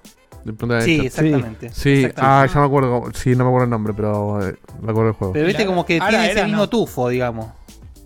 [0.45, 0.53] De
[0.83, 1.71] Sí, exactamente.
[1.71, 2.15] Sí, Exactamente.
[2.19, 3.05] ah, ya me acuerdo.
[3.15, 5.33] Sí, no me acuerdo el nombre, pero eh, me acuerdo del juego.
[5.33, 6.69] Pero viste como que Ahora tiene ese era, mismo ¿no?
[6.69, 7.47] tufo, digamos.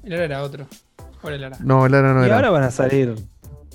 [0.05, 0.69] El era otro.
[1.21, 1.65] ¿Cuál era el Ara?
[1.65, 2.37] No, el Ara no y era.
[2.37, 3.17] ahora van a salir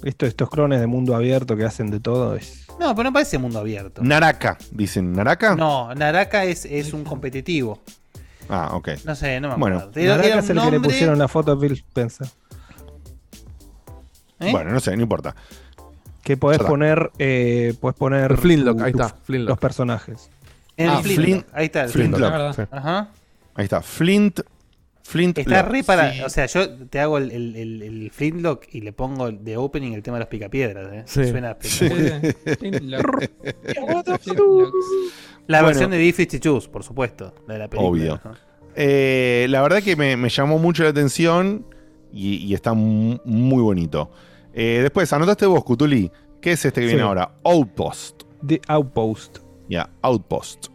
[0.04, 2.38] esto- estos clones de mundo abierto que hacen de todo.
[2.38, 2.63] Es...
[2.84, 4.02] No, pero no parece mundo abierto.
[4.04, 5.14] Naraka, dicen.
[5.14, 5.56] ¿Naraka?
[5.56, 7.80] No, Naraka es, es un competitivo.
[8.50, 8.90] Ah, ok.
[9.06, 9.78] No sé, no me Bueno.
[9.78, 10.00] acuerdo.
[10.02, 12.28] Era- Naraka es un el que le nombre- pusieron la foto a Phil Spencer.
[14.40, 14.52] ¿Eh?
[14.52, 15.36] Bueno, no sé, no importa.
[16.24, 16.70] Que podés Ya está.
[16.70, 19.50] poner, eh, podés poner El Flintlock, tu- ahí está, Flintlock.
[19.50, 20.30] los personajes.
[20.78, 21.28] En Ah, el Flintlock.
[21.28, 22.32] Flint- Ahí está el Flintlock.
[22.34, 22.56] Flintlock.
[22.56, 22.62] Sí.
[22.72, 23.08] Ajá.
[23.56, 23.82] Ahí está.
[23.82, 24.40] Flint.
[25.04, 25.38] Flint.
[25.38, 25.72] Está Lock.
[25.72, 26.14] re para.
[26.14, 26.22] Sí.
[26.22, 29.92] O sea, yo te hago el, el, el, el Flintlock y le pongo de opening
[29.94, 30.94] el tema de los picapiedras.
[30.94, 31.04] ¿eh?
[31.06, 31.26] Sí.
[31.30, 31.90] Suena Sí.
[31.90, 33.30] Flintlock.
[34.22, 34.74] Flintlock.
[35.48, 35.68] La Bueno.
[35.68, 37.34] versión de B-52, por supuesto.
[37.48, 37.90] La de la película.
[37.90, 38.22] Obvio.
[38.76, 41.66] Eh, la verdad que me, me llamó mucho la atención
[42.12, 44.10] y, y está mu- muy bonito.
[44.54, 46.10] Eh, después, anotaste vos, Cutuli.
[46.42, 46.94] ¿Qué es este que Sí.
[46.94, 47.36] viene ahora?
[47.44, 48.24] Outpost.
[48.46, 49.40] The Outpost.
[49.70, 50.68] Ya, Outpost.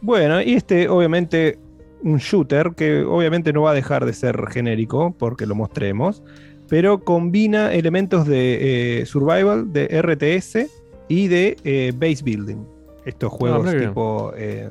[0.00, 1.58] Bueno, y este, obviamente,
[2.06, 6.22] un shooter que obviamente no va a dejar de ser genérico porque lo mostremos,
[6.68, 10.66] pero combina elementos de eh, survival, de RTS
[11.08, 12.64] y de eh, base building.
[13.04, 13.88] estos juegos qué bien.
[13.90, 14.32] tipo.
[14.36, 14.70] eh,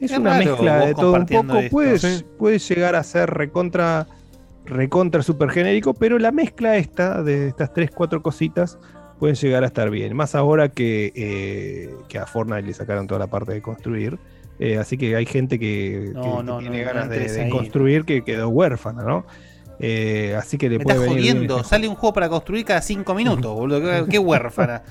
[0.00, 1.58] es Es una raro mezcla de todo un poco.
[1.58, 1.70] esto.
[1.70, 2.24] Puede, Sí.
[2.38, 4.06] puede llegar a ser recontra,
[4.64, 8.78] recontra super genérico, pero la mezcla esta de estas tres, cuatro cositas
[9.18, 10.14] pueden llegar a estar bien.
[10.16, 14.18] Más ahora que, eh, que a Fortnite le sacaron toda la parte de construir.
[14.58, 18.48] Eh, así que hay gente que, No, que- tiene no ganas de, construir que quedó
[18.48, 19.26] huérfana, ¿no?
[19.78, 21.62] Eh, así que le Me puede estás venir jodiendo.
[21.64, 24.06] Sale un juego para construir cada cinco minutos, boludo.
[24.06, 24.82] Qué, huérfana.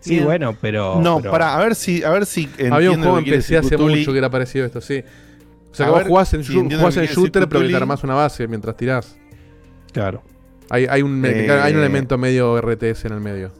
[0.00, 0.24] Sí, Bien.
[0.24, 1.00] bueno, pero.
[1.00, 3.76] No, pero- para, a ver si, a ver si Había un juego en PC hace
[3.76, 4.00] Cutuli.
[4.00, 5.04] mucho que era parecido a esto, sí.
[5.70, 8.02] O sea, A que vos jugás en, si jugás en shooter, pero que te armás
[8.02, 9.16] una base mientras tirás.
[9.92, 10.22] Claro.
[10.68, 13.52] Hay, hay, un, Eh, hay un elemento medio RTS en el medio.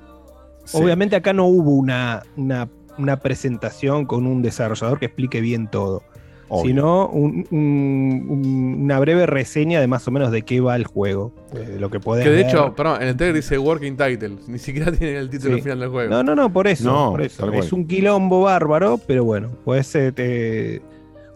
[0.72, 2.68] Obviamente acá no hubo una, una,
[2.98, 6.02] una presentación con un desarrollador que explique bien todo,
[6.48, 6.66] Obvio.
[6.66, 10.84] sino un- un- un- una breve reseña de más o menos de qué va el
[10.84, 12.46] juego, de lo que podés Que de ver.
[12.46, 14.36] hecho, perdón, en el trailer dice Working Title.
[14.48, 15.62] Ni siquiera tiene el título Sí.
[15.62, 16.10] final del juego.
[16.10, 16.84] No, no, no, por eso.
[16.90, 17.50] No, por eso.
[17.52, 20.82] Es un quilombo bárbaro, pero bueno, puedes, eh, te-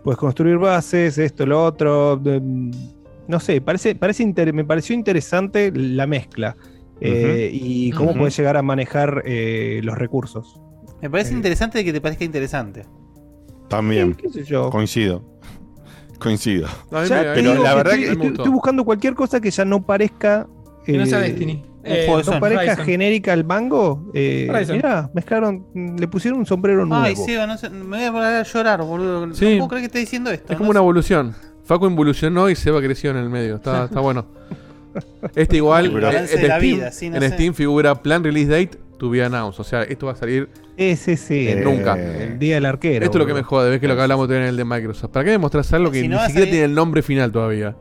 [0.05, 2.17] puedes construir bases, esto, lo otro.
[2.17, 2.41] de-
[3.29, 6.57] no sé, parece, parece inter- me pareció interesante la mezcla
[7.01, 8.21] eh, y cómo Ujú.
[8.21, 10.61] puedes llegar a manejar eh, los recursos.
[11.03, 12.85] Me parece interesante de que te parezca interesante.
[13.69, 14.15] También.
[14.15, 14.71] qué sé yo.
[14.71, 15.23] Coincido.
[16.19, 16.67] Coincido.
[17.09, 20.47] Ya pero la verdad estoy, que- estoy- buscando cualquier cosa que ya no parezca.
[20.85, 21.63] Que no sea eh, Destiny.
[21.85, 22.85] Eh, no Son, parezca Horizon.
[22.85, 24.11] genérica al mango.
[24.15, 27.05] Eh, mirá, mezclaron, le pusieron un sombrero nuevo.
[27.05, 29.35] Ay, Seba, no sé, me voy a poner a llorar, boludo.
[29.35, 29.53] Sí.
[29.53, 30.53] No puedo creer que esté diciendo esto.
[30.53, 30.85] Es como no una sé.
[30.85, 31.35] evolución.
[31.65, 33.57] Facu involucionó y Seba creció en el medio.
[33.57, 34.27] Está, está bueno.
[35.35, 37.29] Este igual, El eh, Steam, vida, sí, no en sé.
[37.31, 39.61] Steam figura plan release date to be announced.
[39.61, 40.49] O sea, esto va a salir.
[40.77, 41.95] Ese sí, Eh, nunca.
[41.99, 43.05] el día del arquero.
[43.05, 45.11] Esto es lo que me jode, ves que lo que hablamos en el de Microsoft.
[45.11, 47.33] ¿Para qué me mostrás algo que Si no ni siquiera salir- tiene el nombre final
[47.33, 47.75] todavía?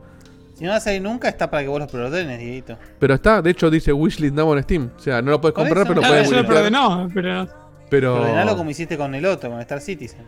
[0.54, 2.78] Si no va a salir nunca, está para que vos los preordenes, Dieguito.
[2.98, 4.90] Pero está, de hecho dice wishlist now en Steam.
[4.96, 5.88] O sea, no lo puedes comprar, eso.
[5.88, 7.46] pero lo Ah, puedes yo lo perdonó, pero.
[7.90, 8.16] Pero.
[8.22, 10.22] Ordenalo como hiciste con el otro, con Star Citizen.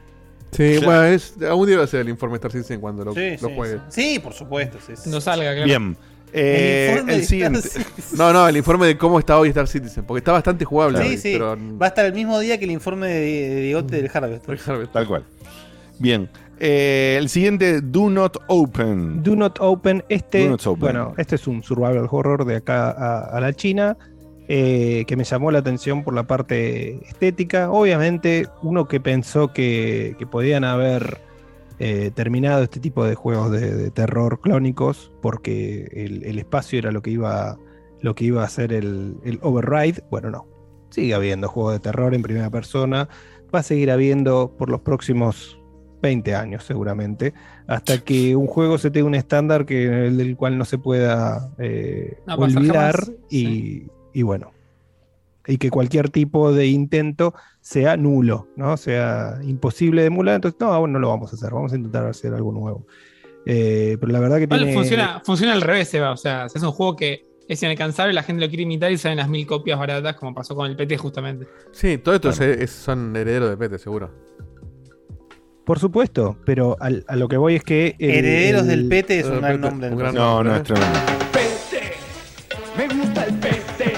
[0.53, 3.33] Sí, bueno, es, algún día va a ser el informe Star Citizen cuando lo, Sí,
[3.41, 3.75] lo sí, juegue.
[3.89, 4.03] sí.
[4.15, 4.79] Sí, por supuesto.
[4.87, 5.11] sí, sí.
[5.11, 5.65] No salga, claro.
[5.67, 5.97] Bien.
[6.33, 7.61] Eh, informe el de siguiente.
[8.17, 10.05] No, no, el informe de cómo está hoy Star Citizen.
[10.05, 11.01] Porque está bastante jugable.
[11.03, 11.33] Sí, hoy, sí.
[11.33, 14.45] Pero, Va a estar el mismo día que el informe de, de Diegote del Harvest.
[14.93, 15.25] Tal cual.
[15.99, 16.29] Bien.
[16.61, 19.23] Eh, el siguiente, Do Not Open.
[19.23, 20.05] Do Not Open.
[20.09, 20.81] Este, Do Not Open.
[20.81, 23.97] bueno, este es un survival horror de acá a, a la China.
[24.49, 27.71] eh, que me llamó la atención por la parte estética.
[27.71, 31.19] Obviamente, uno que pensó que, que podían haber
[31.79, 36.91] eh, terminado este tipo de juegos de, de terror clónicos, porque el, el espacio era
[36.91, 37.59] lo que iba,
[38.01, 40.03] lo que iba a ser el, el override.
[40.11, 40.47] Bueno, no.
[40.91, 43.09] Sigue habiendo juegos de terror en primera persona.
[43.55, 45.61] Va a seguir habiendo por los próximos
[46.03, 47.35] 20 años seguramente,
[47.67, 51.51] hasta que un juego se tenga un estándar que el del cual no se pueda
[51.59, 52.95] eh, No pasa olvidar
[53.31, 54.53] y bueno,
[55.49, 58.77] y que cualquier tipo de intento sea nulo, ¿no?
[58.77, 62.07] Sea imposible de emular, entonces no, bueno, no lo vamos a hacer, vamos a intentar
[62.07, 62.87] hacer algo nuevo.
[63.47, 64.75] Eh, pero la verdad que tiene...
[64.75, 66.13] funciona, funciona al revés, Seba.
[66.13, 69.17] O sea, es un juego que es inalcanzable, la gente lo quiere imitar y salen
[69.17, 71.47] las mil copias baratas, como pasó con el PT justamente.
[71.73, 74.11] Sí, todo esto es- es- son herederos de PT, seguro.
[75.65, 77.97] Por supuesto, pero al- a lo que voy es que...
[77.99, 79.91] el- Herederos el- del PT es un Eh, gran PT, nombre.
[79.91, 80.99] No, no, nombre, es tremendo.
[82.77, 83.95] Me gusta el PT.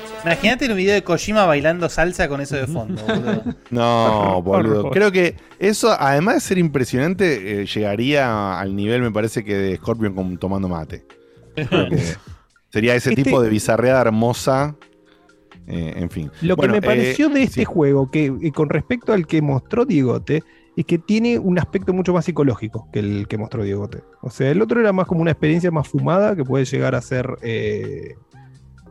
[0.24, 3.42] Imagínate un video de Kojima bailando salsa con eso de fondo, boludo.
[3.70, 4.90] No, boludo.
[4.90, 9.76] Creo que eso, además de ser impresionante, eh, llegaría al nivel, me parece, que de
[9.76, 11.06] Scorpion con- tomando mate.
[11.54, 11.96] Creo que
[12.70, 14.76] sería ese Este- tipo de bizarreada hermosa.
[15.66, 16.30] Eh, en fin.
[16.42, 17.64] Lo Bueno, que me eh, pareció de este sí.
[17.64, 20.42] juego, que eh, con respecto al que mostró Diegote,
[20.76, 24.02] es que tiene un aspecto mucho más psicológico que el que mostró Diegote.
[24.20, 27.00] O sea, el otro era más como una experiencia más fumada que puede llegar a
[27.00, 28.16] ser, eh,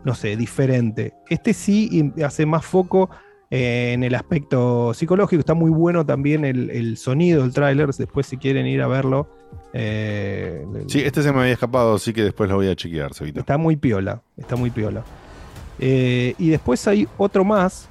[0.04, 1.14] no sé, diferente.
[1.30, 3.10] Este sí hace más foco
[3.52, 5.40] eh, en el aspecto psicológico.
[5.40, 7.90] Está muy bueno también el, el sonido del tráiler.
[7.90, 9.28] Después, si quieren ir a verlo,
[9.74, 13.40] eh, Sí, este se me había escapado, así que después lo voy a chequear, Sevita.
[13.40, 15.04] Está muy piola, está muy piola.
[15.80, 17.88] Eh, y después hay otro más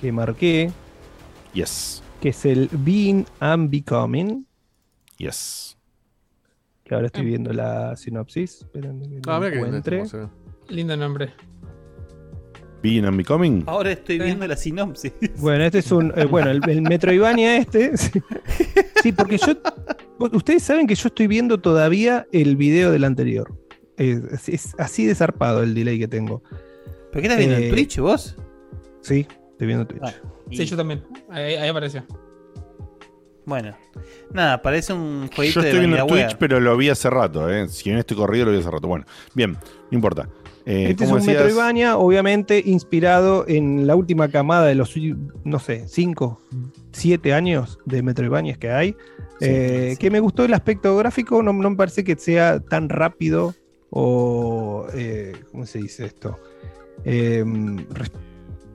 [0.00, 0.72] que marqué,
[1.52, 2.02] Yes.
[2.20, 4.46] que es el Being and Becoming,
[5.18, 5.76] Yes.
[6.92, 8.60] Que ahora estoy viendo la sinopsis.
[8.62, 10.00] Esperen que Ah, mira que lindo encuentre.
[10.02, 10.28] este.
[10.68, 11.30] Lindo nombre.
[12.82, 13.62] Being and Becoming.
[13.66, 15.12] Ahora estoy viendo la sinopsis.
[15.38, 16.12] Bueno, este es un.
[16.16, 17.96] eh, bueno, el, el Metroidvania este.
[17.96, 18.10] Sí,
[19.02, 19.54] Sí, porque yo.
[20.18, 23.52] Ustedes saben que yo estoy viendo todavía el video del anterior.
[23.96, 26.42] Es, es así de zarpado el delay que tengo.
[27.10, 28.36] ¿Pero qué estás viendo Eh, en Twitch vos?
[29.00, 30.02] Sí, estoy viendo Twitch.
[30.04, 30.12] Ah,
[30.50, 31.02] Sí, yo también.
[31.30, 32.04] Ahí, ahí apareció.
[33.44, 33.76] Bueno,
[34.32, 36.24] nada, parece un jueguito Yo de estoy viendo VanillaWare.
[36.26, 37.68] Twitch, pero lo vi hace rato, ¿eh?
[37.68, 38.86] Si en este corrido lo vi hace rato.
[38.88, 39.04] Bueno,
[39.34, 39.58] bien, no
[39.96, 40.28] importa.
[40.64, 44.94] Eh, Este es un decías- Metroidvania, obviamente inspirado en la última camada de los,
[45.42, 46.40] no sé, 5,
[46.92, 48.96] 7 años de Metroidvanias que hay.
[49.40, 53.56] Eh, Que me gustó el aspecto gráfico, no, no me parece que sea tan rápido
[53.90, 54.86] o.
[54.94, 56.38] eh, ¿Cómo se dice esto?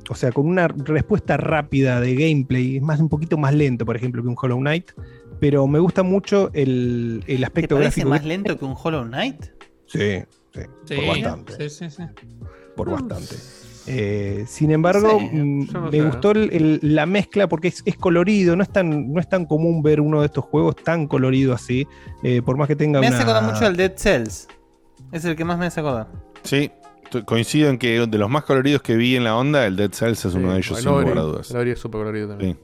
[0.10, 3.96] O sea, con una respuesta rápida de gameplay, es más un poquito más lento, por
[3.96, 4.92] ejemplo, que un Hollow Knight.
[5.40, 8.10] Pero me gusta mucho el, el ¿Te aspecto parece gráfico.
[8.10, 9.46] más lento que un Hollow Knight?
[9.86, 10.24] Sí,
[10.54, 12.04] sí, Sí, por bastante sí, sí, sí.
[12.76, 13.36] por bastante.
[13.90, 17.84] Eh, sin embargo, Sí, mm, no me sé, gustó el- el- la mezcla porque es,
[17.86, 21.08] es colorido, no es, tan, no es tan común ver uno de estos juegos tan
[21.08, 21.88] colorido así,
[22.24, 23.16] eh, por más que tenga Me una...
[23.16, 24.48] hace acordar mucho al Dead Cells.
[25.12, 26.08] Es el que más me hace acordar.
[26.44, 26.70] Sí,
[27.26, 30.26] coincido en que de los más coloridos que vi en la onda, el Dead Cells
[30.26, 31.52] es uno de ellos, el sin lugar a dudas.
[31.52, 32.54] El Ori es súper colorido también.
[32.54, 32.60] Sí.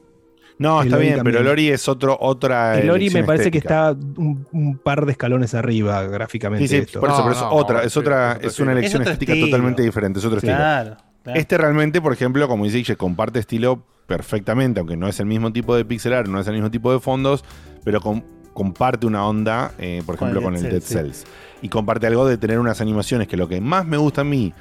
[0.56, 1.32] No, El está bien, también.
[1.34, 2.78] pero el Ori es otro, otra.
[2.78, 6.68] el Ori me parece que está un, un par de escalones arriba gráficamente.
[6.68, 7.00] Sí, sí, esto.
[7.00, 9.32] por eso, No, pero es no, otra, no, es otra, es una elección Es estética
[9.32, 9.48] estilo.
[9.48, 10.54] totalmente diferente, es otro estilo.
[10.56, 10.96] Claro.
[11.26, 15.74] Este realmente, por ejemplo, como dice comparte estilo perfectamente, aunque no es el mismo tipo
[15.74, 17.44] de pixel art, no es el mismo tipo de fondos,
[17.82, 18.22] pero com-
[18.52, 21.26] comparte una onda, eh, por Con ejemplo, el con Dead el Dead Cells, Cells.
[21.64, 24.52] Y comparte algo de tener unas animaciones que lo que más me gusta a mí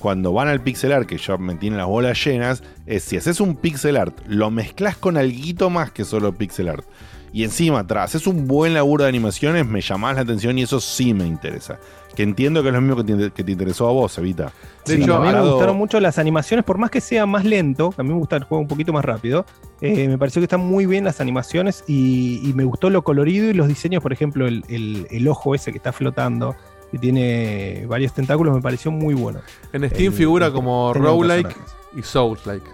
[0.00, 3.40] cuando van al pixel art, que yo me tiene las bolas llenas, es si haces
[3.40, 6.84] un pixel art, lo mezclas con alguito más que solo pixel art.
[7.32, 10.80] Y encima, atrás, haces un buen laburo de animaciones, me llamás la atención y eso
[10.80, 11.78] sí me interesa.
[12.16, 14.52] Que entiendo que es lo mismo que te, que te interesó a vos, Evita.
[14.86, 17.44] De Sí, hecho, a mí me gustaron mucho las animaciones, por más que sea más
[17.44, 19.44] lento, que a mí me gusta el juego un poquito más rápido,
[19.80, 23.48] eh, me pareció que están muy bien las animaciones y, y me gustó lo colorido
[23.48, 26.56] y los diseños, por ejemplo, el, el- el ojo ese que está flotando,
[26.90, 29.40] que tiene varios tentáculos, me pareció muy bueno.
[29.72, 31.54] En Steam El- figura el como roguelike
[31.96, 32.66] y souls-like.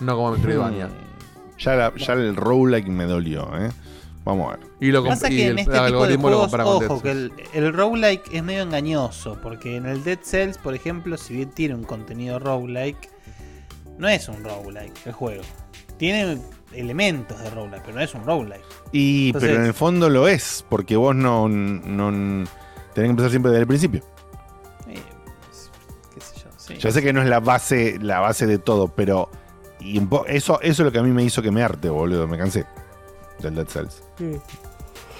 [0.00, 0.88] No como Metroidvania.
[1.58, 3.70] Ya, la- ya el roguelike me dolió, ¿eh?
[4.24, 4.66] Vamos a ver.
[4.80, 7.32] Y lo Pasa y que el en este tipo de lo juegos, ojo, que el,
[7.52, 11.74] el roguelike es medio engañoso, porque en el Dead Cells, por ejemplo, si bien tiene
[11.74, 13.10] un contenido roguelike,
[13.98, 15.42] no es un roguelike el juego.
[15.98, 16.40] Tiene
[16.72, 18.64] elementos de roguelike, pero no es un roguelike.
[18.92, 22.10] Y, Entonces- pero en el fondo lo es, porque vos no, no
[22.94, 24.02] tenés que empezar siempre desde el principio.
[24.88, 24.94] Eh,
[26.14, 26.74] qué sé yo, sí.
[26.78, 29.28] Ya sé que no es la base, la base de todo, pero
[29.80, 29.98] y
[30.28, 32.26] eso, eso es lo que a mí me hizo que me arte, boludo.
[32.26, 32.64] Me cansé
[33.44, 34.02] del Dead Cells.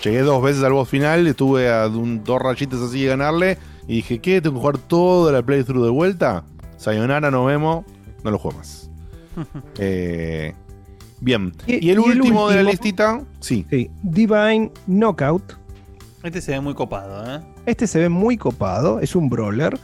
[0.02, 3.96] Llegué dos veces al boss final, estuve a un- dos rayitas así de ganarle y
[3.96, 4.40] dije, ¿qué?
[4.42, 6.44] ¿Tengo que jugar toda la playthrough de vuelta?
[6.76, 7.84] Sayonara, nos vemos.
[8.22, 8.90] No lo juego más.
[9.78, 10.54] Eh,
[11.20, 11.52] bien.
[11.66, 13.66] Y, Y- el y el último de la listita, sí.
[13.70, 15.54] Sí, Divine Knockout.
[16.22, 17.40] Este se ve muy copado, ¿eh?
[17.66, 19.78] Este se ve muy copado, es un brawler,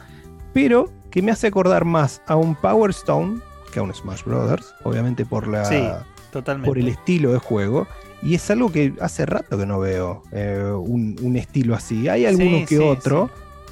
[0.53, 3.39] pero que me hace acordar más a un Power Stone
[3.73, 5.81] que a un Smash Brothers, obviamente por la Sí,
[6.31, 6.67] totalmente.
[6.69, 7.87] por el estilo de juego.
[8.23, 12.07] Y es algo que hace rato que no veo eh, un, un estilo así.
[12.07, 13.29] Hay alguno Sí, que sí, otro.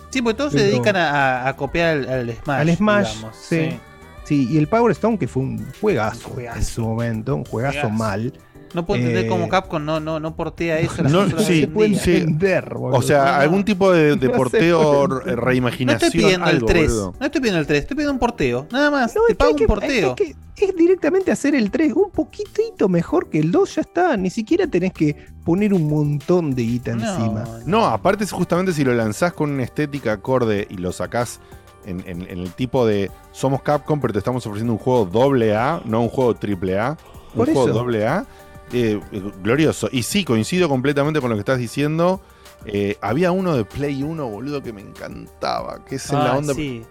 [0.09, 2.59] Sí, porque todos se dedican a, copiar al, al Smash.
[2.59, 3.79] al Smash, digamos, sí.
[4.23, 7.89] Sí, y el Power Stone, que fue un juegazo, en su momento, un juegazo, Juegazo.
[7.97, 8.33] mal.
[8.73, 11.01] No puedo entender Eh, cómo Capcom no, no, no portea eso.
[11.03, 11.67] No, consolas sí,
[12.03, 12.15] sí.
[12.17, 12.97] entender, boludo.
[12.99, 13.37] O sea, No, no.
[13.39, 16.07] algún tipo de, No porteo, puede re- No reimaginación.
[16.07, 16.87] estoy pidiendo algo, el 3.
[16.91, 17.13] boludo.
[17.19, 18.67] No estoy pidiendo el 3, estoy pidiendo un porteo.
[18.71, 19.15] Nada más.
[19.15, 20.09] No, te pago que- un porteo.
[20.09, 20.35] Es, que
[20.65, 24.17] es directamente hacer el 3 un poquitito mejor que el 2, ya está.
[24.17, 25.15] Ni siquiera tenés que
[25.45, 27.45] poner un montón de guita encima.
[27.65, 31.39] No, aparte es justamente si lo lanzás con una estética acorde y lo sacás
[31.85, 35.55] en, en- en el tipo de somos Capcom, pero te estamos ofreciendo un juego doble
[35.55, 36.97] A, no un juego triple A,
[37.31, 37.73] un Por juego eso.
[37.79, 38.25] doble A,
[38.71, 38.99] eh,
[39.43, 39.89] glorioso.
[39.91, 42.21] Y sí, coincido completamente con lo que estás diciendo.
[42.65, 46.37] Eh, había uno de Play 1, boludo, que me encantaba, que es en la Ah,
[46.37, 46.53] onda.
[46.53, 46.83] Sí.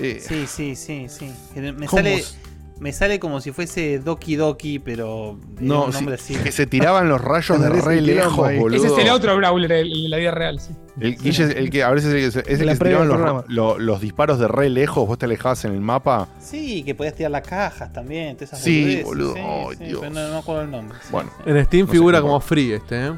[0.00, 1.32] Eh, sí, sí, sí, sí.
[1.56, 2.24] Me ¿Cómo sale,
[2.80, 5.38] me sale como si fuese Doki Doki, pero.
[5.60, 6.34] No, un sí, nombre así.
[6.36, 8.58] que se tiraban los rayos de re lejos, ahí.
[8.58, 8.84] boludo.
[8.84, 10.74] Ese es el otro Brawler, el, de la vida real, sí.
[11.00, 13.08] El, es el que a veces es el que, es el La que se tiraban
[13.08, 16.28] los, lo- los disparos de re lejos, vos te alejabas en el mapa.
[16.40, 18.36] Sí, que podías tirar las cajas también.
[18.40, 20.00] esas Sí, boludeces, boludo, sí, ay, sí, Dios.
[20.00, 20.98] pero no, no me acuerdo el nombre.
[21.02, 21.30] sí, Bueno.
[21.44, 21.50] sí.
[21.50, 23.12] En Steam No figura como free este, ¿eh?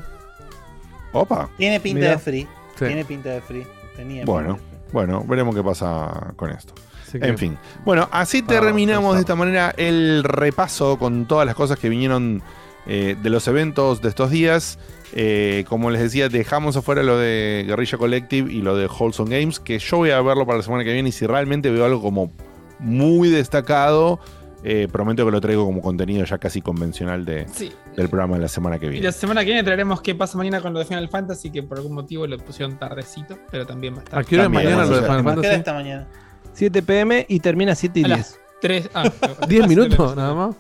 [1.13, 1.49] Opa.
[1.57, 2.11] Tiene pinta Mirá.
[2.13, 2.43] de free.
[2.79, 2.85] Sí.
[2.87, 3.67] Tiene pinta de free.
[3.97, 4.89] Tenía Bueno, pinta de free.
[4.93, 6.75] bueno, veremos qué pasa con esto.
[7.11, 7.59] Así que- En fin.
[7.85, 12.43] Bueno, así Para terminamos de esta manera el repaso con todas las cosas que vinieron
[12.87, 14.79] eh, de los eventos de estos días.
[15.13, 19.61] Eh, como les decía, dejamos afuera lo de Guerrilla Collective y lo de Wholesome Games,
[19.61, 22.01] que yo voy a verlo para la semana que viene y si realmente veo algo
[22.01, 22.33] como
[22.79, 24.19] muy destacado,
[24.63, 27.73] eh, prometo que lo traigo como contenido ya casi convencional de, Sí.
[27.97, 29.07] del programa de la semana que Y viene.
[29.07, 31.79] la semana que viene traeremos qué pasa mañana con lo de Final Fantasy, que por
[31.79, 34.19] algún motivo lo pusieron tardecito, pero también va a estar.
[34.21, 35.55] ¿A qué hora es También, mañana lo de Final ¿A qué hora Fantasy?
[35.57, 36.09] esta mañana?
[36.53, 38.19] 7 pm y termina 7 y A 10.
[38.19, 38.91] las 3.
[38.95, 39.11] Ah,
[39.49, 40.57] 10 minutos nada más.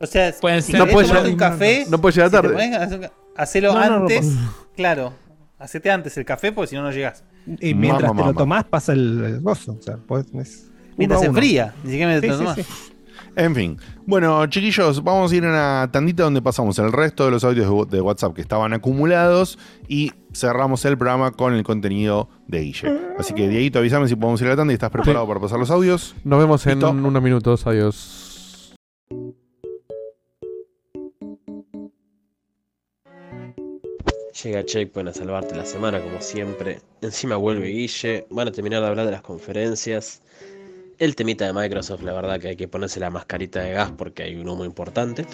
[0.00, 1.86] O sea, Pueden si ser- No querés puede tomarte llegar- un café.
[1.88, 2.52] no puede llegar si tarde.
[2.52, 4.26] pones Hacelo No, no, no, antes.
[4.26, 5.12] por- claro.
[5.58, 7.24] Hacete antes el café porque si no, no llegás.
[7.60, 8.38] Y mientras Mamá, te lo mamá.
[8.38, 9.72] tomás, pasa el, gozo.
[9.78, 10.66] O sea, podés-
[10.96, 12.76] Mientras se enfría, ni siquiera mientras Sí, te sí, tomás.
[12.88, 12.93] sí.
[13.36, 13.78] En fin.
[14.06, 17.90] Bueno, chiquillos, vamos a ir a una tandita donde pasamos el resto de los audios
[17.90, 19.58] de, WhatsApp que estaban acumulados
[19.88, 23.00] y cerramos el programa con el contenido de Guille.
[23.18, 25.58] Así que, Dieguito, avísame si podemos ir a la tanda y estás preparado para pasar
[25.58, 26.14] los audios.
[26.24, 27.66] Nos vemos en unos minutos.
[27.66, 28.74] Adiós.
[34.42, 36.80] Llega Checkpoint a salvarte la semana como siempre.
[37.00, 38.26] Encima vuelve Guille.
[38.30, 40.23] Van a terminar de hablar de las conferencias.
[40.98, 44.22] El temita de Microsoft, la verdad que hay que ponerse la mascarita de gas porque
[44.22, 45.26] hay un humo importante.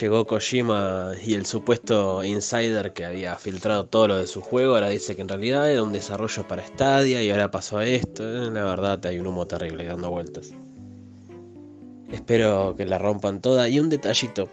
[0.00, 4.74] Llegó Kojima y el supuesto insider que había filtrado todo lo de su juego.
[4.74, 8.22] Ahora dice que en realidad era un desarrollo para Stadia y ahora pasó a esto.
[8.22, 10.50] Eh, La verdad hay un humo terrible dando vueltas.
[12.10, 13.68] Espero que la rompan toda.
[13.68, 14.48] Y un detallito.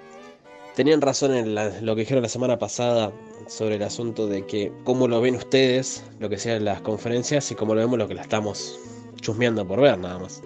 [0.75, 3.13] Tenían razón en lo que dijeron la semana pasada
[3.47, 7.55] sobre el asunto de que cómo lo ven ustedes, lo que sean las conferencias, y
[7.55, 8.77] cómo lo vemos lo que la estamos
[9.25, 10.43] chusmeando por ver nada más.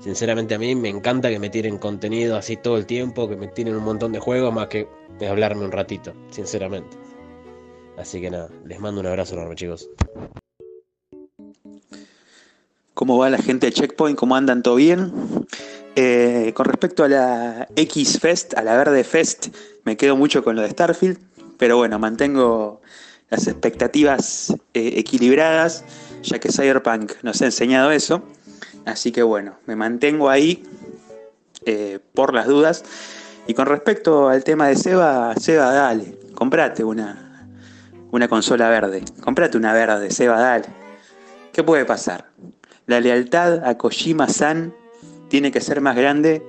[0.00, 3.46] Sinceramente a mí me encanta que me tiren contenido así todo el tiempo, que me
[3.46, 4.88] tiren un montón de juegos más que
[5.28, 6.96] hablarme un ratito, sinceramente.
[7.96, 9.88] Así que nada, les mando un abrazo enorme chicos.
[12.94, 14.18] ¿Cómo va la gente de Checkpoint?
[14.18, 14.62] ¿Cómo andan?
[14.62, 15.12] ¿Todo bien?
[15.94, 19.48] Eh, con respecto a la X Fest, a la Verde Fest,
[19.84, 21.18] me quedo mucho con lo de Starfield,
[21.56, 22.80] pero bueno, mantengo
[23.30, 25.84] las expectativas eh, equilibradas,
[26.26, 28.22] ya que Cyberpunk nos ha enseñado eso.
[28.84, 30.62] Así que bueno, me mantengo ahí
[31.64, 32.84] eh, por las dudas.
[33.46, 37.48] Y con respecto al tema de Seba, Seba, dale, comprate una,
[38.10, 40.66] una consola verde, comprate una verde, Seba, dale.
[41.52, 42.26] ¿Qué puede pasar?
[42.86, 44.74] La lealtad a Kojima-san
[45.28, 46.42] tiene que ser más grande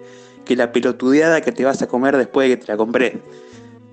[0.46, 3.22] que la pelotudeada que te vas a comer después de que te la compré.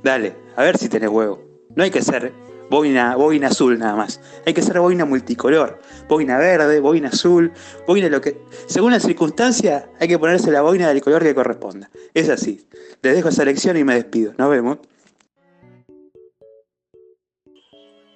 [0.03, 1.43] Dale, a ver si tenés huevo.
[1.75, 2.33] No hay que ser
[2.71, 4.21] boina, boina azul nada más.
[4.47, 5.81] Hay que ser boina multicolor.
[6.09, 7.53] Boina verde, boina azul,
[7.87, 8.41] boina lo que...
[8.67, 11.91] Según la circunstancia, hay que ponerse la boina del color que corresponda.
[12.13, 12.67] Es así.
[13.03, 14.33] Les dejo esa lección y me despido.
[14.39, 14.79] Nos vemos.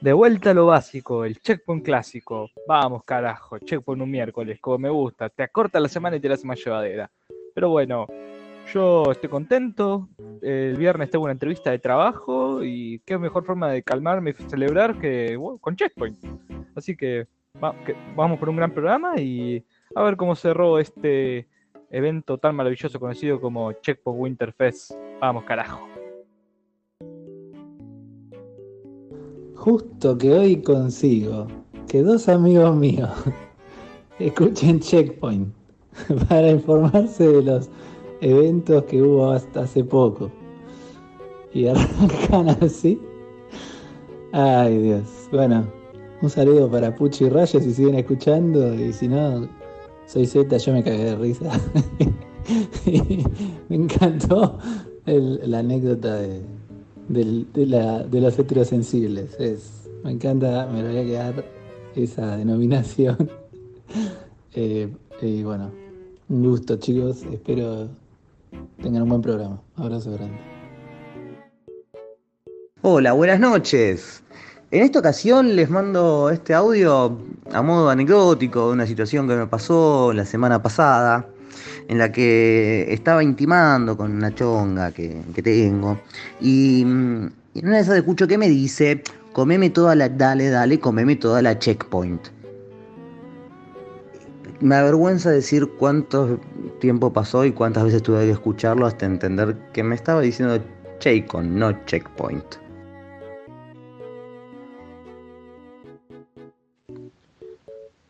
[0.00, 2.50] De vuelta a lo básico, el checkpoint clásico.
[2.68, 5.28] Vamos, carajo, checkpoint un miércoles, como me gusta.
[5.28, 7.10] Te acorta la semana y te la hace más llevadera.
[7.52, 8.06] Pero bueno,
[8.73, 10.09] yo estoy contento.
[10.43, 14.99] El viernes tengo una entrevista de trabajo y qué mejor forma de calmarme y celebrar
[14.99, 16.19] que con checkpoint.
[16.74, 17.27] Así que,
[17.85, 19.65] que vamos por un gran programa y
[19.95, 21.49] a ver cómo cerró este
[21.90, 24.93] evento tan maravilloso conocido como Checkpoint Winterfest.
[25.20, 25.89] Vamos, carajo.
[29.55, 31.49] Justo que hoy consigo
[31.89, 33.11] que dos amigos míos
[34.19, 35.53] escuchen Checkpoint
[36.28, 37.70] para informarse de los
[38.20, 40.31] eventos que hubo hasta hace poco.
[41.53, 43.01] Y arrancan así.
[44.32, 45.03] Ay Dios.
[45.32, 45.66] Bueno,
[46.20, 48.74] un saludo para Puchi y Rayo si siguen escuchando.
[48.74, 49.48] Y si no,
[50.06, 51.51] soy Z, yo me cagué de risa.
[53.69, 54.59] me encantó
[55.06, 56.43] la anécdota de,
[57.09, 59.38] de, la- de los heterosensibles.
[59.40, 61.45] Es, me encanta, me lo voy a quedar
[61.95, 63.16] esa denominación.
[64.55, 64.88] Eh,
[65.22, 65.71] y bueno,
[66.29, 67.88] un gusto chicos, espero
[68.82, 69.60] tengan un buen programa.
[69.77, 70.38] Abrazo grande.
[72.82, 74.22] Hola, buenas noches.
[74.70, 77.18] En esta ocasión les mando este audio
[77.52, 81.27] a modo anecdótico de una situación que me pasó la semana pasada,
[81.88, 85.98] en la que estaba intimando con una chonga que, que tengo.
[86.40, 89.02] Y, mm, en una de esas escucho que me dice,
[89.32, 92.37] comeme toda la, dale, dale, comeme toda la checkpoint.
[94.61, 96.40] Me avergüenza decir cuánto
[96.80, 100.59] tiempo pasó y cuántas veces tuve que escucharlo hasta entender que me estaba diciendo
[100.98, 102.56] Checkon, no checkpoint.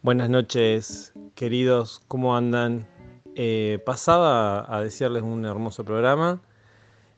[0.01, 2.86] Buenas noches, queridos, ¿cómo andan?
[3.35, 6.41] Eh, pasaba a decirles un hermoso programa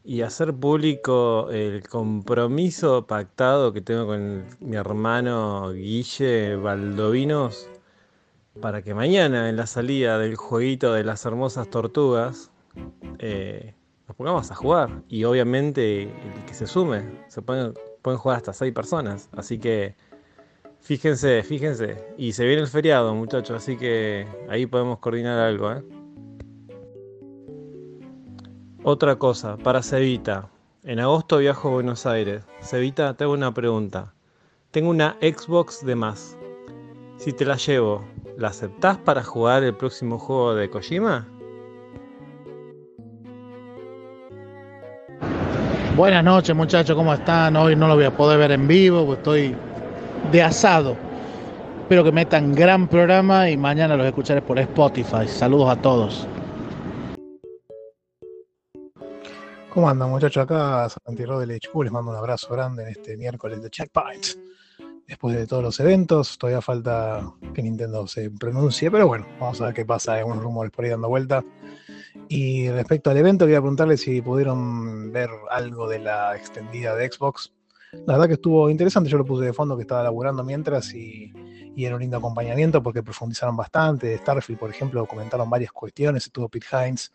[0.02, 7.68] y hacer público el compromiso pactado que tengo con mi hermano Guille Valdovinos
[8.60, 12.50] para que mañana en la salida del jueguito de las hermosas tortugas
[13.18, 13.74] eh,
[14.08, 18.52] nos pongamos a jugar y obviamente el que se sume, se pueden, pueden jugar hasta
[18.52, 19.94] seis personas, así que
[20.80, 22.14] Fíjense, fíjense.
[22.16, 25.84] Y se viene el feriado, muchachos, así que ahí podemos coordinar algo, ¿eh?
[28.82, 30.50] Otra cosa, para Cevita.
[30.82, 32.44] En agosto viajo a Buenos Aires.
[32.62, 34.14] Cevita, te una pregunta.
[34.70, 36.38] Tengo una Xbox de más.
[37.18, 38.02] Si te la llevo,
[38.40, 41.28] ¿la aceptás para jugar el próximo juego de Kojima?
[45.94, 47.54] Buenas noches muchachos, ¿cómo están?
[47.56, 49.54] Hoy no lo voy a poder ver en vivo, pues estoy
[50.32, 50.96] de asado.
[51.82, 55.28] Espero que metan gran programa y mañana los escucharé por Spotify.
[55.28, 56.26] Saludos a todos.
[59.68, 60.44] ¿Cómo andan muchachos?
[60.44, 64.49] Acá Santi del HQ, les mando un abrazo grande en este miércoles de Checkpoint.
[65.10, 69.64] Después de todos los eventos, todavía falta que Nintendo se pronuncie, pero bueno, vamos a
[69.64, 71.44] ver qué pasa, hay unos rumores por ahí dando vuelta.
[72.28, 77.52] Y respecto al evento, quería preguntarles si pudieron ver algo de la extendida de Xbox.
[78.06, 81.32] La verdad que estuvo interesante, yo lo puse de fondo que estaba laburando mientras y,
[81.74, 84.06] y era un lindo acompañamiento porque profundizaron bastante.
[84.06, 87.10] De Starfield, por ejemplo, comentaron varias cuestiones, estuvo Pete Hines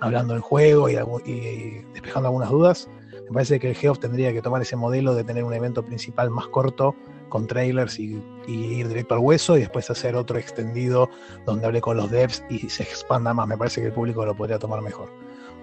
[0.00, 0.94] hablando del juego y-
[1.28, 2.88] y despejando algunas dudas.
[3.24, 6.30] Me parece que el Geoff tendría que tomar ese modelo de tener un evento principal
[6.30, 6.94] más corto
[7.32, 11.08] con trailers y, y ir directo al hueso y después hacer otro extendido
[11.46, 13.48] donde hable con los devs y se expanda más.
[13.48, 15.08] Me parece que el público lo podría tomar mejor.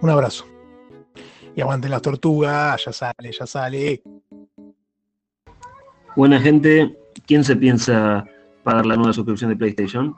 [0.02, 0.46] Un abrazo.
[1.56, 4.02] Y aguanten las tortugas, ya sale, ya sale.
[6.16, 8.26] Buena gente, ¿quién se piensa
[8.64, 10.16] pagar la nueva suscripción de PlayStation?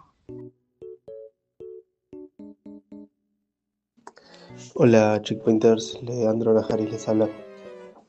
[4.76, 7.30] Hola Checkpointers, Leandro Najaris les habla.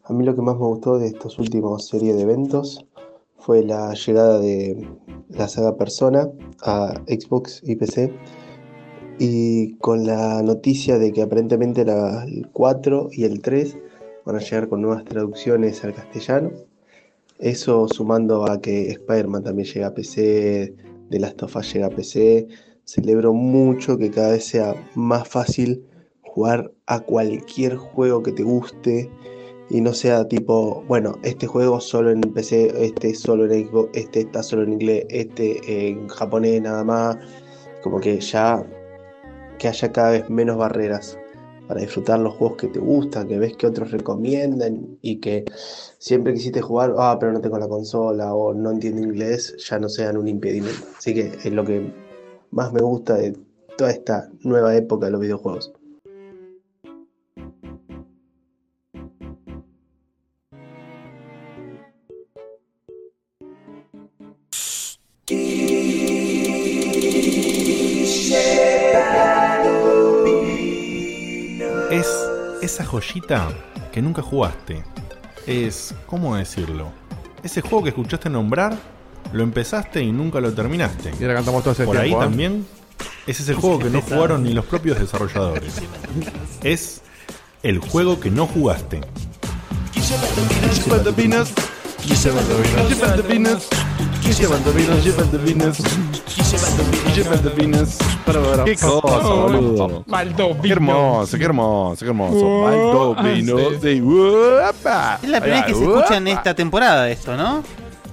[0.05, 2.87] A mí lo que más me gustó de estos últimos serie de eventos
[3.45, 4.89] fue la llegada de
[5.29, 6.29] la saga Persona
[6.63, 8.13] a Xbox y PC
[9.19, 13.77] y con la noticia de que aparentemente el 4 y el 3
[14.25, 16.51] van a llegar con nuevas traducciones al castellano.
[17.39, 20.75] Eso sumando a que Spider-Man también llega a PC,
[21.11, 22.47] The Last of Us llega a PC.
[22.85, 25.85] Celebro mucho que cada vez sea más fácil
[26.23, 29.11] jugar a cualquier juego que te guste
[29.73, 34.21] y no sea tipo, bueno, este juego solo en PC, este solo en Xbox, este
[34.21, 37.17] está solo en inglés, este en japonés nada más.
[37.83, 38.63] Como que ya
[39.59, 41.19] que haya cada vez menos barreras
[41.67, 45.47] para disfrutar los juegos que te gustan, que ves que otros recomiendan y que
[45.99, 49.89] siempre quisiste jugar, ah, pero no tengo la consola o no entiendo inglés, ya no
[49.89, 50.83] sean un impedimento.
[50.99, 51.91] Así que es lo que
[52.51, 53.39] más me gusta de
[53.79, 55.73] toda esta nueva época de los videojuegos.
[72.63, 73.49] Esa joyita
[73.93, 74.85] que nunca jugaste.
[75.47, 76.93] Es, ¿cómo decirlo?
[77.43, 78.79] Ese juego que escuchaste nombrar,
[79.33, 81.13] lo empezaste y nunca lo terminaste.
[81.19, 82.25] Y ahora cantamos todo ese Por tiempo, ahí ¿eh?
[82.25, 82.67] también
[83.27, 85.83] es ese juego que no jugaron ni los propios desarrolladores.
[86.63, 87.03] Es
[87.65, 89.01] el juego que no jugaste.
[92.05, 93.69] Llevan vinos, llevan vinos,
[94.39, 95.79] llevan vinos, llevan vinos,
[96.49, 97.99] llevan vinos, llevan vinos.
[98.65, 100.05] Qué cosa, boludo.
[100.63, 102.61] Qué hermoso, qué hermoso, qué hermoso.
[102.63, 103.39] Baldo ah, de.
[103.39, 107.63] Es la primera vez que se escucha en esta temporada esto, ¿no?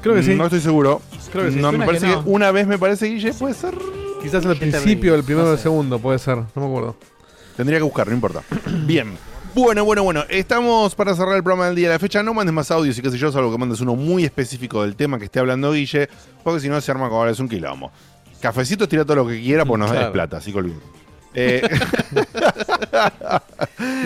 [0.01, 0.35] Creo que sí.
[0.35, 1.01] No estoy seguro.
[1.31, 1.59] Creo que sí.
[1.59, 3.73] No, me parece que una vez me parece, Guille, puede ser.
[4.21, 6.37] Quizás el principio, el primero o el segundo, puede ser.
[6.37, 6.95] No me acuerdo.
[7.57, 8.43] Tendría que buscar, no importa.
[8.85, 9.17] Bien.
[9.55, 10.23] Bueno, bueno, bueno.
[10.29, 12.21] Estamos para cerrar el programa del día de la fecha.
[12.23, 14.95] No mandes más audios y qué sé yo, salvo que mandes uno muy específico del
[14.95, 16.07] tema que esté hablando Guille,
[16.43, 17.91] porque si no se arma como ahora es un quilombo.
[18.41, 20.05] Cafecitos tira todo lo que quiera, pues nos Claro.
[20.05, 20.79] des plata, así que olviden.
[21.35, 21.61] Eh,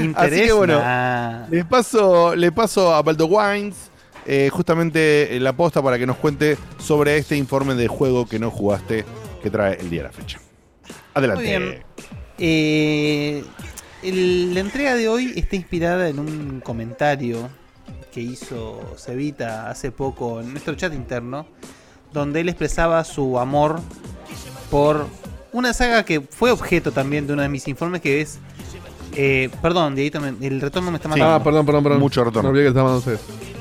[0.01, 1.47] Interés, Así que bueno, nah.
[1.49, 3.75] le paso, le paso a Baldo Wines
[4.25, 8.51] eh, justamente la posta para que nos cuente sobre este informe de juego que no
[8.51, 9.05] jugaste
[9.41, 10.37] que trae el día de la fecha.
[11.13, 11.43] Adelante.
[11.59, 11.83] Muy bien.
[12.39, 13.43] Eh,
[14.03, 17.49] el- la entrega de hoy está inspirada en un comentario
[18.13, 21.47] que hizo Cevita hace poco en nuestro chat interno,
[22.11, 23.79] donde él expresaba su amor
[24.69, 25.07] por
[25.51, 28.39] una saga que fue objeto también de uno de mis informes, que es...
[29.15, 31.33] eh, perdón, Dieguito, el retorno me está matando.
[31.33, 31.99] Ah, perdón, perdón, perdón.
[31.99, 32.51] Mucho retorno.
[32.51, 33.52] No que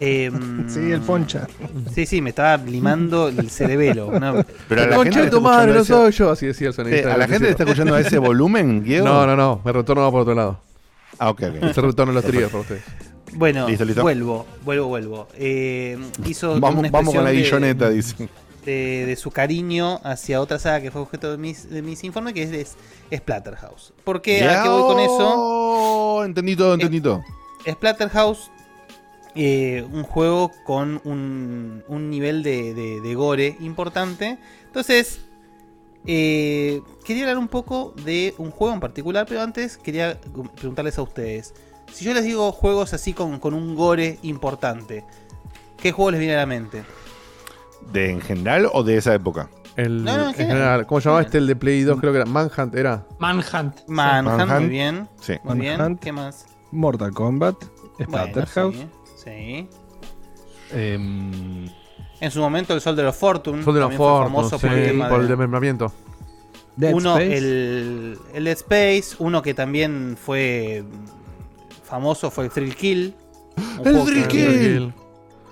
[0.00, 1.46] Em, Sí, el poncha.
[1.94, 4.18] Sí, sí, me estaba limando el cerebelo.
[4.18, 4.44] ¿no?
[4.68, 6.30] Pero a la gente de tu madre, no soy yo.
[6.30, 7.08] Así decía el sonidista.
[7.10, 9.06] Eh, ¿A la gente le está escuchando a ese volumen, Diego?
[9.06, 9.60] No, no, no.
[9.64, 10.60] Me retorno va por otro lado.
[11.18, 11.62] Ah, ok, ok.
[11.70, 12.82] Ese retorno los tríos para ustedes.
[13.32, 14.02] Bueno, Listo, listo.
[14.02, 15.28] vuelvo, vuelvo, vuelvo.
[15.36, 18.28] Eh, hizo Vamos- una vamos con la expresión de- guilloneta, dice.
[18.64, 22.34] De, de su cariño hacia otra saga que fue objeto de mis, de mis informes,
[22.34, 22.76] que es, es
[23.18, 23.92] Splatterhouse.
[24.04, 24.42] ¿Por qué?
[24.48, 25.34] ¿A qué voy con eso?
[25.36, 27.22] Oh, entendí todo, entendí todo.
[27.70, 28.50] Splatterhouse,
[29.36, 34.38] eh, un juego con un, un nivel de, de- de gore importante.
[34.66, 35.20] Entonces,
[36.06, 40.18] eh, quería hablar un poco de un juego en particular, pero antes quería
[40.56, 41.54] preguntarles a ustedes.
[41.92, 45.04] Si yo les digo juegos así con, con un gore importante,
[45.80, 46.84] ¿qué juego les viene a la mente?
[47.92, 49.50] ¿De en general o de esa época?
[49.76, 50.56] El, No, no, en en general.
[50.58, 51.38] general, ¿Cómo llamaba este?
[51.38, 53.06] El de Play 2, creo que era Manhunt, ¿era?
[53.18, 53.76] Manhunt.
[53.86, 55.08] Manhunt, muy bien.
[55.20, 55.34] Sí.
[55.44, 55.76] Muy bien.
[55.78, 56.00] Manhunt.
[56.00, 56.46] ¿Qué más?
[56.72, 57.56] Mortal Kombat.
[58.02, 58.76] Splatterhouse.
[58.76, 58.90] Bueno,
[59.26, 59.68] sí.
[60.72, 61.66] Em,
[62.20, 63.62] En su momento el Soldier of Fortune.
[63.62, 65.92] Soldier of también fue Fortune, famoso por sí, el tema por de- el desmembramiento.
[66.76, 67.36] Dead uno, Space.
[67.38, 70.84] el, el Dead Space, uno que también fue
[71.84, 73.14] famoso fue el Thrill Kill.
[73.80, 74.94] Un ¡El Thrill Kill!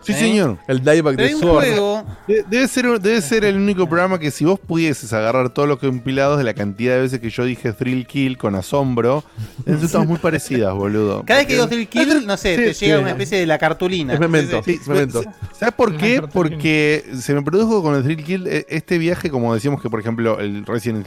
[0.04, 0.16] Sí, ¿Eh?
[0.16, 0.58] señor.
[0.68, 1.54] El dieback de Sword.
[1.64, 2.04] juego.
[2.28, 5.78] De- Debe ser, debe ser el único programa que si vos pudieses agarrar todos los
[5.78, 9.24] compilados de la cantidad de veces que yo dije Thrill Kill con asombro,
[9.66, 11.22] estamos muy parecidas, boludo.
[11.26, 13.02] Cada vez que digo Thrill Kill, no sé, Sí, te llega sí.
[13.02, 14.14] una especie de la cartulina.
[14.14, 14.62] Es memento.
[14.62, 14.78] Sí, sí.
[14.82, 15.22] es memento.
[15.58, 16.22] ¿Sabes por qué?
[16.32, 20.00] Porque se me produjo con el Thrill Kill eh, este viaje, como decíamos que, por
[20.00, 21.06] ejemplo, el Resident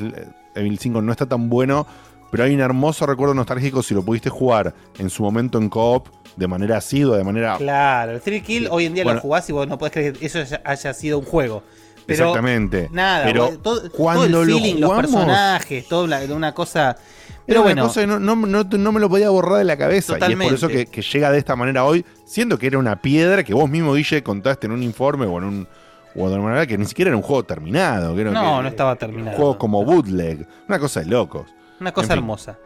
[0.55, 1.85] Evil 5 no está tan bueno,
[2.31, 6.07] pero hay un hermoso recuerdo nostálgico si lo pudiste jugar en su momento en co-op,
[6.35, 7.57] de manera asidua, de manera...
[7.57, 9.17] Claro, el Thrill Kill hoy en día Bueno.
[9.17, 11.63] lo jugás y vos no podés creer que eso haya, sido un juego.
[12.05, 12.89] Pero Exactamente.
[12.91, 16.95] Nada, Pero todo, todo cuando el lo feeling, los jugamos- personajes, toda una cosa.
[17.45, 19.77] Pero una bueno, cosa que no, no- no- no me lo podía borrar de la
[19.77, 20.17] cabeza.
[20.19, 23.01] Y es por eso que, que llega de esta manera hoy, siendo que era una
[23.01, 25.67] piedra que vos mismo, Guille, contaste en un informe o en un.
[26.15, 28.15] O de manera que ni siquiera era un juego terminado.
[28.15, 29.35] Que era no, que- no estaba Un terminado.
[29.37, 30.47] juego como bootleg.
[30.67, 31.45] Una cosa de locos.
[31.79, 32.17] Una cosa En fin.
[32.19, 32.57] hermosa.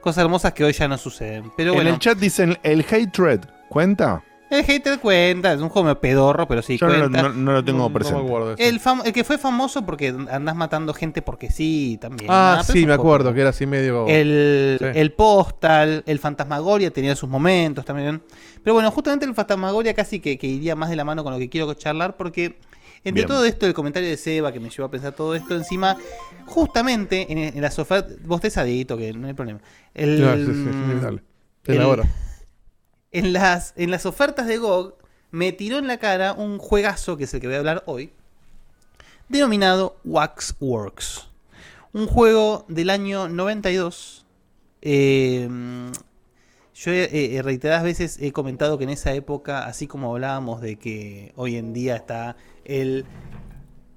[0.00, 1.50] Cosas hermosas que hoy ya no suceden.
[1.56, 4.22] Pero en bueno, el chat dicen: ¿el Hatred cuenta?
[4.48, 7.22] el hater cuenta, es un juego medio pedorro, pero sí Yo no lo, cuenta.
[7.24, 8.22] no- no lo tengo presente.
[8.68, 12.30] el, fam- el que fue famoso porque andás matando gente porque sí, también.
[12.32, 14.06] Ah, sí, me acuerdo, que era así medio.
[14.06, 14.86] El, Sí.
[14.94, 18.22] el Postal, el Fantasmagoria tenía sus momentos también.
[18.62, 21.40] Pero bueno, justamente el Fantasmagoria casi que, que iría más de la mano con lo
[21.40, 22.56] que quiero charlar porque
[23.04, 23.26] entre Bien.
[23.28, 25.96] todo esto, el comentario de Seba que me llevó a pensar todo esto encima,
[26.46, 29.60] justamente en, en las ofertas, vos te sadito, que no hay problema.
[29.94, 31.22] El, No, sí, sí, inevitable.
[31.64, 32.04] Es el- la hora.
[33.12, 34.94] En las, en las ofertas de GOG
[35.30, 38.12] me tiró en la cara un juegazo, que es el que voy a hablar hoy,
[39.28, 41.28] denominado Waxworks.
[41.92, 44.26] Un juego del año 92.
[44.82, 45.48] Eh,
[46.76, 50.76] yo he- eh, reiteradas veces he comentado que en esa época, así como hablábamos de
[50.76, 53.04] que hoy en día está el,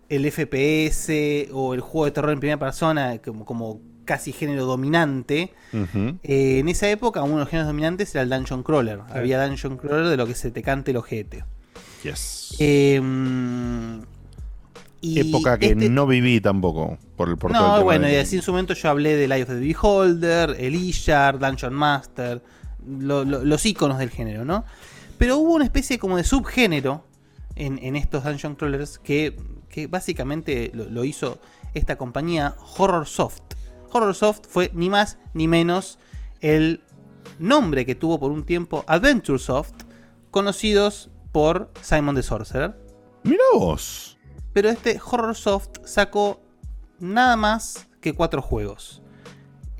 [0.07, 5.51] el FPS o el juego de terror en primera persona como, como casi género dominante,
[6.23, 9.01] eh, en esa época uno de los géneros dominantes era el Dungeon Crawler.
[9.09, 11.43] Había Dungeon Crawler de lo que se te cante el ojete.
[12.03, 12.55] Yes.
[12.59, 12.99] Eh,
[15.01, 18.15] y Época que este- no viví tampoco por el por todo el no, bueno, y
[18.15, 20.73] así en su momento yo hablé de Life of the Beholder, el
[21.39, 22.41] Dungeon Master,
[22.87, 24.65] lo- lo- los iconos del género, ¿no?
[25.17, 27.03] Pero hubo una especie como de subgénero
[27.55, 29.35] en, en estos Dungeon Crawlers que,
[29.69, 31.39] que básicamente lo, lo hizo
[31.73, 33.41] esta compañía Horror Soft.
[33.91, 35.99] Horror Soft fue ni más ni menos
[36.41, 36.81] el
[37.37, 39.73] nombre que tuvo por un tiempo Adventure Soft,
[40.31, 42.75] conocidos por Simon the Sorcerer.
[43.23, 44.17] Mira vos.
[44.53, 46.41] Pero este Horror Soft sacó
[46.99, 48.98] nada más que cuatro juegos.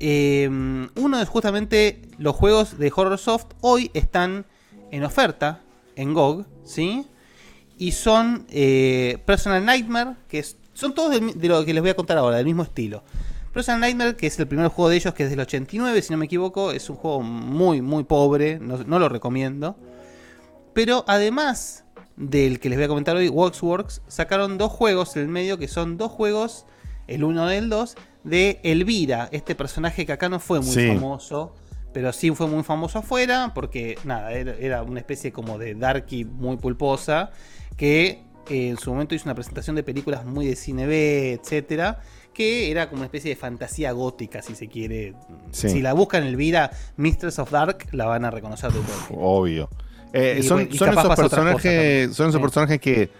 [0.00, 4.46] Eh, uno es justamente los juegos de Horror Soft hoy están
[4.90, 5.60] en oferta
[5.94, 7.06] en GOG, ¿sí?
[7.76, 12.16] Y son eh, Personal Nightmare, que son todos de lo que les voy a contar
[12.18, 13.02] ahora, del mismo estilo.
[13.52, 16.16] Personal Nightmare, que es el primer juego de ellos, que es del 89, si no
[16.16, 19.76] me equivoco, es un juego muy, muy pobre, no, lo recomiendo.
[20.72, 21.84] Pero además
[22.16, 25.66] del que les voy a comentar hoy, Waxworks, sacaron dos juegos en el medio, que
[25.66, 26.64] son dos juegos,
[27.08, 30.88] el uno y el dos, de Elvira, este personaje que acá no fue muy Sí.
[30.88, 31.54] famoso,
[31.92, 36.56] pero sí fue muy famoso afuera, porque nada, era, una especie como de darky muy
[36.56, 37.30] pulposa,
[37.76, 42.00] que eh, en su momento hizo una presentación de películas muy de cine B, etcétera,
[42.34, 45.14] que era como una especie de fantasía gótica, si se quiere.
[45.50, 45.68] Sí.
[45.68, 49.18] Si la buscan en Elvira, Mistress of Dark, la van a reconocer de todo.
[49.18, 49.68] Obvio.
[50.12, 53.10] Eh, Y son y son esos personajes, son esos personajes que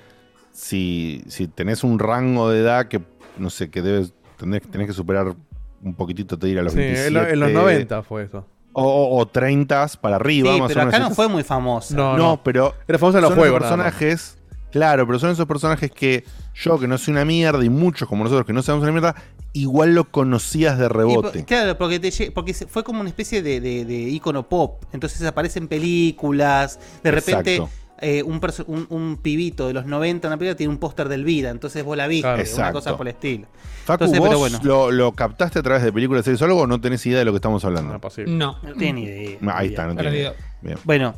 [0.52, 3.00] si, si tenés un rango de edad que
[3.38, 5.34] no sé que debes tenés, tenés que superar
[5.82, 8.46] un poquitito te dirá a los Sí, 27 en, lo- en los 90 fue eso.
[8.72, 10.94] o, o, o 30 para arriba Sí, más pero o menos.
[10.94, 11.94] acá no Esos- fue muy famosa.
[11.96, 12.40] no, no.
[12.42, 14.36] pero Era famosa en los son juegos, esos personajes
[14.70, 18.22] claro pero son esos personajes que yo que no soy una mierda y muchos como
[18.24, 19.14] nosotros que no sabemos una mierda
[19.52, 23.84] igual lo conocías de rebote claro, porque, te porque fue como una especie de, de,
[23.84, 24.84] de ícono pop.
[24.92, 26.78] Entonces aparece en películas.
[27.02, 27.74] De repente, Exacto.
[28.00, 31.08] Eh, un, perso- un, un pibito de los 90 en una película tiene un póster
[31.08, 31.50] del Vida.
[31.50, 32.22] Entonces vos la viste.
[32.22, 32.36] Claro.
[32.36, 32.72] Una Exacto.
[32.78, 33.46] cosa por el estilo.
[33.84, 34.58] Facu, Entonces, vos pero bueno.
[34.62, 37.24] lo, lo captaste a través de películas, series o algo o no tenés idea de
[37.24, 37.98] lo que estamos hablando?
[38.26, 38.58] No.
[38.62, 39.38] No tiene ni idea.
[39.46, 40.34] Ah, Ahí está, no tiene idea.
[40.62, 40.78] Bien.
[40.84, 41.14] Bueno,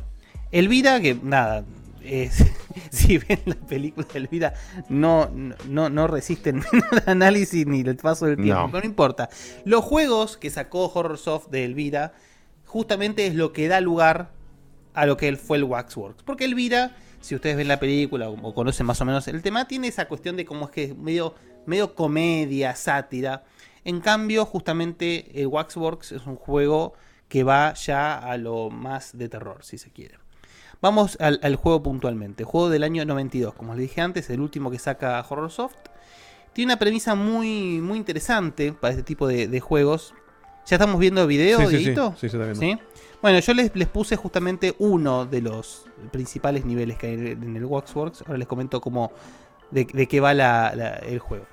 [0.51, 1.63] Elvira, que nada.
[2.91, 4.53] si ven la película de Elvira,
[4.89, 5.29] no,
[5.69, 8.61] no, no resisten el análisis ni el paso del tiempo.
[8.63, 8.67] No.
[8.71, 9.29] Pero no importa.
[9.63, 12.13] Los juegos que sacó Horrorsoft de Elvira,
[12.65, 14.31] justamente es lo que da lugar
[14.93, 16.23] a lo que él fue el Waxworks.
[16.23, 19.67] Porque Elvira, si ustedes ven la película o, o conocen más o menos el tema,
[19.67, 23.43] tiene esa cuestión de cómo es que es medio, medio comedia, sátira.
[23.85, 26.93] En cambio, justamente el Waxworks es un juego
[27.27, 30.19] que va ya a lo más de terror, si se quiere.
[30.81, 32.43] Vamos al, al juego puntualmente.
[32.43, 35.75] Juego del año 92, como les dije antes, el último que saca Horrorsoft.
[36.51, 40.13] Tiene una premisa muy, muy interesante para este tipo de, de juegos.
[40.65, 41.89] ¿Ya estamos viendo video, Sí, sí, sí.
[42.27, 42.59] Está viendo.
[42.59, 42.77] ¿Sí?
[43.23, 47.63] Bueno, yo les, les puse justamente uno de los principales niveles que hay en el
[47.65, 48.21] Waxworks.
[48.27, 49.11] Ahora les comento cómo,
[49.71, 51.45] de, de qué va la- la- el juego.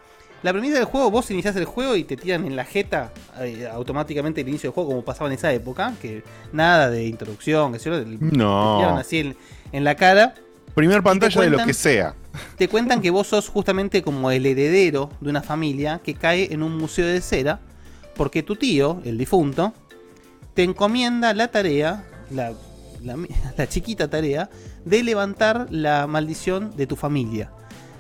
[0.43, 3.69] La premisa del juego, vos iniciás el juego y te tiran en la jeta eh,
[3.73, 7.79] automáticamente el inicio del juego, como pasaba en esa época, que nada de introducción, que
[7.79, 8.05] se lo- No.
[8.09, 9.37] te tiraron así en,
[9.71, 10.35] en la cara.
[10.75, 12.15] Primer pantalla de lo que sea.
[12.59, 16.63] Te cuentan que vos sos justamente como el heredero de una familia que cae en
[16.65, 17.61] un museo de cera,
[18.17, 19.73] porque tu tío, el difunto,
[20.55, 22.53] te encomienda la tarea, la,
[23.03, 23.17] la,
[23.57, 24.51] la chiquita tarea,
[24.85, 27.53] de levantar la maldición de tu familia.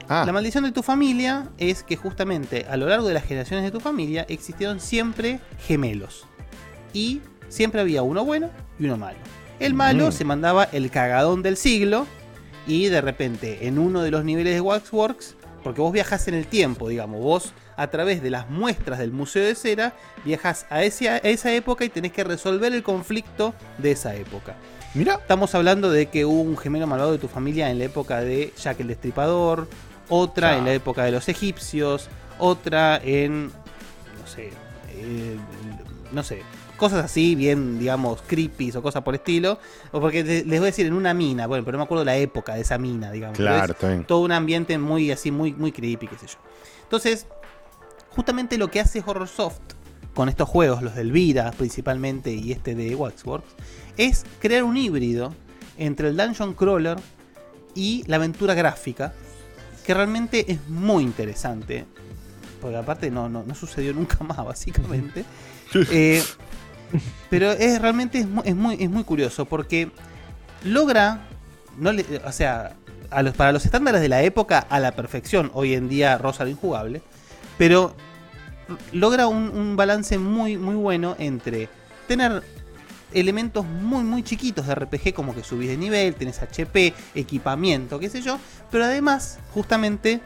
[0.08, 3.70] La maldición de tu familia es que justamente a lo largo de las generaciones de
[3.70, 5.38] tu familia existieron siempre
[5.68, 6.26] gemelos.
[6.92, 9.18] Y siempre había uno bueno y uno malo.
[9.60, 10.12] El malo Mm.
[10.12, 12.08] se mandaba el cagadón del siglo
[12.66, 16.48] y de repente en uno de los niveles de Waxworks, porque vos viajás en el
[16.48, 19.94] tiempo, digamos, vos a través de las muestras del Museo de Cera,
[20.24, 24.54] viajas a, ese- a esa época y tenés que resolver el conflicto de esa época.
[24.94, 25.14] Mira.
[25.14, 28.52] Estamos hablando de que hubo un gemelo malvado de tu familia en la época de
[28.60, 29.66] Jack el Destripador,
[30.10, 34.50] otra en la época de los egipcios, otra en, no sé,
[34.92, 35.36] eh,
[36.12, 36.42] no sé,
[36.76, 39.58] cosas así, bien, digamos, creepy o cosas por estilo.
[39.92, 42.16] O porque les voy a decir en una mina, bueno, pero no me acuerdo la
[42.16, 43.38] época de esa mina, digamos.
[43.38, 43.74] Claro.
[44.06, 46.38] Todo un ambiente muy así, muy, muy creepy, qué sé yo.
[46.82, 47.26] Entonces,
[48.10, 49.60] justamente lo que hace Horrorsoft
[50.14, 53.48] con estos juegos, los de Elvira principalmente y este de Waxworks,
[53.96, 55.34] es crear un híbrido
[55.78, 56.98] entre el dungeon crawler
[57.74, 59.12] y la aventura gráfica,
[59.86, 61.86] que realmente es muy interesante.
[62.60, 65.24] Porque aparte no, no, no sucedió nunca más, básicamente.
[65.92, 66.20] Eh,
[67.30, 69.92] pero es realmente es muy, es muy, es muy curioso porque
[70.64, 71.28] logra,
[71.78, 72.74] no le- o sea,
[73.10, 76.42] a los, para los estándares de la época a la perfección, hoy en día Rosa
[76.42, 77.02] lo injugable,
[77.60, 77.92] pero
[78.90, 81.68] logra un, balance muy, muy bueno entre
[82.08, 82.42] tener
[83.12, 88.08] elementos muy, muy chiquitos de RPG, como que subís de nivel, tenés HP, equipamiento, qué
[88.08, 88.38] sé yo,
[88.70, 90.22] pero además, justamente,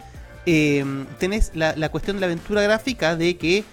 [0.46, 0.84] eh,
[1.18, 3.64] tenés la, cuestión de la aventura gráfica de que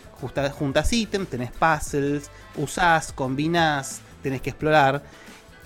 [0.53, 5.03] juntas ítems, tenés puzzles, usás, combinás, tenés que explorar.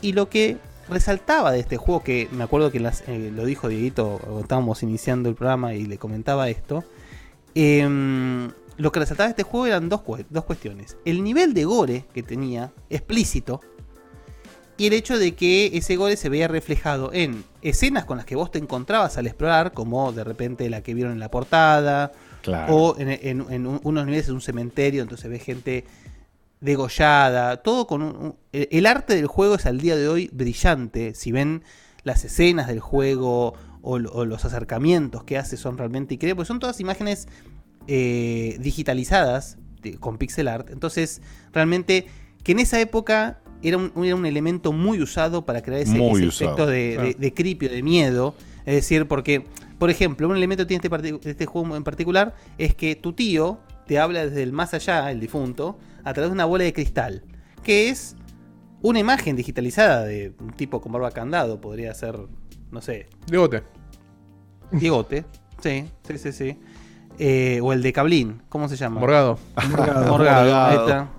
[0.01, 0.57] Y lo que
[0.89, 5.29] resaltaba de este juego, que me acuerdo que las- eh, lo dijo Dieguito estábamos iniciando
[5.29, 6.83] el programa y le comentaba esto,
[7.55, 10.97] em, lo que resaltaba este juego eran dos, dos cuestiones.
[11.05, 13.61] El nivel de gore que tenía, explícito,
[14.77, 18.35] y el hecho de que ese gore se veía reflejado en escenas con las que
[18.35, 22.11] vos te encontrabas al explorar, como de repente la que vieron en la portada,
[22.41, 22.75] Claro.
[22.75, 25.85] o en, en- en un- unos niveles de un cementerio, entonces ves gente
[26.61, 31.13] degollada, todo con un, el arte del juego es al día de hoy brillante.
[31.15, 31.63] Si ven
[32.03, 33.53] las escenas del juego
[33.85, 37.27] o, o los acercamientos que hace son realmente increíbles, porque son todas imágenes
[37.87, 40.69] eh, digitalizadas de- con pixel art.
[40.71, 41.21] Entonces,
[41.53, 42.07] realmente,
[42.43, 45.97] que en esa época era un, era un elemento muy usado para crear ese,
[46.27, 47.09] efecto de, claro.
[47.09, 48.35] de, de creepy o de miedo.
[48.65, 49.45] Es decir, porque,
[49.77, 53.59] por ejemplo, un elemento que tiene este, este juego en particular es que tu tío
[53.85, 57.23] te habla desde el más allá, el difunto, a través de una bola de cristal,
[57.63, 58.15] que es
[58.81, 62.17] una imagen digitalizada de un tipo con barba candado, podría ser,
[62.71, 63.07] no sé.
[63.27, 63.63] Diegote.
[64.71, 65.25] Diegote,
[65.61, 66.57] sí, sí, sí, sí.
[67.17, 68.99] Eh, o el de Cablín, ¿cómo se llama?
[68.99, 69.39] Morgado.
[69.69, 70.55] Morgado, Morgado.
[70.65, 71.09] ahí está.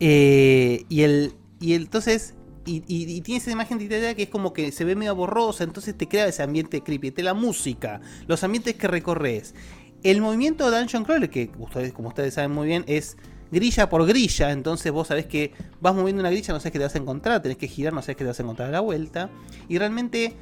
[0.00, 1.32] Eh, y el.
[1.60, 2.34] Y el- entonces.
[2.66, 5.64] Y, y- y tiene esa imagen digitalizada que es como que se ve medio borrosa,
[5.64, 7.10] entonces te crea ese ambiente creepy.
[7.12, 9.54] Te la música, los ambientes que recorres.
[10.02, 13.16] El movimiento de Dungeon Crawler, que ustedes, como ustedes saben muy bien, es
[13.50, 14.50] grilla por grilla.
[14.50, 17.42] Entonces vos sabés que vas moviendo una grilla, no sabes qué te vas a encontrar,
[17.42, 19.30] tenés que girar, no sabes qué te vas a encontrar a la vuelta.
[19.68, 20.34] Y realmente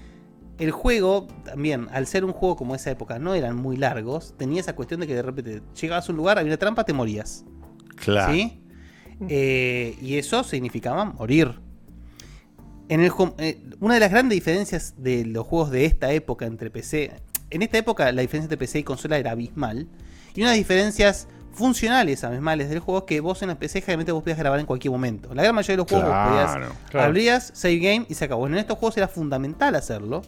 [0.58, 4.60] el juego, también, al ser un juego como esa época, no eran muy largos, tenía
[4.60, 7.44] esa cuestión de que de repente llegabas a un lugar, había una trampa, te morías.
[7.96, 8.32] Claro.
[8.32, 8.62] ¿Sí?
[9.28, 11.60] Eh, y eso significaba morir.
[12.88, 16.70] En el, eh, una de las grandes diferencias de los juegos de esta época entre
[16.70, 17.12] PC.
[17.50, 19.88] En esta época la diferencia entre PC y consola era abismal.
[20.34, 24.12] Y una de las diferencias funcionales abismales del juego que vos en la PC generalmente
[24.12, 25.34] vos podías grabar en cualquier momento.
[25.34, 27.06] La gran mayoría de los juegos vos podías claro.
[27.06, 28.46] abrías, save game y se acabó.
[28.46, 30.22] En estos juegos era fundamental hacerlo.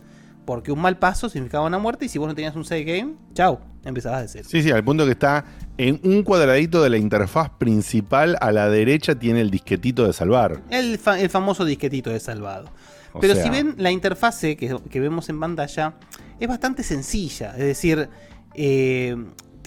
[0.44, 2.06] Porque un mal paso significaba una muerte.
[2.06, 4.48] Y si vos no tenías un save game, chau, empezabas de cero.
[4.50, 5.44] Sí, sí, al punto que está
[5.76, 10.62] en un cuadradito de la interfaz principal a la derecha tiene el disquetito de salvar.
[10.70, 12.70] El, fa- el famoso disquetito de salvado.
[13.12, 15.92] O Pero sea- si ven la interfase que, que vemos en pantalla,
[16.40, 17.50] es bastante sencilla.
[17.50, 18.08] Es decir,
[18.54, 19.16] eh,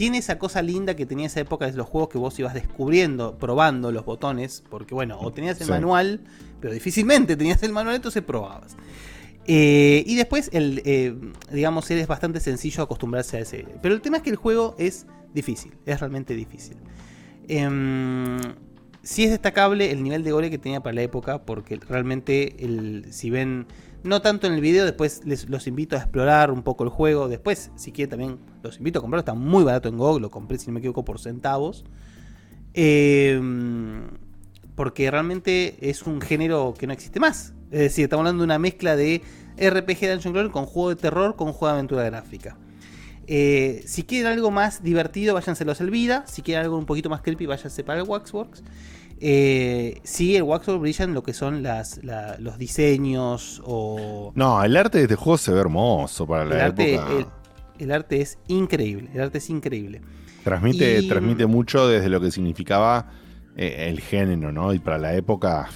[0.01, 3.37] tiene esa cosa linda que tenía esa época de los juegos que vos ibas descubriendo,
[3.37, 5.71] probando los botones, porque bueno, o tenías el Sí.
[5.71, 6.21] manual,
[6.59, 8.75] pero difícilmente tenías el manual, entonces probabas.
[9.45, 11.13] Eh, y después, el, eh,
[11.51, 13.67] digamos, es bastante sencillo acostumbrarse a ese.
[13.83, 15.05] Pero el tema es que el juego es
[15.35, 16.77] difícil, es realmente difícil.
[17.47, 18.39] Em,
[19.03, 23.05] sí es destacable el nivel de gore que tenía para la época, porque realmente, el,
[23.11, 23.67] si ven,
[24.03, 27.27] no tanto en el video, después les, los invito a explorar un poco el juego.
[27.27, 29.21] Después, si quieren, también los invito a comprarlo.
[29.21, 31.85] Está muy barato en GOG, lo compré, si no me equivoco, por centavos.
[32.73, 34.07] Em,
[34.75, 37.53] porque realmente es un género que no existe más.
[37.71, 39.21] Es decir, estamos hablando de una mezcla de
[39.57, 42.57] RPG Dungeon Crawler con juego de terror con juego de aventura gráfica.
[43.27, 46.25] Eh, si quieren algo más divertido, váyanse a los Elvira.
[46.27, 48.63] Si quieren algo un poquito más creepy, váyanse para el Waxworks.
[49.23, 54.31] Eh, sí, el Waxworks brilla en lo que son las, la- los diseños o...
[54.35, 57.11] No, el arte de este juego se ve hermoso para El la arte, época.
[57.17, 57.25] el-
[57.77, 59.09] el arte es increíble.
[59.13, 60.01] El arte es increíble.
[60.43, 63.11] Transmite, Y- transmite mucho desde lo que significaba
[63.55, 64.73] eh, el género, ¿no?
[64.73, 65.69] Y para la época.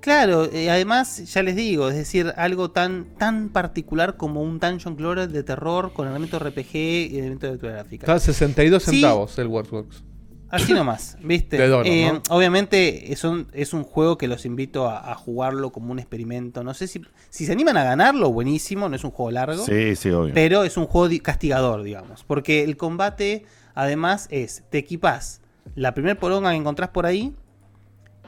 [0.00, 4.94] Claro, eh, además, ya les digo, es decir, algo tan, tan particular como un Dungeon
[4.96, 8.02] Crawler de terror con elementos RPG y elementos de gráfica.
[8.04, 10.04] Está a 62 Sí, centavos el Watchbox.
[10.50, 11.58] Así nomás, ¿viste?
[11.58, 12.22] De dólar, Eh, ¿no?
[12.30, 16.64] Obviamente es un, es un juego que los invito a, a jugarlo como un experimento.
[16.64, 19.64] No sé si, si se animan a ganarlo, buenísimo, no es un juego largo.
[19.64, 20.32] Sí, sí, obvio.
[20.34, 22.24] Pero es un juego castigador, digamos.
[22.24, 23.44] Porque el combate,
[23.74, 25.42] además, es, te equipás
[25.74, 27.34] la primer poronga que encontrás por ahí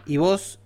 [0.06, 0.60] y vos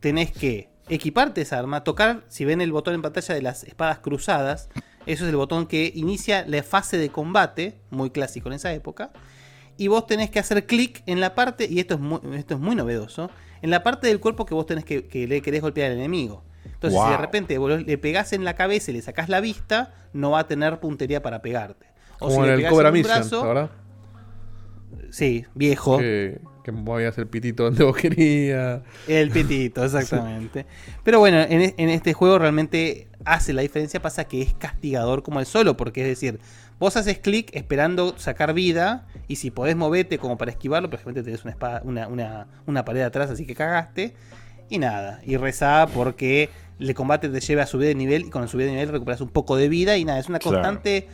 [0.00, 3.98] tenés que equiparte esa arma, tocar, si ven el botón en pantalla de las espadas
[4.00, 4.68] cruzadas,
[5.06, 9.10] eso es el botón que inicia la fase de combate, muy clásico en esa época,
[9.76, 12.60] y vos tenés que hacer clic en la parte, y esto es muy, esto es
[12.60, 13.30] muy novedoso,
[13.62, 16.42] en la parte del cuerpo que vos tenés que, que le querés golpear al enemigo.
[16.66, 19.94] Entonces, si de repente vos le pegás en la cabeza y le sacás la vista,
[20.12, 21.86] no va a tener puntería para pegarte.
[22.20, 23.70] O Como si en le el Cobra un Mission, brazo- ¿verdad?
[25.10, 25.98] Sí, viejo.
[25.98, 28.82] Que, que movías el pitito donde vos querías.
[29.08, 30.66] El pitito, exactamente.
[31.02, 35.22] Pero bueno, en, e- en este juego realmente hace la diferencia, pasa que es castigador
[35.22, 36.40] como el solo, porque es decir,
[36.78, 41.22] vos haces clic esperando sacar vida, y si podés moverte como para esquivarlo, por ejemplo
[41.22, 44.14] tenés una, espada, una, una, una pared atrás, así que cagaste,
[44.68, 48.42] y nada, y rezá porque el combate te lleva a subir de nivel, y con
[48.42, 50.56] el subir de nivel recuperas un poco de vida, y nada, es una Claro.
[50.58, 51.08] constante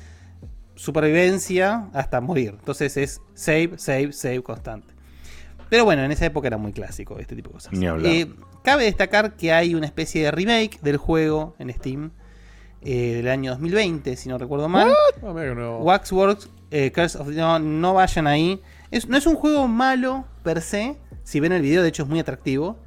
[0.75, 2.55] supervivencia hasta morir.
[2.59, 4.95] Entonces es save, save, save constante.
[5.69, 7.73] Pero bueno, en esa época era muy clásico este tipo de cosas.
[7.73, 8.11] Ni hablar.
[8.13, 8.29] Eh,
[8.65, 12.11] cabe destacar que hay una especie de remake del juego en Steam
[12.83, 14.91] eh, del año 2020, si no recuerdo mal.
[15.23, 15.79] Ah, no.
[15.79, 18.61] Waxworks, eh, Curse of no, no vayan ahí.
[18.91, 20.97] Es- no es un juego malo per se.
[21.25, 22.79] Si ven el video, de hecho es muy atractivo.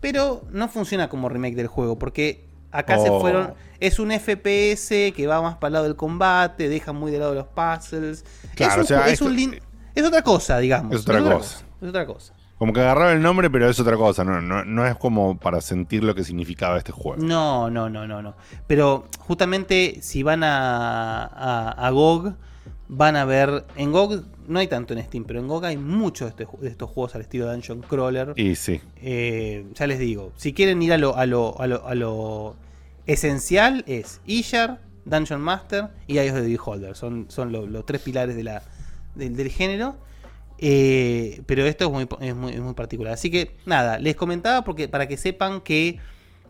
[0.00, 1.98] Pero no funciona como remake del juego.
[1.98, 3.20] Porque acá se Oh.
[3.20, 3.54] fueron.
[3.78, 6.68] Es un FPS que va más para el lado del combate.
[6.68, 8.24] Deja muy de lado los puzzles.
[8.56, 9.58] Claro, es, un o sea, un
[9.94, 10.94] es otra cosa, digamos.
[10.94, 11.64] Es otra cosa.
[11.80, 12.32] Es otra cosa.
[12.62, 14.22] Como que agarraba el nombre, pero es otra cosa.
[14.22, 17.20] No, no, no es como para sentir lo que significaba este juego.
[17.20, 18.36] No, no, no, no, no.
[18.68, 22.34] Pero justamente si van a, a, a GOG,
[22.86, 23.64] van a ver.
[23.74, 26.68] En GOG no hay tanto en Steam, pero en GOG hay muchos de, este de
[26.68, 28.32] estos juegos al estilo Dungeon Crawler.
[28.36, 28.80] Y sí.
[28.98, 32.54] Eh, ya les digo, si quieren ir a lo, a lo, a lo, a lo
[33.06, 36.94] esencial, es Ishar, Dungeon Master y Eyes of the Beholder.
[36.94, 38.62] Son, son lo- los tres pilares de la,
[39.16, 39.96] del- del género.
[40.64, 43.12] Eh, pero esto es muy, es, muy, es muy particular.
[43.14, 45.98] Así que nada, les comentaba porque para que sepan que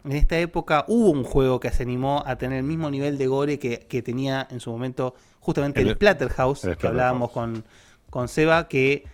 [0.04, 3.26] en esta época hubo un juego que se animó a tener el mismo nivel de
[3.26, 6.90] gore que, que tenía en su momento justamente el, El- Splatterhouse, el que Splatterhouse.
[6.90, 7.64] hablábamos con,
[8.10, 9.04] con Seba, que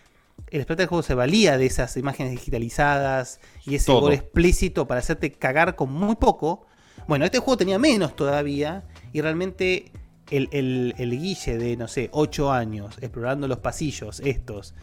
[0.51, 4.01] el Splatterhouse se valía de esas imágenes digitalizadas y ese Todo.
[4.01, 6.67] gore explícito para hacerte cagar con muy poco.
[7.07, 9.93] Bueno, este juego tenía menos todavía y realmente
[10.31, 14.75] el, el, el guille de, no sé, 8 años explorando los pasillos estos.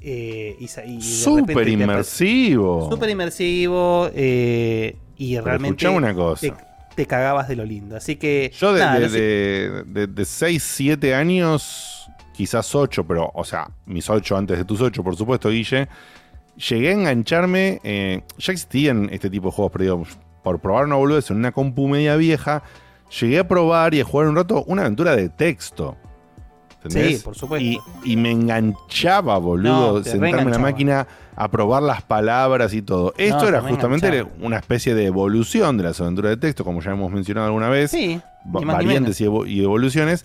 [0.00, 2.88] eh, y, y Súper inmersivo.
[2.90, 6.40] Súper inmersivo eh, y realmente una cosa.
[6.48, 6.54] Te,
[6.96, 7.96] te cagabas de lo lindo.
[7.96, 8.52] Así que...
[8.58, 13.30] Yo de, nada, de, no sé- de, de- de 6, 7 años, quizás 8, pero,
[13.34, 15.88] o sea, mis 8 antes de tus 8, por supuesto, Guille,
[16.68, 17.80] llegué a engancharme.
[17.84, 20.04] eh, ya existían este tipo de juegos, pero
[20.42, 22.62] por probar una boludez en una compu media vieja,
[23.20, 25.96] llegué a probar y a jugar un rato una aventura de texto.
[26.82, 27.18] ¿Entendés?
[27.18, 27.64] Sí, por supuesto.
[27.64, 32.82] Y, y me enganchaba, boludo, No, sentarme en la máquina a probar las palabras y
[32.82, 33.14] todo.
[33.16, 37.10] Esto era justamente una especie de evolución de las aventuras de texto, como ya hemos
[37.10, 37.90] mencionado alguna vez.
[37.90, 40.24] Sí, variantes y, evo- y evoluciones.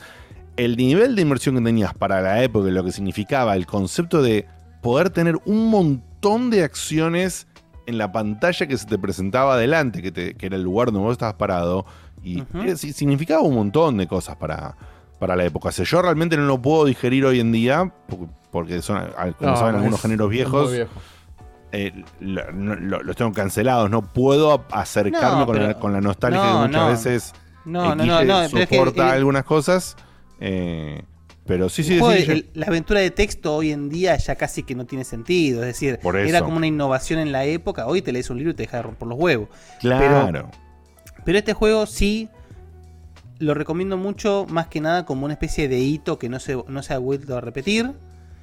[0.57, 4.21] El nivel de inmersión que tenías para la época y lo que significaba el concepto
[4.21, 4.45] de
[4.81, 7.47] poder tener un montón de acciones
[7.89, 11.01] en la pantalla que se te presentaba adelante, que, te- que era el lugar donde
[11.01, 11.85] vos estabas parado,
[12.23, 12.43] y
[12.75, 14.75] si- significaba un montón de cosas para,
[15.19, 15.69] para la época.
[15.69, 18.99] O sea, yo realmente no lo puedo digerir hoy en día, por- porque son,
[19.37, 20.71] como No, saben, algunos géneros viejos.
[20.71, 20.91] viejo.
[21.71, 23.91] eh, lo- no- lo- los tengo cancelados.
[23.91, 27.93] No puedo acercarme No, con, la, pero- con la nostalgia no, que muchas veces No,
[27.93, 29.95] eh, no, no, soporta algunas cosas.
[30.39, 31.03] eh,
[31.49, 34.35] pero sí, sí, sí, de- yo- el- la aventura de texto hoy en día ya
[34.35, 35.61] casi que no tiene sentido.
[35.63, 37.87] Es decir, Por era como una innovación en la época.
[37.87, 39.49] Hoy te lees un libro y te deja por los huevos.
[39.81, 40.27] Claro.
[40.31, 40.51] Pero,
[41.25, 42.29] pero este juego sí
[43.39, 46.83] lo recomiendo mucho, más que nada como una especie de hito que no se, no
[46.83, 47.91] se ha vuelto a repetir.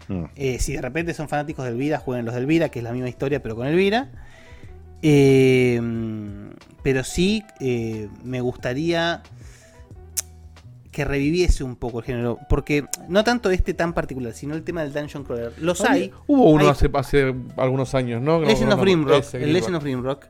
[0.09, 0.25] Mm.
[0.37, 2.93] Eh, si de repente son fanáticos de Elvira, jueguen los de Elvira, que es la
[2.93, 4.11] misma historia, pero con Elvira.
[5.03, 5.81] Eh,
[6.83, 9.23] pero sí eh, me gustaría
[10.97, 12.39] que reviviese un poco el género.
[12.49, 15.53] Porque no tanto este tan particular, sino el tema del Dungeon Crawler.
[15.61, 16.11] Los hay.
[16.27, 18.41] Hubo uno hay- hace, hace algunos años, ¿no?
[18.41, 20.25] Legend no, of no, Grimrock, ese, el Legend of Grimrock,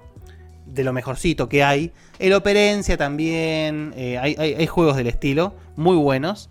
[0.66, 1.92] de lo mejorcito que hay.
[2.18, 6.50] El Operencia también, eh, hay, hay- hay juegos del estilo, muy buenos.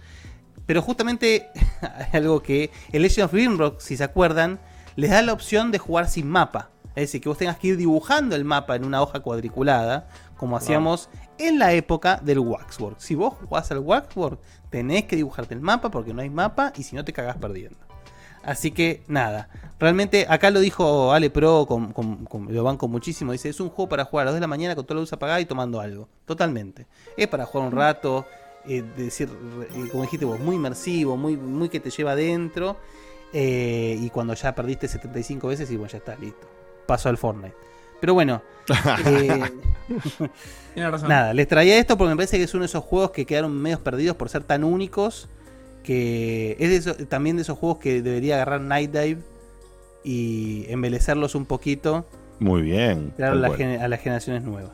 [0.65, 1.47] Pero justamente
[1.81, 4.59] hay algo que el Legend of Grimrock, si se acuerdan,
[4.95, 6.69] les da la opción de jugar sin mapa.
[6.95, 10.55] Es decir, que vos tengas que ir dibujando el mapa en una hoja cuadriculada, como
[10.55, 12.99] hacíamos en la época del Waxwork.
[12.99, 14.39] Si vos jugás al Waxwork,
[14.69, 17.77] tenés que dibujarte el mapa porque no hay mapa y si no te cagás perdiendo.
[18.43, 19.49] Así que nada,
[19.79, 23.69] realmente acá lo dijo Ale Pro, con, con- con- lo banco muchísimo, dice, es un
[23.69, 25.45] juego para jugar a las 2 de la mañana con toda la luz apagada y
[25.45, 26.07] tomando algo.
[26.25, 26.85] Totalmente.
[27.17, 28.25] Es para jugar un rato,
[28.67, 29.29] eh, decir,
[29.73, 32.77] eh, como dijiste vos, muy inmersivo, muy, muy que te lleva adentro.
[33.33, 36.47] eh, y cuando ya perdiste 75 veces, y bueno, ya está, listo.
[36.85, 37.55] Paso al Fortnite.
[38.05, 38.43] Pero bueno,
[39.07, 39.41] eh,
[40.75, 41.09] Tiene razón.
[41.09, 43.59] nada, les traía esto porque me parece que es uno de esos juegos que quedaron
[43.59, 45.27] medios perdidos por ser tan únicos.
[45.83, 49.21] Que es de eso- también de esos juegos que debería agarrar Night Dive
[50.03, 52.05] y embelecerlos un poquito.
[52.39, 53.11] Muy bien.
[53.17, 53.57] Claro, tal a, la cual.
[53.57, 54.73] gen- a las generaciones nuevas.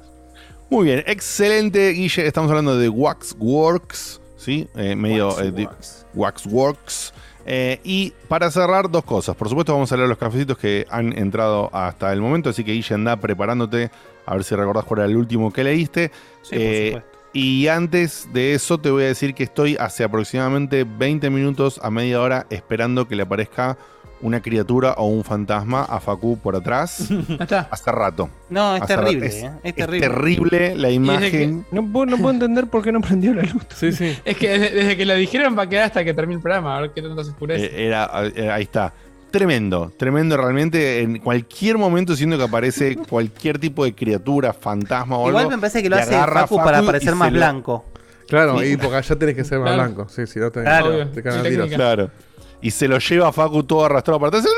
[0.70, 2.28] Muy bien, excelente, Guille.
[2.28, 4.68] Estamos hablando de Waxworks, ¿sí?
[4.76, 5.70] Eh, medio eh, de-
[6.16, 7.14] Waxworks.
[7.54, 9.36] Eh, y para cerrar, dos cosas.
[9.36, 12.50] Por supuesto, vamos a leer los cafecitos que han entrado hasta el momento.
[12.50, 13.92] Así que, Guille, anda preparándote.
[14.26, 16.12] A ver si recordás cuál era el último que leíste.
[16.44, 17.20] Sí, por Eh, supuesto.
[17.34, 21.92] y antes de eso, te voy a decir que estoy hace aproximadamente 20 minutos a
[21.92, 23.78] media hora esperando que le aparezca
[24.22, 27.10] una criatura o un fantasma a Facu por atrás.
[27.72, 28.30] Hace rato.
[28.50, 30.76] No, es Hace terrible, Es- eh, es es terrible.
[30.76, 31.66] la imagen.
[31.72, 33.64] No puedo, no puedo entender por qué no prendió la luz.
[33.76, 34.18] Sí, sí.
[34.26, 36.78] Es que desde, desde que lo dijeron va a quedar hasta que termine el programa,
[36.78, 37.66] a ver qué tanto se oscurece.
[37.66, 38.94] Eh, era, eh, ahí está.
[39.32, 41.00] Tremendo, tremendo realmente.
[41.02, 45.52] En cualquier momento siento que aparece cualquier tipo de criatura, fantasma o Igual algo.
[45.52, 47.86] me parece que lo hace a Facu para parecer más lo- blanco.
[48.28, 48.68] Claro, Sí.
[48.74, 49.92] y porque allá tenés que ser más Claro.
[49.94, 50.10] blanco.
[50.10, 51.08] Sí, si no te, Claro.
[51.10, 51.70] te Sí, tiros.
[51.70, 52.12] Claro.
[52.62, 54.54] Y se lo lleva a Facu todo arrastrado para atrás.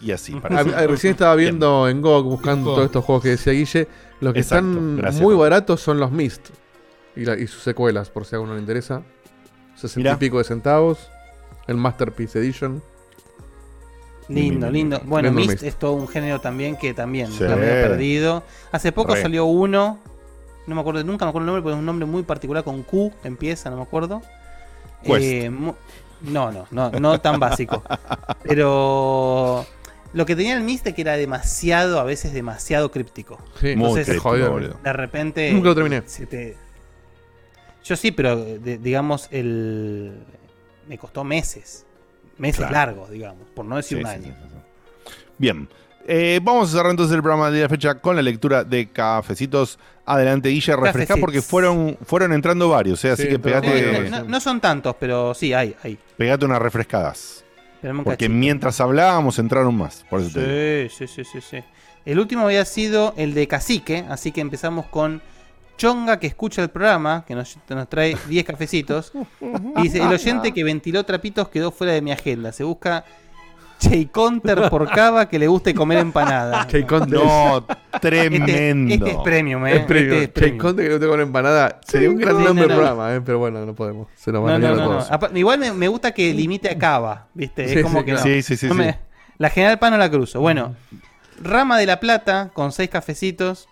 [0.00, 0.34] Y así.
[0.36, 0.74] Ah, parece.
[0.76, 3.88] ah, recién estaba viendo en GOG buscando todos estos juegos que decía Guille.
[4.20, 6.48] Los que Exacto, están gracias, muy baratos son los Mist
[7.14, 9.02] y, la- y sus secuelas, por si a alguno le interesa.
[9.74, 10.12] 60 Mirá.
[10.12, 11.10] y pico de centavos.
[11.66, 12.82] El Masterpiece Edition.
[14.28, 15.00] Lindo, lindo.
[15.04, 17.42] Bueno, Lindo Mist es todo un género también que también Sí.
[17.44, 18.42] medio perdido.
[18.72, 19.22] Hace poco Re.
[19.22, 19.98] salió uno,
[20.66, 22.82] no me acuerdo, nunca me acuerdo el nombre, pero es un nombre muy particular con
[22.82, 24.22] Q, empieza, no me acuerdo.
[25.04, 25.22] Quest.
[25.22, 25.50] Eh,
[26.26, 27.82] no, no, no, no tan básico.
[28.42, 29.66] Pero
[30.12, 30.62] lo que tenía el
[30.94, 33.38] que era demasiado, a veces demasiado críptico.
[33.60, 33.88] Sí, muy.
[34.82, 35.52] De repente.
[35.52, 36.02] Nunca lo terminé.
[36.06, 36.56] se te-
[37.84, 40.14] Yo sí, pero de- digamos, el.
[40.88, 41.84] Me costó meses.
[42.38, 42.72] Meses Claro.
[42.74, 44.36] largos, digamos, por no decir Sí, un sí, año.
[45.38, 45.68] Bien.
[46.08, 49.78] Eh, vamos a cerrar entonces el programa de la fecha con la lectura de cafecitos.
[50.04, 54.08] Adelante, Guille, refresca porque fueron, fueron entrando varios, eh, así Sí, que pegate.
[54.08, 55.98] No, no son tantos, pero sí, hay, hay.
[56.16, 57.44] pegate unas refrescadas.
[57.82, 58.32] Un Porque cachito.
[58.38, 60.04] mientras hablábamos entraron más.
[60.08, 60.90] Por eso te digo.
[60.90, 61.64] Sí, sí, sí, sí, sí.
[62.04, 65.20] El último había sido el de Cacique, así que empezamos con
[65.76, 69.12] Chonga que escucha el programa, que nos, nos trae 10 cafecitos.
[69.76, 72.50] Y dice, el oyente que ventiló trapitos quedó fuera de mi agenda.
[72.52, 73.04] Se busca
[73.78, 76.66] Chey Conter por cava que le guste comer empanada.
[76.68, 77.18] Chey Conter.
[77.18, 77.66] No,
[78.00, 78.46] tremendo.
[78.46, 79.76] Este, es premium, ¿eh?
[79.76, 80.12] Es premium.
[80.14, 80.58] Este es Che, premium.
[80.58, 81.80] Conte que no tengo una empanada.
[81.86, 82.74] Sería un gran Sí, nombre no, del no.
[82.76, 84.08] programa, eh, pero bueno, no podemos.
[84.16, 85.10] Se nos No, van a no, todos.
[85.34, 87.68] Igual me, gusta que limite a Cava, ¿viste?
[87.68, 88.26] Sí, es como sí, que claro.
[88.28, 88.34] no.
[88.34, 88.98] Sí, sí, sí, No me- sí.
[89.38, 90.40] La General Paz no la cruzo.
[90.40, 90.74] Bueno,
[91.42, 93.68] Rama de la Plata con seis cafecitos.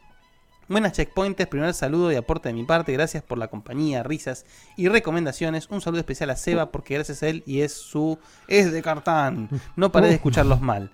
[0.66, 2.92] Buenas checkpointers, primer saludo y aporte de mi parte.
[2.92, 5.68] Gracias por la compañía, risas y recomendaciones.
[5.68, 8.18] Un saludo especial a Seba porque gracias a él y es su.
[8.48, 9.50] Es de Cartán.
[9.76, 10.90] No paré de escucharlos mal.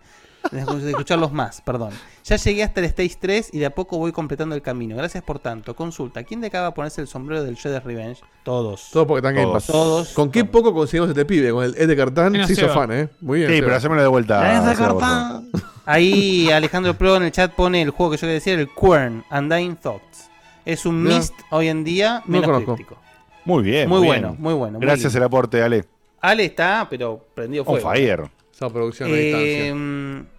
[0.51, 1.91] De escu- de escucharlos más, perdón.
[2.25, 4.97] Ya llegué hasta el Stage 3 y de a poco voy completando el camino.
[4.97, 5.77] Gracias por tanto.
[5.77, 8.21] Consulta, ¿quién de acá va a ponerse el sombrero del Shredder's Revenge?
[8.43, 8.89] Todos.
[8.93, 9.65] Todo porque están Game Todos.
[9.65, 9.73] Pass.
[9.73, 10.09] Todos.
[10.11, 11.51] ¿Con qué poco conseguimos este pibe?
[11.53, 12.75] Con el Ed de Cartán hizo Seba.
[12.75, 13.09] fan, ¿eh?
[13.21, 13.51] Muy bien.
[13.51, 13.67] Sí, Seba.
[13.67, 14.59] pero hacémelo de vuelta.
[14.59, 15.51] Es de Cartán.
[15.87, 19.25] Ahí Alejandro Pro en el chat pone el juego que yo quería decir, el Quern,
[19.31, 20.31] Undying Thoughts.
[20.65, 21.03] Es un.
[21.03, 22.97] Mist hoy en día No menos críptico.
[23.45, 23.89] Muy bien.
[23.89, 24.07] Muy bien.
[24.23, 25.19] bueno, muy bueno, muy Gracias lindo.
[25.19, 25.85] el aporte, Ale.
[26.21, 27.91] Ale está, pero prendido On fuego.
[27.91, 28.31] fire.
[28.55, 30.30] Esa producción a Eh, distancia.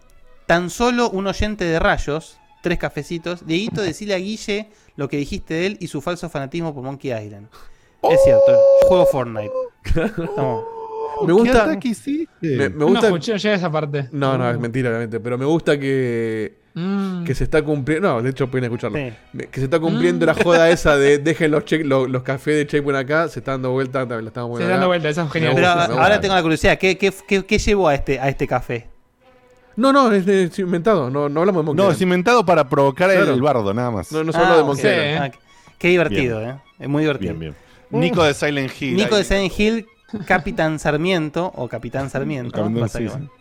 [0.51, 3.45] Mm, tan solo un oyente de rayos, tres cafecitos.
[3.45, 7.11] Dieguito, decirle a Guille lo que dijiste de él y su falso fanatismo por Monkey
[7.11, 7.47] Island.
[8.03, 9.51] Es cierto, juego Fortnite.
[9.85, 10.63] Estamos-
[11.25, 11.79] Me gusta.
[11.79, 12.27] ¿Qué hiciste?
[12.41, 13.09] Me, me gusta.
[13.09, 14.07] no esa parte.
[14.11, 15.19] No, no, es mentira, obviamente.
[15.19, 16.59] Pero me gusta que.
[16.73, 17.25] Mm.
[17.25, 18.07] Que se está cumpliendo.
[18.07, 18.97] No, de hecho pueden escucharlo.
[18.97, 19.13] Sí.
[19.51, 22.65] Que se está cumpliendo la joda esa de dejen los, check- los, los cafés de
[22.67, 23.27] Checkpoint acá.
[23.27, 23.99] Se está dando vuelta.
[23.99, 25.53] también la estamos Se está dando vuelta, eso es genial.
[25.55, 28.47] Pero gusta, ahora tengo la curiosidad, ¿qué, qué, qué, qué llevó a este, a este
[28.47, 28.87] café?
[29.75, 31.09] No, no, es, es inventado.
[31.09, 31.95] No, no hablamos de Monkey No, Island.
[31.95, 33.33] es inventado para provocar el- Claro.
[33.33, 34.11] el bardo, nada más.
[34.11, 34.91] No, no se habla de Monkey ok.
[35.13, 35.31] Island.
[35.33, 35.39] Ah,
[35.77, 36.55] qué divertido, ¿eh?
[36.79, 37.33] Es muy divertido.
[37.35, 37.53] Bien,
[37.89, 38.01] bien.
[38.01, 38.95] Nico de Silent Hill.
[38.95, 39.85] Nico de Silent Hill,
[40.25, 42.61] Capitán Sarmiento o Capitán Sarmiento.
[42.63, 43.09] Capitán, sí, que sí.
[43.11, 43.31] bueno.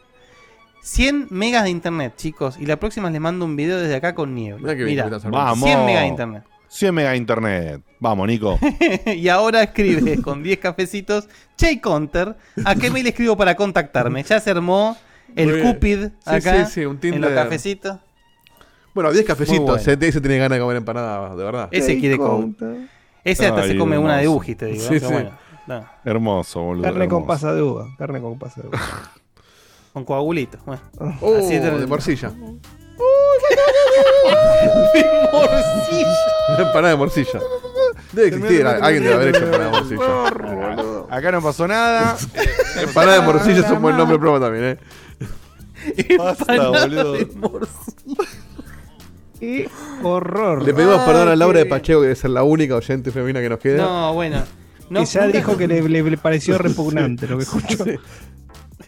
[0.82, 2.56] 100 megas de internet, chicos.
[2.58, 4.74] Y la próxima les mando un video desde acá con niebla.
[4.74, 5.08] Mira.
[5.30, 5.68] Vamos.
[5.68, 6.42] 100 megas de internet.
[6.68, 7.80] 100 mega de internet.
[7.98, 8.58] Vamos, Nico.
[9.06, 14.22] y ahora escribe con 10 cafecitos, Che Counter, ¿a qué mail escribo para contactarme?
[14.22, 14.96] Ya se armó
[15.36, 15.62] el.
[15.62, 17.98] Cupid Sí, acá sí, sí, un en los cafecitos.
[18.94, 19.60] Bueno, 10 Muy cafecitos.
[19.64, 19.76] bueno.
[19.76, 21.68] Ese, ese tiene ganas de comer empanada, de verdad.
[21.70, 22.54] Ese quiere comer.
[23.22, 24.36] Ese hasta Ay, se come una de hermoso.
[24.38, 24.88] Uji, te digo.
[24.88, 25.06] Sí, sí.
[25.06, 25.30] bueno,
[25.66, 26.82] no, Hermoso, boludo.
[26.82, 27.86] Carne con pasa de uva.
[27.98, 28.78] Carne con pasa de uva.
[29.92, 30.60] con coagulitos.
[30.64, 30.82] Bueno.
[31.20, 32.30] Oh, Así de morcilla.
[32.30, 32.36] de
[35.32, 36.16] morcilla.
[36.48, 37.40] Una empanada de morcilla.
[38.12, 38.66] Debe existir.
[38.66, 41.06] Alguien debe haber hecho empanada de morcilla.
[41.10, 42.16] Acá no pasó nada.
[42.80, 44.78] Empanada de morcilla es un buen nombre de prueba también, eh.
[46.18, 47.16] Basta, boludo.
[49.38, 49.68] Qué
[50.02, 50.64] horror.
[50.64, 53.40] Le pedimos perdón a Laura qué- de Pacheco, que debe ser la única oyente femenina
[53.40, 53.82] que nos queda.
[53.82, 54.42] No, bueno.
[54.90, 57.84] No, nunca- dijo que le, le- le pareció repugnante lo que escuchó.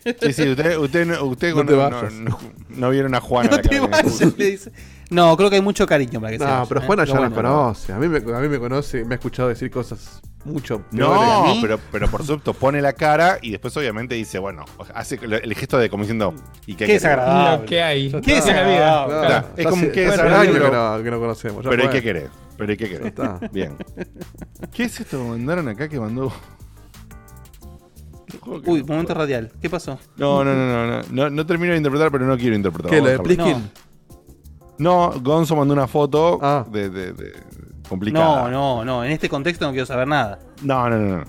[0.04, 2.12] Sí, sí, usted, usted, no- usted No te no, vayas.
[2.12, 2.38] no-
[2.68, 3.50] no vieron a Juana.
[3.50, 4.34] No la te cara que vayas, puso.
[4.36, 4.72] le dice.
[5.10, 6.86] No, creo que hay mucho cariño para que se No, vaya, pero ¿eh?
[6.86, 7.34] Juana ya nos bueno.
[7.36, 7.92] conoce.
[7.92, 10.98] A mí, me, a mí me conoce, me ha escuchado decir cosas mucho peores.
[11.00, 14.64] No, pero, pero por supuesto pone la cara y después obviamente dice, bueno,
[14.94, 16.34] hace el gesto de como diciendo,
[16.66, 17.00] ¿y qué, Qué.
[17.00, 18.10] Lo que hay.
[18.22, 18.50] ¿Qué es está.
[18.50, 19.04] en la vida?
[19.06, 21.66] Claro, Claro, es como que hace desagradable, años que pero- no, que no conocemos.
[21.68, 22.28] Pero ¿y qué querés?
[22.56, 23.06] Pero ¿y qué querés?
[23.06, 23.38] está.
[23.52, 23.76] Bien.
[24.74, 26.32] ¿Qué es esto que mandaron acá que mandó?
[28.66, 29.52] Uy, momento radial.
[29.60, 29.98] ¿Qué pasó?
[30.16, 32.90] No, no, no, no, no, no, no termino de interpretar, pero no quiero interpretar.
[32.90, 33.18] ¿Qué, lo de.
[33.18, 33.70] Pliskin?
[34.78, 36.64] No, Gonzo mandó una foto Ah.
[36.70, 37.32] de, de- de-
[37.92, 38.42] complicada.
[38.42, 39.04] No, no, no.
[39.04, 40.38] En este contexto no quiero saber nada.
[40.62, 41.16] No, no, no.
[41.18, 41.24] no.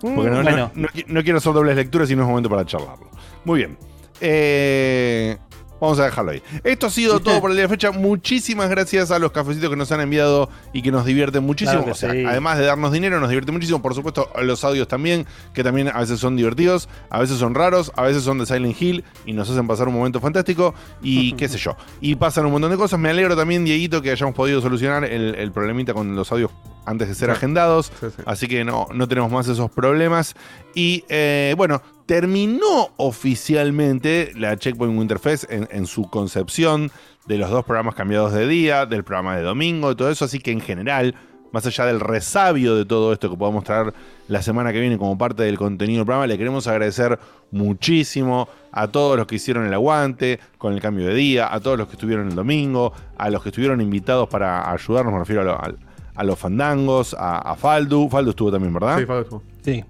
[0.00, 0.70] Porque no, no- Bueno.
[0.74, 3.08] no no quiero hacer dobles lecturas y no es momento para charlarlo.
[3.44, 3.78] Muy bien.
[4.20, 5.36] Eh,
[5.84, 6.42] vamos a dejarlo ahí.
[6.64, 7.90] Esto ha sido todo por el día de fecha.
[7.90, 11.78] Muchísimas gracias a los cafecitos que nos han enviado y que nos divierten muchísimo.
[11.78, 12.24] Claro O sea, sí.
[12.24, 13.80] Además de darnos dinero, nos divierte muchísimo.
[13.82, 17.92] Por supuesto, los audios también, que también a veces son divertidos, a veces son raros,
[17.96, 21.48] a veces son de Silent Hill y nos hacen pasar un momento fantástico y qué
[21.48, 21.76] sé yo.
[22.00, 22.98] Y pasan un montón de cosas.
[22.98, 26.50] Me alegro también, Dieguito, que hayamos podido solucionar el, el problemita con los audios
[26.86, 27.36] antes de ser Sí.
[27.36, 27.90] agendados.
[28.00, 28.22] Sí, sí.
[28.26, 30.34] Así que no, no tenemos más esos problemas.
[30.74, 36.90] Y eh, bueno, terminó oficialmente la Checkpoint Winterfest en, en su concepción
[37.26, 40.24] de los dos programas cambiados de día, del programa de domingo y todo eso.
[40.26, 41.14] Así que en general,
[41.52, 43.94] más allá del resabio de todo esto que podamos traer
[44.28, 47.18] la semana que viene como parte del contenido del programa, le queremos agradecer
[47.50, 51.78] muchísimo a todos los que hicieron el aguante con el cambio de día, a todos
[51.78, 55.44] los que estuvieron el domingo, a los que estuvieron invitados para ayudarnos, me refiero a,
[55.68, 55.78] lo-
[56.16, 58.08] a los fandangos, a, a Faldu.
[58.08, 58.98] Faldu estuvo también, ¿verdad?
[58.98, 59.42] Sí, Fabio.
[59.62, 59.84] Sí.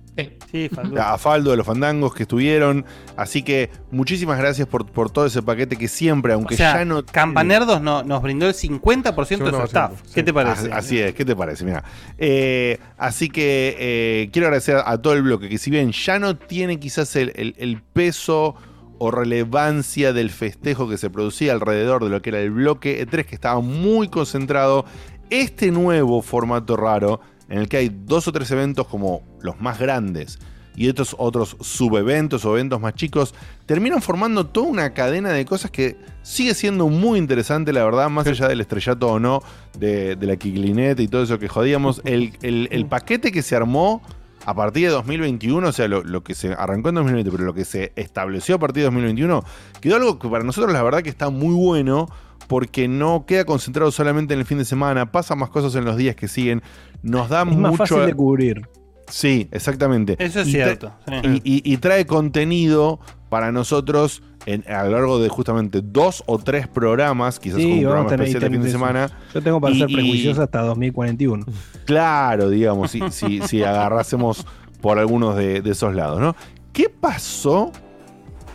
[0.50, 0.96] Sí, Faldu.
[1.00, 2.84] a Faldo de los fandangos que estuvieron.
[3.16, 6.84] Así que muchísimas gracias por, por todo ese paquete que siempre, aunque o sea, ya
[6.84, 7.04] no.
[7.04, 10.02] Campanerdos no, nos brindó el 50% de su 50%, staff.
[10.14, 10.66] ¿Qué te parece?
[10.66, 11.64] Así, así es, ¿qué te parece?
[11.64, 11.82] Mira.
[12.18, 16.36] Eh, así que eh, quiero agradecer a todo el bloque que, si bien ya no
[16.36, 18.54] tiene quizás el, el- el peso
[18.98, 23.24] o relevancia del festejo que se producía alrededor de lo que era el bloque E3,
[23.24, 24.84] que estaba muy concentrado,
[25.30, 29.78] este nuevo formato raro, en el que hay dos o tres eventos como los más
[29.78, 30.38] grandes
[30.76, 33.32] y estos otros subeventos o eventos más chicos,
[33.64, 38.26] terminan formando toda una cadena de cosas que sigue siendo muy interesante, la verdad, más
[38.26, 39.40] allá del estrellato o no
[39.78, 42.02] de, la Kiklineta y todo eso que jodíamos.
[42.04, 44.02] El, el- el paquete que se armó
[44.46, 47.54] a partir de 2021, o sea, lo, lo que se arrancó en 2020, pero lo
[47.54, 49.44] que se estableció a partir de 2021,
[49.80, 52.08] quedó algo que para nosotros la verdad que está muy bueno.
[52.46, 55.96] Porque no queda concentrado solamente en el fin de semana, pasa más cosas en los
[55.96, 56.62] días que siguen,
[57.02, 57.76] nos da Es más mucho.
[57.78, 58.68] fácil de cubrir.
[59.08, 60.16] Sí, exactamente.
[60.18, 61.40] Eso es Y cierto, sí.
[61.44, 66.38] Y, y- y trae contenido para nosotros en- a lo largo de justamente dos o
[66.38, 68.78] tres programas, quizás Sí, con un programa tener- especial de fin de eso.
[68.78, 69.10] semana.
[69.34, 71.44] Yo tengo para Y- ser prejuicioso hasta 2041.
[71.84, 74.46] Claro, digamos, si, si, si agarrásemos
[74.80, 76.34] por algunos de, de esos lados, ¿no?
[76.72, 77.72] ¿Qué pasó?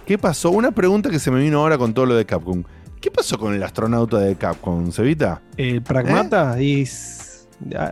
[0.05, 0.49] ¿Qué pasó?
[0.51, 2.63] Una pregunta que se me vino ahora con todo lo de Capcom.
[3.01, 5.41] ¿Qué pasó con el astronauta de Capcom, Cevita?
[5.57, 6.85] El pragmata ¿Eh?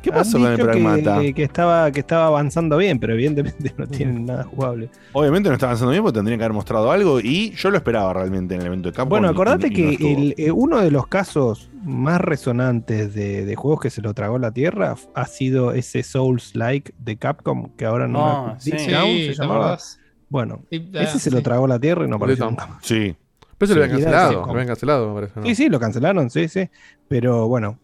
[0.01, 1.19] ¿Qué pasó con el que- Pragmata?
[1.33, 4.89] Que, estaba, que estaba avanzando bien, pero evidentemente no tienen nada jugable.
[5.13, 8.13] Obviamente no está avanzando bien porque tendrían que haber mostrado algo y yo lo esperaba
[8.13, 9.09] realmente en el evento de campo.
[9.09, 13.45] Bueno, y- acordate y no que el, eh, uno de los casos más resonantes de,
[13.45, 17.85] de juegos que se lo tragó la tierra ha sido ese Souls-like de Capcom, que
[17.85, 18.71] ahora no Ah, me sí.
[18.71, 19.77] Sí, se ¿te llamaba.
[20.29, 22.77] Bueno, ese se lo tragó la tierra y no apareció nunca más.
[22.85, 23.15] Sí.
[23.57, 24.29] Pero se lo habían Sí, cancelado.
[24.33, 24.45] Capcom.
[24.47, 25.39] Lo habían cancelado, me parece.
[25.39, 25.45] ¿no?
[25.45, 26.69] Sí, sí, lo cancelaron, sí, sí.
[27.07, 27.79] Pero bueno,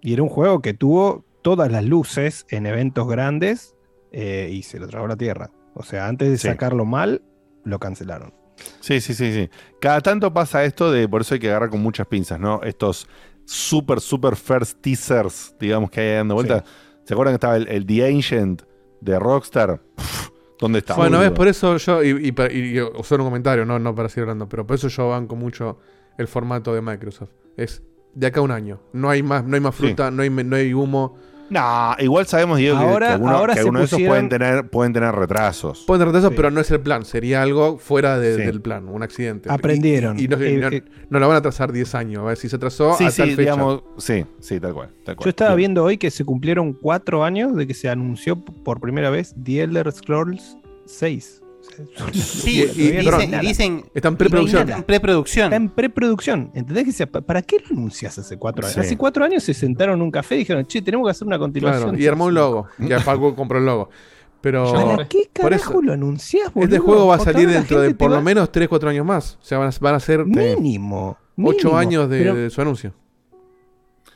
[0.00, 3.74] y era un juego que tuvo todas las luces en eventos grandes
[4.12, 5.50] eh, y se lo tragó la tierra.
[5.74, 6.48] O sea, antes de Sí.
[6.48, 7.22] sacarlo mal,
[7.64, 8.32] lo cancelaron.
[8.80, 9.50] Sí, sí, sí, sí.
[9.80, 12.62] Cada tanto pasa esto de, por eso hay que agarrar con muchas pinzas, ¿no?
[12.62, 13.06] Estos
[13.44, 16.62] super, super first teasers, digamos, que hay dando vueltas.
[17.04, 18.62] ¿Se acuerdan que estaba el, el The Ancient
[19.00, 19.80] de Rockstar?
[19.96, 20.94] Pff, ¿Dónde está?
[20.94, 24.22] Bueno, ves, por eso yo, y, y, y solo un comentario, no, no para seguir
[24.22, 25.78] hablando, pero por eso yo banco mucho
[26.18, 27.30] el formato de Microsoft.
[27.56, 27.82] Es
[28.14, 28.80] de acá a un año.
[28.92, 31.18] No hay más, no hay más fruta, no, hay, no hay humo.
[31.48, 34.68] No, igual sabemos, Diego, que- Ahora- que, algunos, ahora que algunos de esos pueden tener,
[34.68, 35.84] pueden tener retrasos.
[35.86, 37.04] Pueden tener retraso, pero no es el plan.
[37.04, 38.42] Sería algo fuera de- Sí.
[38.42, 39.50] del plan, un accidente.
[39.50, 40.18] Aprendieron.
[40.18, 40.82] Y, y no, Eh, no- eh.
[41.08, 42.22] no la van a atrasar 10 años.
[42.22, 43.40] A ver si se atrasó Sí, a sí, tal fecha.
[43.42, 44.88] digamos, sí, sí, tal cual.
[45.04, 45.24] tal cual.
[45.24, 49.10] Yo estaba viendo hoy que se cumplieron cuatro años de que se anunció por primera
[49.10, 51.42] vez The Elder Scrolls 6.
[52.12, 54.62] Sí, y dicen- y dicen- Está en preproducción.
[54.68, 56.50] Está en preproducción.
[56.54, 56.84] ¿Entendés?
[56.84, 58.74] Que sea, ¿pa- ¿Para qué lo anuncias hace cuatro años?
[58.74, 58.80] Sí.
[58.80, 61.38] Hace cuatro años se sentaron en un café y dijeron, che, tenemos que hacer una
[61.38, 61.90] continuación.
[61.90, 62.66] Claro, y armó un logo.
[62.78, 63.90] Y Paco compró el logo.
[64.40, 64.72] Pero.
[64.72, 66.64] ¿Para qué por eso- carajo lo anunciás, boludo?
[66.74, 69.38] Este juego va a salir dentro de por va- lo menos 3, 4 años más.
[69.42, 70.24] O sea, van a, van a ser.
[70.24, 71.18] Mínimo.
[71.42, 71.76] 8 mínimo.
[71.78, 72.92] años de, Pero- de su anuncio.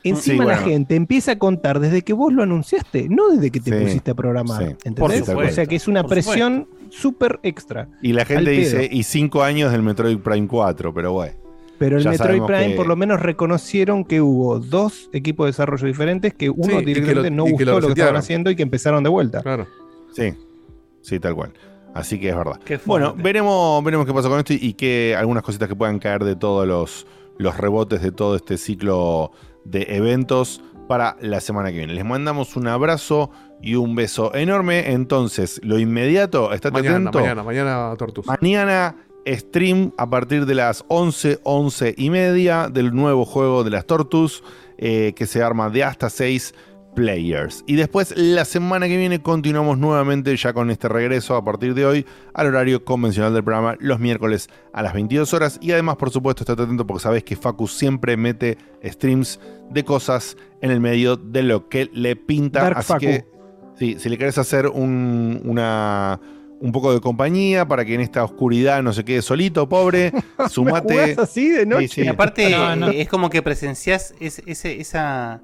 [0.03, 0.61] Encima Sí, la bueno.
[0.71, 4.09] gente empieza a contar desde que vos lo anunciaste, no desde que te Sí, pusiste
[4.11, 4.57] a programar.
[4.63, 4.75] sí.
[4.85, 5.21] ¿Entendés?
[5.29, 7.87] Por o sea que es una por presión súper extra.
[8.01, 11.33] Y la gente dice, y 5 años del Metroid Prime 4, pero bueno.
[11.79, 15.49] Pero el ya Metroid Prime que- por lo menos reconocieron que hubo dos equipos de
[15.51, 18.15] desarrollo diferentes, que uno Sí, que directamente lo- no gustó que lo lo, que estaban
[18.17, 19.41] haciendo y que empezaron de vuelta.
[19.41, 19.65] Claro.
[20.13, 20.33] Sí,
[21.01, 21.53] sí, tal cual.
[21.93, 22.59] Así que es verdad.
[22.85, 26.23] Bueno, veremos, veremos qué pasa con esto y, y qué algunas cositas que puedan caer
[26.23, 29.31] de todos los, los rebotes de todo este ciclo
[29.65, 31.93] de eventos para la semana que viene.
[31.93, 34.91] Les mandamos un abrazo y un beso enorme.
[34.91, 37.19] Entonces, lo inmediato, estate Mañana, atento.
[37.19, 38.25] mañana, mañana Tortus.
[38.27, 38.95] Mañana
[39.27, 44.43] stream a partir de las 11, 11 y media del nuevo juego de las Tortus
[44.77, 46.55] eh, que se arma de hasta 6
[46.95, 47.63] players.
[47.67, 51.85] Y después la semana que viene continuamos nuevamente ya con este regreso a partir de
[51.85, 55.57] hoy al horario convencional del programa los miércoles a las 22 horas.
[55.61, 60.35] Y además, por supuesto, estate atento porque sabés que Facu siempre mete streams de cosas
[60.61, 62.61] en el medio de lo que le pinta.
[62.61, 62.99] Dark Así Facu.
[63.01, 63.25] que
[63.81, 66.19] Sí, si le querés hacer un, una,
[66.59, 70.11] un poco de compañía para que en esta oscuridad no se quede solito, pobre,
[70.51, 71.15] sumate.
[71.17, 71.87] así de noche?
[71.87, 72.01] Sí, sí.
[72.03, 72.89] Y aparte, No, no.
[72.89, 75.41] es como que presenciás es- ese- esa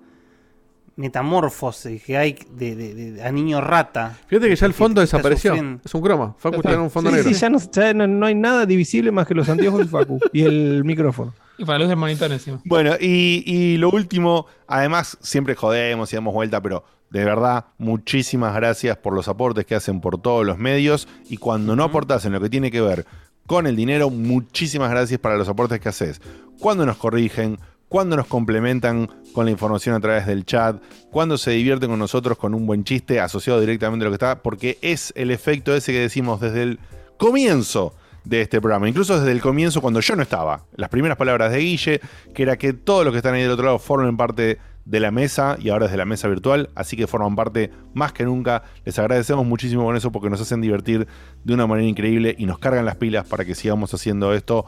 [0.98, 4.17] metamorfosis que hay de, de- de- a niño rata.
[4.27, 5.51] Fíjate que ya el fondo desapareció.
[5.53, 5.82] sufriendo.
[5.83, 6.35] Es un croma.
[6.38, 7.33] Facu está en un fondo Sí, negro.
[7.33, 10.19] sí, ya, no, ya no- no hay nada divisible más que los anteojos de Facu
[10.33, 11.33] y el micrófono.
[11.57, 12.61] Y para la luz del monitor encima.
[12.66, 18.53] Bueno, y, y lo último, además, siempre jodemos y damos vuelta, pero de verdad, muchísimas
[18.53, 21.08] gracias por los aportes que hacen por todos los medios.
[21.30, 23.06] Y cuando no aportás en lo que tiene que ver
[23.45, 26.22] con el dinero, muchísimas gracias para los aportes que haces.
[26.60, 31.52] Cuando nos corrigen, cuando nos complementan con la información a través del chat, cuando se
[31.52, 35.14] divierten con nosotros con un buen chiste asociado directamente a lo que está, porque es
[35.16, 36.80] el efecto ese que decimos desde el
[37.18, 37.94] comienzo
[38.26, 40.66] de este programa, incluso desde el comienzo cuando yo no estaba.
[40.76, 42.02] Las primeras palabras de Guille,
[42.36, 45.11] que era que todos los que están ahí del otro lado formen parte de la
[45.11, 48.64] mesa y ahora desde la mesa virtual, así que forman parte más que nunca.
[48.85, 51.07] Les agradecemos muchísimo con eso porque nos hacen divertir
[51.43, 54.66] de una manera increíble y nos cargan las pilas para que sigamos haciendo esto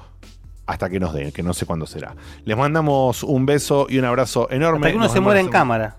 [0.65, 2.15] hasta que nos den, que no sé cuándo será.
[2.43, 4.87] Les mandamos un beso y un abrazo enorme.
[4.87, 5.95] Hasta que uno Nos se muere en cámara.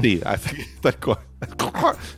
[0.00, 1.18] Sí, hasta que- tal cual.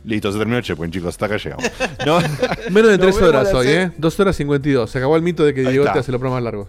[0.05, 1.09] Listo, se terminó el checkpoint, chicos.
[1.09, 1.65] Hasta acá llegamos.
[2.05, 2.19] No.
[2.71, 3.91] Menos de Nos 3 vemos horas hoy, ¿eh?
[3.97, 4.89] 2 horas 52.
[4.91, 6.67] Se acabó el mito de que Diego te hace los programas largos.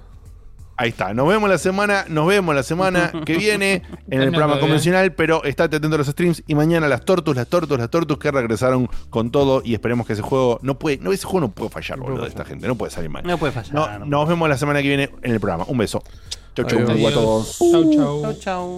[0.80, 1.12] Ahí está.
[1.12, 5.42] Nos vemos la semana, nos vemos la semana que viene en el programa convencional, pero
[5.42, 8.88] estate atento a los streams y mañana las tortus, las tortus, las tortus que regresaron
[9.10, 11.98] con todo y esperemos que ese juego no puede, no ese juego no puede fallar,
[11.98, 13.24] boludo, de esta gente, no puede salir mal.
[13.26, 13.74] No puede fallar.
[13.74, 15.64] No, nos vemos la semana que viene en el programa.
[15.66, 16.00] Un beso.
[16.54, 17.12] Chau, chau Adiós.
[17.12, 17.58] a todos.
[17.58, 18.22] Chau, chau.
[18.22, 18.77] Chau, chau.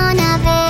[0.00, 0.69] On of it